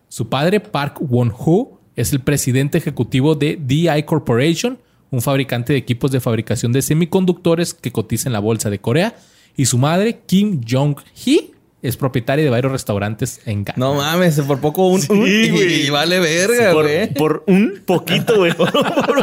Su 0.08 0.28
padre, 0.28 0.60
Park 0.60 0.98
Won-ho, 1.00 1.78
es 1.94 2.12
el 2.12 2.20
presidente 2.20 2.78
ejecutivo 2.78 3.34
de 3.34 3.58
DI 3.60 4.02
Corporation, 4.04 4.78
un 5.10 5.20
fabricante 5.20 5.74
de 5.74 5.78
equipos 5.78 6.10
de 6.10 6.20
fabricación 6.20 6.72
de 6.72 6.82
semiconductores 6.82 7.74
que 7.74 7.92
cotiza 7.92 8.28
en 8.28 8.32
la 8.32 8.38
bolsa 8.38 8.70
de 8.70 8.80
Corea. 8.80 9.16
Y 9.56 9.66
su 9.66 9.76
madre, 9.76 10.20
Kim 10.26 10.62
Jong-hee, 10.66 11.50
es 11.82 11.96
propietaria 11.96 12.44
de 12.44 12.50
varios 12.50 12.72
restaurantes 12.72 13.40
en 13.46 13.64
Gangnam. 13.64 13.88
No 13.90 13.94
mames, 13.94 14.38
por 14.42 14.60
poco 14.60 14.86
un, 14.88 15.00
un- 15.08 15.26
y, 15.26 15.48
güey. 15.50 15.86
y 15.86 15.90
vale 15.90 16.18
verga, 16.20 16.72
Por, 16.72 16.84
güey. 16.84 17.14
por 17.14 17.44
un 17.46 17.82
poquito, 17.86 18.36
güey. 18.36 18.52
Por 18.56 18.68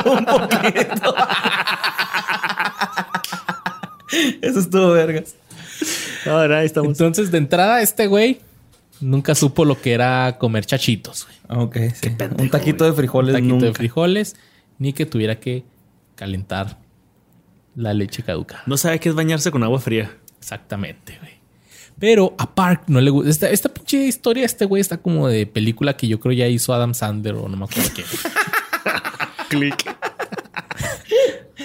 un 0.08 0.26
poquito. 0.26 1.16
Eso 4.42 4.60
estuvo 4.60 4.92
vergas. 4.92 5.36
Ahora 6.26 6.60
ahí 6.60 6.66
estamos. 6.66 6.90
Entonces, 6.90 7.32
de 7.32 7.38
entrada, 7.38 7.82
este 7.82 8.08
güey 8.08 8.40
nunca 9.02 9.36
supo 9.36 9.66
lo 9.66 9.80
que 9.80 9.94
era 9.94 10.38
comer 10.40 10.66
chachitos. 10.66 11.28
güey. 11.48 11.64
Ok, 11.66 11.78
sí. 11.94 12.10
pendejo, 12.10 12.42
un 12.42 12.50
taquito 12.50 12.86
de 12.86 12.94
frijoles 12.94 13.36
Un 13.36 13.42
taquito 13.42 13.54
nunca. 13.54 13.66
de 13.68 13.74
frijoles, 13.74 14.36
ni 14.80 14.94
que 14.94 15.06
tuviera 15.06 15.40
que 15.40 15.64
calentar 16.16 16.78
la 17.76 17.94
leche 17.94 18.24
caducada. 18.24 18.64
No 18.66 18.78
sabe 18.78 19.00
qué 19.00 19.10
es 19.10 19.16
bañarse 19.16 19.52
con 19.52 19.64
agua 19.64 19.80
fría. 19.80 20.18
Exactamente, 20.40 21.18
güey. 21.22 21.37
Pero 22.00 22.36
a 22.38 22.54
Park 22.54 22.84
no 22.88 23.02
le 23.02 23.10
gusta. 23.10 23.30
Esta, 23.30 23.50
esta 23.50 23.70
pinche 23.74 24.06
historia, 24.06 24.46
este 24.46 24.66
güey 24.66 24.82
está 24.82 24.98
como 24.98 25.28
de 25.28 25.46
película 25.48 25.98
que 25.98 26.08
yo 26.08 26.20
creo 26.20 26.34
ya 26.34 26.48
hizo 26.48 26.74
Adam 26.74 26.94
Sandler 26.94 27.36
o 27.36 27.50
no 27.50 27.58
me 27.58 27.66
acuerdo 27.66 27.90
qué. 27.96 28.04
Click. 29.50 29.96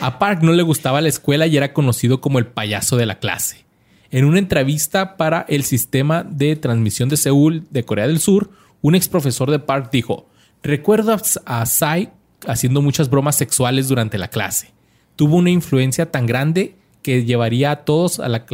A 0.01 0.18
Park 0.18 0.41
no 0.43 0.53
le 0.53 0.62
gustaba 0.62 1.01
la 1.01 1.09
escuela 1.09 1.47
y 1.47 1.57
era 1.57 1.72
conocido 1.72 2.20
como 2.20 2.39
el 2.39 2.47
payaso 2.47 2.97
de 2.97 3.07
la 3.07 3.18
clase. 3.18 3.64
En 4.11 4.24
una 4.24 4.39
entrevista 4.39 5.16
para 5.16 5.45
el 5.49 5.64
sistema 5.64 6.22
de 6.22 6.57
transmisión 6.57 7.09
de 7.09 7.16
Seúl 7.16 7.64
de 7.70 7.85
Corea 7.85 8.07
del 8.07 8.18
Sur, 8.20 8.51
un 8.80 8.95
ex 8.95 9.09
profesor 9.09 9.51
de 9.51 9.59
Park 9.59 9.91
dijo: 9.93 10.28
Recuerdo 10.62 11.16
a- 11.47 11.66
Sai 11.66 12.11
haciendo 12.47 12.83
muchas 12.83 13.09
bromas 13.11 13.37
sexuales 13.37 13.89
durante 13.89 14.18
la 14.18 14.28
clase. 14.28 14.72
Tuvo 15.16 15.37
una 15.37 15.51
influencia 15.51 16.11
tan 16.11 16.26
grande 16.26 16.74
que 17.03 17.24
llevaría 17.24 17.70
a 17.70 17.85
todos 17.85 18.18
a 18.18 18.28
la 18.28 18.45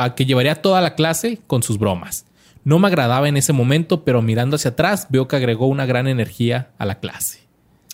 a 0.00 0.14
que 0.14 0.26
llevaría 0.26 0.56
toda 0.62 0.80
la 0.80 0.94
clase 0.94 1.40
con 1.46 1.62
sus 1.62 1.78
bromas. 1.78 2.26
No 2.64 2.78
me 2.78 2.88
agradaba 2.88 3.28
en 3.28 3.36
ese 3.36 3.52
momento, 3.52 4.04
pero 4.04 4.22
mirando 4.22 4.56
hacia 4.56 4.70
atrás 4.70 5.06
veo 5.10 5.28
que 5.28 5.36
agregó 5.36 5.66
una 5.66 5.84
gran 5.86 6.08
energía 6.08 6.70
a 6.78 6.86
la 6.86 6.98
clase. 6.98 7.40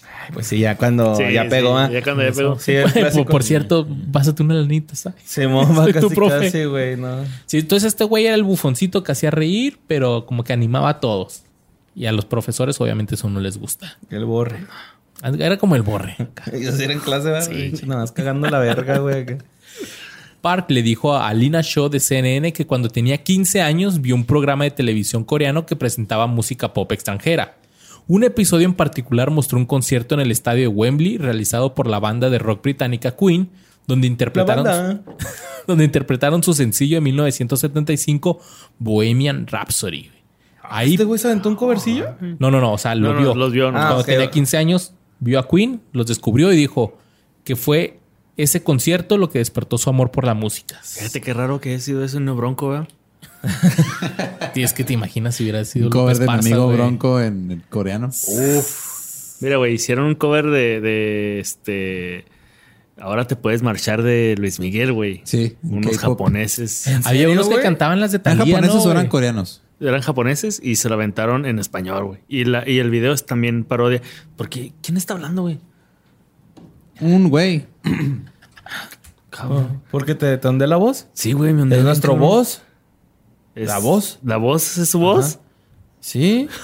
Ay, 0.03 0.31
Pues 0.33 0.47
sí, 0.47 0.61
ya 0.61 0.77
cuando 0.77 1.17
Sí, 1.17 1.25
ya 1.33 1.45
sí, 1.45 1.49
pegó, 1.49 1.89
ya 1.89 2.03
cuando 2.03 2.23
ya 2.23 2.33
pegó. 2.33 2.59
Sí, 2.59 2.73
el 2.73 3.27
por, 3.27 3.43
cierto, 3.43 3.89
pásate 4.13 4.43
una 4.43 4.55
lanita, 4.55 4.95
¿sabes? 4.95 5.21
Se 5.25 5.45
Soy 5.75 5.93
tu 5.93 6.01
casi, 6.03 6.15
profe. 6.15 6.45
casi, 6.47 6.65
güey, 6.65 6.97
no. 6.97 7.25
Sí, 7.47 7.59
entonces 7.59 7.89
este 7.89 8.05
güey 8.05 8.27
era 8.27 8.37
el 8.37 8.45
bufoncito 8.45 9.03
que 9.03 9.11
hacía 9.13 9.31
reír, 9.33 9.81
pero 9.89 10.25
como 10.27 10.45
que 10.45 10.53
animaba 10.53 10.89
a 10.91 11.01
todos. 11.01 11.43
Y 11.97 12.07
a 12.07 12.13
los 12.13 12.25
profesores, 12.25 12.81
obviamente, 12.81 13.17
eso 13.17 13.29
no 13.29 13.41
les 13.41 13.59
gusta. 13.59 13.99
El 14.09 14.25
borre. 14.25 14.61
Era 15.23 15.59
como 15.59 15.75
el 15.75 15.83
borre. 15.83 16.17
Ellos 16.53 16.77
sí 16.77 16.85
eran 16.85 16.99
en 16.99 17.03
clase, 17.03 17.31
¿verdad? 17.31 17.51
Nada 17.87 18.01
más 18.03 18.13
cagando 18.13 18.49
la 18.49 18.59
verga, 18.61 18.99
güey. 18.99 19.27
Park 20.41 20.71
le 20.71 20.83
dijo 20.83 21.15
a 21.15 21.29
Alina 21.29 21.61
Shaw 21.63 21.89
de 21.89 22.01
CNN 22.01 22.53
que 22.53 22.67
cuando 22.67 22.89
tenía 22.89 23.19
15 23.23 23.61
años 23.63 24.01
vio 24.01 24.15
un 24.15 24.25
programa 24.25 24.65
de 24.65 24.71
televisión 24.71 25.25
coreano 25.25 25.67
que 25.67 25.77
presentaba 25.77 26.27
música 26.27 26.73
pop 26.73 26.91
extranjera. 26.93 27.57
Un 28.09 28.25
episodio 28.25 28.67
en 28.67 28.75
particular 28.75 29.31
mostró 29.31 29.59
un 29.59 29.67
concierto 29.67 30.15
en 30.15 30.21
el 30.21 30.31
estadio 30.31 30.63
de 30.63 30.69
Wembley 30.69 31.19
realizado 31.19 31.75
por 31.75 31.87
la 31.87 32.01
banda 32.01 32.29
de 32.31 32.39
rock 32.39 32.63
británica 32.63 33.15
Queen, 33.17 33.51
donde 33.87 34.07
interpretaron, 34.07 35.03
donde 35.67 35.85
interpretaron 35.85 36.43
su 36.43 36.55
sencillo 36.55 36.97
de 36.97 37.01
1975, 37.03 38.41
Bohemian 38.79 39.47
Rhapsody. 39.47 40.11
Ahí 40.63 40.93
¿Este 40.93 41.05
güey 41.05 41.19
se 41.19 41.29
aventó 41.29 41.49
un 41.49 41.57
covercillo? 41.57 42.15
No, 42.39 42.51
no, 42.51 42.61
no. 42.61 42.73
O 42.73 42.79
sea, 42.79 42.95
lo 42.95 43.09
No, 43.09 43.15
no, 43.15 43.21
vio. 43.21 43.35
los 43.35 43.53
vio, 43.53 43.67
no. 43.71 43.79
Cuando 43.79 43.97
Ah, 43.97 44.01
ok. 44.01 44.07
tenía 44.07 44.31
15 44.31 44.57
años, 44.57 44.93
vio 45.19 45.39
a 45.39 45.47
Queen, 45.49 45.81
los 45.93 46.07
descubrió 46.07 46.53
y 46.53 46.57
dijo 46.57 46.97
que 47.45 47.57
fue 47.57 48.00
ese 48.43 48.63
concierto 48.63 49.19
lo 49.19 49.31
que 49.31 49.39
despertó 49.39 49.79
su 49.79 49.91
amor 49.91 50.11
por 50.11 50.25
la 50.25 50.35
música. 50.35 50.81
Fíjate 50.83 51.21
qué 51.21 51.35
raro 51.35 51.61
que 51.61 51.71
haya 51.71 51.81
sido 51.81 52.05
eso 52.05 52.19
en 52.19 52.29
un 52.29 52.37
bronco, 52.37 52.69
¿verdad? 52.69 52.89
Y 54.55 54.63
es 54.63 54.73
que 54.73 54.85
te 54.85 54.93
imaginas 54.93 55.37
si 55.37 55.45
hubiera 55.45 55.65
sido 55.65 55.87
Un 55.87 55.93
cover 55.93 56.19
de 56.19 56.27
mi 56.27 56.33
amigo. 56.33 56.69
Bronco 56.69 57.21
en 57.21 57.51
el 57.51 57.63
coreano. 57.63 58.11
Mira, 59.41 59.57
güey, 59.57 59.75
hicieron 59.75 60.07
un 60.07 60.15
cover 60.15 60.47
de, 60.47 60.81
de 60.81 61.41
este. 61.41 62.25
Ahora 62.99 63.27
te 63.27 63.37
puedes 63.37 63.63
marchar 63.63 64.03
de 64.03 64.35
Luis 64.39 64.61
Miguel, 64.61 64.93
güey. 64.93 65.23
Sí, 65.25 65.57
Unos 65.63 65.99
japoneses. 65.99 66.87
¿En 66.89 67.01
Había 67.07 67.31
unos 67.31 67.49
que 67.49 67.61
cantaban 67.61 68.01
las 68.01 68.13
de 68.13 68.19
¿Eran 68.19 68.39
Thalía, 68.39 68.57
japoneses 68.57 68.85
¿no, 68.85 68.91
o 68.91 68.93
eran 68.93 69.07
coreanos? 69.09 69.63
Eran 69.81 70.03
japoneses 70.03 70.61
y 70.63 70.77
se 70.77 70.91
lo 70.91 70.97
aventaron 70.97 71.47
en 71.47 71.59
español, 71.59 72.05
güey. 72.05 72.21
Y, 72.29 72.45
la, 72.45 72.69
y 72.69 72.79
el 72.81 72.91
video 72.91 73.15
es 73.15 73.25
también 73.25 73.65
parodia. 73.65 74.03
Porque, 74.37 74.75
¿quién 74.83 74.99
está 74.99 75.15
hablando, 75.15 75.43
güey? 75.43 75.59
Un 77.01 77.29
güey. 77.31 77.67
Cabrón. 79.31 79.83
¿Porque 79.91 80.15
te 80.15 80.37
te 80.39 80.49
ondé 80.49 80.67
la 80.67 80.77
voz? 80.77 81.07
Sí, 81.13 81.33
güey, 81.33 81.53
me 81.55 81.63
ondé 81.63 81.79
¿Es 81.79 81.85
nuestro 81.85 82.13
cabrón. 82.13 82.29
voz? 82.29 82.63
Es- 83.55 83.69
¿La 83.69 83.79
voz? 83.79 84.19
¿La 84.25 84.37
voz 84.37 84.79
es 84.79 84.89
su 84.89 84.99
voz? 84.99 85.39
Sí. 86.01 86.49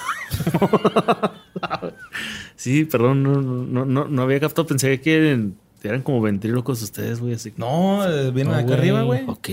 Sí, 2.55 2.85
perdón, 2.85 3.21
no, 3.23 3.39
no, 3.41 3.85
no, 3.85 4.05
no 4.05 4.21
había 4.23 4.39
captado. 4.39 4.65
Pensé 4.67 4.99
que 4.99 5.15
eran, 5.29 5.55
eran 5.83 6.01
como 6.01 6.21
ventrílocos 6.21 6.81
ustedes, 6.81 7.19
güey. 7.19 7.33
Así. 7.35 7.53
No, 7.55 8.03
eh, 8.09 8.31
viene 8.31 8.49
No, 8.49 8.55
acá 8.55 8.63
güey. 8.65 8.77
arriba, 8.79 9.03
güey. 9.03 9.23
Ok. 9.27 9.49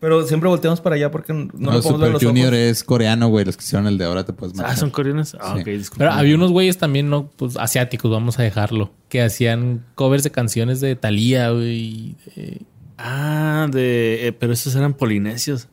Pero 0.00 0.26
siempre 0.26 0.48
volteamos 0.48 0.80
para 0.80 0.96
allá 0.96 1.10
porque 1.10 1.32
no, 1.34 1.48
No, 1.52 1.72
le 1.72 1.78
podemos 1.82 2.00
ver 2.00 2.10
los 2.12 2.22
Junior 2.24 2.48
ojos. 2.54 2.58
es 2.58 2.84
coreano, 2.84 3.28
güey. 3.28 3.44
Los 3.44 3.56
que 3.58 3.64
hicieron 3.64 3.86
el 3.86 3.98
de 3.98 4.06
ahora 4.06 4.24
te 4.24 4.32
puedes 4.32 4.54
Ah, 4.58 4.62
marchar. 4.62 4.78
son 4.78 4.90
coreanos. 4.90 5.36
Ah, 5.38 5.52
Sí. 5.56 5.60
ok, 5.60 5.66
disculpa. 5.66 5.98
Pero 6.06 6.12
había 6.12 6.34
unos 6.36 6.50
güeyes 6.52 6.78
también, 6.78 7.10
¿no? 7.10 7.28
Pues 7.36 7.58
asiáticos, 7.58 8.10
vamos 8.10 8.38
a 8.38 8.42
dejarlo. 8.42 8.92
Que 9.10 9.20
hacían 9.22 9.84
covers 9.96 10.22
de 10.24 10.30
canciones 10.30 10.80
de 10.80 10.96
Thalía, 10.96 11.50
güey. 11.50 12.16
de- 12.34 12.62
Ah, 12.96 13.66
de. 13.70 14.28
eh, 14.28 14.32
pero 14.32 14.52
esos 14.54 14.74
eran 14.74 14.94
polinesios. 14.94 15.68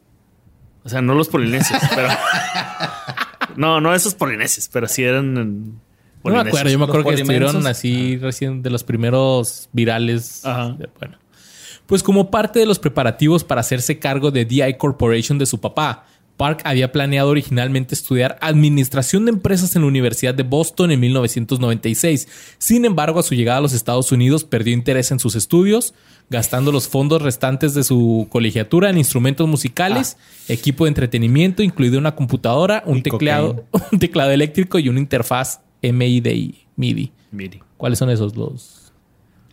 O 0.84 0.89
sea, 0.89 1.01
no 1.01 1.13
los 1.15 1.30
polinesios, 1.30 1.80
pero. 1.95 2.09
No, 3.55 3.82
no 3.82 3.93
esos 3.95 4.13
polinesios, 4.13 4.69
pero 4.71 4.88
sí 4.88 5.03
eran. 5.03 5.34
mm, 5.34 5.80
No 6.23 6.32
me 6.34 6.39
acuerdo, 6.49 6.69
yo 6.69 6.78
me 6.80 6.86
Los 6.86 6.89
acuerdo 6.95 7.09
que 7.09 7.15
estuvieron 7.21 7.65
así 7.67 8.17
recién 8.17 8.61
de 8.61 8.69
los 8.69 8.84
primeros 8.84 9.69
virales. 9.71 10.45
Ajá. 10.45 10.69
De- 10.78 10.89
Bueno. 10.99 11.17
Pues 11.88 12.03
como 12.03 12.29
parte 12.29 12.59
de 12.59 12.65
los 12.65 12.79
preparativos 12.79 13.43
para 13.43 13.61
hacerse 13.61 13.97
cargo 13.97 14.29
de 14.29 14.45
DI 14.45 14.75
Corporation 14.77 15.38
de 15.38 15.45
su 15.45 15.59
papá, 15.59 16.05
Park 16.38 16.61
había 16.65 16.91
planeado 16.91 17.29
originalmente 17.29 17.95
estudiar 17.95 18.38
administración 18.41 19.25
de 19.25 19.31
empresas 19.31 19.75
en 19.75 19.81
la 19.81 19.88
Universidad 19.88 20.35
de 20.35 20.43
Boston 20.43 20.91
en 20.91 20.99
1996. 20.99 22.27
Sin 22.59 22.85
embargo, 22.85 23.19
a 23.19 23.23
su 23.23 23.33
llegada 23.33 23.57
a 23.57 23.61
los 23.61 23.73
Estados 23.73 24.11
Unidos 24.11 24.43
perdió 24.43 24.73
interés 24.73 25.09
en 25.11 25.19
sus 25.19 25.35
estudios, 25.35 25.95
gastando 26.29 26.71
los 26.71 26.88
fondos 26.88 27.23
restantes 27.23 27.73
de 27.73 27.83
su 27.83 28.27
colegiatura 28.29 28.91
en 28.91 28.99
instrumentos 28.99 29.47
musicales, 29.47 30.17
equipo 30.47 30.85
de 30.85 30.89
entretenimiento, 30.89 31.63
incluido 31.63 31.97
una 31.97 32.15
computadora, 32.15 32.83
un 32.85 32.99
Y 32.99 33.01
teclado, 33.01 33.65
un 33.91 33.97
teclado 33.97 34.29
eléctrico 34.29 34.77
y 34.77 34.89
una 34.89 34.99
interfaz 34.99 35.61
MIDI. 35.81 36.65
MIDI. 36.75 37.11
Miri. 37.31 37.61
¿Cuáles 37.77 37.97
son 37.97 38.09
esos? 38.09 38.35
Los. 38.35 38.93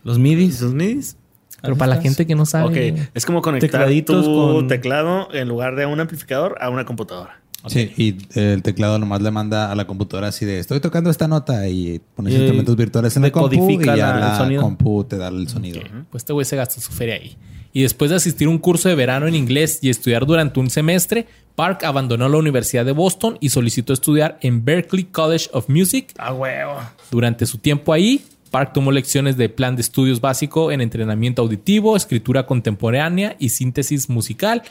Los 0.03 0.19
midis. 0.19 0.55
¿Esos 0.55 0.73
midis? 0.73 1.17
Pero 1.65 1.77
para 1.77 1.95
la 1.95 2.01
gente 2.01 2.25
que 2.25 2.35
no 2.35 2.45
sabe. 2.45 2.93
Ok, 2.93 2.99
es 3.13 3.25
como 3.25 3.41
conectar 3.41 3.87
tu 4.05 4.23
con- 4.23 4.67
teclado 4.67 5.27
en 5.33 5.47
lugar 5.47 5.75
de 5.75 5.85
un 5.85 5.99
amplificador 5.99 6.55
a 6.61 6.69
una 6.69 6.85
computadora. 6.85 7.41
Sí, 7.67 7.91
y 7.97 8.39
el 8.39 8.61
teclado 8.61 8.99
nomás 8.99 9.23
le 9.23 9.31
manda 9.31 9.71
a 9.71 9.75
la 9.75 9.87
computadora 9.87 10.27
así 10.27 10.45
de 10.45 10.59
estoy 10.59 10.79
tocando 10.79 11.09
esta 11.09 11.27
nota 11.27 11.67
y 11.67 11.99
pones 12.15 12.33
Y 12.33 12.37
instrumentos 12.37 12.75
virtuales 12.75 13.15
en 13.15 13.23
la 13.23 13.31
compu 13.31 13.71
y 13.71 13.83
ya 13.83 13.95
la- 13.95 14.45
el 14.47 14.55
la, 14.55 14.61
compu 14.61 15.03
te 15.03 15.17
da 15.17 15.29
el 15.29 15.47
sonido. 15.49 15.81
Pues 16.11 16.21
este 16.21 16.33
güey 16.33 16.45
se 16.45 16.55
gastó 16.55 16.79
su 16.79 16.91
feria 16.91 17.15
ahí. 17.15 17.35
Y 17.73 17.81
después 17.81 18.09
de 18.11 18.17
asistir 18.17 18.47
a 18.47 18.51
un 18.51 18.59
curso 18.59 18.87
de 18.87 18.93
verano 18.95 19.27
en 19.27 19.33
inglés 19.35 19.79
y 19.81 19.89
estudiar 19.89 20.25
durante 20.27 20.59
un 20.59 20.69
semestre, 20.69 21.25
Park 21.55 21.83
abandonó 21.83 22.29
la 22.29 22.37
Universidad 22.37 22.85
de 22.85 22.91
Boston 22.93 23.37
y 23.41 23.49
solicitó 23.49 23.91
estudiar 23.93 24.37
en 24.41 24.63
Berklee 24.63 25.05
College 25.11 25.49
of 25.51 25.67
Music. 25.67 26.13
Ah, 26.17 26.33
huevo. 26.33 26.75
Durante 27.11 27.45
su 27.47 27.57
tiempo 27.57 27.91
ahí, 27.91 28.23
Park 28.55 28.71
tomó 28.71 28.93
lecciones 28.93 29.35
de 29.35 29.49
plan 29.49 29.75
de 29.75 29.81
estudios 29.81 30.21
básico 30.21 30.71
en 30.71 30.79
entrenamiento 30.79 31.41
auditivo, 31.41 31.97
escritura 31.97 32.45
contemporánea 32.45 33.35
y 33.37 33.49
síntesis 33.49 34.09
musical, 34.09 34.61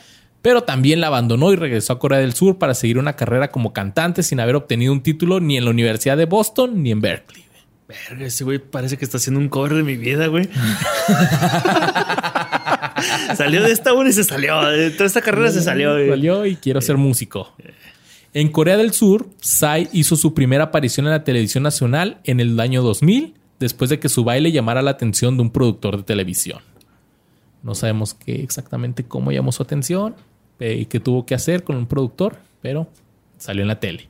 pero 0.41 0.63
también 0.63 1.01
la 1.01 1.05
abandonó 1.05 1.53
y 1.53 1.55
regresó 1.55 1.93
a 1.93 1.99
Corea 1.99 2.17
del 2.17 2.33
Sur 2.33 2.57
para 2.57 2.73
seguir 2.73 2.97
una 2.97 3.15
carrera 3.15 3.51
como 3.51 3.73
cantante 3.73 4.23
sin 4.23 4.39
haber 4.39 4.55
obtenido 4.55 4.91
un 4.91 5.03
título 5.03 5.39
ni 5.39 5.55
en 5.55 5.65
la 5.65 5.69
Universidad 5.69 6.17
de 6.17 6.25
Boston 6.25 6.81
ni 6.81 6.89
en 6.89 6.99
Berkeley. 6.99 7.43
Verga, 7.87 8.25
ese 8.25 8.43
güey 8.43 8.57
parece 8.57 8.97
que 8.97 9.05
está 9.05 9.17
haciendo 9.17 9.39
un 9.39 9.49
cover 9.49 9.75
de 9.75 9.83
mi 9.83 9.97
vida, 9.97 10.25
güey. 10.25 10.49
Salió 13.37 13.61
de 13.61 13.71
esta 13.71 13.93
una 13.93 14.09
y 14.09 14.13
se 14.13 14.23
salió. 14.23 14.63
De 14.63 14.89
toda 14.89 15.05
esta 15.05 15.21
carrera 15.21 15.51
se 15.51 15.61
salió. 15.61 15.93
güey. 15.93 16.09
Salió 16.09 16.47
y 16.47 16.55
quiero 16.55 16.81
ser 16.81 16.97
músico. 16.97 17.53
En 18.33 18.49
Corea 18.49 18.77
del 18.77 18.93
Sur, 18.93 19.29
Psy 19.41 19.89
hizo 19.93 20.15
su 20.15 20.33
primera 20.33 20.63
aparición 20.63 21.05
en 21.05 21.11
la 21.11 21.23
televisión 21.23 21.63
nacional 21.63 22.17
en 22.23 22.39
el 22.39 22.59
año 22.59 22.81
2000, 22.81 23.35
después 23.59 23.89
de 23.89 23.99
que 23.99 24.09
su 24.09 24.23
baile 24.23 24.51
llamara 24.51 24.81
la 24.81 24.91
atención 24.91 25.37
de 25.37 25.43
un 25.43 25.49
productor 25.51 25.97
de 25.97 26.03
televisión. 26.03 26.59
No 27.63 27.73
sabemos 27.75 28.13
qué 28.13 28.35
exactamente 28.43 29.03
cómo 29.05 29.31
llamó 29.31 29.51
su 29.51 29.63
atención 29.63 30.15
eh, 30.59 30.75
y 30.81 30.85
qué 30.85 30.99
tuvo 30.99 31.25
que 31.25 31.33
hacer 31.35 31.63
con 31.63 31.75
un 31.75 31.87
productor, 31.87 32.37
pero 32.61 32.87
salió 33.37 33.61
en 33.63 33.67
la 33.69 33.79
tele. 33.79 34.07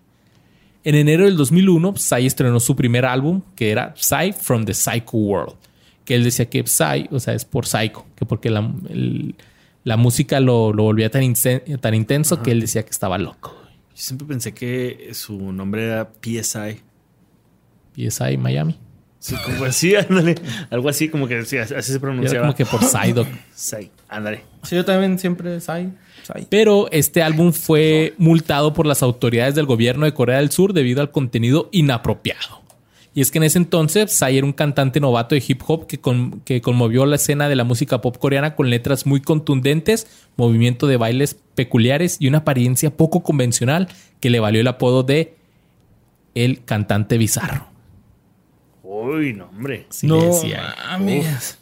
En 0.83 0.95
enero 0.95 1.25
del 1.25 1.35
2001, 1.37 1.95
Psy 1.95 2.25
estrenó 2.25 2.59
su 2.59 2.75
primer 2.75 3.05
álbum, 3.05 3.41
que 3.55 3.71
era 3.71 3.93
Psy 3.95 4.33
from 4.39 4.65
the 4.65 4.73
Psycho 4.73 5.17
World. 5.17 5.55
Que 6.03 6.13
él 6.15 6.23
decía 6.23 6.47
que 6.47 6.61
Psy, 6.67 7.07
o 7.11 7.19
sea, 7.19 7.33
es 7.33 7.45
por 7.45 7.65
Psycho, 7.65 8.05
que 8.15 8.25
porque 8.25 8.49
la, 8.51 8.59
el- 8.89 9.35
la 9.83 9.97
música 9.97 10.39
lo, 10.39 10.73
lo 10.73 10.83
volvía 10.83 11.09
tan, 11.09 11.21
insen- 11.23 11.79
tan 11.79 11.93
intenso 11.93 12.41
que 12.43 12.51
él 12.51 12.59
decía 12.59 12.83
que 12.83 12.89
estaba 12.91 13.17
loco. 13.19 13.55
Yo 13.91 14.01
siempre 14.01 14.27
pensé 14.27 14.53
que 14.53 15.11
su 15.13 15.51
nombre 15.53 15.85
era 15.85 16.11
PSI. 16.21 16.81
PSI 17.95 18.37
Miami. 18.37 18.77
Sí, 19.27 19.35
como 19.43 19.65
así, 19.65 19.95
ándale. 19.95 20.35
Algo 20.69 20.87
así, 20.87 21.09
como 21.09 21.27
que 21.27 21.43
sí, 21.45 21.57
así 21.57 21.73
se 21.81 21.91
Era 21.93 21.99
pronunciaba. 22.01 22.41
como 22.45 22.55
que 22.55 22.65
por 22.65 22.83
Psyduck. 22.83 23.27
Sí, 23.55 23.89
ándale. 24.07 24.41
Sí, 24.61 24.75
yo 24.75 24.85
también 24.85 25.17
siempre 25.17 25.59
Sai. 25.61 25.89
Sai. 26.21 26.45
Pero 26.47 26.87
este 26.91 27.23
álbum 27.23 27.51
fue 27.51 28.13
multado 28.19 28.73
por 28.73 28.85
las 28.85 29.01
autoridades 29.01 29.55
del 29.55 29.65
gobierno 29.65 30.05
de 30.05 30.13
Corea 30.13 30.37
del 30.37 30.51
Sur 30.51 30.73
debido 30.73 31.01
al 31.01 31.09
contenido 31.09 31.69
inapropiado. 31.71 32.61
Y 33.15 33.21
es 33.21 33.31
que 33.31 33.37
en 33.39 33.45
ese 33.45 33.57
entonces 33.57 34.11
Psy 34.11 34.37
era 34.37 34.45
un 34.45 34.53
cantante 34.53 34.99
novato 34.99 35.33
de 35.33 35.43
hip 35.47 35.61
hop 35.65 35.87
que, 35.87 35.99
con- 35.99 36.41
que 36.41 36.61
conmovió 36.61 37.05
la 37.07 37.15
escena 37.15 37.49
de 37.49 37.55
la 37.55 37.63
música 37.63 38.01
pop 38.01 38.17
coreana 38.17 38.55
con 38.55 38.69
letras 38.69 39.05
muy 39.07 39.21
contundentes, 39.21 40.05
movimiento 40.35 40.85
de 40.85 40.97
bailes 40.97 41.35
peculiares 41.55 42.17
y 42.19 42.27
una 42.27 42.39
apariencia 42.39 42.95
poco 42.95 43.23
convencional 43.23 43.87
que 44.19 44.29
le 44.29 44.39
valió 44.39 44.61
el 44.61 44.67
apodo 44.67 45.01
de 45.03 45.33
el 46.35 46.63
cantante 46.65 47.17
bizarro. 47.17 47.73
Uy, 49.05 49.33
no, 49.33 49.45
hombre. 49.45 49.85
Sí, 49.89 50.07
no 50.07 50.19
le 50.19 50.27
decía. 50.27 50.75
mames. 50.89 51.57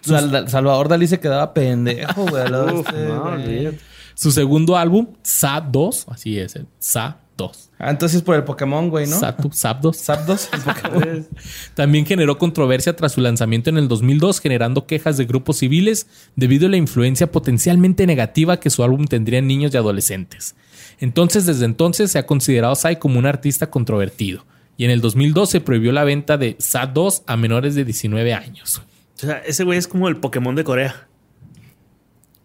Sal- 0.00 0.48
Salvador 0.48 0.88
Dalí 0.88 1.06
se 1.06 1.20
quedaba 1.20 1.54
pendejo, 1.54 2.26
güey. 2.26 2.44
Uf, 2.52 2.86
este, 2.88 3.06
no, 3.08 3.22
güey. 3.38 3.78
Su 4.14 4.30
segundo 4.32 4.76
álbum, 4.76 5.06
Sa 5.22 5.60
2, 5.60 6.06
así 6.08 6.38
es, 6.38 6.56
el 6.56 6.66
Sa 6.78 7.18
2. 7.36 7.70
Ah, 7.78 7.90
entonces 7.90 8.20
por 8.22 8.34
el 8.36 8.44
Pokémon, 8.44 8.90
güey, 8.90 9.06
¿no? 9.06 9.18
Sa, 9.18 9.34
Sa 9.52 9.74
2. 9.74 9.96
Zapdos. 9.96 10.48
Pokémon. 10.64 11.26
También 11.74 12.04
generó 12.04 12.36
controversia 12.38 12.94
tras 12.94 13.12
su 13.12 13.20
lanzamiento 13.20 13.70
en 13.70 13.78
el 13.78 13.88
2002, 13.88 14.40
generando 14.40 14.86
quejas 14.86 15.16
de 15.16 15.24
grupos 15.24 15.58
civiles 15.58 16.06
debido 16.36 16.66
a 16.66 16.70
la 16.70 16.76
influencia 16.76 17.30
potencialmente 17.32 18.06
negativa 18.06 18.58
que 18.60 18.70
su 18.70 18.82
álbum 18.84 19.06
tendría 19.06 19.38
en 19.38 19.46
niños 19.46 19.72
y 19.72 19.76
adolescentes. 19.78 20.54
Entonces, 21.00 21.46
desde 21.46 21.64
entonces 21.64 22.12
se 22.12 22.18
ha 22.18 22.26
considerado 22.26 22.74
Psy 22.76 22.96
como 22.96 23.18
un 23.18 23.26
artista 23.26 23.70
controvertido. 23.70 24.44
Y 24.82 24.84
en 24.84 24.90
el 24.90 25.00
2002 25.00 25.48
se 25.48 25.60
prohibió 25.60 25.92
la 25.92 26.02
venta 26.02 26.36
de 26.36 26.56
Sa 26.58 26.86
2 26.86 27.22
a 27.28 27.36
menores 27.36 27.76
de 27.76 27.84
19 27.84 28.34
años. 28.34 28.82
O 29.14 29.18
sea, 29.20 29.38
ese 29.46 29.62
güey 29.62 29.78
es 29.78 29.86
como 29.86 30.08
el 30.08 30.16
Pokémon 30.16 30.56
de 30.56 30.64
Corea. 30.64 31.06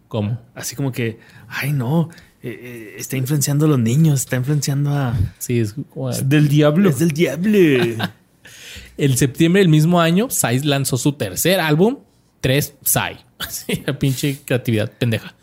¿Cómo? 0.07 0.39
Así 0.53 0.75
como 0.75 0.91
que, 0.91 1.17
ay, 1.47 1.73
no, 1.73 2.09
eh, 2.43 2.59
eh, 2.61 2.95
está 2.99 3.17
influenciando 3.17 3.65
a 3.65 3.69
los 3.69 3.79
niños, 3.79 4.19
está 4.19 4.35
influenciando 4.35 4.91
a. 4.91 5.17
Sí, 5.39 5.57
es 5.61 5.73
como- 5.91 6.11
Del 6.11 6.47
diablo. 6.47 6.91
Es 6.91 6.99
del 6.99 7.09
diablo. 7.09 7.57
En 8.99 9.17
septiembre 9.17 9.61
del 9.63 9.69
mismo 9.69 9.99
año, 9.99 10.29
Psy 10.29 10.59
lanzó 10.59 10.97
su 10.99 11.13
tercer 11.13 11.59
álbum, 11.59 11.97
3 12.41 12.75
Psy. 12.83 13.17
Sí, 13.49 13.81
la 13.83 13.97
pinche 13.97 14.37
creatividad 14.45 14.91
pendeja. 14.91 15.33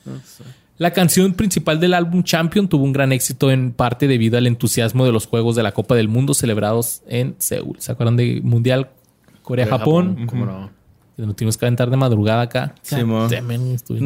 La 0.77 0.93
canción 0.93 1.35
principal 1.35 1.79
del 1.79 1.95
álbum 1.95 2.25
Champion 2.25 2.67
tuvo 2.69 2.83
un 2.85 2.93
gran 2.93 3.13
éxito 3.13 3.51
en 3.53 3.73
parte 3.73 4.09
debido 4.09 4.39
al 4.39 4.47
entusiasmo 4.49 5.05
de 5.05 5.13
los 5.13 5.27
Juegos 5.27 5.55
de 5.55 5.63
la 5.63 5.73
Copa 5.73 5.95
del 5.95 6.09
Mundo 6.09 6.35
celebrados 6.35 7.03
en 7.07 7.37
Seúl. 7.39 7.77
¿Se 7.79 7.93
acuerdan 7.93 8.17
de 8.17 8.41
Mundial 8.43 8.89
Corea-Japón? 9.43 10.27
¿Cómo 10.27 10.47
no? 10.47 10.71
Nos 11.17 11.37
tuvimos 11.37 11.57
que 11.57 11.65
aventar 11.65 11.91
de 11.91 11.97
madrugada 11.97 12.43
acá. 12.43 12.75
Sí, 12.83 12.97
Nos 13.05 13.31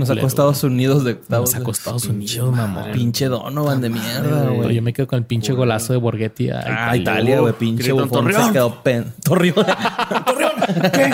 sacó. 0.08 0.26
Estados 0.26 0.62
Unidos 0.62 1.04
de 1.04 1.18
Nos 1.30 1.52
sacó 1.52 1.70
Estados 1.70 2.04
Unidos, 2.04 2.54
mamón. 2.54 2.92
Pinche 2.92 3.28
Donovan 3.28 3.80
de 3.80 3.88
mierda, 3.88 4.22
Pero 4.42 4.54
güey. 4.56 4.74
yo 4.74 4.82
me 4.82 4.92
quedo 4.92 5.06
con 5.06 5.20
el 5.20 5.24
pinche 5.24 5.54
golazo 5.54 5.94
de 5.94 5.98
Borghetti. 6.00 6.50
a 6.50 6.90
Ah, 6.90 6.94
Italia, 6.98 7.40
güey. 7.40 7.54
Pinche 7.54 7.92
bufón 7.92 8.08
se 8.08 8.32
"Torreón". 8.34 8.52
quedó 8.52 8.82
pen. 8.82 9.06
Torreón. 9.24 9.54
Torreón. 10.26 10.52
¿Qué? 10.92 11.10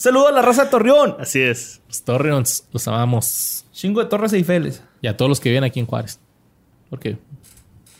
Saludo 0.00 0.28
a 0.28 0.32
la 0.32 0.40
raza 0.40 0.64
de 0.64 0.70
Torreón. 0.70 1.16
Así 1.20 1.42
es. 1.42 1.82
Los 1.86 2.02
Torreons, 2.04 2.64
los 2.72 2.88
amamos. 2.88 3.66
Chingo 3.70 4.00
de 4.02 4.08
Torres 4.08 4.32
Eifeles. 4.32 4.82
Y 5.02 5.08
a 5.08 5.14
todos 5.14 5.28
los 5.28 5.40
que 5.40 5.50
viven 5.50 5.62
aquí 5.62 5.78
en 5.78 5.84
Juárez. 5.84 6.18
Porque 6.88 7.18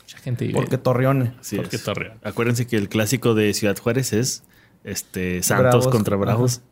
mucha 0.00 0.16
gente 0.16 0.46
vive. 0.46 0.58
Porque 0.58 0.78
Torreones. 0.78 1.32
Así 1.38 1.56
Porque 1.56 1.76
es. 1.76 1.84
Torreón. 1.84 2.14
Acuérdense 2.22 2.66
que 2.66 2.76
el 2.76 2.88
clásico 2.88 3.34
de 3.34 3.52
Ciudad 3.52 3.76
Juárez 3.76 4.14
es 4.14 4.44
este 4.82 5.42
Santos 5.42 5.72
Bravos. 5.72 5.88
contra 5.88 6.16
Bravos. 6.16 6.62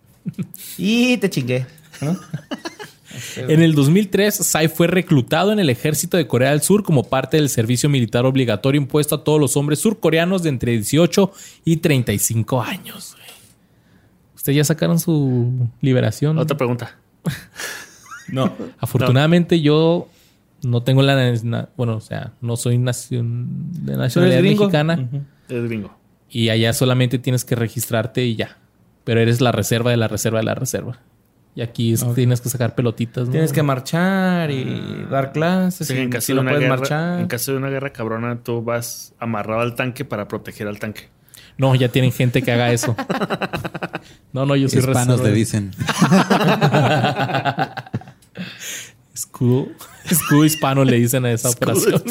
Y 0.79 1.19
te 1.19 1.29
chingué. 1.29 1.67
¿no? 2.01 2.19
En 3.37 3.63
el 3.63 3.75
2003, 3.75 4.35
Psy 4.35 4.69
fue 4.69 4.87
reclutado 4.87 5.53
en 5.53 5.59
el 5.59 5.71
ejército 5.71 6.17
de 6.17 6.27
Corea 6.27 6.51
del 6.51 6.63
Sur 6.63 6.83
como 6.85 7.05
parte 7.05 7.37
del 7.37 7.49
servicio 7.49 7.89
militar 7.89 8.25
obligatorio 8.27 8.81
impuesto 8.81 9.15
a 9.17 9.25
todos 9.25 9.41
los 9.41 9.57
hombres 9.57 9.81
surcoreanos 9.81 10.43
de 10.43 10.51
entre 10.51 10.73
18 10.73 11.33
y 11.65 11.79
35 11.79 12.63
años. 12.63 13.17
¿Ustedes 14.49 14.57
ya 14.57 14.65
sacaron 14.65 14.99
su 14.99 15.69
liberación? 15.83 16.39
Otra 16.39 16.57
pregunta. 16.57 16.97
No. 18.31 18.53
Afortunadamente 18.79 19.61
yo 19.63 20.09
no 20.63 20.83
tengo 20.83 21.01
la... 21.03 21.35
Bueno, 21.79 21.97
o 21.97 22.01
sea, 22.01 22.33
no 22.43 22.57
soy 22.57 22.77
nacion- 22.79 23.47
de 23.73 23.97
nacionalidad 23.97 24.41
gringo? 24.41 24.65
mexicana. 24.65 24.99
Ujú. 25.01 25.23
Es 25.49 25.69
bingo. 25.69 25.97
Y 26.29 26.51
allá 26.51 26.73
solamente 26.75 27.19
tienes 27.19 27.45
que 27.47 27.55
registrarte 27.57 28.25
y 28.27 28.37
ya. 28.37 28.59
Pero 29.05 29.21
eres 29.21 29.41
la 29.41 29.51
reserva 29.53 29.91
de 29.91 29.97
la 29.97 30.09
reserva 30.09 30.41
de 30.41 30.45
la 30.45 30.55
reserva. 30.55 30.99
Y 31.55 31.63
aquí 31.63 31.95
es- 31.95 32.05
tienes 32.15 32.43
que 32.43 32.51
sacar 32.51 32.75
pelotitas. 32.75 33.27
¿no? 33.29 33.33
Tienes 33.33 33.53
que 33.53 33.63
marchar 33.63 34.51
y 34.51 35.07
dar 35.11 35.33
clases. 35.33 35.89
Y 35.91 35.97
en 35.97 36.11
caso, 36.11 36.27
si 36.27 36.33
de 36.33 36.37
no 36.37 36.43
una 36.43 36.51
puedes 36.51 36.65
guerra, 36.65 36.77
marchar. 36.77 37.21
en 37.21 37.27
caso 37.29 37.53
de 37.53 37.59
una 37.59 37.71
guerra 37.71 37.93
cabrona, 37.95 38.37
tú 38.43 38.63
vas 38.63 39.15
amarrado 39.19 39.61
al 39.63 39.75
tanque 39.75 40.05
para 40.05 40.29
proteger 40.29 40.69
al 40.69 40.79
tanque. 40.79 41.09
No, 41.59 41.75
ya 41.75 41.89
tienen 41.89 42.13
gente 42.13 42.41
que 42.43 42.53
haga 42.53 42.73
eso. 42.73 42.95
No, 44.33 44.47
no, 44.47 44.55
yo 44.57 44.69
soy 44.69 44.79
Hispanos 44.79 45.21
le 45.21 45.33
dicen. 45.33 45.73
Escudo, 49.15 49.69
escudo 50.09 50.45
hispano 50.45 50.85
le 50.85 50.97
dicen 50.99 51.25
a 51.25 51.33
esa 51.33 51.51
operación. 51.51 52.03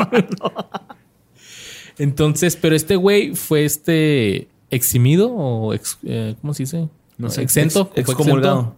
Entonces, 1.97 2.55
pero 2.57 2.75
este 2.75 2.95
güey 2.95 3.33
fue 3.35 3.65
este 3.65 4.49
eximido 4.69 5.31
o 5.31 5.73
ex- 5.73 5.97
eh, 6.05 6.35
¿cómo 6.41 6.53
se 6.53 6.63
dice? 6.63 6.89
No 7.17 7.29
sé. 7.29 7.41
exento. 7.41 7.91
Ex- 7.95 8.05
¿Fue 8.05 8.13
excomulgado. 8.13 8.75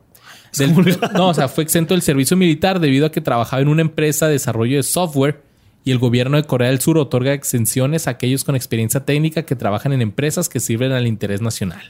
Del- 0.58 0.74
no, 1.14 1.30
o 1.30 1.34
sea, 1.34 1.48
fue 1.48 1.64
exento 1.64 1.94
del 1.96 2.02
servicio 2.02 2.38
militar 2.38 2.80
debido 2.80 3.06
a 3.08 3.12
que 3.12 3.22
trabajaba 3.22 3.62
en 3.62 3.68
una 3.68 3.82
empresa 3.82 4.28
de 4.28 4.34
desarrollo 4.34 4.78
de 4.78 4.84
software 4.84 5.42
y 5.90 5.92
el 5.92 5.98
gobierno 5.98 6.38
de 6.38 6.44
Corea 6.44 6.70
del 6.70 6.80
Sur 6.80 7.00
otorga 7.00 7.34
exenciones 7.34 8.08
a 8.08 8.12
aquellos 8.12 8.44
con 8.44 8.56
experiencia 8.56 9.06
técnica 9.06 9.44
que 9.44 9.56
trabajan 9.56 9.92
en 9.92 10.02
empresas 10.04 10.48
que 10.50 10.60
sirven 10.60 10.92
al 10.92 11.08
interés 11.08 11.42
nacional. 11.42 11.82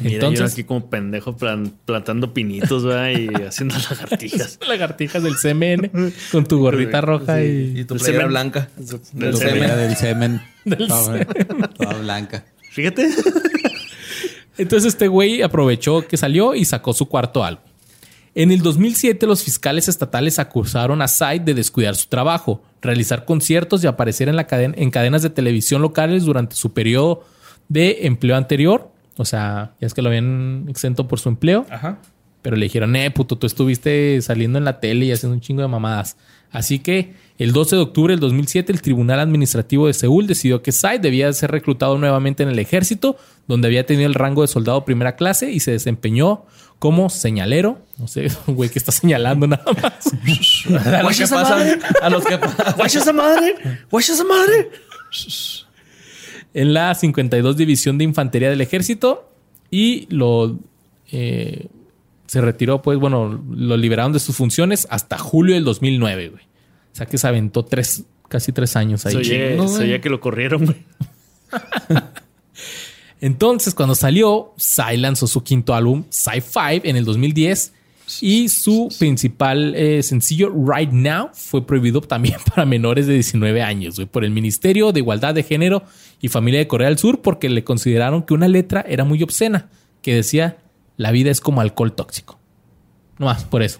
Mira, 0.00 0.10
yo 0.10 0.10
Entonces, 0.28 0.52
aquí 0.52 0.64
como 0.64 0.88
pendejo 0.90 1.36
plan- 1.36 1.72
plantando 1.84 2.32
pinitos 2.34 2.84
¿verdad? 2.84 3.10
y 3.10 3.28
haciendo 3.44 3.76
lagartijas. 3.78 4.58
lagartijas 4.68 5.22
del 5.22 5.34
CMN 5.36 6.12
con 6.32 6.44
tu 6.44 6.58
gorrita 6.60 7.00
roja 7.00 7.42
y, 7.42 7.80
Y 7.80 7.84
tu 7.84 7.94
playera 7.96 8.18
semen. 8.18 8.28
blanca. 8.28 8.68
Del 8.76 9.36
semen. 9.36 9.76
del 9.76 9.96
semen. 9.96 10.40
Del 10.64 10.86
toda, 10.88 11.24
toda 11.76 11.94
blanca. 11.98 12.44
Fíjate. 12.70 13.08
Entonces 14.58 14.92
este 14.92 15.08
güey 15.08 15.42
aprovechó 15.42 16.06
que 16.06 16.16
salió 16.16 16.54
y 16.54 16.64
sacó 16.64 16.92
su 16.92 17.06
cuarto 17.08 17.42
álbum. 17.44 17.64
En 18.34 18.52
el 18.52 18.62
2007 18.62 19.26
los 19.26 19.42
fiscales 19.42 19.88
estatales 19.88 20.38
acusaron 20.38 21.02
a 21.02 21.08
Said 21.08 21.40
de 21.42 21.54
descuidar 21.54 21.96
su 21.96 22.08
trabajo, 22.08 22.62
realizar 22.82 23.24
conciertos 23.24 23.82
y 23.84 23.86
aparecer 23.86 24.28
en, 24.28 24.36
la 24.36 24.46
caden- 24.46 24.74
en 24.76 24.90
cadenas 24.90 25.22
de 25.22 25.30
televisión 25.30 25.82
locales 25.82 26.24
durante 26.24 26.56
su 26.56 26.72
periodo 26.72 27.24
de 27.68 28.06
empleo 28.06 28.36
anterior. 28.36 28.90
O 29.16 29.24
sea, 29.24 29.72
ya 29.80 29.86
es 29.86 29.94
que 29.94 30.02
lo 30.02 30.08
habían 30.08 30.66
exento 30.68 31.06
por 31.06 31.18
su 31.20 31.28
empleo. 31.28 31.66
Ajá. 31.70 31.98
Pero 32.42 32.56
le 32.56 32.64
dijeron, 32.64 32.96
eh, 32.96 33.10
puto, 33.10 33.36
tú 33.36 33.46
estuviste 33.46 34.22
saliendo 34.22 34.56
en 34.58 34.64
la 34.64 34.80
tele 34.80 35.04
y 35.04 35.12
haciendo 35.12 35.34
un 35.34 35.42
chingo 35.42 35.60
de 35.60 35.68
mamadas. 35.68 36.16
Así 36.50 36.78
que 36.78 37.12
el 37.38 37.52
12 37.52 37.76
de 37.76 37.82
octubre 37.82 38.12
del 38.14 38.20
2007, 38.20 38.72
el 38.72 38.80
Tribunal 38.80 39.20
Administrativo 39.20 39.86
de 39.86 39.92
Seúl 39.92 40.26
decidió 40.26 40.62
que 40.62 40.72
Sai 40.72 40.98
debía 40.98 41.30
ser 41.34 41.50
reclutado 41.50 41.98
nuevamente 41.98 42.42
en 42.42 42.48
el 42.48 42.58
ejército, 42.58 43.16
donde 43.46 43.68
había 43.68 43.84
tenido 43.84 44.08
el 44.08 44.14
rango 44.14 44.40
de 44.40 44.48
soldado 44.48 44.86
primera 44.86 45.16
clase 45.16 45.50
y 45.52 45.60
se 45.60 45.70
desempeñó 45.72 46.44
como 46.80 47.08
señalero. 47.10 47.78
No 47.98 48.08
sé, 48.08 48.26
un 48.48 48.56
güey 48.56 48.68
que 48.70 48.80
está 48.80 48.90
señalando 48.90 49.46
nada 49.46 49.62
más. 49.80 50.12
A 50.92 51.02
los 51.04 51.16
que 51.16 51.26
pasan. 51.28 51.58
madre? 51.58 51.78
A 52.02 52.10
los 52.10 52.24
que 52.24 52.38
pasan. 52.38 52.74
¡Guacha 52.76 52.98
esa 52.98 53.12
madre! 53.12 53.54
¡Guacha 53.88 54.12
esa 54.14 54.24
madre! 54.24 54.70
en 56.52 56.74
la 56.74 56.94
52 56.96 57.56
División 57.56 57.96
de 57.98 58.02
Infantería 58.04 58.50
del 58.50 58.60
Ejército 58.60 59.30
y 59.70 60.06
lo... 60.12 60.58
eh, 61.12 61.68
se 62.26 62.40
retiró, 62.40 62.80
pues 62.80 62.98
bueno, 62.98 63.42
lo 63.50 63.76
liberaron 63.76 64.12
de 64.12 64.20
sus 64.20 64.36
funciones 64.36 64.86
hasta 64.90 65.18
julio 65.18 65.54
del 65.56 65.64
2009, 65.64 66.28
güey. 66.28 66.44
O 66.92 66.96
sea 66.96 67.06
que 67.06 67.18
se 67.18 67.26
aventó 67.26 67.64
tres, 67.64 68.04
casi 68.28 68.52
tres 68.52 68.76
años 68.76 69.04
ahí. 69.06 69.20
Chingo, 69.20 69.68
se 69.68 69.76
güey. 69.78 69.88
oye 69.90 70.00
que 70.00 70.08
lo 70.10 70.20
corrieron, 70.20 70.64
güey. 70.64 70.76
Entonces, 73.20 73.74
cuando 73.74 73.94
salió, 73.94 74.52
Psy 74.56 74.96
lanzó 74.96 75.26
su 75.26 75.42
quinto 75.42 75.74
álbum, 75.74 76.04
Psy 76.08 76.40
5, 76.40 76.86
en 76.86 76.96
el 76.96 77.04
2010. 77.04 77.74
Y 78.22 78.48
su 78.48 78.88
principal 78.98 79.74
eh, 79.76 80.02
sencillo, 80.02 80.50
Right 80.52 80.90
Now, 80.90 81.30
fue 81.32 81.64
prohibido 81.64 82.00
también 82.00 82.38
para 82.48 82.64
menores 82.64 83.06
de 83.06 83.14
19 83.14 83.62
años, 83.62 83.96
güey, 83.96 84.06
por 84.08 84.24
el 84.24 84.30
Ministerio 84.32 84.90
de 84.90 84.98
Igualdad 85.00 85.32
de 85.34 85.44
Género 85.44 85.84
y 86.20 86.28
Familia 86.28 86.58
de 86.58 86.66
Corea 86.66 86.88
del 86.88 86.98
Sur, 86.98 87.20
porque 87.22 87.48
le 87.48 87.62
consideraron 87.62 88.22
que 88.24 88.34
una 88.34 88.48
letra 88.48 88.84
era 88.88 89.04
muy 89.04 89.22
obscena, 89.22 89.68
que 90.02 90.14
decía, 90.14 90.56
la 90.96 91.12
vida 91.12 91.30
es 91.30 91.40
como 91.40 91.60
alcohol 91.60 91.92
tóxico. 91.92 92.40
No 93.18 93.26
más, 93.26 93.44
por 93.44 93.62
eso. 93.62 93.78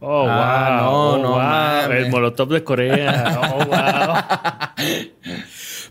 Oh, 0.00 0.26
Ah, 0.28 0.80
wow. 0.82 0.92
no, 0.92 0.92
oh, 0.92 1.18
no 1.22 1.28
wow. 1.30 1.38
mames. 1.38 2.04
El 2.04 2.10
molotov 2.10 2.48
de 2.50 2.62
Corea. 2.64 3.40
Oh, 3.54 3.64
wow. 3.64 4.84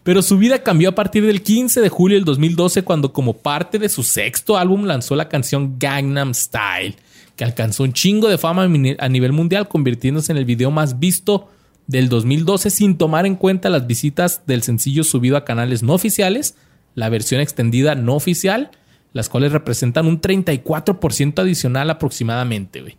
Pero 0.04 0.22
su 0.22 0.38
vida 0.38 0.64
cambió 0.64 0.90
a 0.90 0.96
partir 0.96 1.26
del 1.26 1.42
15 1.42 1.80
de 1.82 1.90
julio 1.90 2.18
del 2.18 2.26
2012 2.26 2.84
cuando 2.84 3.14
como 3.14 3.34
parte 3.34 3.80
de 3.80 3.90
su 3.90 4.04
sexto 4.04 4.58
álbum 4.58 4.84
lanzó 4.84 5.16
la 5.16 5.30
canción 5.30 5.78
Gangnam 5.80 6.34
Style, 6.34 6.96
que 7.38 7.46
alcanzó 7.46 7.84
un 7.84 7.94
chingo 7.94 8.28
de 8.28 8.38
fama 8.38 8.64
a 8.64 9.10
nivel 9.10 9.32
mundial 9.32 9.68
convirtiéndose 9.70 10.32
en 10.34 10.38
el 10.38 10.46
video 10.46 10.72
más 10.72 11.00
visto 11.00 11.50
del 11.88 12.10
2012 12.10 12.70
sin 12.70 12.98
tomar 12.98 13.26
en 13.26 13.36
cuenta 13.36 13.70
las 13.70 13.88
visitas 13.88 14.42
del 14.46 14.62
sencillo 14.62 15.04
subido 15.04 15.38
a 15.38 15.46
canales 15.46 15.84
no 15.84 15.94
oficiales, 15.94 16.56
la 16.96 17.10
versión 17.10 17.40
extendida 17.40 17.96
no 17.96 18.16
oficial, 18.16 18.72
las 19.14 19.30
cuales 19.30 19.52
representan 19.52 20.06
un 20.06 20.20
34% 20.20 21.40
adicional 21.40 21.90
aproximadamente, 21.90 22.82
güey. 22.82 22.98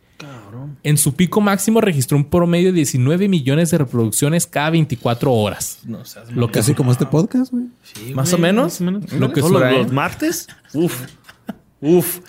En 0.84 0.98
su 0.98 1.14
pico 1.14 1.40
máximo 1.40 1.80
registró 1.80 2.18
un 2.18 2.26
promedio 2.26 2.68
de 2.68 2.74
19 2.74 3.26
millones 3.26 3.70
de 3.70 3.78
reproducciones 3.78 4.46
cada 4.46 4.68
24 4.68 5.32
horas. 5.32 5.78
No 5.86 6.04
seas 6.04 6.30
Lo 6.30 6.48
que 6.48 6.60
Casi 6.60 6.74
como 6.74 6.92
este 6.92 7.06
podcast, 7.06 7.50
güey. 7.50 7.64
Sí, 7.82 8.12
Más 8.14 8.34
o 8.34 8.38
menos. 8.38 8.64
Más 8.64 8.80
o 8.82 8.84
menos. 8.84 9.12
Lo 9.14 9.32
que 9.32 9.40
Solo 9.40 9.60
sura, 9.60 9.72
los, 9.72 9.90
martes. 9.92 10.46
Uf. 10.74 11.06
Uf. 11.80 12.20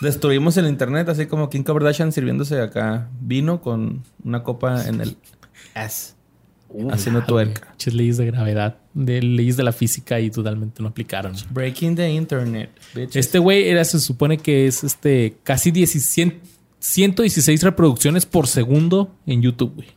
Destruimos 0.00 0.56
el 0.56 0.66
internet, 0.66 1.08
así 1.08 1.26
como 1.26 1.48
Kim 1.50 1.62
Kardashian 1.62 2.10
sirviéndose 2.10 2.60
acá 2.60 3.08
vino 3.20 3.60
con 3.60 4.02
una 4.24 4.42
copa 4.42 4.88
en 4.88 5.00
el 5.02 5.16
ass. 5.74 6.16
haciendo 6.90 7.22
tuerca. 7.22 7.68
Muchas 7.70 7.94
leyes 7.94 8.16
de 8.16 8.26
gravedad, 8.26 8.78
de 8.92 9.22
leyes 9.22 9.56
de 9.56 9.62
la 9.62 9.72
física 9.72 10.18
y 10.18 10.30
totalmente 10.30 10.82
no 10.82 10.88
aplicaron. 10.88 11.34
Breaking 11.50 11.94
the 11.94 12.10
internet. 12.10 12.70
bitches. 12.92 13.16
Este 13.26 13.38
güey 13.38 13.68
era, 13.68 13.84
se 13.84 14.00
supone 14.00 14.38
que 14.38 14.66
es 14.66 14.82
este 14.82 15.36
casi 15.44 15.70
16 15.70 16.18
116 16.80 17.62
reproducciones 17.62 18.26
por 18.26 18.46
segundo 18.46 19.14
en 19.26 19.42
YouTube, 19.42 19.74
güey. 19.74 19.88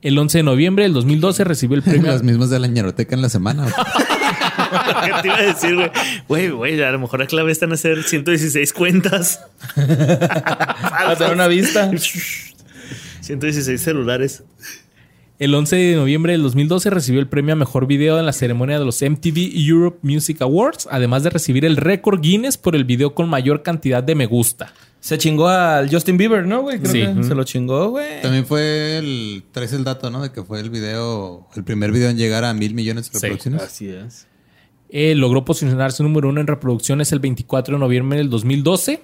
El 0.00 0.18
11 0.18 0.38
de 0.38 0.42
noviembre 0.42 0.82
del 0.82 0.94
2012 0.94 1.44
recibió 1.44 1.76
el 1.76 1.82
premio. 1.84 2.10
Las 2.10 2.22
mismas 2.22 2.50
de 2.50 2.58
la 2.58 2.66
ñeroteca 2.66 3.14
en 3.14 3.22
la 3.22 3.28
semana. 3.28 3.66
¿Qué 5.04 5.12
te 5.22 5.28
iba 5.28 5.36
a 5.36 5.42
decir, 5.42 5.74
güey? 5.74 5.90
Güey, 6.28 6.50
güey, 6.50 6.82
a 6.82 6.90
lo 6.90 6.98
mejor 6.98 7.20
la 7.20 7.26
clave 7.26 7.52
está 7.52 7.66
en 7.66 7.72
hacer 7.72 8.02
116 8.02 8.72
cuentas. 8.72 9.40
a 9.76 11.14
dar 11.18 11.34
una 11.34 11.46
vista. 11.46 11.90
116 13.20 13.80
celulares. 13.80 14.42
El 15.38 15.54
11 15.54 15.76
de 15.76 15.96
noviembre 15.96 16.32
del 16.32 16.42
2012 16.42 16.90
recibió 16.90 17.20
el 17.20 17.28
premio 17.28 17.52
a 17.52 17.56
mejor 17.56 17.86
video 17.86 18.18
en 18.18 18.26
la 18.26 18.32
ceremonia 18.32 18.78
de 18.78 18.84
los 18.84 19.02
MTV 19.02 19.52
Europe 19.54 19.98
Music 20.02 20.40
Awards, 20.40 20.88
además 20.90 21.22
de 21.22 21.30
recibir 21.30 21.64
el 21.64 21.76
récord 21.76 22.20
Guinness 22.20 22.56
por 22.56 22.76
el 22.76 22.84
video 22.84 23.14
con 23.14 23.28
mayor 23.28 23.62
cantidad 23.62 24.02
de 24.02 24.14
me 24.14 24.26
gusta. 24.26 24.72
Se 25.02 25.18
chingó 25.18 25.48
al 25.48 25.90
Justin 25.90 26.16
Bieber, 26.16 26.46
¿no, 26.46 26.62
güey? 26.62 26.78
Creo 26.78 26.92
Sí. 26.92 27.14
que 27.20 27.24
Se 27.24 27.34
lo 27.34 27.42
chingó, 27.42 27.90
güey. 27.90 28.22
También 28.22 28.46
fue 28.46 28.98
el. 28.98 29.42
Traes 29.50 29.72
el 29.72 29.82
dato, 29.82 30.10
¿no? 30.10 30.22
De 30.22 30.30
que 30.30 30.44
fue 30.44 30.60
el 30.60 30.70
video. 30.70 31.48
El 31.56 31.64
primer 31.64 31.90
video 31.90 32.08
en 32.08 32.16
llegar 32.16 32.44
a 32.44 32.54
mil 32.54 32.72
millones 32.72 33.10
de 33.10 33.18
Sí. 33.18 33.26
reproducciones. 33.26 33.62
Así 33.62 33.88
es. 33.88 34.28
Eh, 34.90 35.16
logró 35.16 35.44
posicionarse 35.44 36.04
número 36.04 36.28
uno 36.28 36.40
en 36.40 36.46
reproducciones 36.46 37.10
el 37.10 37.18
24 37.18 37.74
de 37.74 37.80
noviembre 37.80 38.18
del 38.18 38.30
2012. 38.30 39.02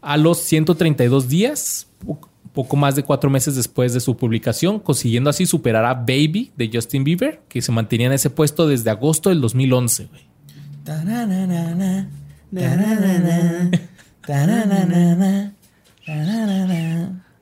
A 0.00 0.16
los 0.16 0.38
132 0.38 1.28
días, 1.28 1.88
po- 2.04 2.18
poco 2.54 2.76
más 2.76 2.96
de 2.96 3.02
cuatro 3.02 3.28
meses 3.28 3.54
después 3.54 3.92
de 3.92 4.00
su 4.00 4.16
publicación, 4.16 4.80
consiguiendo 4.80 5.28
así 5.28 5.44
superar 5.44 5.84
a 5.84 5.92
Baby 5.92 6.52
de 6.56 6.70
Justin 6.72 7.04
Bieber, 7.04 7.42
que 7.50 7.60
se 7.60 7.70
mantenía 7.70 8.06
en 8.06 8.14
ese 8.14 8.30
puesto 8.30 8.66
desde 8.66 8.88
agosto 8.88 9.28
del 9.28 9.42
2011. 9.42 10.06
güey. 10.06 10.22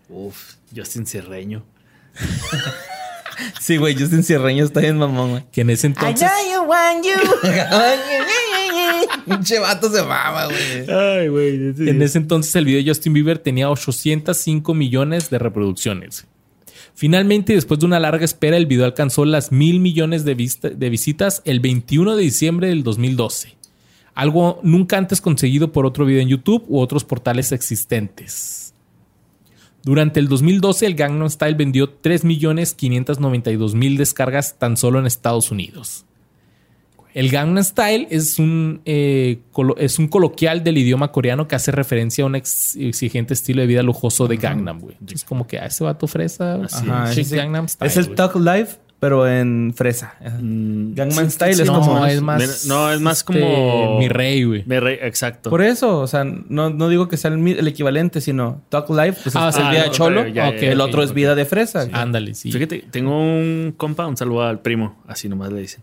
Uf, 0.08 0.54
Justin 0.74 1.06
Cierreño. 1.06 1.64
Sí, 3.60 3.76
güey, 3.78 3.96
Justin 3.98 4.22
Cierreño 4.22 4.64
está 4.64 4.80
bien 4.80 4.96
mamón, 4.98 5.30
güey. 5.30 5.44
Que 5.50 5.62
en 5.62 5.70
ese 5.70 5.88
entonces. 5.88 6.20
you 6.52 6.62
want 6.62 7.04
you. 7.04 7.12
Pinche 9.26 9.58
vato 9.58 9.90
se 9.90 10.02
mama, 10.02 10.46
güey. 10.46 10.90
Ay, 10.90 11.28
güey. 11.28 11.54
En 11.88 12.02
ese 12.02 12.18
entonces 12.18 12.54
el 12.56 12.64
video 12.66 12.82
de 12.82 12.88
Justin 12.88 13.12
Bieber 13.14 13.38
tenía 13.38 13.70
805 13.70 14.74
millones 14.74 15.30
de 15.30 15.38
reproducciones. 15.38 16.26
Finalmente, 16.94 17.54
después 17.54 17.80
de 17.80 17.86
una 17.86 17.98
larga 17.98 18.24
espera, 18.24 18.56
el 18.56 18.66
video 18.66 18.84
alcanzó 18.84 19.24
las 19.24 19.50
mil 19.50 19.80
millones 19.80 20.24
de, 20.24 20.34
vista- 20.34 20.70
de 20.70 20.90
visitas 20.90 21.42
el 21.44 21.58
21 21.60 22.14
de 22.14 22.22
diciembre 22.22 22.68
del 22.68 22.84
2012. 22.84 23.56
Algo 24.14 24.60
nunca 24.62 24.96
antes 24.96 25.20
conseguido 25.20 25.72
por 25.72 25.86
otro 25.86 26.04
video 26.06 26.20
en 26.22 26.28
YouTube 26.28 26.64
u 26.68 26.78
otros 26.78 27.04
portales 27.04 27.50
existentes. 27.52 28.72
Durante 29.82 30.18
el 30.20 30.28
2012, 30.28 30.86
el 30.86 30.94
Gangnam 30.94 31.28
Style 31.28 31.54
vendió 31.56 32.00
3.592.000 32.00 33.96
descargas 33.96 34.58
tan 34.58 34.76
solo 34.76 34.98
en 34.98 35.06
Estados 35.06 35.50
Unidos. 35.50 36.04
El 37.12 37.30
Gangnam 37.30 37.62
Style 37.62 38.08
es 38.10 38.40
un, 38.40 38.80
eh, 38.84 39.38
es 39.78 39.98
un 40.00 40.08
coloquial 40.08 40.64
del 40.64 40.78
idioma 40.78 41.12
coreano 41.12 41.46
que 41.46 41.54
hace 41.54 41.70
referencia 41.70 42.24
a 42.24 42.26
un 42.26 42.34
ex- 42.34 42.74
exigente 42.76 43.34
estilo 43.34 43.60
de 43.60 43.68
vida 43.68 43.84
lujoso 43.84 44.26
de 44.26 44.36
Gangnam, 44.36 44.80
güey. 44.80 44.96
Es 45.12 45.22
como 45.22 45.46
que 45.46 45.58
a 45.60 45.66
ese 45.66 45.84
vato 45.84 46.08
fresa. 46.08 46.60
Ajá, 46.64 47.12
es, 47.12 47.30
Gangnam 47.32 47.68
Style. 47.68 47.88
es 47.88 47.96
el. 47.98 48.14
Talk 48.16 48.34
Live, 48.34 48.68
pero 49.04 49.28
en 49.28 49.74
fresa. 49.76 50.14
Mm, 50.40 50.94
Gangnam 50.94 51.26
sí, 51.26 51.32
Style 51.32 51.54
sí, 51.56 51.60
es 51.60 51.68
no, 51.68 51.78
como... 51.78 52.06
es 52.06 52.22
más. 52.22 52.64
No, 52.64 52.90
es 52.90 53.02
más 53.02 53.18
este, 53.18 53.38
como- 53.38 53.98
Mi 53.98 54.08
rey, 54.08 54.44
güey. 54.44 54.62
Me 54.64 54.80
re- 54.80 55.06
exacto. 55.06 55.50
Por 55.50 55.60
eso, 55.60 56.00
o 56.00 56.06
sea, 56.06 56.24
no, 56.24 56.70
no 56.70 56.88
digo 56.88 57.06
que 57.06 57.18
sea 57.18 57.30
el, 57.30 57.36
mi- 57.36 57.50
el 57.52 57.68
equivalente, 57.68 58.22
sino 58.22 58.62
Talk 58.70 58.88
Live, 58.88 59.16
pues 59.22 59.36
Ah, 59.36 59.50
es 59.50 59.56
el 59.58 59.68
vida 59.68 59.84
no, 59.88 59.92
cholo, 59.92 60.26
ya, 60.26 60.56
ya, 60.56 60.70
el 60.70 60.80
otro 60.80 61.02
es 61.02 61.12
vida 61.12 61.34
de 61.34 61.44
fresa. 61.44 61.86
Ándale, 61.92 62.34
sí. 62.34 62.50
Fíjate, 62.50 62.82
tengo 62.90 63.20
un 63.20 63.74
compa, 63.76 64.06
un 64.06 64.16
saludo 64.16 64.44
al 64.44 64.60
primo, 64.62 64.98
así 65.06 65.28
nomás 65.28 65.52
le 65.52 65.60
dicen. 65.60 65.82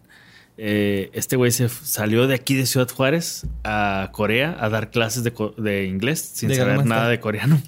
Eh, 0.57 1.11
este 1.13 1.35
güey 1.35 1.51
se 1.51 1.69
salió 1.69 2.25
de 2.25 2.33
aquí 2.33 2.55
de 2.55 2.65
Ciudad 2.65 2.89
Juárez 2.89 3.45
a 3.63 4.09
Corea 4.13 4.57
a 4.59 4.67
dar 4.69 4.89
clases 4.89 5.23
de, 5.23 5.31
co- 5.31 5.53
de 5.59 5.85
inglés 5.85 6.21
sin 6.33 6.49
De 6.49 6.55
saber 6.55 6.83
nada 6.87 7.07
de 7.07 7.19
coreano. 7.19 7.61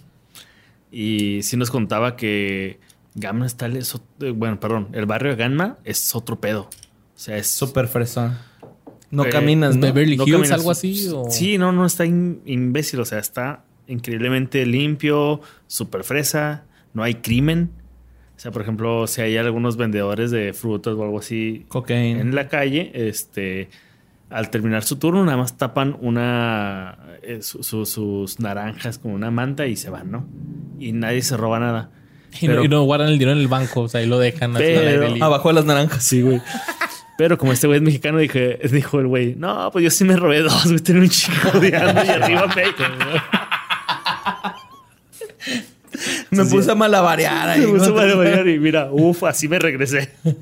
Y 0.91 1.43
sí 1.43 1.57
nos 1.57 1.69
contaba 1.69 2.15
que 2.15 2.79
Gangnam 3.15 3.47
Style 3.49 3.77
es, 3.77 3.95
ot- 3.95 4.01
eh, 4.21 4.31
bueno, 4.31 4.59
perdón, 4.59 4.89
el 4.93 5.05
barrio 5.05 5.31
de 5.31 5.37
Ganma 5.37 5.77
es 5.83 6.15
otro 6.15 6.39
pedo. 6.39 6.61
O 6.63 7.19
sea, 7.19 7.37
es 7.37 7.47
Súper 7.49 7.87
fresón. 7.87 8.37
No 9.11 9.25
Eh, 9.25 9.29
caminas, 9.29 9.75
¿no? 9.75 9.81
Beverly 9.81 10.17
no 10.17 10.23
Hills, 10.25 10.37
caminas. 10.37 10.51
algo 10.59 10.71
así. 10.71 11.07
o- 11.13 11.29
Sí, 11.29 11.57
no, 11.59 11.71
no 11.71 11.85
está 11.85 12.05
in- 12.05 12.41
imbécil. 12.45 12.99
O 12.99 13.05
sea, 13.05 13.19
está 13.19 13.63
increíblemente 13.87 14.65
limpio, 14.65 15.41
súper 15.67 16.03
fresa, 16.03 16.63
no 16.93 17.03
hay 17.03 17.15
crimen. 17.15 17.69
O 18.35 18.39
sea, 18.39 18.51
por 18.51 18.63
ejemplo, 18.63 19.05
si 19.05 19.21
hay 19.21 19.37
algunos 19.37 19.77
vendedores 19.77 20.31
de 20.31 20.53
frutas 20.53 20.95
o 20.95 21.03
algo 21.03 21.19
así 21.19 21.65
Cocaine. 21.67 22.19
en 22.19 22.33
la 22.33 22.47
calle, 22.49 22.91
este, 22.95 23.69
al 24.31 24.49
terminar 24.49 24.83
su 24.83 24.95
turno, 24.95 25.23
nada 25.23 25.37
más 25.37 25.55
tapan 25.57 25.95
una 26.01 26.97
eh, 27.21 27.41
su- 27.43 27.61
su- 27.61 27.85
sus 27.85 28.39
naranjas 28.39 28.97
con 28.97 29.11
una 29.11 29.29
manta 29.29 29.67
y 29.67 29.75
se 29.75 29.89
van, 29.91 30.09
¿no? 30.11 30.25
Y 30.79 30.91
nadie 30.93 31.21
se 31.21 31.37
roba 31.37 31.59
nada. 31.59 31.91
Y, 32.41 32.47
no, 32.47 32.63
y 32.63 32.85
guardan 32.85 33.09
el 33.09 33.17
dinero 33.19 33.31
en 33.37 33.41
el 33.41 33.47
banco, 33.47 33.81
o 33.81 33.89
sea, 33.89 34.01
ahí 34.01 34.07
lo 34.07 34.19
dejan 34.19 34.55
al 34.55 34.61
Pero- 34.61 34.79
aire 34.79 35.07
libre. 35.09 35.23
Abajo 35.23 35.49
de 35.49 35.53
las 35.55 35.65
naranjas. 35.65 36.03
Sí, 36.03 36.21
güey. 36.21 36.41
Pero 37.17 37.37
como 37.37 37.53
este 37.53 37.67
güey 37.67 37.77
es 37.77 37.83
mexicano, 37.83 38.17
dije, 38.17 38.59
dijo 38.71 38.99
el 38.99 39.07
güey, 39.07 39.35
no, 39.35 39.69
pues 39.71 39.83
yo 39.83 39.91
sí 39.91 40.03
me 40.03 40.15
robé 40.15 40.41
dos, 40.41 40.65
güey, 40.65 40.79
tenía 40.79 41.03
un 41.03 41.09
chico 41.09 41.59
de 41.59 41.69
y 41.69 41.73
arriba 41.73 42.47
México. 42.47 42.83
Me 46.31 46.45
puse 46.45 46.71
a 46.71 46.75
malabarear 46.75 47.49
ahí. 47.49 47.61
Me 47.61 47.67
puse 47.77 47.91
¿no? 47.91 47.99
a 47.99 48.15
variar 48.15 48.47
y 48.47 48.59
mira, 48.59 48.89
uff, 48.91 49.23
así 49.23 49.47
me 49.47 49.59
regresé. 49.59 50.11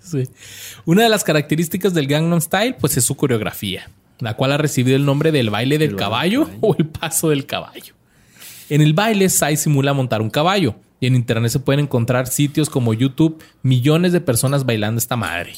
Sí. 0.00 0.28
Una 0.84 1.04
de 1.04 1.08
las 1.08 1.24
características 1.24 1.94
del 1.94 2.06
Gangnam 2.06 2.40
Style, 2.40 2.76
pues 2.78 2.96
es 2.98 3.04
su 3.04 3.16
coreografía, 3.16 3.88
la 4.18 4.34
cual 4.34 4.52
ha 4.52 4.58
recibido 4.58 4.94
el 4.94 5.06
nombre 5.06 5.32
del 5.32 5.48
baile 5.48 5.78
del 5.78 5.90
El 5.90 5.94
baile 5.94 6.04
caballo, 6.04 6.38
del 6.40 6.48
caballo. 6.48 6.58
o 6.68 6.76
el 6.78 6.86
paso 6.86 7.30
del 7.30 7.46
caballo. 7.46 7.94
En 8.72 8.80
el 8.80 8.94
baile, 8.94 9.28
Psy 9.28 9.58
simula 9.58 9.92
montar 9.92 10.22
un 10.22 10.30
caballo 10.30 10.74
y 10.98 11.06
en 11.06 11.14
internet 11.14 11.50
se 11.50 11.58
pueden 11.60 11.80
encontrar 11.80 12.26
sitios 12.26 12.70
como 12.70 12.94
YouTube, 12.94 13.38
millones 13.62 14.12
de 14.12 14.20
personas 14.22 14.64
bailando 14.64 14.98
esta 14.98 15.14
madre. 15.14 15.52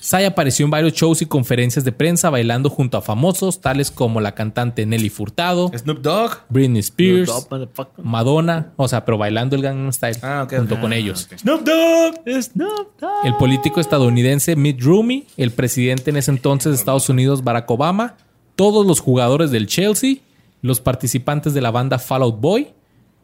Psy 0.00 0.24
apareció 0.24 0.64
en 0.64 0.70
varios 0.70 0.92
shows 0.92 1.20
y 1.22 1.26
conferencias 1.26 1.84
de 1.84 1.90
prensa 1.90 2.30
bailando 2.30 2.70
junto 2.70 2.96
a 2.96 3.02
famosos 3.02 3.60
tales 3.60 3.90
como 3.90 4.20
la 4.20 4.36
cantante 4.36 4.86
Nelly 4.86 5.08
Furtado, 5.10 5.72
Snoop 5.76 5.98
Dogg. 6.00 6.30
Britney 6.48 6.78
Spears, 6.78 7.28
Dogg. 7.48 7.88
Madonna, 8.04 8.72
o 8.76 8.86
sea, 8.86 9.04
pero 9.04 9.18
bailando 9.18 9.56
el 9.56 9.62
Gangnam 9.62 9.92
Style 9.92 10.18
Ah, 10.22 10.46
junto 10.48 10.80
con 10.80 10.92
Ah, 10.92 10.96
ellos. 10.96 11.28
Snoop 11.36 11.62
Dogg. 11.64 12.42
Snoop 12.42 13.00
Dogg. 13.00 13.26
El 13.26 13.34
político 13.34 13.80
estadounidense 13.80 14.54
Mitt 14.54 14.80
Romney, 14.80 15.26
el 15.36 15.50
presidente 15.50 16.10
en 16.10 16.18
ese 16.18 16.30
entonces 16.30 16.70
de 16.70 16.76
Estados 16.78 17.08
Unidos 17.08 17.42
Barack 17.42 17.68
Obama, 17.68 18.14
todos 18.54 18.86
los 18.86 19.00
jugadores 19.00 19.50
del 19.50 19.66
Chelsea, 19.66 20.18
los 20.62 20.80
participantes 20.80 21.52
de 21.54 21.60
la 21.60 21.70
banda 21.70 21.98
Fall 21.98 22.22
Out 22.22 22.40
Boy, 22.40 22.72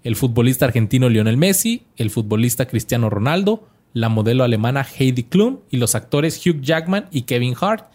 el 0.04 0.16
futbolista 0.16 0.66
argentino 0.66 1.08
Lionel 1.08 1.36
Messi, 1.36 1.84
el 1.96 2.10
futbolista 2.10 2.66
Cristiano 2.66 3.08
Ronaldo, 3.10 3.66
la 3.94 4.08
modelo 4.08 4.44
alemana 4.44 4.84
Heidi 4.98 5.22
Klum 5.24 5.58
y 5.70 5.78
los 5.78 5.94
actores 5.94 6.44
Hugh 6.46 6.60
Jackman 6.60 7.06
y 7.10 7.22
Kevin 7.22 7.54
Hart, 7.60 7.86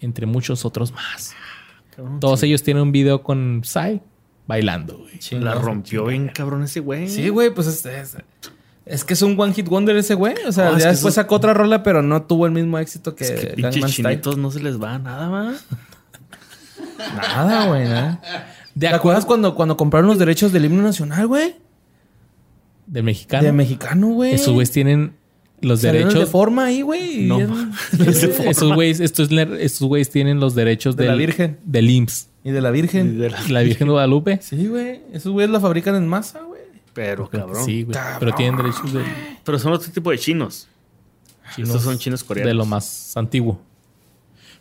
entre 0.00 0.26
muchos 0.26 0.64
otros 0.64 0.92
más. 0.92 1.34
Todos 2.20 2.42
ellos 2.42 2.62
tienen 2.62 2.82
un 2.82 2.92
video 2.92 3.22
con 3.22 3.62
Psy 3.64 4.00
bailando. 4.46 4.98
güey. 4.98 5.42
La 5.42 5.54
rompió 5.54 6.06
bien 6.06 6.28
cabrón 6.28 6.62
ese 6.64 6.80
güey. 6.80 7.08
Sí, 7.08 7.28
güey, 7.28 7.50
pues 7.50 7.66
es, 7.68 7.86
es, 7.86 8.16
es 8.84 9.04
que 9.04 9.14
es 9.14 9.22
un 9.22 9.38
one 9.38 9.52
hit 9.54 9.66
wonder 9.68 9.96
ese 9.96 10.14
güey. 10.14 10.34
O 10.46 10.52
sea, 10.52 10.72
No, 10.72 10.78
ya 10.78 10.88
después 10.90 11.14
sacó 11.14 11.36
otra 11.36 11.54
rola, 11.54 11.82
pero 11.82 12.02
no 12.02 12.22
tuvo 12.24 12.46
el 12.46 12.52
mismo 12.52 12.78
éxito 12.78 13.14
que, 13.14 13.24
Es 13.24 13.30
que 13.32 13.50
Style. 13.56 13.86
chinitos 13.86 14.36
no 14.36 14.50
se 14.50 14.60
les 14.62 14.80
va 14.80 14.98
nada, 14.98 15.28
va. 15.28 15.52
Nada, 17.16 17.66
güey, 17.66 17.84
nada. 17.84 18.20
De 18.76 18.88
¿Te 18.88 18.94
acuerdas 18.94 19.24
cuando, 19.24 19.54
cuando 19.54 19.76
compraron 19.78 20.06
los 20.06 20.18
derechos 20.18 20.52
del 20.52 20.66
himno 20.66 20.82
nacional, 20.82 21.26
güey? 21.26 21.56
Del 22.86 23.04
mexicano. 23.04 23.42
De 23.42 23.50
mexicano, 23.52 24.08
güey. 24.08 24.34
Esos 24.34 24.52
güeyes 24.52 24.70
tienen 24.70 25.14
los 25.62 25.80
derechos. 25.80 26.14
de 26.14 26.26
forma 26.26 26.66
ahí, 26.66 26.82
güey. 26.82 27.22
No, 27.26 27.38
esos 27.98 28.74
güeyes, 28.74 29.00
estos, 29.00 29.32
estos 29.32 29.88
güeyes 29.88 30.10
tienen 30.10 30.40
los 30.40 30.54
derechos 30.54 30.94
De 30.94 31.04
del, 31.04 31.12
la 31.12 31.16
Virgen. 31.18 31.58
Del 31.64 31.88
IMSS. 31.88 32.28
Y 32.44 32.50
de 32.50 32.60
la 32.60 32.70
Virgen. 32.70 33.18
De 33.18 33.30
la- 33.30 33.40
La 33.48 33.62
Virgen 33.62 33.86
de 33.88 33.92
Guadalupe. 33.92 34.38
Sí, 34.42 34.66
güey. 34.66 35.00
Esos 35.10 35.32
güeyes 35.32 35.50
la 35.50 35.58
fabrican 35.58 35.94
en 35.94 36.06
masa, 36.06 36.42
güey. 36.42 36.60
Pero 36.92 37.30
cabrón. 37.30 37.64
Sí, 37.64 37.82
güey. 37.82 37.98
Pero 38.20 38.34
tienen 38.34 38.56
derechos 38.58 38.92
de 38.92 39.00
Pero 39.42 39.58
son 39.58 39.72
otro 39.72 39.90
tipo 39.90 40.10
de 40.10 40.18
chinos. 40.18 40.68
chinos. 41.54 41.70
Estos 41.70 41.82
son 41.82 41.98
chinos 41.98 42.22
coreanos. 42.22 42.50
De 42.50 42.54
lo 42.54 42.66
más 42.66 43.16
antiguo. 43.16 43.58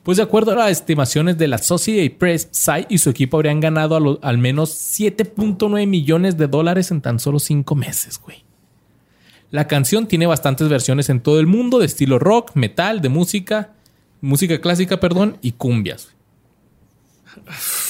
Pues 0.05 0.17
de 0.17 0.23
acuerdo 0.23 0.51
a 0.51 0.55
las 0.55 0.69
estimaciones 0.71 1.37
de 1.37 1.47
la 1.47 1.55
Associated 1.57 2.17
Press, 2.17 2.47
Psy 2.51 2.85
y 2.89 2.99
su 2.99 3.09
equipo 3.09 3.37
habrían 3.37 3.59
ganado 3.59 3.99
lo- 3.99 4.19
al 4.21 4.37
menos 4.37 4.69
7.9 4.69 5.87
millones 5.87 6.37
de 6.37 6.47
dólares 6.47 6.91
en 6.91 7.01
tan 7.01 7.19
solo 7.19 7.39
5 7.39 7.73
meses, 7.75 8.19
güey. 8.23 8.43
La 9.49 9.67
canción 9.67 10.05
tiene 10.07 10.27
bastantes 10.27 10.69
versiones 10.69 11.09
en 11.09 11.21
todo 11.21 11.39
el 11.39 11.47
mundo 11.47 11.79
de 11.79 11.87
estilo 11.87 12.19
rock, 12.19 12.51
metal, 12.53 13.01
de 13.01 13.09
música, 13.09 13.71
música 14.21 14.61
clásica, 14.61 14.99
perdón, 14.99 15.37
y 15.41 15.53
cumbias. 15.53 16.09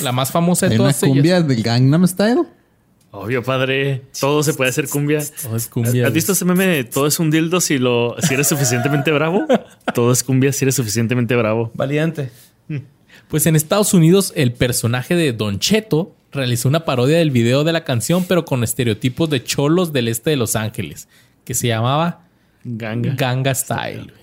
La 0.02 0.12
más 0.14 0.32
famosa 0.32 0.68
de 0.68 0.74
Hay 0.76 0.80
una 0.80 0.90
todas 0.90 1.04
ellas. 1.04 1.14
cumbia 1.16 1.42
del 1.42 1.64
Gangnam 1.64 2.08
Style. 2.08 2.44
Obvio, 3.16 3.44
padre. 3.44 4.02
Todo 4.20 4.44
se 4.44 4.54
puede 4.54 4.70
hacer 4.70 4.90
cumbia. 4.90 5.24
Todo 5.42 5.56
es 5.56 5.68
cumbia, 5.68 6.06
¿Has 6.06 6.14
visto 6.14 6.34
ese 6.34 6.44
meme 6.44 6.68
de 6.68 6.84
todo 6.84 7.08
es 7.08 7.18
un 7.20 7.32
dildo 7.32 7.62
si 7.62 7.78
lo 7.78 8.16
si 8.20 8.34
eres 8.34 8.48
suficientemente 8.48 9.12
bravo? 9.12 9.46
Todo 9.94 10.12
es 10.12 10.24
cumbia 10.24 10.52
si 10.52 10.66
eres 10.66 10.76
suficientemente 10.76 11.36
bravo. 11.36 11.72
Valiente. 11.74 12.30
Pues 13.30 13.46
en 13.46 13.56
Estados 13.56 13.94
Unidos, 13.94 14.34
el 14.36 14.54
personaje 14.54 15.16
de 15.16 15.34
Don 15.34 15.60
Cheto 15.60 16.14
realizó 16.32 16.68
una 16.68 16.86
parodia 16.86 17.18
del 17.18 17.32
video 17.32 17.64
de 17.64 17.72
la 17.72 17.84
canción, 17.84 18.26
pero 18.26 18.46
con 18.46 18.64
estereotipos 18.64 19.30
de 19.30 19.44
cholos 19.44 19.94
del 19.94 20.10
este 20.10 20.32
de 20.32 20.36
Los 20.36 20.56
Ángeles, 20.56 21.08
que 21.44 21.54
se 21.54 21.68
llamaba 21.68 22.28
Ganga. 22.64 23.16
Ganga 23.16 23.56
Style. 23.56 24.14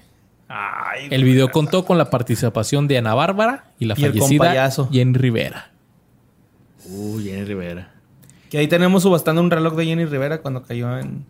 El 1.10 1.24
video 1.24 1.50
contó 1.50 1.84
con 1.84 1.96
la 1.96 2.10
participación 2.10 2.86
de 2.86 2.98
Ana 2.98 3.14
Bárbara 3.14 3.72
y 3.78 3.86
la 3.86 3.94
Y 3.96 4.02
fallecida. 4.02 4.70
Jenny 4.92 5.14
Rivera. 5.14 5.72
Uy, 6.84 7.24
Jenny 7.24 7.44
Rivera. 7.44 7.92
Que 8.52 8.58
ahí 8.58 8.68
tenemos 8.68 9.02
subastando 9.02 9.40
un 9.40 9.50
reloj 9.50 9.74
de 9.76 9.86
Jenny 9.86 10.04
Rivera 10.04 10.42
cuando 10.42 10.62
cayó 10.62 10.98
en, 10.98 11.24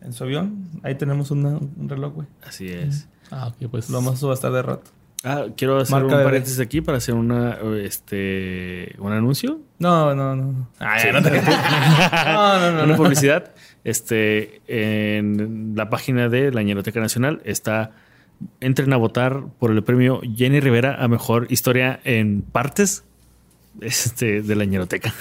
en 0.00 0.12
su 0.12 0.22
avión. 0.22 0.68
Ahí 0.84 0.94
tenemos 0.94 1.32
una- 1.32 1.58
un 1.58 1.88
reloj, 1.88 2.14
güey. 2.14 2.28
Así 2.46 2.68
es. 2.68 3.08
Ah, 3.32 3.48
ok, 3.48 3.68
pues. 3.68 3.90
Lo 3.90 3.96
vamos 3.98 4.14
a 4.14 4.16
subastar 4.18 4.52
de 4.52 4.62
rato. 4.62 4.88
Ah, 5.24 5.46
quiero 5.56 5.78
hacer 5.78 6.00
Marca 6.00 6.18
un 6.18 6.22
paréntesis 6.22 6.60
aquí 6.60 6.80
para 6.80 6.98
hacer 6.98 7.14
una 7.16 7.58
este 7.82 8.94
un 9.00 9.10
anuncio. 9.12 9.58
No, 9.80 10.14
no, 10.14 10.36
no. 10.36 10.52
no. 10.52 10.68
Sí. 11.00 11.08
no, 11.12 11.20
te- 11.20 11.30
no, 12.26 12.60
no, 12.60 12.72
no, 12.78 12.84
una 12.84 12.96
publicidad. 12.96 13.50
Este, 13.82 14.60
en 14.68 15.72
la 15.74 15.90
página 15.90 16.28
de 16.28 16.52
la 16.52 16.62
Ñeroteca 16.62 17.00
Nacional 17.00 17.42
está. 17.44 17.90
Entren 18.60 18.92
a 18.92 18.96
votar 18.98 19.44
por 19.58 19.72
el 19.72 19.82
premio 19.82 20.20
Jenny 20.36 20.60
Rivera 20.60 21.02
a 21.02 21.08
mejor 21.08 21.46
historia 21.50 21.98
en 22.04 22.42
partes 22.42 23.04
este, 23.80 24.42
de 24.42 24.54
la 24.56 24.64
Ñeroteca. 24.64 25.12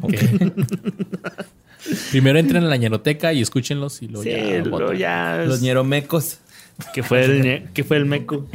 Primero 2.10 2.38
entren 2.38 2.62
a 2.64 2.68
la 2.68 2.76
ñeroteca 2.76 3.32
y 3.32 3.40
escúchenlos 3.42 4.02
y 4.02 4.08
lo 4.08 4.22
ya. 4.92 5.42
Los 5.44 5.60
ñeromecos. 5.62 6.38
Que 6.94 7.02
fue 7.02 7.24
el 7.24 7.70
que 7.74 7.84
fue 7.84 7.96
el 7.98 8.06
meco. 8.06 8.46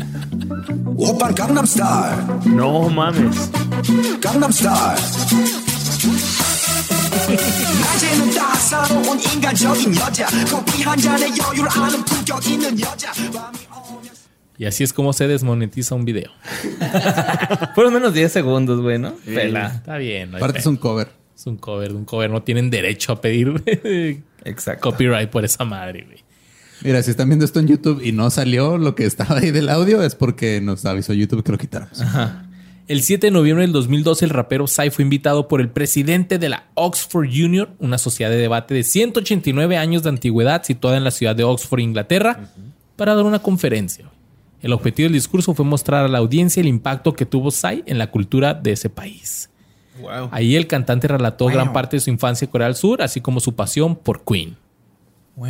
No 2.45 2.89
mames. 2.89 3.51
Gangnam 4.21 4.51
Style. 4.51 5.01
Y 14.57 14.65
así 14.65 14.83
es 14.83 14.93
como 14.93 15.13
se 15.13 15.27
desmonetiza 15.27 15.93
un 15.93 16.05
video. 16.05 16.31
Fueron 17.75 17.93
menos 17.93 18.13
10 18.13 18.31
segundos, 18.31 18.81
güey, 18.81 18.97
¿no? 18.97 19.13
Pela. 19.25 19.67
Está 19.67 19.97
bien. 19.97 20.31
No 20.31 20.37
Aparte 20.37 20.59
es 20.59 20.65
un 20.65 20.77
cover. 20.77 21.09
Es 21.37 21.45
un 21.45 21.57
cover, 21.57 21.93
un 21.93 22.03
cover. 22.03 22.31
No 22.31 22.41
tienen 22.41 22.71
derecho 22.71 23.11
a 23.11 23.21
pedir 23.21 23.63
Exacto. 24.43 24.89
copyright 24.89 25.29
por 25.29 25.45
esa 25.45 25.63
madre, 25.65 26.03
güey. 26.03 26.17
Mira, 26.81 27.03
si 27.03 27.11
están 27.11 27.29
viendo 27.29 27.45
esto 27.45 27.59
en 27.59 27.67
YouTube 27.67 28.01
y 28.03 28.11
no 28.11 28.31
salió 28.31 28.79
lo 28.79 28.95
que 28.95 29.05
estaba 29.05 29.37
ahí 29.37 29.51
del 29.51 29.69
audio, 29.69 30.01
es 30.01 30.15
porque 30.15 30.61
nos 30.61 30.83
avisó 30.85 31.13
YouTube 31.13 31.43
que 31.43 31.51
lo 31.51 31.59
quitáramos. 31.59 32.01
El 32.87 33.03
7 33.03 33.27
de 33.27 33.31
noviembre 33.31 33.63
del 33.63 33.71
2012, 33.71 34.25
el 34.25 34.31
rapero 34.31 34.65
Psy 34.65 34.89
fue 34.89 35.03
invitado 35.03 35.47
por 35.47 35.61
el 35.61 35.69
presidente 35.69 36.39
de 36.39 36.49
la 36.49 36.67
Oxford 36.73 37.27
Union, 37.27 37.69
una 37.77 37.99
sociedad 37.99 38.31
de 38.31 38.37
debate 38.37 38.73
de 38.73 38.83
189 38.83 39.77
años 39.77 40.01
de 40.03 40.09
antigüedad 40.09 40.63
situada 40.63 40.97
en 40.97 41.03
la 41.03 41.11
ciudad 41.11 41.35
de 41.35 41.43
Oxford, 41.43 41.81
Inglaterra, 41.81 42.49
para 42.95 43.13
dar 43.13 43.25
una 43.25 43.39
conferencia. 43.39 44.09
El 44.61 44.73
objetivo 44.73 45.05
del 45.05 45.13
discurso 45.13 45.53
fue 45.53 45.65
mostrar 45.65 46.05
a 46.05 46.07
la 46.07 46.17
audiencia 46.17 46.61
el 46.61 46.67
impacto 46.67 47.13
que 47.13 47.27
tuvo 47.27 47.51
Psy 47.51 47.83
en 47.85 47.99
la 47.99 48.09
cultura 48.09 48.55
de 48.55 48.71
ese 48.71 48.89
país. 48.89 49.49
Wow. 49.99 50.29
Ahí 50.31 50.55
el 50.55 50.67
cantante 50.67 51.07
relató 51.07 51.47
gran 51.47 51.73
parte 51.73 51.97
de 51.97 52.01
su 52.01 52.09
infancia 52.09 52.45
en 52.45 52.51
Corea 52.51 52.67
del 52.67 52.75
Sur, 52.75 53.01
así 53.01 53.21
como 53.21 53.39
su 53.39 53.55
pasión 53.55 53.95
por 53.95 54.23
Queen. 54.23 54.57
Wow. 55.35 55.47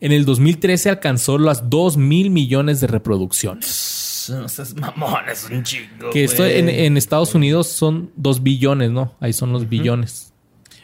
En 0.00 0.12
el 0.12 0.24
2013 0.24 0.90
alcanzó 0.90 1.38
las 1.38 1.70
2 1.70 1.96
mil 1.96 2.30
millones 2.30 2.80
de 2.80 2.86
reproducciones. 2.86 4.26
No 4.30 4.48
seas 4.48 4.74
mamón, 4.74 5.28
es 5.30 5.48
un 5.50 5.62
chingo. 5.62 6.10
Que 6.10 6.24
esto 6.24 6.44
en, 6.44 6.68
en 6.68 6.96
Estados 6.96 7.34
Unidos 7.34 7.68
son 7.68 8.10
2 8.16 8.42
billones, 8.42 8.90
¿no? 8.90 9.14
Ahí 9.20 9.32
son 9.32 9.52
los 9.52 9.68
billones. 9.68 10.32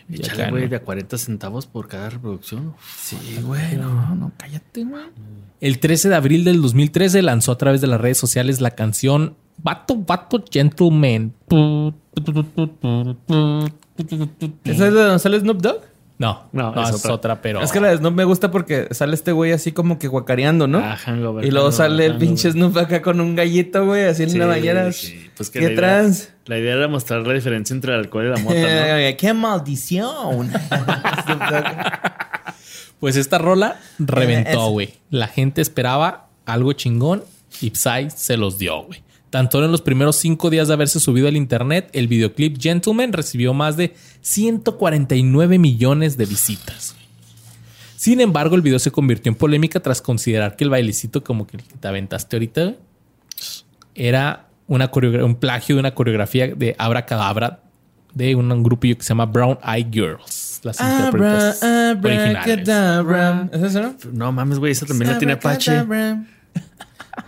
Y 0.08 0.16
Échale, 0.16 0.50
güey, 0.50 0.64
¿no? 0.64 0.68
de 0.70 0.76
a 0.76 0.82
40 0.82 1.18
centavos 1.18 1.66
por 1.66 1.86
cada 1.86 2.10
reproducción. 2.10 2.74
Sí, 2.98 3.16
güey, 3.42 3.76
no, 3.76 4.14
no, 4.14 4.32
cállate, 4.36 4.84
güey. 4.84 5.04
El 5.60 5.78
13 5.78 6.08
de 6.08 6.14
abril 6.16 6.44
del 6.44 6.60
2013 6.60 7.22
lanzó 7.22 7.52
a 7.52 7.58
través 7.58 7.80
de 7.80 7.86
las 7.86 8.00
redes 8.00 8.18
sociales 8.18 8.60
la 8.60 8.72
canción 8.72 9.36
Vato, 9.62 9.96
Vato, 9.96 10.42
Gentleman. 10.50 11.32
¿Esa 14.64 14.64
es 14.64 14.78
de 14.78 14.90
donde 14.90 15.18
sale 15.18 15.40
Snoop 15.40 15.60
Dogg? 15.60 15.80
No, 16.18 16.42
No, 16.52 16.74
no, 16.74 16.82
es 16.82 16.90
es, 16.90 16.94
otra. 16.96 17.14
otra. 17.14 17.40
pero... 17.42 17.62
Es 17.62 17.72
que 17.72 17.80
la 17.80 17.88
de 17.88 17.96
Snoop 17.96 18.12
me 18.14 18.24
gusta 18.24 18.50
porque 18.50 18.88
sale 18.90 19.14
este 19.14 19.32
güey 19.32 19.52
así 19.52 19.72
como 19.72 19.98
que 19.98 20.06
guacareando, 20.06 20.66
¿no? 20.66 20.78
Ah, 20.78 20.94
hangover. 20.96 21.44
y 21.46 21.50
luego 21.50 21.68
hangover, 21.70 21.90
sale 21.90 22.04
el 22.06 22.18
pinche 22.18 22.52
Snoop 22.52 22.76
acá 22.76 23.00
con 23.00 23.20
un 23.22 23.34
gallito, 23.34 23.86
güey, 23.86 24.04
así 24.04 24.24
en 24.24 24.30
Sí, 24.30 24.38
la 24.38 24.44
bañera. 24.46 24.92
sí. 24.92 25.30
Pues 25.36 25.48
que 25.48 25.60
¿Qué 25.60 25.66
la 25.66 25.72
idea- 25.72 25.80
trans? 25.80 26.30
La 26.44 26.58
idea 26.58 26.74
era 26.74 26.88
mostrar 26.88 27.26
la 27.26 27.32
diferencia 27.32 27.72
entre 27.72 27.94
el 27.94 28.00
alcohol 28.00 28.26
y 28.26 28.28
la 28.28 28.36
mota, 28.38 28.54
¿no? 28.54 28.66
Eh, 28.66 29.16
¡Qué 29.18 29.32
maldición! 29.32 30.50
Pues 32.98 33.16
esta 33.16 33.38
rola 33.38 33.80
reventó, 33.98 34.68
güey. 34.70 34.94
La 35.10 35.26
gente 35.26 35.62
esperaba 35.62 36.26
algo 36.44 36.74
chingón 36.74 37.24
y 37.62 37.70
Psy 37.70 38.10
se 38.14 38.36
los 38.36 38.58
dio, 38.58 38.82
güey. 38.82 39.02
Tanto 39.30 39.64
en 39.64 39.70
los 39.70 39.80
primeros 39.80 40.16
cinco 40.16 40.50
días 40.50 40.68
de 40.68 40.74
haberse 40.74 40.98
subido 40.98 41.28
al 41.28 41.36
internet, 41.36 41.88
el 41.92 42.08
videoclip 42.08 42.60
Gentleman 42.60 43.12
recibió 43.12 43.54
más 43.54 43.76
de 43.76 43.94
149 44.22 45.58
millones 45.58 46.16
de 46.16 46.26
visitas. 46.26 46.96
Sin 47.96 48.20
embargo, 48.20 48.56
el 48.56 48.62
video 48.62 48.78
se 48.78 48.90
convirtió 48.90 49.30
en 49.30 49.36
polémica 49.36 49.78
tras 49.80 50.02
considerar 50.02 50.56
que 50.56 50.64
el 50.64 50.70
bailecito 50.70 51.22
como 51.22 51.46
que 51.46 51.58
te 51.58 51.88
aventaste 51.88 52.36
ahorita 52.36 52.74
era 53.94 54.48
una 54.66 54.90
un 54.94 55.34
plagio 55.36 55.76
de 55.76 55.80
una 55.80 55.94
coreografía 55.94 56.48
de 56.48 56.74
Abracadabra 56.78 57.60
de 58.14 58.34
un 58.34 58.62
grupillo 58.62 58.96
que 58.96 59.02
se 59.02 59.10
llama 59.10 59.26
Brown 59.26 59.58
Eye 59.62 59.86
Girls. 59.90 60.60
Las 60.62 60.80
intérpretes 60.80 61.62
originales. 62.02 62.46
¿Es 63.52 63.62
eso, 63.62 63.82
no? 63.82 63.94
No 64.12 64.32
mames, 64.32 64.58
güey, 64.58 64.72
esa 64.72 64.86
también 64.86 65.12
la 65.12 65.18
tiene 65.18 65.34
Apache. 65.34 65.84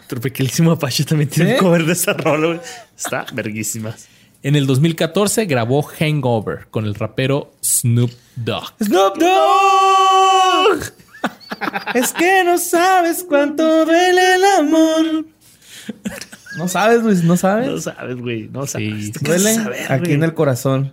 Tropiquísimo 0.07 0.73
Apache 0.73 1.05
también 1.05 1.31
tiene 1.31 1.51
¿Sí? 1.51 1.57
un 1.57 1.61
cover 1.65 1.85
de 1.87 1.93
esa 1.93 2.13
rola, 2.13 2.47
güey. 2.49 2.61
Está 2.97 3.27
verguísima. 3.33 3.95
En 4.43 4.57
el 4.57 4.67
2014 4.67 5.45
grabó 5.47 5.83
Hangover 5.83 6.67
con 6.71 6.85
el 6.85 6.95
rapero 6.95 7.53
Snoop 7.63 8.11
Dogg. 8.37 8.73
Snoop 8.83 9.19
Dogg. 9.19 10.83
es 11.95 12.13
que 12.13 12.43
no 12.45 12.59
sabes 12.59 13.25
cuánto 13.29 13.85
duele 13.87 14.35
el 14.35 14.45
amor. 14.59 15.27
No 16.57 16.69
sabes, 16.69 17.03
Luis, 17.03 17.23
no 17.25 17.37
sabes. 17.37 17.69
No 17.69 17.79
sabes, 17.81 18.17
güey. 18.17 18.49
No 18.49 18.67
sabes. 18.67 19.07
Sí. 19.07 19.13
¿Tú 19.13 19.21
qué 19.25 19.31
vas 19.33 19.41
a 19.41 19.43
Duele 19.43 19.63
saber, 19.63 19.93
aquí 19.93 20.13
en 20.13 20.23
el 20.23 20.35
corazón. 20.35 20.93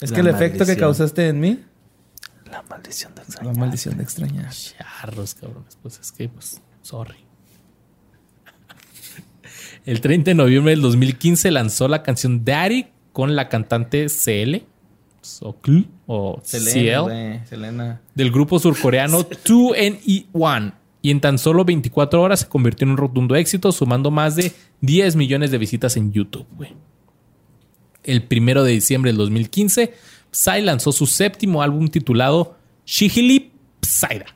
Es 0.00 0.10
La 0.10 0.14
que 0.16 0.20
el 0.22 0.28
efecto 0.28 0.64
que 0.64 0.76
causaste 0.76 1.28
en 1.28 1.40
mí, 1.40 1.64
La 2.50 2.62
maldición 2.62 3.14
de 3.14 3.22
la 3.44 3.52
maldición 3.52 3.96
de 3.96 4.02
extrañar. 4.04 4.50
Charros, 4.52 5.34
cabrones. 5.34 5.76
Pues 5.82 5.98
es 6.00 6.12
que, 6.12 6.28
pues, 6.28 6.60
sorry. 6.82 7.16
El 9.84 10.00
30 10.00 10.30
de 10.30 10.34
noviembre 10.34 10.72
del 10.72 10.80
2015 10.80 11.50
lanzó 11.50 11.88
la 11.88 12.02
canción 12.02 12.44
Daddy 12.44 12.86
con 13.12 13.34
la 13.34 13.48
cantante 13.48 14.06
CL 14.06 14.62
o 15.40 15.56
CL 15.60 15.84
o 16.06 16.40
CL 16.44 17.00
güey, 17.02 17.46
Selena. 17.46 18.00
del 18.14 18.30
grupo 18.30 18.58
surcoreano 18.58 19.20
2NE1 19.44 20.72
y 21.02 21.10
en 21.10 21.20
tan 21.20 21.38
solo 21.38 21.64
24 21.64 22.22
horas 22.22 22.40
se 22.40 22.48
convirtió 22.48 22.84
en 22.84 22.92
un 22.92 22.96
rotundo 22.96 23.34
éxito 23.34 23.72
sumando 23.72 24.10
más 24.10 24.36
de 24.36 24.52
10 24.82 25.16
millones 25.16 25.50
de 25.50 25.58
visitas 25.58 25.96
en 25.96 26.12
YouTube. 26.12 26.46
El 28.04 28.22
primero 28.24 28.62
de 28.62 28.72
diciembre 28.72 29.10
del 29.10 29.18
2015, 29.18 29.94
Psy 30.30 30.60
lanzó 30.62 30.92
su 30.92 31.06
séptimo 31.06 31.62
álbum 31.62 31.88
titulado 31.88 32.56
Shihili 32.86 33.52
Psyda. 33.80 34.26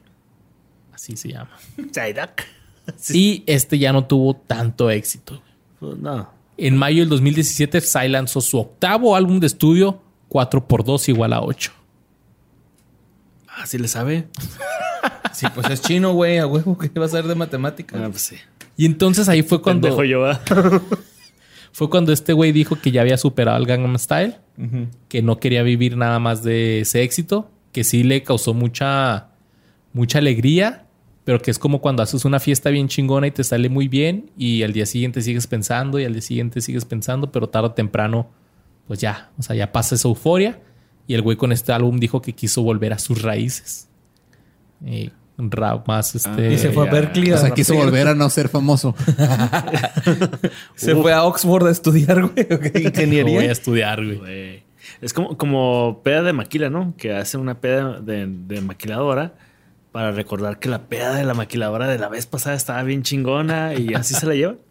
Así 0.93 1.16
se 1.16 1.28
llama. 1.28 1.56
Psyduck. 1.77 2.55
Y 3.12 3.42
este 3.46 3.78
ya 3.78 3.92
no 3.92 4.04
tuvo 4.04 4.34
tanto 4.34 4.90
éxito. 4.90 5.42
Pues 5.80 5.98
no. 5.98 6.30
En 6.56 6.76
mayo 6.76 7.00
del 7.00 7.08
2017, 7.08 7.80
Psy 7.80 8.08
lanzó 8.08 8.40
su 8.40 8.58
octavo 8.58 9.14
álbum 9.14 9.40
de 9.40 9.46
estudio, 9.46 10.00
4x2 10.30 11.08
igual 11.08 11.32
a 11.32 11.42
8. 11.42 11.72
Ah, 13.48 13.66
sí 13.66 13.78
le 13.78 13.88
sabe. 13.88 14.28
Sí, 15.32 15.46
pues 15.54 15.68
es 15.68 15.82
chino, 15.82 16.14
güey, 16.14 16.38
a 16.38 16.46
huevo, 16.46 16.78
que 16.78 16.88
va 16.98 17.04
a 17.04 17.10
ser 17.10 17.26
de 17.26 17.34
matemáticas. 17.34 18.00
Ah, 18.02 18.08
pues 18.08 18.22
sí. 18.22 18.36
Y 18.74 18.86
entonces 18.86 19.28
ahí 19.28 19.42
fue 19.42 19.60
cuando, 19.60 19.88
Pendejo 19.88 20.04
yo, 20.04 20.20
¿va? 20.20 20.40
fue 21.72 21.90
cuando 21.90 22.14
este 22.14 22.32
güey 22.32 22.52
dijo 22.52 22.80
que 22.80 22.90
ya 22.90 23.02
había 23.02 23.18
superado 23.18 23.58
el 23.58 23.66
Gangnam 23.66 23.98
Style, 23.98 24.36
que 25.08 25.20
no 25.20 25.38
quería 25.38 25.62
vivir 25.62 25.98
nada 25.98 26.18
más 26.18 26.42
de 26.42 26.80
ese 26.80 27.02
éxito, 27.02 27.50
que 27.72 27.84
sí 27.84 28.02
le 28.02 28.22
causó 28.22 28.54
mucha, 28.54 29.28
mucha 29.92 30.20
alegría, 30.20 30.85
pero 31.27 31.43
que 31.43 31.51
es 31.51 31.59
como 31.59 31.81
cuando 31.81 32.05
haces 32.05 32.24
una 32.24 32.39
fiesta 32.39 32.70
bien 32.70 32.86
chingona 32.86 33.27
y 33.27 33.32
te 33.32 33.43
sale 33.43 33.69
muy 33.69 33.89
bien 33.89 34.31
y 34.39 34.62
al 34.62 34.73
día 34.73 34.86
siguiente 34.86 35.20
sigues 35.23 35.48
pensando 35.48 35.98
y 35.98 36.05
al 36.05 36.12
día 36.12 36.23
siguiente 36.23 36.61
sigues 36.61 36.85
pensando, 36.85 37.32
pero 37.32 37.48
tarde 37.48 37.66
o 37.66 37.73
temprano, 37.73 38.31
pues 38.86 39.01
ya, 39.01 39.32
o 39.36 39.43
sea, 39.43 39.57
ya 39.57 39.73
pasa 39.73 39.97
esa 39.97 40.07
euforia. 40.07 40.62
Y 41.09 41.15
el 41.15 41.23
güey 41.23 41.36
con 41.36 41.51
este 41.51 41.73
álbum 41.73 41.98
dijo 41.98 42.23
que 42.23 42.32
quiso 42.32 42.62
volver 42.62 42.93
a 42.93 43.01
sus 43.01 43.23
raíces. 43.23 43.89
Y 44.85 45.11
un 45.36 45.51
rap 45.51 45.89
más 45.89 46.15
este. 46.15 46.53
Y 46.53 46.59
se 46.59 46.70
fue 46.70 46.86
a. 46.86 46.93
Berkeley. 46.93 47.32
O 47.32 47.39
sea, 47.39 47.51
quiso 47.51 47.74
volver 47.74 48.07
a 48.07 48.15
no 48.15 48.31
ser 48.31 48.48
famoso. 48.48 48.94
Se 50.77 50.94
fue 50.94 51.12
a 51.12 51.24
Oxford 51.24 51.66
a 51.66 51.70
estudiar, 51.73 52.23
güey. 52.23 52.47
Ingeniería. 52.85 53.35
voy 53.40 53.47
a 53.47 53.53
estudiar, 53.53 54.05
güey. 54.05 54.19
Güey. 54.19 54.62
Es 55.01 55.12
como, 55.12 55.36
como 55.36 56.03
peda 56.05 56.23
de 56.23 56.32
maquila, 56.32 56.70
¿no? 56.70 56.94
Que 56.97 57.15
hace 57.15 57.36
una 57.36 57.61
peda 57.61 58.01
de, 58.01 58.27
de 58.28 58.61
maquiladora 58.61 59.35
para 59.97 60.12
recordar 60.12 60.59
que 60.59 60.68
la 60.68 60.89
peda 60.89 61.14
de 61.14 61.24
la 61.24 61.32
maquiladora 61.32 61.89
de 61.89 61.98
la 61.98 62.10
vez 62.10 62.27
pasada 62.27 62.55
estaba 62.55 62.82
bien 62.82 63.02
chingona 63.02 63.73
y 63.73 63.94
así 63.94 64.12
se 64.12 64.27
la 64.27 64.35
lleva. 64.35 64.56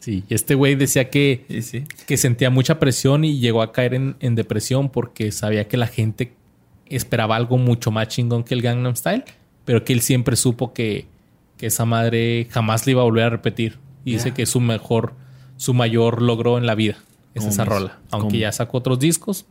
Sí, 0.00 0.24
y 0.28 0.34
este 0.34 0.56
güey 0.56 0.74
decía 0.74 1.08
que, 1.08 1.44
Sí, 1.48 1.62
sí. 1.62 1.84
que 2.06 2.16
sentía 2.16 2.50
mucha 2.50 2.80
presión 2.80 3.24
y 3.24 3.38
llegó 3.38 3.62
a 3.62 3.70
caer 3.72 3.94
en, 3.94 4.16
en 4.18 4.34
depresión 4.34 4.88
porque 4.88 5.30
sabía 5.30 5.68
que 5.68 5.76
la 5.76 5.86
gente 5.86 6.32
esperaba 6.86 7.36
algo 7.36 7.58
mucho 7.58 7.92
más 7.92 8.08
chingón 8.08 8.42
que 8.42 8.54
el 8.54 8.60
Gangnam 8.60 8.96
Style, 8.96 9.22
pero 9.64 9.84
que 9.84 9.92
él 9.92 10.00
siempre 10.00 10.34
supo 10.34 10.72
que, 10.74 11.06
que 11.58 11.66
esa 11.66 11.84
madre 11.84 12.48
jamás 12.50 12.86
le 12.86 12.92
iba 12.92 13.02
a 13.02 13.04
volver 13.04 13.24
a 13.24 13.30
repetir. 13.30 13.78
Y 14.04 14.14
dice 14.14 14.32
que 14.32 14.42
es 14.42 14.48
su 14.50 14.58
mejor, 14.60 15.14
su 15.56 15.74
mayor 15.74 16.20
logro 16.20 16.58
en 16.58 16.66
la 16.66 16.74
vida. 16.74 16.96
Es 17.34 17.44
esa 17.44 17.64
rola. 17.64 18.00
Aunque 18.10 18.38
ya 18.38 18.50
sacó 18.50 18.78
otros 18.78 18.98
discos, 18.98 19.46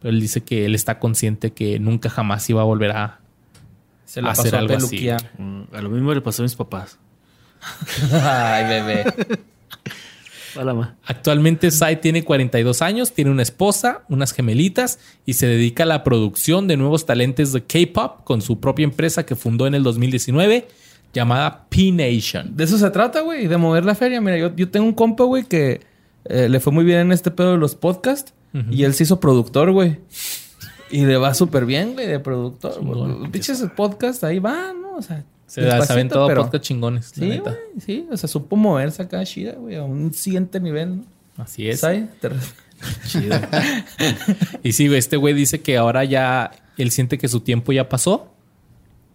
pero 0.00 0.14
él 0.14 0.20
dice 0.22 0.40
que 0.42 0.64
él 0.64 0.74
está 0.74 0.98
consciente 0.98 1.52
que 1.52 1.78
nunca 1.78 2.08
jamás 2.08 2.48
iba 2.48 2.62
a 2.62 2.64
volver 2.64 2.92
a, 2.92 3.20
Se 4.04 4.20
la 4.22 4.30
Hacer 4.32 4.52
pasó 4.52 4.56
a 4.56 4.58
así. 4.60 4.88
peluquear. 4.88 5.30
Mm, 5.38 5.62
A 5.72 5.80
lo 5.82 5.88
mismo 5.90 6.12
le 6.14 6.20
pasó 6.20 6.42
a 6.42 6.44
mis 6.44 6.54
papás. 6.54 6.98
Ay, 8.12 8.64
bebé. 8.68 9.04
Hola, 10.56 10.72
ma. 10.74 10.96
Actualmente 11.04 11.70
Sai 11.72 12.00
tiene 12.00 12.22
42 12.22 12.80
años, 12.82 13.12
tiene 13.12 13.30
una 13.32 13.42
esposa, 13.42 14.02
unas 14.08 14.32
gemelitas 14.32 14.98
y 15.26 15.34
se 15.34 15.46
dedica 15.48 15.82
a 15.82 15.86
la 15.86 16.04
producción 16.04 16.68
de 16.68 16.76
nuevos 16.76 17.06
talentos 17.06 17.52
de 17.52 17.64
K-pop 17.64 18.22
con 18.24 18.40
su 18.40 18.60
propia 18.60 18.84
empresa 18.84 19.26
que 19.26 19.34
fundó 19.34 19.66
en 19.66 19.74
el 19.74 19.82
2019 19.82 20.68
llamada 21.12 21.66
P-Nation. 21.70 22.56
De 22.56 22.64
eso 22.64 22.78
se 22.78 22.88
trata, 22.90 23.20
güey, 23.22 23.48
de 23.48 23.56
mover 23.56 23.84
la 23.84 23.94
feria. 23.96 24.20
Mira, 24.20 24.36
yo, 24.38 24.54
yo 24.54 24.68
tengo 24.70 24.86
un 24.86 24.92
compa, 24.92 25.24
güey, 25.24 25.44
que 25.44 25.80
eh, 26.26 26.48
le 26.48 26.60
fue 26.60 26.72
muy 26.72 26.84
bien 26.84 26.98
en 27.00 27.12
este 27.12 27.30
pedo 27.32 27.52
de 27.52 27.58
los 27.58 27.74
podcasts 27.74 28.32
y 28.70 28.84
él 28.84 28.94
se 28.94 29.02
hizo 29.02 29.18
productor, 29.18 29.72
güey. 29.72 29.98
Y 30.94 31.04
le 31.06 31.16
va 31.16 31.34
súper 31.34 31.66
bien, 31.66 31.94
güey, 31.94 32.06
de 32.06 32.20
productor. 32.20 32.82
Los 32.84 33.28
Pinches 33.30 33.64
podcasts 33.76 34.22
ahí 34.22 34.38
van, 34.38 34.80
¿no? 34.82 34.96
O 34.96 35.02
sea, 35.02 35.24
Se 35.46 35.60
la 35.62 35.84
saben 35.84 36.08
todo 36.08 36.26
pero- 36.28 36.42
podcast 36.44 36.64
chingones, 36.64 37.16
la 37.16 37.22
Sí, 37.24 37.28
neta. 37.30 37.50
güey, 37.50 37.80
sí. 37.84 38.06
O 38.10 38.16
sea, 38.16 38.28
supo 38.28 38.54
moverse 38.56 39.02
acá 39.02 39.24
chida, 39.24 39.52
güey, 39.54 39.74
a 39.76 39.82
un 39.82 40.12
siguiente 40.14 40.60
nivel, 40.60 40.98
¿no? 40.98 41.04
Así 41.36 41.68
es. 41.68 41.80
¿Sabes? 41.80 42.04
Te 42.20 42.28
re- 42.28 42.36
Y 44.62 44.72
sí, 44.72 44.86
güey, 44.86 44.98
este 44.98 45.16
güey 45.16 45.34
dice 45.34 45.60
que 45.60 45.76
ahora 45.76 46.04
ya 46.04 46.50
él 46.76 46.90
siente 46.90 47.18
que 47.18 47.28
su 47.28 47.40
tiempo 47.40 47.72
ya 47.72 47.88
pasó 47.88 48.30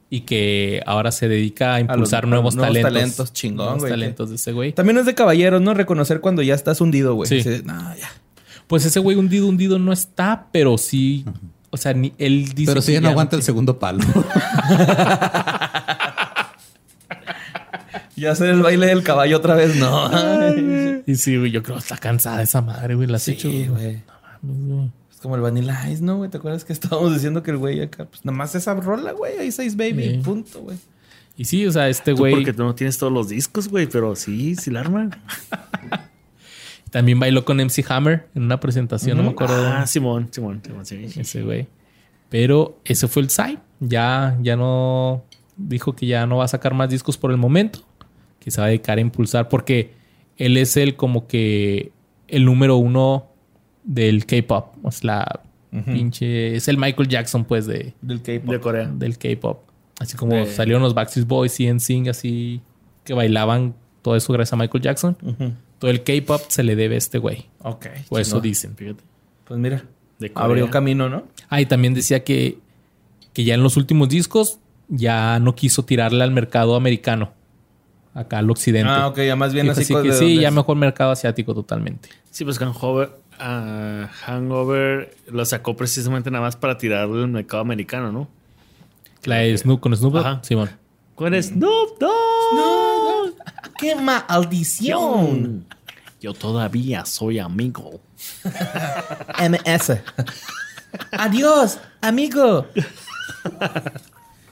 y 0.09 0.21
que 0.21 0.81
ahora 0.85 1.11
se 1.11 1.27
dedica 1.27 1.75
a 1.75 1.79
impulsar 1.79 2.23
a 2.25 2.27
nuevos, 2.27 2.55
nuevos 2.55 2.73
talentos. 2.73 2.93
talentos, 2.93 3.33
chingón, 3.33 3.57
Nuevos 3.65 3.81
güey, 3.81 3.91
talentos 3.91 4.29
de 4.29 4.35
ese 4.35 4.51
güey. 4.53 4.73
También 4.73 4.97
es 4.97 5.05
de 5.05 5.13
caballeros, 5.15 5.61
¿no? 5.61 5.73
Reconocer 5.73 6.19
cuando 6.19 6.41
ya 6.41 6.55
estás 6.55 6.81
hundido, 6.81 7.13
güey. 7.15 7.29
Sí. 7.29 7.35
Dice, 7.35 7.61
no, 7.63 7.73
ya. 7.95 8.09
Pues 8.67 8.85
ese 8.85 8.99
güey 8.99 9.17
hundido, 9.17 9.47
hundido 9.47 9.79
no 9.79 9.93
está, 9.93 10.47
pero 10.51 10.77
sí. 10.77 11.25
O 11.71 11.77
sea, 11.77 11.93
ni, 11.93 12.13
él 12.17 12.53
dice. 12.55 12.71
Pero 12.71 12.81
si 12.81 12.93
ya 12.93 13.01
no 13.01 13.09
aguanta 13.09 13.35
el 13.35 13.43
segundo 13.43 13.77
palo. 13.79 14.03
Ya 18.15 18.31
hacer 18.31 18.49
el 18.49 18.61
baile 18.61 18.87
del 18.87 19.01
caballo 19.01 19.37
otra 19.37 19.55
vez, 19.55 19.75
no. 19.77 20.09
Y 21.07 21.15
sí, 21.15 21.37
güey, 21.37 21.51
yo 21.51 21.63
creo 21.63 21.77
que 21.77 21.83
está 21.83 21.97
cansada 21.97 22.41
esa 22.43 22.61
madre, 22.61 22.95
güey. 22.95 23.07
La 23.07 23.15
has 23.15 23.23
Sí, 23.23 23.31
hecho, 23.31 23.49
güey. 23.49 24.01
Es 25.09 25.19
como 25.21 25.35
el 25.35 25.41
Vanilla 25.41 25.89
Ice, 25.89 26.03
¿no, 26.03 26.17
güey? 26.17 26.29
¿Te 26.29 26.37
acuerdas 26.37 26.65
que 26.65 26.73
estábamos 26.73 27.13
diciendo 27.13 27.41
que 27.43 27.51
el 27.51 27.57
güey 27.57 27.81
acá, 27.81 28.05
pues 28.05 28.25
nada 28.25 28.37
más 28.37 28.53
esa 28.55 28.73
rola, 28.75 29.13
güey, 29.13 29.47
Ice 29.47 29.63
Ice 29.65 29.75
Baby, 29.77 30.15
Sí. 30.15 30.17
punto, 30.23 30.59
güey. 30.61 30.77
Y 31.37 31.45
sí, 31.45 31.65
o 31.65 31.71
sea, 31.71 31.87
este 31.87 32.11
Tú 32.11 32.17
güey 32.17 32.33
porque 32.35 32.51
tú 32.51 32.63
no 32.63 32.75
tienes 32.75 32.97
todos 32.97 33.13
los 33.13 33.29
discos, 33.29 33.69
güey, 33.69 33.87
pero 33.87 34.15
sí, 34.17 34.55
sí 34.57 34.69
la 34.69 34.81
arman. 34.81 35.11
también 36.91 37.19
bailó 37.19 37.45
con 37.45 37.57
MC 37.59 37.83
Hammer 37.89 38.27
en 38.35 38.43
una 38.43 38.59
presentación, 38.59 39.17
no 39.17 39.23
me 39.23 39.29
acuerdo. 39.29 39.55
Ah, 39.67 39.85
Simón, 39.87 40.27
Simón, 40.31 40.61
Simón, 40.63 40.85
sí. 40.85 41.05
ese 41.17 41.43
güey. 41.43 41.67
Pero 42.29 42.79
ese 42.85 43.07
fue 43.07 43.21
el 43.23 43.29
Psy. 43.29 43.57
Ya, 43.79 44.37
ya 44.41 44.55
no 44.55 45.23
dijo 45.57 45.95
que 45.95 46.05
ya 46.05 46.25
no 46.27 46.37
va 46.37 46.45
a 46.45 46.47
sacar 46.47 46.73
más 46.73 46.89
discos 46.89 47.17
por 47.17 47.31
el 47.31 47.37
momento. 47.37 47.79
Que 48.39 48.51
se 48.51 48.61
va 48.61 48.65
a 48.65 48.69
dedicar 48.69 48.97
a 48.97 49.01
impulsar 49.01 49.49
porque 49.49 49.93
él 50.37 50.55
es 50.57 50.77
el 50.77 50.95
como 50.95 51.27
que 51.27 51.91
el 52.27 52.45
número 52.45 52.77
uno 52.77 53.27
del 53.83 54.25
K-pop. 54.25 54.75
O 54.83 54.91
sea, 54.91 55.41
la 55.71 55.83
pinche. 55.85 56.55
Es 56.55 56.67
el 56.67 56.77
Michael 56.77 57.07
Jackson, 57.09 57.45
pues, 57.45 57.65
de, 57.65 57.93
Del 58.01 58.21
K-pop. 58.21 58.51
De 58.51 58.59
Corea. 58.59 58.87
del 58.87 59.17
K-pop. 59.17 59.61
Así 59.99 60.15
como 60.15 60.35
De- 60.35 60.45
salieron 60.45 60.81
los 60.81 60.93
Backstreet 60.93 61.27
Boys 61.27 61.59
y 61.59 61.67
NSYNC, 61.67 62.07
así 62.09 62.61
que 63.03 63.13
bailaban 63.13 63.73
todo 64.01 64.15
eso 64.15 64.31
gracias 64.31 64.53
a 64.53 64.55
Michael 64.55 64.81
Jackson. 64.83 65.17
Ujú. 65.21 65.51
Todo 65.79 65.89
el 65.91 66.03
K-pop 66.03 66.41
se 66.49 66.61
le 66.63 66.75
debe 66.75 66.95
a 66.95 66.97
este 66.97 67.17
güey. 67.17 67.47
Ok. 67.63 67.87
O 68.09 68.19
eso 68.19 68.39
dicen. 68.39 68.75
Fíjate. 68.75 69.03
Pues 69.45 69.59
mira, 69.59 69.83
De 70.19 70.31
abrió 70.35 70.69
camino, 70.69 71.09
¿no? 71.09 71.23
Ah, 71.49 71.61
y 71.61 71.65
también 71.65 71.93
decía 71.93 72.23
que, 72.23 72.59
que 73.33 73.43
ya 73.45 73.55
en 73.55 73.63
los 73.63 73.77
últimos 73.77 74.09
discos 74.09 74.59
ya 74.89 75.39
no 75.39 75.55
quiso 75.55 75.83
tirarle 75.85 76.23
al 76.23 76.31
mercado 76.31 76.75
americano. 76.75 77.31
Acá 78.13 78.39
al 78.39 78.49
occidente. 78.51 78.91
Ah, 78.91 79.07
ok, 79.07 79.19
ya 79.19 79.35
más 79.35 79.53
bien 79.53 79.69
así, 79.69 79.81
así 79.81 79.93
con 79.93 80.03
que 80.03 80.11
sí, 80.13 80.39
ya 80.39 80.49
es. 80.49 80.53
mejor 80.53 80.75
mercado 80.75 81.11
asiático 81.11 81.53
totalmente. 81.53 82.09
Sí, 82.31 82.43
pues 82.43 82.59
Hangover, 82.59 83.11
ah, 83.39 84.09
Hangover 84.25 85.15
lo 85.31 85.45
sacó 85.45 85.75
precisamente 85.75 86.29
nada 86.29 86.43
más 86.43 86.55
para 86.57 86.77
tirarle 86.77 87.23
al 87.23 87.29
mercado 87.29 87.61
americano, 87.61 88.11
¿no? 88.11 88.27
La 89.23 89.37
de 89.37 89.57
Snoop 89.57 89.79
con 89.79 89.95
Snoop, 89.95 90.13
Dogg, 90.13 90.25
Ajá. 90.25 90.43
Simón. 90.43 90.69
¿Cuál 91.15 91.35
es? 91.35 91.47
Snoop 91.47 91.99
Dogg. 91.99 92.88
¡Qué 93.77 93.95
maldición! 93.95 95.65
Yo 96.21 96.33
todavía 96.33 97.05
soy 97.05 97.39
amigo. 97.39 98.01
MS. 99.39 100.01
Adiós, 101.11 101.79
amigo. 102.01 102.65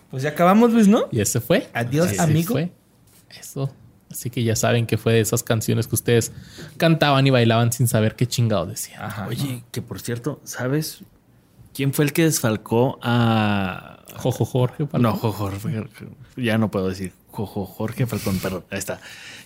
Pues 0.09 0.23
ya 0.23 0.29
acabamos, 0.29 0.71
Luis, 0.71 0.87
¿no? 0.87 1.07
Y 1.11 1.19
ese 1.19 1.41
fue. 1.41 1.69
Adiós, 1.73 2.11
Ese 2.11 2.21
amigo. 2.21 2.53
fue. 2.53 2.71
Eso. 3.37 3.73
Así 4.09 4.29
que 4.29 4.43
ya 4.43 4.55
saben 4.55 4.87
que 4.87 4.97
fue 4.97 5.13
de 5.13 5.19
esas 5.19 5.43
canciones 5.43 5.87
que 5.87 5.95
ustedes 5.95 6.31
cantaban 6.77 7.27
y 7.27 7.29
bailaban 7.29 7.73
sin 7.73 7.89
saber 7.89 8.15
qué 8.15 8.25
chingado 8.25 8.65
decían. 8.65 9.01
Oye, 9.27 9.63
que 9.71 9.81
por 9.81 9.99
cierto, 9.99 10.39
¿sabes 10.45 11.03
quién 11.73 11.93
fue 11.93 12.05
el 12.05 12.13
que 12.13 12.23
desfalcó 12.23 12.97
a. 13.01 13.99
Jojo 14.15 14.45
Jorge. 14.45 14.87
No, 14.93 15.11
Jojo 15.17 15.33
Jorge. 15.59 15.83
Ya 16.37 16.57
no 16.57 16.71
puedo 16.71 16.87
decir 16.87 17.11
Jorge 17.31 18.05
Falcón, 18.05 18.39
perdón. 18.39 18.65
Ahí 18.69 18.79
está. 18.79 18.99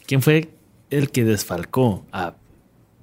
¿Quién 0.05 0.21
fue 0.21 0.49
el 0.89 1.11
que 1.11 1.23
desfalcó 1.23 2.05
a 2.11 2.35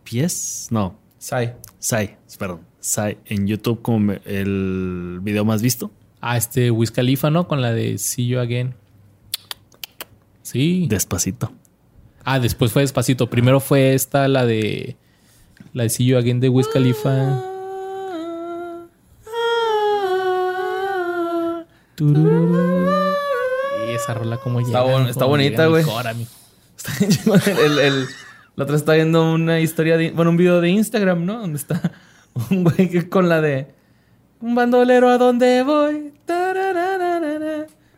Pies? 0.05 0.69
No, 0.71 0.99
Sai. 1.19 1.55
Sai, 1.79 2.17
perdón. 2.39 2.61
Sai 2.81 3.19
en 3.27 3.47
YouTube 3.47 3.83
como 3.83 4.13
el 4.25 5.19
video 5.23 5.45
más 5.45 5.63
visto. 5.63 5.91
Ah, 6.21 6.37
este 6.37 6.71
Wiz 6.71 6.91
Khalifa, 6.91 7.31
¿no? 7.31 7.49
Con 7.49 7.61
la 7.61 7.73
de 7.73 7.99
See 7.99 8.27
You 8.27 8.39
Again. 8.39 8.75
Sí. 10.43 10.87
Despacito. 10.89 11.53
Ah, 12.25 12.39
después 12.39 12.73
fue 12.73 12.83
despacito. 12.83 13.29
Primero 13.29 13.61
fue 13.61 13.95
esta, 13.95 14.29
la 14.29 14.47
de. 14.47 14.97
La 15.73 15.83
de 15.85 15.89
See 15.91 16.07
You 16.07 16.17
Again 16.17 16.41
de 16.41 16.49
Wiz 16.49 16.69
Khalifa. 16.69 17.43
Tururú. 21.97 23.08
Esa 24.03 24.15
rola 24.15 24.37
como 24.39 24.61
Está 24.61 24.83
llega, 24.83 24.83
bon- 24.83 25.07
está 25.09 25.25
bonita, 25.25 25.67
güey. 25.67 25.85
Está 26.77 26.93
bien 27.01 27.59
el, 27.59 27.79
el, 27.81 28.07
la 28.55 28.65
otra 28.65 28.77
está 28.77 28.93
viendo 28.95 29.33
una 29.33 29.59
historia 29.61 29.97
de, 29.97 30.11
bueno, 30.13 30.31
un 30.31 30.37
video 30.37 30.61
de 30.61 30.69
Instagram, 30.71 31.25
¿no? 31.25 31.41
Donde 31.41 31.59
está 31.59 31.93
un 32.51 32.63
güey 32.65 32.89
que 32.89 33.09
con 33.09 33.29
la 33.29 33.41
de 33.41 33.67
un 34.41 34.55
bandolero 34.55 35.09
a 35.09 35.19
dónde 35.19 35.63
voy. 35.65 36.13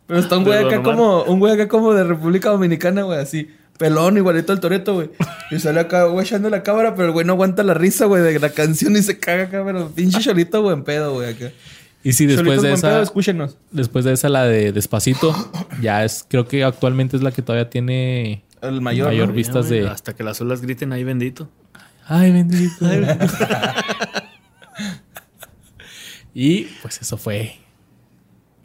Pero 0.07 0.19
está 0.21 0.39
un 0.39 0.45
güey 0.45 0.59
acá 0.59 0.83
como, 0.83 1.23
un 1.25 1.39
güey 1.39 1.53
acá 1.55 1.69
como 1.69 1.93
de 1.95 2.05
República 2.05 2.51
Dominicana, 2.51 3.03
güey, 3.03 3.19
así. 3.21 3.51
Pelón, 3.79 4.17
igualito 4.19 4.53
al 4.53 4.61
Toreto, 4.61 4.95
güey. 4.95 5.11
Y 5.51 5.59
sale 5.59 5.81
acá, 5.81 6.05
güey, 6.05 6.25
echando 6.27 6.51
la 6.51 6.63
cámara, 6.63 6.95
pero 6.95 7.07
el 7.07 7.13
güey 7.13 7.25
no 7.27 7.33
aguanta 7.35 7.63
la 7.63 7.75
risa, 7.75 8.07
güey, 8.07 8.23
de 8.23 8.39
la 8.39 8.51
canción 8.51 8.95
y 8.97 9.03
se 9.03 9.19
caga 9.19 9.45
acá, 9.45 9.63
pero 9.65 9.89
pinche 9.91 10.21
cholito, 10.21 10.61
buen 10.63 10.85
pedo, 10.85 11.15
güey, 11.15 11.31
acá. 11.33 11.51
Y 12.03 12.13
sí, 12.15 12.27
después 12.27 12.63
de 12.63 12.69
pedo, 12.69 12.75
esa. 12.75 13.03
escúchenos. 13.03 13.57
Después 13.73 14.05
de 14.05 14.13
esa, 14.13 14.29
la 14.29 14.45
de 14.45 14.73
Despacito. 14.73 15.35
ya 15.83 16.05
es. 16.05 16.25
Creo 16.29 16.49
que 16.49 16.65
actualmente 16.65 17.17
es 17.17 17.23
la 17.23 17.31
que 17.33 17.43
todavía 17.43 17.69
tiene. 17.69 18.43
El 18.63 18.81
mayor, 18.81 19.09
Mayor 19.09 19.29
¿no? 19.29 19.35
vistas 19.35 19.69
Ya, 19.69 19.75
de. 19.75 19.89
Hasta 19.89 20.15
que 20.15 20.23
las 20.25 20.41
olas 20.41 20.61
griten 20.63 20.93
ahí 20.93 21.05
bendito. 21.05 21.49
Ay, 22.07 22.33
bendito. 22.33 22.87
y 26.35 26.65
pues 26.83 27.01
eso 27.01 27.17
fue 27.17 27.57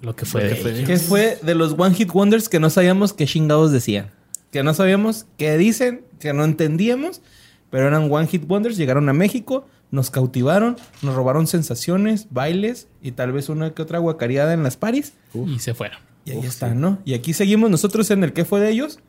lo 0.01 0.15
que 0.15 0.25
fue. 0.25 0.43
Lo 0.43 0.49
que 0.49 0.55
de 0.55 0.61
fue. 0.61 0.71
ellos. 0.71 0.87
Que 0.87 0.97
fue 0.97 1.39
de 1.41 1.55
los 1.55 1.73
One 1.77 1.95
Hit 1.95 2.11
Wonders 2.13 2.49
que 2.49 2.59
no 2.59 2.69
sabíamos 2.69 3.13
qué 3.13 3.25
chingados 3.25 3.71
decían. 3.71 4.11
Que 4.51 4.63
no 4.63 4.73
sabíamos 4.73 5.25
qué 5.37 5.57
dicen, 5.57 6.05
que 6.19 6.33
no 6.33 6.43
entendíamos, 6.45 7.21
pero 7.69 7.87
eran 7.87 8.11
One 8.11 8.27
Hit 8.27 8.43
Wonders, 8.47 8.77
llegaron 8.77 9.09
a 9.09 9.13
México, 9.13 9.67
nos 9.91 10.09
cautivaron, 10.11 10.77
nos 11.01 11.15
robaron 11.15 11.47
sensaciones, 11.47 12.27
bailes 12.31 12.87
y 13.01 13.11
tal 13.11 13.31
vez 13.31 13.49
una 13.49 13.71
que 13.73 13.81
otra 13.81 13.99
guacareada 13.99 14.53
en 14.53 14.63
las 14.63 14.77
paris. 14.77 15.13
Y 15.33 15.59
se 15.59 15.73
fueron. 15.73 15.99
Y 16.25 16.31
ahí 16.31 16.39
están, 16.45 16.81
¿no? 16.81 16.99
Y 17.05 17.13
aquí 17.13 17.33
seguimos 17.33 17.69
nosotros 17.69 18.09
en 18.11 18.23
el 18.23 18.33
qué 18.33 18.45
fue 18.45 18.59
de 18.59 18.71
ellos. 18.71 18.99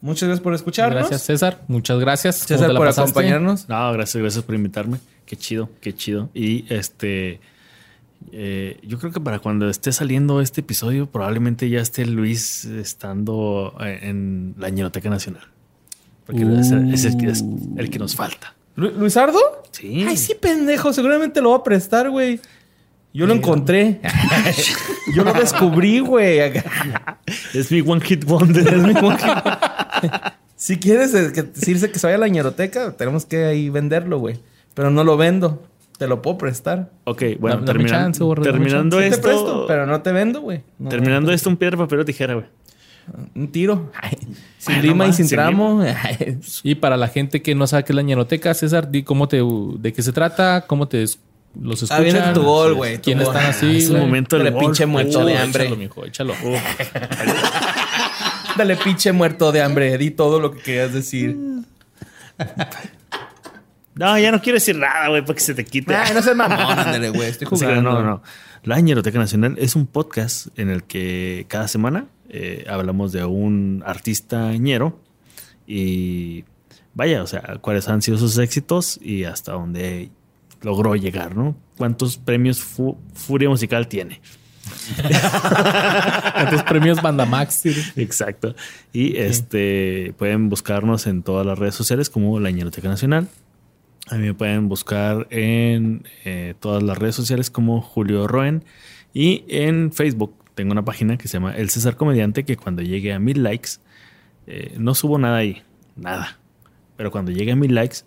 Muchas 0.00 0.28
gracias 0.28 0.42
por 0.44 0.54
escucharnos. 0.54 0.98
Gracias, 1.00 1.22
César. 1.22 1.64
Muchas 1.68 1.98
gracias. 1.98 2.44
¿Cómo 2.46 2.58
César 2.58 2.76
por 2.76 2.86
pasaste? 2.86 3.00
acompañarnos. 3.10 3.68
No, 3.68 3.92
gracias, 3.92 4.20
gracias 4.22 4.44
por 4.44 4.54
invitarme. 4.54 4.98
Qué 5.24 5.36
chido, 5.36 5.70
qué 5.80 5.94
chido. 5.94 6.30
Y 6.34 6.64
este, 6.72 7.40
eh, 8.32 8.78
yo 8.86 8.98
creo 8.98 9.10
que 9.12 9.20
para 9.20 9.38
cuando 9.40 9.68
esté 9.68 9.90
saliendo 9.92 10.40
este 10.40 10.60
episodio, 10.60 11.06
probablemente 11.10 11.68
ya 11.68 11.80
esté 11.80 12.06
Luis 12.06 12.64
estando 12.66 13.74
eh, 13.80 13.98
en 14.02 14.54
la 14.58 14.68
Ñeroteca 14.68 15.10
Nacional. 15.10 15.42
Porque 16.26 16.42
es, 16.42 16.70
el- 16.70 16.92
es 16.94 17.04
el, 17.04 17.16
que, 17.16 17.26
es 17.28 17.44
el 17.76 17.88
que 17.90 17.98
nos 17.98 18.14
falta. 18.16 18.54
Lu- 18.76 18.92
¿Luisardo? 18.92 19.38
Sí. 19.72 20.04
Ay, 20.06 20.16
sí, 20.16 20.34
pendejo. 20.34 20.92
Seguramente 20.92 21.40
lo 21.40 21.50
va 21.50 21.56
a 21.56 21.62
prestar, 21.64 22.10
güey. 22.10 22.40
Yo 23.12 23.26
lo 23.26 23.32
encontré. 23.34 24.00
Yo 25.16 25.24
lo 25.24 25.32
descubrí, 25.32 26.00
güey. 26.00 26.38
Es 27.54 27.72
mi 27.72 27.80
One 27.80 28.00
Hit 28.02 28.24
Wonder. 28.24 28.68
Es 28.74 28.82
mi 28.82 28.90
One 28.94 29.16
Hit 29.18 30.12
Si 30.56 30.78
quieres 30.78 31.14
eh, 31.14 31.32
que, 31.34 31.42
decirse 31.42 31.90
que 31.90 31.98
se 31.98 32.06
vaya 32.06 32.16
a 32.16 32.20
la 32.20 32.28
ñeroteca, 32.28 32.92
tenemos 32.96 33.24
que 33.26 33.44
ahí 33.44 33.68
venderlo, 33.70 34.18
güey. 34.18 34.38
Pero 34.74 34.90
no 34.90 35.04
lo 35.04 35.16
vendo. 35.16 35.62
Te 35.98 36.06
lo 36.06 36.20
puedo 36.20 36.36
prestar. 36.36 36.90
Ok, 37.04 37.22
bueno, 37.40 37.64
terminan- 37.64 38.12
chance, 38.12 38.22
terminando 38.42 38.98
Sí 38.98 39.04
te 39.04 39.08
esto. 39.08 39.22
presto, 39.22 39.64
pero 39.66 39.86
no 39.86 40.02
te 40.02 40.12
vendo, 40.12 40.42
güey. 40.42 40.62
No, 40.78 40.90
terminando 40.90 41.32
esto, 41.32 41.48
un 41.48 41.56
piedra, 41.56 41.78
papel 41.78 42.00
o 42.00 42.04
tijera, 42.04 42.34
güey. 42.34 42.46
Un 43.34 43.48
tiro. 43.52 43.92
Ay, 44.00 44.16
sin 44.58 44.76
Ay, 44.76 44.82
lima 44.82 45.04
no 45.04 45.10
y 45.10 45.12
sin 45.12 45.28
sin 45.28 45.36
tramo. 45.36 45.84
Y 46.64 46.74
para 46.76 46.96
la 46.96 47.08
gente 47.08 47.42
que 47.42 47.54
no 47.54 47.66
sabe 47.66 47.84
qué 47.84 47.92
es 47.92 47.96
la 47.96 48.02
ñeroteca, 48.02 48.54
César, 48.54 48.90
di 48.90 49.02
cómo 49.04 49.28
te, 49.28 49.40
de 49.78 49.92
qué 49.92 50.02
se 50.02 50.12
trata, 50.12 50.64
cómo 50.66 50.88
te 50.88 51.04
los 51.60 51.82
escuchan. 51.82 51.98
Ah, 51.98 52.00
viene 52.00 52.20
tu 52.34 52.42
gol, 52.42 52.74
güey. 52.74 52.96
tu 52.96 53.02
¿Quiénes 53.02 53.26
gol. 53.26 53.36
están 53.36 53.50
así? 53.50 53.76
es 53.78 53.86
un 53.88 53.96
güey? 53.96 54.06
momento 54.06 54.38
Dale 54.38 54.52
pinche 54.52 54.84
gol. 54.84 54.92
muerto 54.92 55.24
de 55.24 55.38
hambre. 55.38 55.64
Échalo, 55.64 55.76
mijo, 55.76 56.04
échalo. 56.04 56.34
Dale 58.56 58.76
pinche 58.76 59.12
muerto 59.12 59.52
de 59.52 59.62
hambre. 59.62 59.96
Di 59.98 60.10
todo 60.10 60.40
lo 60.40 60.50
que 60.50 60.58
querías 60.60 60.92
decir. 60.92 61.36
No, 63.94 64.18
ya 64.18 64.30
no 64.30 64.40
quiero 64.42 64.56
decir 64.56 64.76
nada, 64.76 65.08
güey, 65.08 65.22
para 65.22 65.34
que 65.34 65.40
se 65.40 65.54
te 65.54 65.64
quite. 65.64 65.94
Ay, 65.94 66.12
no 66.14 66.22
seas 66.22 66.36
mamón, 66.36 66.60
ándale, 66.78 67.10
güey. 67.10 67.30
Estoy 67.30 67.46
jugando. 67.48 67.82
no, 67.82 68.02
no. 68.02 68.22
La 68.62 68.80
Ñeroteca 68.80 69.18
Nacional 69.18 69.54
es 69.58 69.76
un 69.76 69.86
podcast 69.86 70.48
en 70.58 70.70
el 70.70 70.82
que 70.84 71.46
cada 71.48 71.68
semana 71.68 72.06
eh, 72.36 72.64
hablamos 72.68 73.12
de 73.12 73.24
un 73.24 73.82
artista 73.86 74.52
ñero 74.54 74.98
y 75.66 76.44
vaya, 76.94 77.22
o 77.22 77.26
sea, 77.26 77.58
cuáles 77.60 77.88
han 77.88 78.02
sido 78.02 78.18
sus 78.18 78.36
éxitos 78.38 78.98
y 79.02 79.24
hasta 79.24 79.52
dónde 79.52 80.10
logró 80.62 80.96
llegar, 80.96 81.36
¿no? 81.36 81.56
¿Cuántos 81.76 82.16
premios 82.16 82.60
Fu- 82.60 82.96
Furia 83.14 83.48
Musical 83.48 83.88
tiene? 83.88 84.20
Antes 86.34 86.62
premios 86.64 87.00
Bandamax. 87.02 87.54
sí. 87.54 87.74
Exacto. 87.96 88.54
Y 88.92 89.16
este 89.16 90.14
pueden 90.18 90.48
buscarnos 90.48 91.06
en 91.06 91.22
todas 91.22 91.46
las 91.46 91.58
redes 91.58 91.74
sociales 91.74 92.10
como 92.10 92.38
la 92.40 92.50
Ñeroteca 92.50 92.88
Nacional. 92.88 93.28
A 94.08 94.16
mí 94.16 94.26
me 94.26 94.34
pueden 94.34 94.68
buscar 94.68 95.26
en 95.30 96.04
eh, 96.24 96.54
todas 96.60 96.82
las 96.82 96.96
redes 96.98 97.14
sociales 97.14 97.50
como 97.50 97.80
Julio 97.80 98.26
Roen. 98.28 98.64
Y 99.12 99.44
en 99.48 99.92
Facebook 99.92 100.34
tengo 100.56 100.72
una 100.72 100.84
página 100.84 101.16
que 101.16 101.28
se 101.28 101.34
llama 101.34 101.54
El 101.54 101.70
César 101.70 101.94
Comediante 101.96 102.44
que 102.44 102.56
cuando 102.56 102.82
llegue 102.82 103.12
a 103.12 103.20
mil 103.20 103.44
likes, 103.44 103.72
eh, 104.48 104.74
no 104.78 104.94
subo 104.96 105.18
nada 105.18 105.36
ahí, 105.36 105.62
nada. 105.94 106.38
Pero 106.96 107.12
cuando 107.12 107.30
llegue 107.30 107.52
a 107.52 107.56
mil 107.56 107.74
likes, 107.74 107.98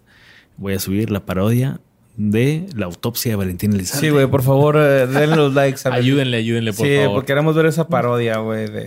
voy 0.57 0.73
a 0.73 0.79
subir 0.79 1.11
la 1.11 1.21
parodia 1.25 1.79
de 2.17 2.65
la 2.75 2.87
autopsia 2.87 3.31
de 3.31 3.35
Valentín 3.37 3.71
Elizalde. 3.73 4.07
Sí, 4.07 4.11
güey, 4.11 4.27
por 4.27 4.41
favor, 4.43 4.75
eh, 4.77 5.07
denle 5.07 5.35
los 5.37 5.53
likes. 5.53 5.79
a. 5.87 5.93
Ayúdenle, 5.93 6.37
ayúdenle, 6.37 6.73
por 6.73 6.85
sí, 6.85 6.95
favor. 6.97 7.13
porque 7.13 7.27
queremos 7.27 7.55
ver 7.55 7.67
esa 7.67 7.87
parodia, 7.87 8.39
güey, 8.39 8.65
de... 8.67 8.81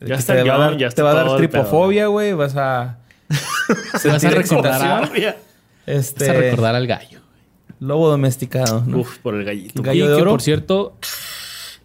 de 0.00 0.06
Ya 0.08 0.14
está 0.16 0.32
te 0.32 0.40
el 0.40 0.48
va 0.50 0.54
a 0.54 0.56
guion, 0.56 0.70
dar, 0.70 0.78
ya 0.80 0.86
te 0.86 0.88
está 0.88 1.02
va 1.04 1.10
a 1.12 1.14
dar 1.24 1.36
tripofobia, 1.36 2.06
güey. 2.08 2.32
Vas 2.32 2.56
a... 2.56 2.98
Se 3.98 4.08
vas 4.08 4.24
a 4.24 4.30
recordar, 4.30 4.82
a, 4.82 5.36
Este... 5.86 6.26
vas 6.26 6.36
a 6.36 6.40
recordar 6.40 6.74
al 6.74 6.86
gallo. 6.86 7.20
Lobo 7.80 8.08
domesticado, 8.08 8.82
¿no? 8.86 8.98
Uf, 9.00 9.18
por 9.18 9.34
el 9.34 9.44
gallito. 9.44 9.82
Ga- 9.82 9.86
Gallo 9.88 10.04
y 10.06 10.08
de 10.08 10.16
que 10.16 10.22
oro. 10.22 10.30
por 10.30 10.40
cierto, 10.42 10.96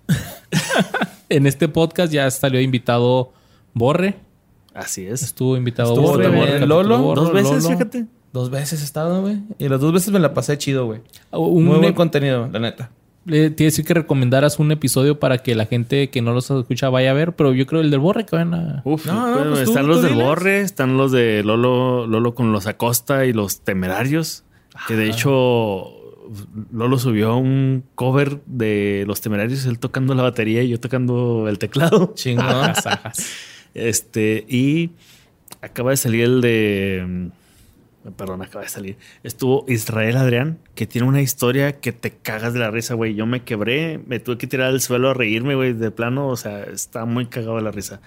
en 1.30 1.46
este 1.48 1.68
podcast 1.68 2.12
ya 2.12 2.30
salió 2.32 2.60
invitado 2.62 3.32
Borre. 3.74 4.16
Así 4.74 5.06
es. 5.06 5.24
Estuvo 5.24 5.58
invitado 5.58 5.90
Estuvo 5.94 6.12
Borre. 6.12 6.24
también 6.24 6.46
capítulo 6.48 6.84
Lolo. 6.84 6.98
Borre, 7.00 7.22
Dos 7.22 7.34
veces, 7.34 7.64
Lolo. 7.64 7.76
fíjate. 7.78 8.06
Dos 8.32 8.50
veces 8.52 8.82
he 8.82 8.84
estado, 8.84 9.22
güey. 9.22 9.40
Y 9.58 9.68
las 9.70 9.80
dos 9.82 9.92
veces 9.92 10.12
me 10.14 10.20
la 10.20 10.34
pasé 10.34 10.58
chido, 10.58 10.86
güey. 10.86 11.02
Un- 11.32 11.66
Muy 11.66 11.78
buen 11.80 11.94
contenido, 11.94 12.48
la 12.52 12.60
neta. 12.60 12.92
Le 13.26 13.50
tiene 13.50 13.56
que 13.56 13.64
decir 13.66 13.86
que 13.86 13.94
recomendaras 13.94 14.60
un 14.60 14.72
episodio 14.72 15.20
para 15.20 15.40
que 15.40 15.54
la 15.54 15.66
gente 15.66 16.10
que 16.10 16.22
no 16.22 16.32
los 16.34 16.50
escucha 16.50 16.90
vaya 16.90 17.12
a 17.12 17.14
ver, 17.14 17.36
pero 17.36 17.54
yo 17.54 17.66
creo 17.66 17.82
el 17.82 17.92
del 17.92 18.00
Borre 18.00 18.26
que 18.26 18.36
van 18.36 18.54
a... 18.54 18.82
Uf, 18.86 19.06
No, 19.06 19.14
no, 19.28 19.34
bueno, 19.34 19.50
pues 19.52 19.68
están 19.68 19.84
tú 19.84 19.88
los 19.90 20.02
del 20.02 20.12
diles. 20.14 20.26
Borre, 20.26 20.62
están 20.62 20.98
los 20.98 21.12
de 21.12 21.44
Lolo, 21.44 22.08
Lolo 22.08 22.34
con 22.34 22.52
los 22.52 22.66
Acosta 22.66 23.26
y 23.26 23.34
los 23.34 23.62
Temerarios. 23.62 24.44
Que 24.88 24.96
de 24.96 25.10
hecho, 25.10 25.99
Lolo 26.72 26.98
subió 27.00 27.38
un 27.38 27.84
cover 27.96 28.42
de 28.46 29.04
los 29.08 29.22
Temerarios, 29.22 29.66
él 29.66 29.80
tocando 29.80 30.14
la 30.16 30.24
batería 30.24 30.64
y 30.64 30.70
yo 30.70 30.80
tocando 30.80 31.48
el 31.50 31.58
teclado. 31.60 32.14
Chingón. 32.16 32.74
Este, 33.76 34.46
y 34.48 34.90
acaba 35.62 35.92
de 35.92 35.98
salir 35.98 36.24
el 36.24 36.42
de. 36.42 37.06
mm, 37.08 38.12
Perdón, 38.18 38.42
acaba 38.42 38.64
de 38.64 38.70
salir. 38.70 38.98
Estuvo 39.24 39.66
Israel 39.68 40.18
Adrián, 40.18 40.58
que 40.74 40.88
tiene 40.88 41.08
una 41.08 41.22
historia 41.22 41.80
que 41.80 41.92
te 41.92 42.12
cagas 42.12 42.54
de 42.54 42.60
la 42.60 42.72
risa, 42.72 42.96
güey. 42.96 43.14
Yo 43.14 43.26
me 43.28 43.44
quebré, 43.44 44.00
me 44.08 44.20
tuve 44.20 44.38
que 44.38 44.48
tirar 44.48 44.68
al 44.70 44.82
suelo 44.82 45.10
a 45.12 45.14
reírme, 45.14 45.54
güey, 45.54 45.74
de 45.74 45.92
plano. 45.92 46.28
O 46.30 46.36
sea, 46.36 46.64
está 46.64 47.06
muy 47.06 47.28
cagado 47.28 47.58
de 47.58 47.62
la 47.62 47.72
risa. 47.72 48.02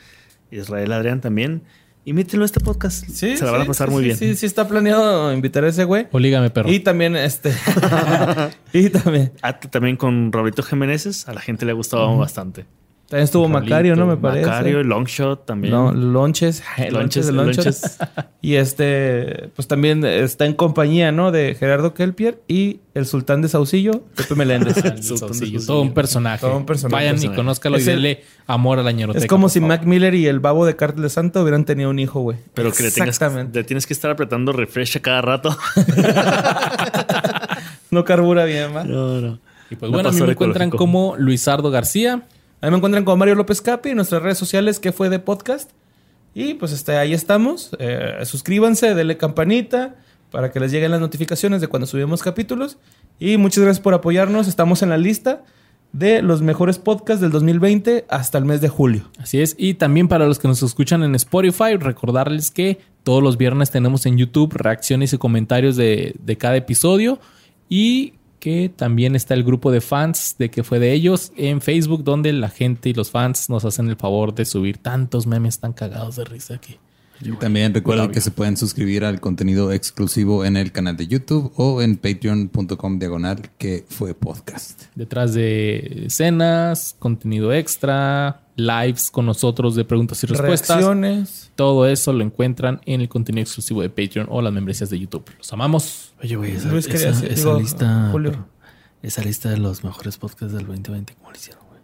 Israel 0.51 0.93
Adrián 0.93 1.21
también. 1.21 1.63
Imítenlo 2.05 2.45
a 2.45 2.47
este 2.47 2.59
podcast. 2.59 3.07
Sí, 3.07 3.37
Se 3.37 3.45
la 3.45 3.53
van 3.53 3.61
a 3.61 3.65
pasar 3.65 3.89
sí, 3.89 3.95
muy 3.95 4.03
sí, 4.03 4.07
bien. 4.07 4.17
Sí, 4.19 4.35
sí, 4.35 4.47
está 4.47 4.67
planeado 4.67 5.33
invitar 5.33 5.65
a 5.65 5.69
ese 5.69 5.85
güey. 5.85 6.09
Olígame, 6.11 6.51
perro. 6.51 6.69
Y 6.69 6.81
también, 6.81 7.15
este... 7.15 7.53
y 8.73 8.91
también... 8.91 9.33
Ah, 9.41 9.61
también 9.61 9.97
con 9.97 10.33
Roberto 10.33 10.65
Jiménez, 10.65 11.29
a 11.29 11.33
la 11.33 11.41
gente 11.41 11.65
le 11.65 11.71
ha 11.71 11.75
gustado 11.75 12.17
bastante. 12.19 12.67
También 13.13 13.25
estuvo 13.25 13.47
Macario, 13.47 13.95
¿no? 13.95 14.07
Me 14.07 14.17
parece. 14.17 14.47
Macario, 14.47 14.83
Longshot 14.83 15.45
también. 15.45 15.75
No, 15.75 15.93
lonches, 15.93 16.63
lonches, 16.79 16.93
Lonches, 16.93 17.27
de 17.27 17.33
lonches. 17.33 17.65
lonches. 17.67 17.99
Y 18.45 18.55
este, 18.57 19.51
pues 19.55 19.69
también 19.69 20.03
está 20.05 20.47
en 20.47 20.55
compañía, 20.55 21.13
¿no? 21.13 21.31
De 21.31 21.55
Gerardo 21.55 21.95
Kelpier 21.95 22.41
y 22.49 22.81
el 22.95 23.07
sultán 23.07 23.41
de 23.41 23.49
Saucillo, 23.49 24.03
Pepe 24.17 24.35
Meléndez. 24.35 24.79
El 24.85 25.01
Saucillo, 25.03 25.61
todo 25.65 25.81
un 25.83 25.95
personaje. 25.95 26.41
Todo 26.41 26.57
un 26.57 26.67
personaje. 26.67 27.05
Vayan 27.05 27.23
y 27.23 27.29
conózcalo 27.29 27.77
y 27.77 27.81
Es 27.81 27.87
denle 27.87 28.25
amor 28.49 28.81
a 28.81 28.83
la 28.83 28.91
ñeroteca. 28.91 29.23
es 29.25 29.29
como 29.29 29.49
si. 29.49 29.61
Mac 29.61 29.85
Miller 29.85 30.15
y 30.15 30.27
el 30.27 30.41
babo 30.41 30.67
de 30.67 30.75
Cártel 30.75 31.03
de 31.03 31.11
Santa 31.11 31.41
hubieran 31.43 31.65
tenido 31.67 31.91
un 31.91 31.99
hijo, 32.01 32.21
güey. 32.23 32.39
Pero 32.55 32.73
que 32.73 32.83
le, 32.83 32.91
tengas, 32.91 33.11
Exactamente. 33.11 33.59
le 33.61 33.65
tienes 33.65 33.87
que 33.87 33.93
estar 33.93 34.11
apretando 34.11 34.53
refresh 34.53 34.97
a 34.97 35.01
cada 35.01 35.21
rato. 35.23 35.57
No 37.91 38.05
carbura 38.05 38.45
bien, 38.45 38.75
¿va? 38.75 38.85
No, 38.85 39.21
no. 39.21 39.39
Y 39.71 39.77
pues 39.77 39.91
No 39.91 39.97
bueno, 39.97 40.09
a 40.09 40.13
mí 40.13 40.21
me 40.21 40.33
encuentran 40.33 40.71
como 40.71 41.15
Luisardo 41.19 41.71
García. 41.71 42.23
Ahí 42.63 42.71
me 42.71 42.77
encuentran 42.77 43.05
con 43.05 43.19
Mario 43.19 43.35
López 43.35 43.61
Capi 43.61 43.91
en 43.91 43.97
nuestras 43.97 44.23
redes 44.23 44.39
sociales, 44.39 44.79
que 44.79 44.93
fue 44.93 45.09
de 45.09 45.19
podcast. 45.19 45.73
Y 46.33 46.55
pues 46.55 46.71
este, 46.71 46.97
ahí 46.97 47.13
estamos. 47.13 47.71
Eh, 47.81 48.21
suscríbanse, 48.25 48.95
denle 48.95 49.17
campanita 49.17 49.97
para 50.31 50.53
que 50.53 50.61
les 50.61 50.71
lleguen 50.71 50.93
las 50.93 51.01
notificaciones 51.01 51.61
de 51.61 51.67
cuando 51.67 51.89
subimos 51.89 52.23
capítulos. 52.23 52.79
Y 53.19 53.37
muchas 53.37 53.65
gracias 53.65 53.83
por 53.83 53.95
apoyarnos. 53.95 54.47
Estamos 54.47 54.81
en 54.83 54.91
la 54.91 54.97
lista 54.97 55.43
de 55.93 56.23
los 56.23 56.41
mejores 56.41 56.79
podcasts 56.79 57.21
del 57.21 57.33
2020 57.33 58.07
hasta 58.09 58.39
el 58.39 58.45
mes 58.45 58.61
de 58.61 58.69
julio. 58.69 59.11
Así 59.19 59.41
es. 59.41 59.57
Y 59.59 59.75
también 59.75 60.07
para 60.07 60.27
los 60.27 60.39
que 60.39 60.47
nos 60.47 60.63
escuchan 60.63 61.03
en 61.03 61.17
Spotify, 61.17 61.75
recordarles 61.77 62.53
que 62.53 62.79
todos 63.03 63.25
los 63.25 63.39
viernes 63.39 63.73
tenemos 63.73 64.07
en 64.07 64.19
YouTube 64.19 64.55
reacciones 64.55 65.13
y 65.13 65.19
comentarios 65.19 65.75
de, 65.75 66.15
de 66.21 66.39
cada 66.39 66.57
episodio. 66.59 67.19
Y 67.69 68.15
que 68.43 68.69
también 68.75 69.15
está 69.15 69.35
el 69.35 69.45
grupo 69.45 69.71
de 69.71 69.81
fans 69.81 70.35
de 70.37 70.51
que 70.51 70.65
fue 70.65 70.81
de 70.81 70.93
ellos 70.93 71.31
en 71.37 71.61
Facebook, 71.61 72.03
donde 72.03 72.33
la 72.33 72.49
gente 72.49 72.89
y 72.89 72.93
los 72.93 73.13
fans 73.13 73.49
nos 73.49 73.65
hacen 73.65 73.89
el 73.89 73.95
favor 73.95 74.35
de 74.35 74.45
subir 74.45 74.79
tantos 74.79 75.29
memes 75.29 75.61
tan 75.61 75.73
cagados 75.73 76.17
de 76.17 76.25
risa 76.25 76.59
que. 76.61 76.81
Y 77.21 77.31
también 77.37 77.73
recuerden 77.73 78.11
que 78.11 78.21
se 78.21 78.33
pueden 78.33 78.57
suscribir 78.57 79.05
al 79.05 79.21
contenido 79.21 79.71
exclusivo 79.71 80.45
en 80.45 80.57
el 80.57 80.73
canal 80.73 80.97
de 80.97 81.07
YouTube 81.07 81.53
o 81.55 81.83
en 81.83 81.97
patreon.com 81.97 82.99
diagonal 82.99 83.51
que 83.59 83.85
fue 83.89 84.13
podcast. 84.13 84.87
Detrás 84.97 85.35
de 85.35 86.07
escenas, 86.07 86.97
contenido 86.99 87.53
extra, 87.53 88.42
lives 88.57 89.11
con 89.11 89.27
nosotros 89.27 89.75
de 89.75 89.85
preguntas 89.85 90.23
y 90.25 90.27
respuestas. 90.27 90.69
Reacciones. 90.77 91.51
Todo 91.57 91.87
eso 91.87 92.13
lo 92.13 92.23
encuentran 92.23 92.81
en 92.87 93.01
el 93.01 93.09
contenido 93.09 93.43
exclusivo 93.43 93.81
de 93.83 93.89
Patreon 93.91 94.27
o 94.31 94.43
las 94.43 94.53
membresías 94.53 94.91
de 94.91 94.99
YouTube. 94.99 95.25
Los 95.39 95.53
amamos. 95.53 96.15
Oye, 96.23 96.37
güey, 96.37 96.53
esa, 96.57 96.69
Luis 96.71 96.87
esa- 96.87 97.09
decir- 97.11 97.33
esa 97.33 97.49
digo, 97.49 97.59
lista. 97.61 98.11
Pero- 98.13 98.47
esa 99.03 99.23
lista 99.23 99.49
de 99.51 99.57
los 99.59 99.83
mejores 99.85 100.17
podcasts 100.19 100.55
del 100.55 100.67
2020, 100.67 101.15
¿cómo 101.15 101.31
lo 101.31 101.37
hicieron, 101.37 101.63
güey? 101.69 101.81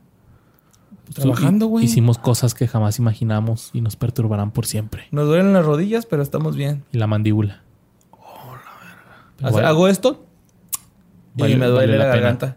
Trabajando, 1.15 1.67
güey. 1.67 1.85
Hicimos 1.87 2.19
cosas 2.19 2.55
que 2.55 2.69
jamás 2.69 2.99
imaginamos 2.99 3.71
y 3.73 3.81
nos 3.81 3.97
perturbarán 3.97 4.51
por 4.53 4.67
siempre. 4.67 5.07
Nos 5.11 5.27
duelen 5.27 5.53
las 5.53 5.65
rodillas, 5.65 6.07
pero 6.07 6.23
estamos 6.23 6.55
bien. 6.55 6.85
Y 6.93 6.99
la 6.99 7.07
mandíbula. 7.07 7.63
Pero 9.37 9.49
Hace- 9.49 9.55
vale- 9.57 9.67
Hago 9.69 9.89
esto 9.89 10.27
y 11.37 11.43
me 11.43 11.67
duele 11.67 11.71
vale 11.71 11.87
la, 11.87 11.97
la 11.99 12.13
pena. 12.13 12.15
garganta. 12.15 12.57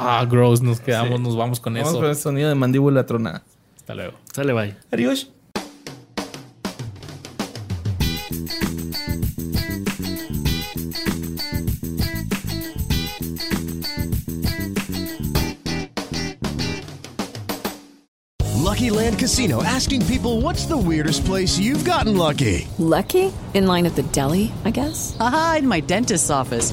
Ah, 0.00 0.24
gross, 0.24 0.60
nos 0.62 0.80
quedamos, 0.80 1.20
nos 1.20 1.36
vamos 1.36 1.58
con 1.60 1.74
Vamos 1.74 1.88
eso. 1.90 1.98
con 2.00 2.08
el 2.08 2.16
sonido 2.16 2.48
de 2.48 2.54
mandíbula 2.54 3.04
tronada. 3.04 3.42
Hasta 3.76 3.94
luego. 3.94 4.12
Sale, 4.32 4.52
bye. 4.52 4.76
Adiós. 4.92 5.30
Lucky 18.54 18.90
Land 18.90 19.18
Casino 19.18 19.62
asking 19.62 20.04
people 20.06 20.40
what's 20.40 20.66
the 20.66 20.76
weirdest 20.76 21.24
place 21.24 21.58
you've 21.58 21.84
gotten 21.84 22.16
lucky? 22.16 22.68
Lucky? 22.78 23.32
In 23.54 23.66
line 23.66 23.86
at 23.86 23.96
the 23.96 24.02
deli, 24.12 24.52
I 24.64 24.70
guess? 24.70 25.16
Aha, 25.18 25.56
in 25.58 25.66
my 25.68 25.80
dentist's 25.80 26.30
office. 26.30 26.72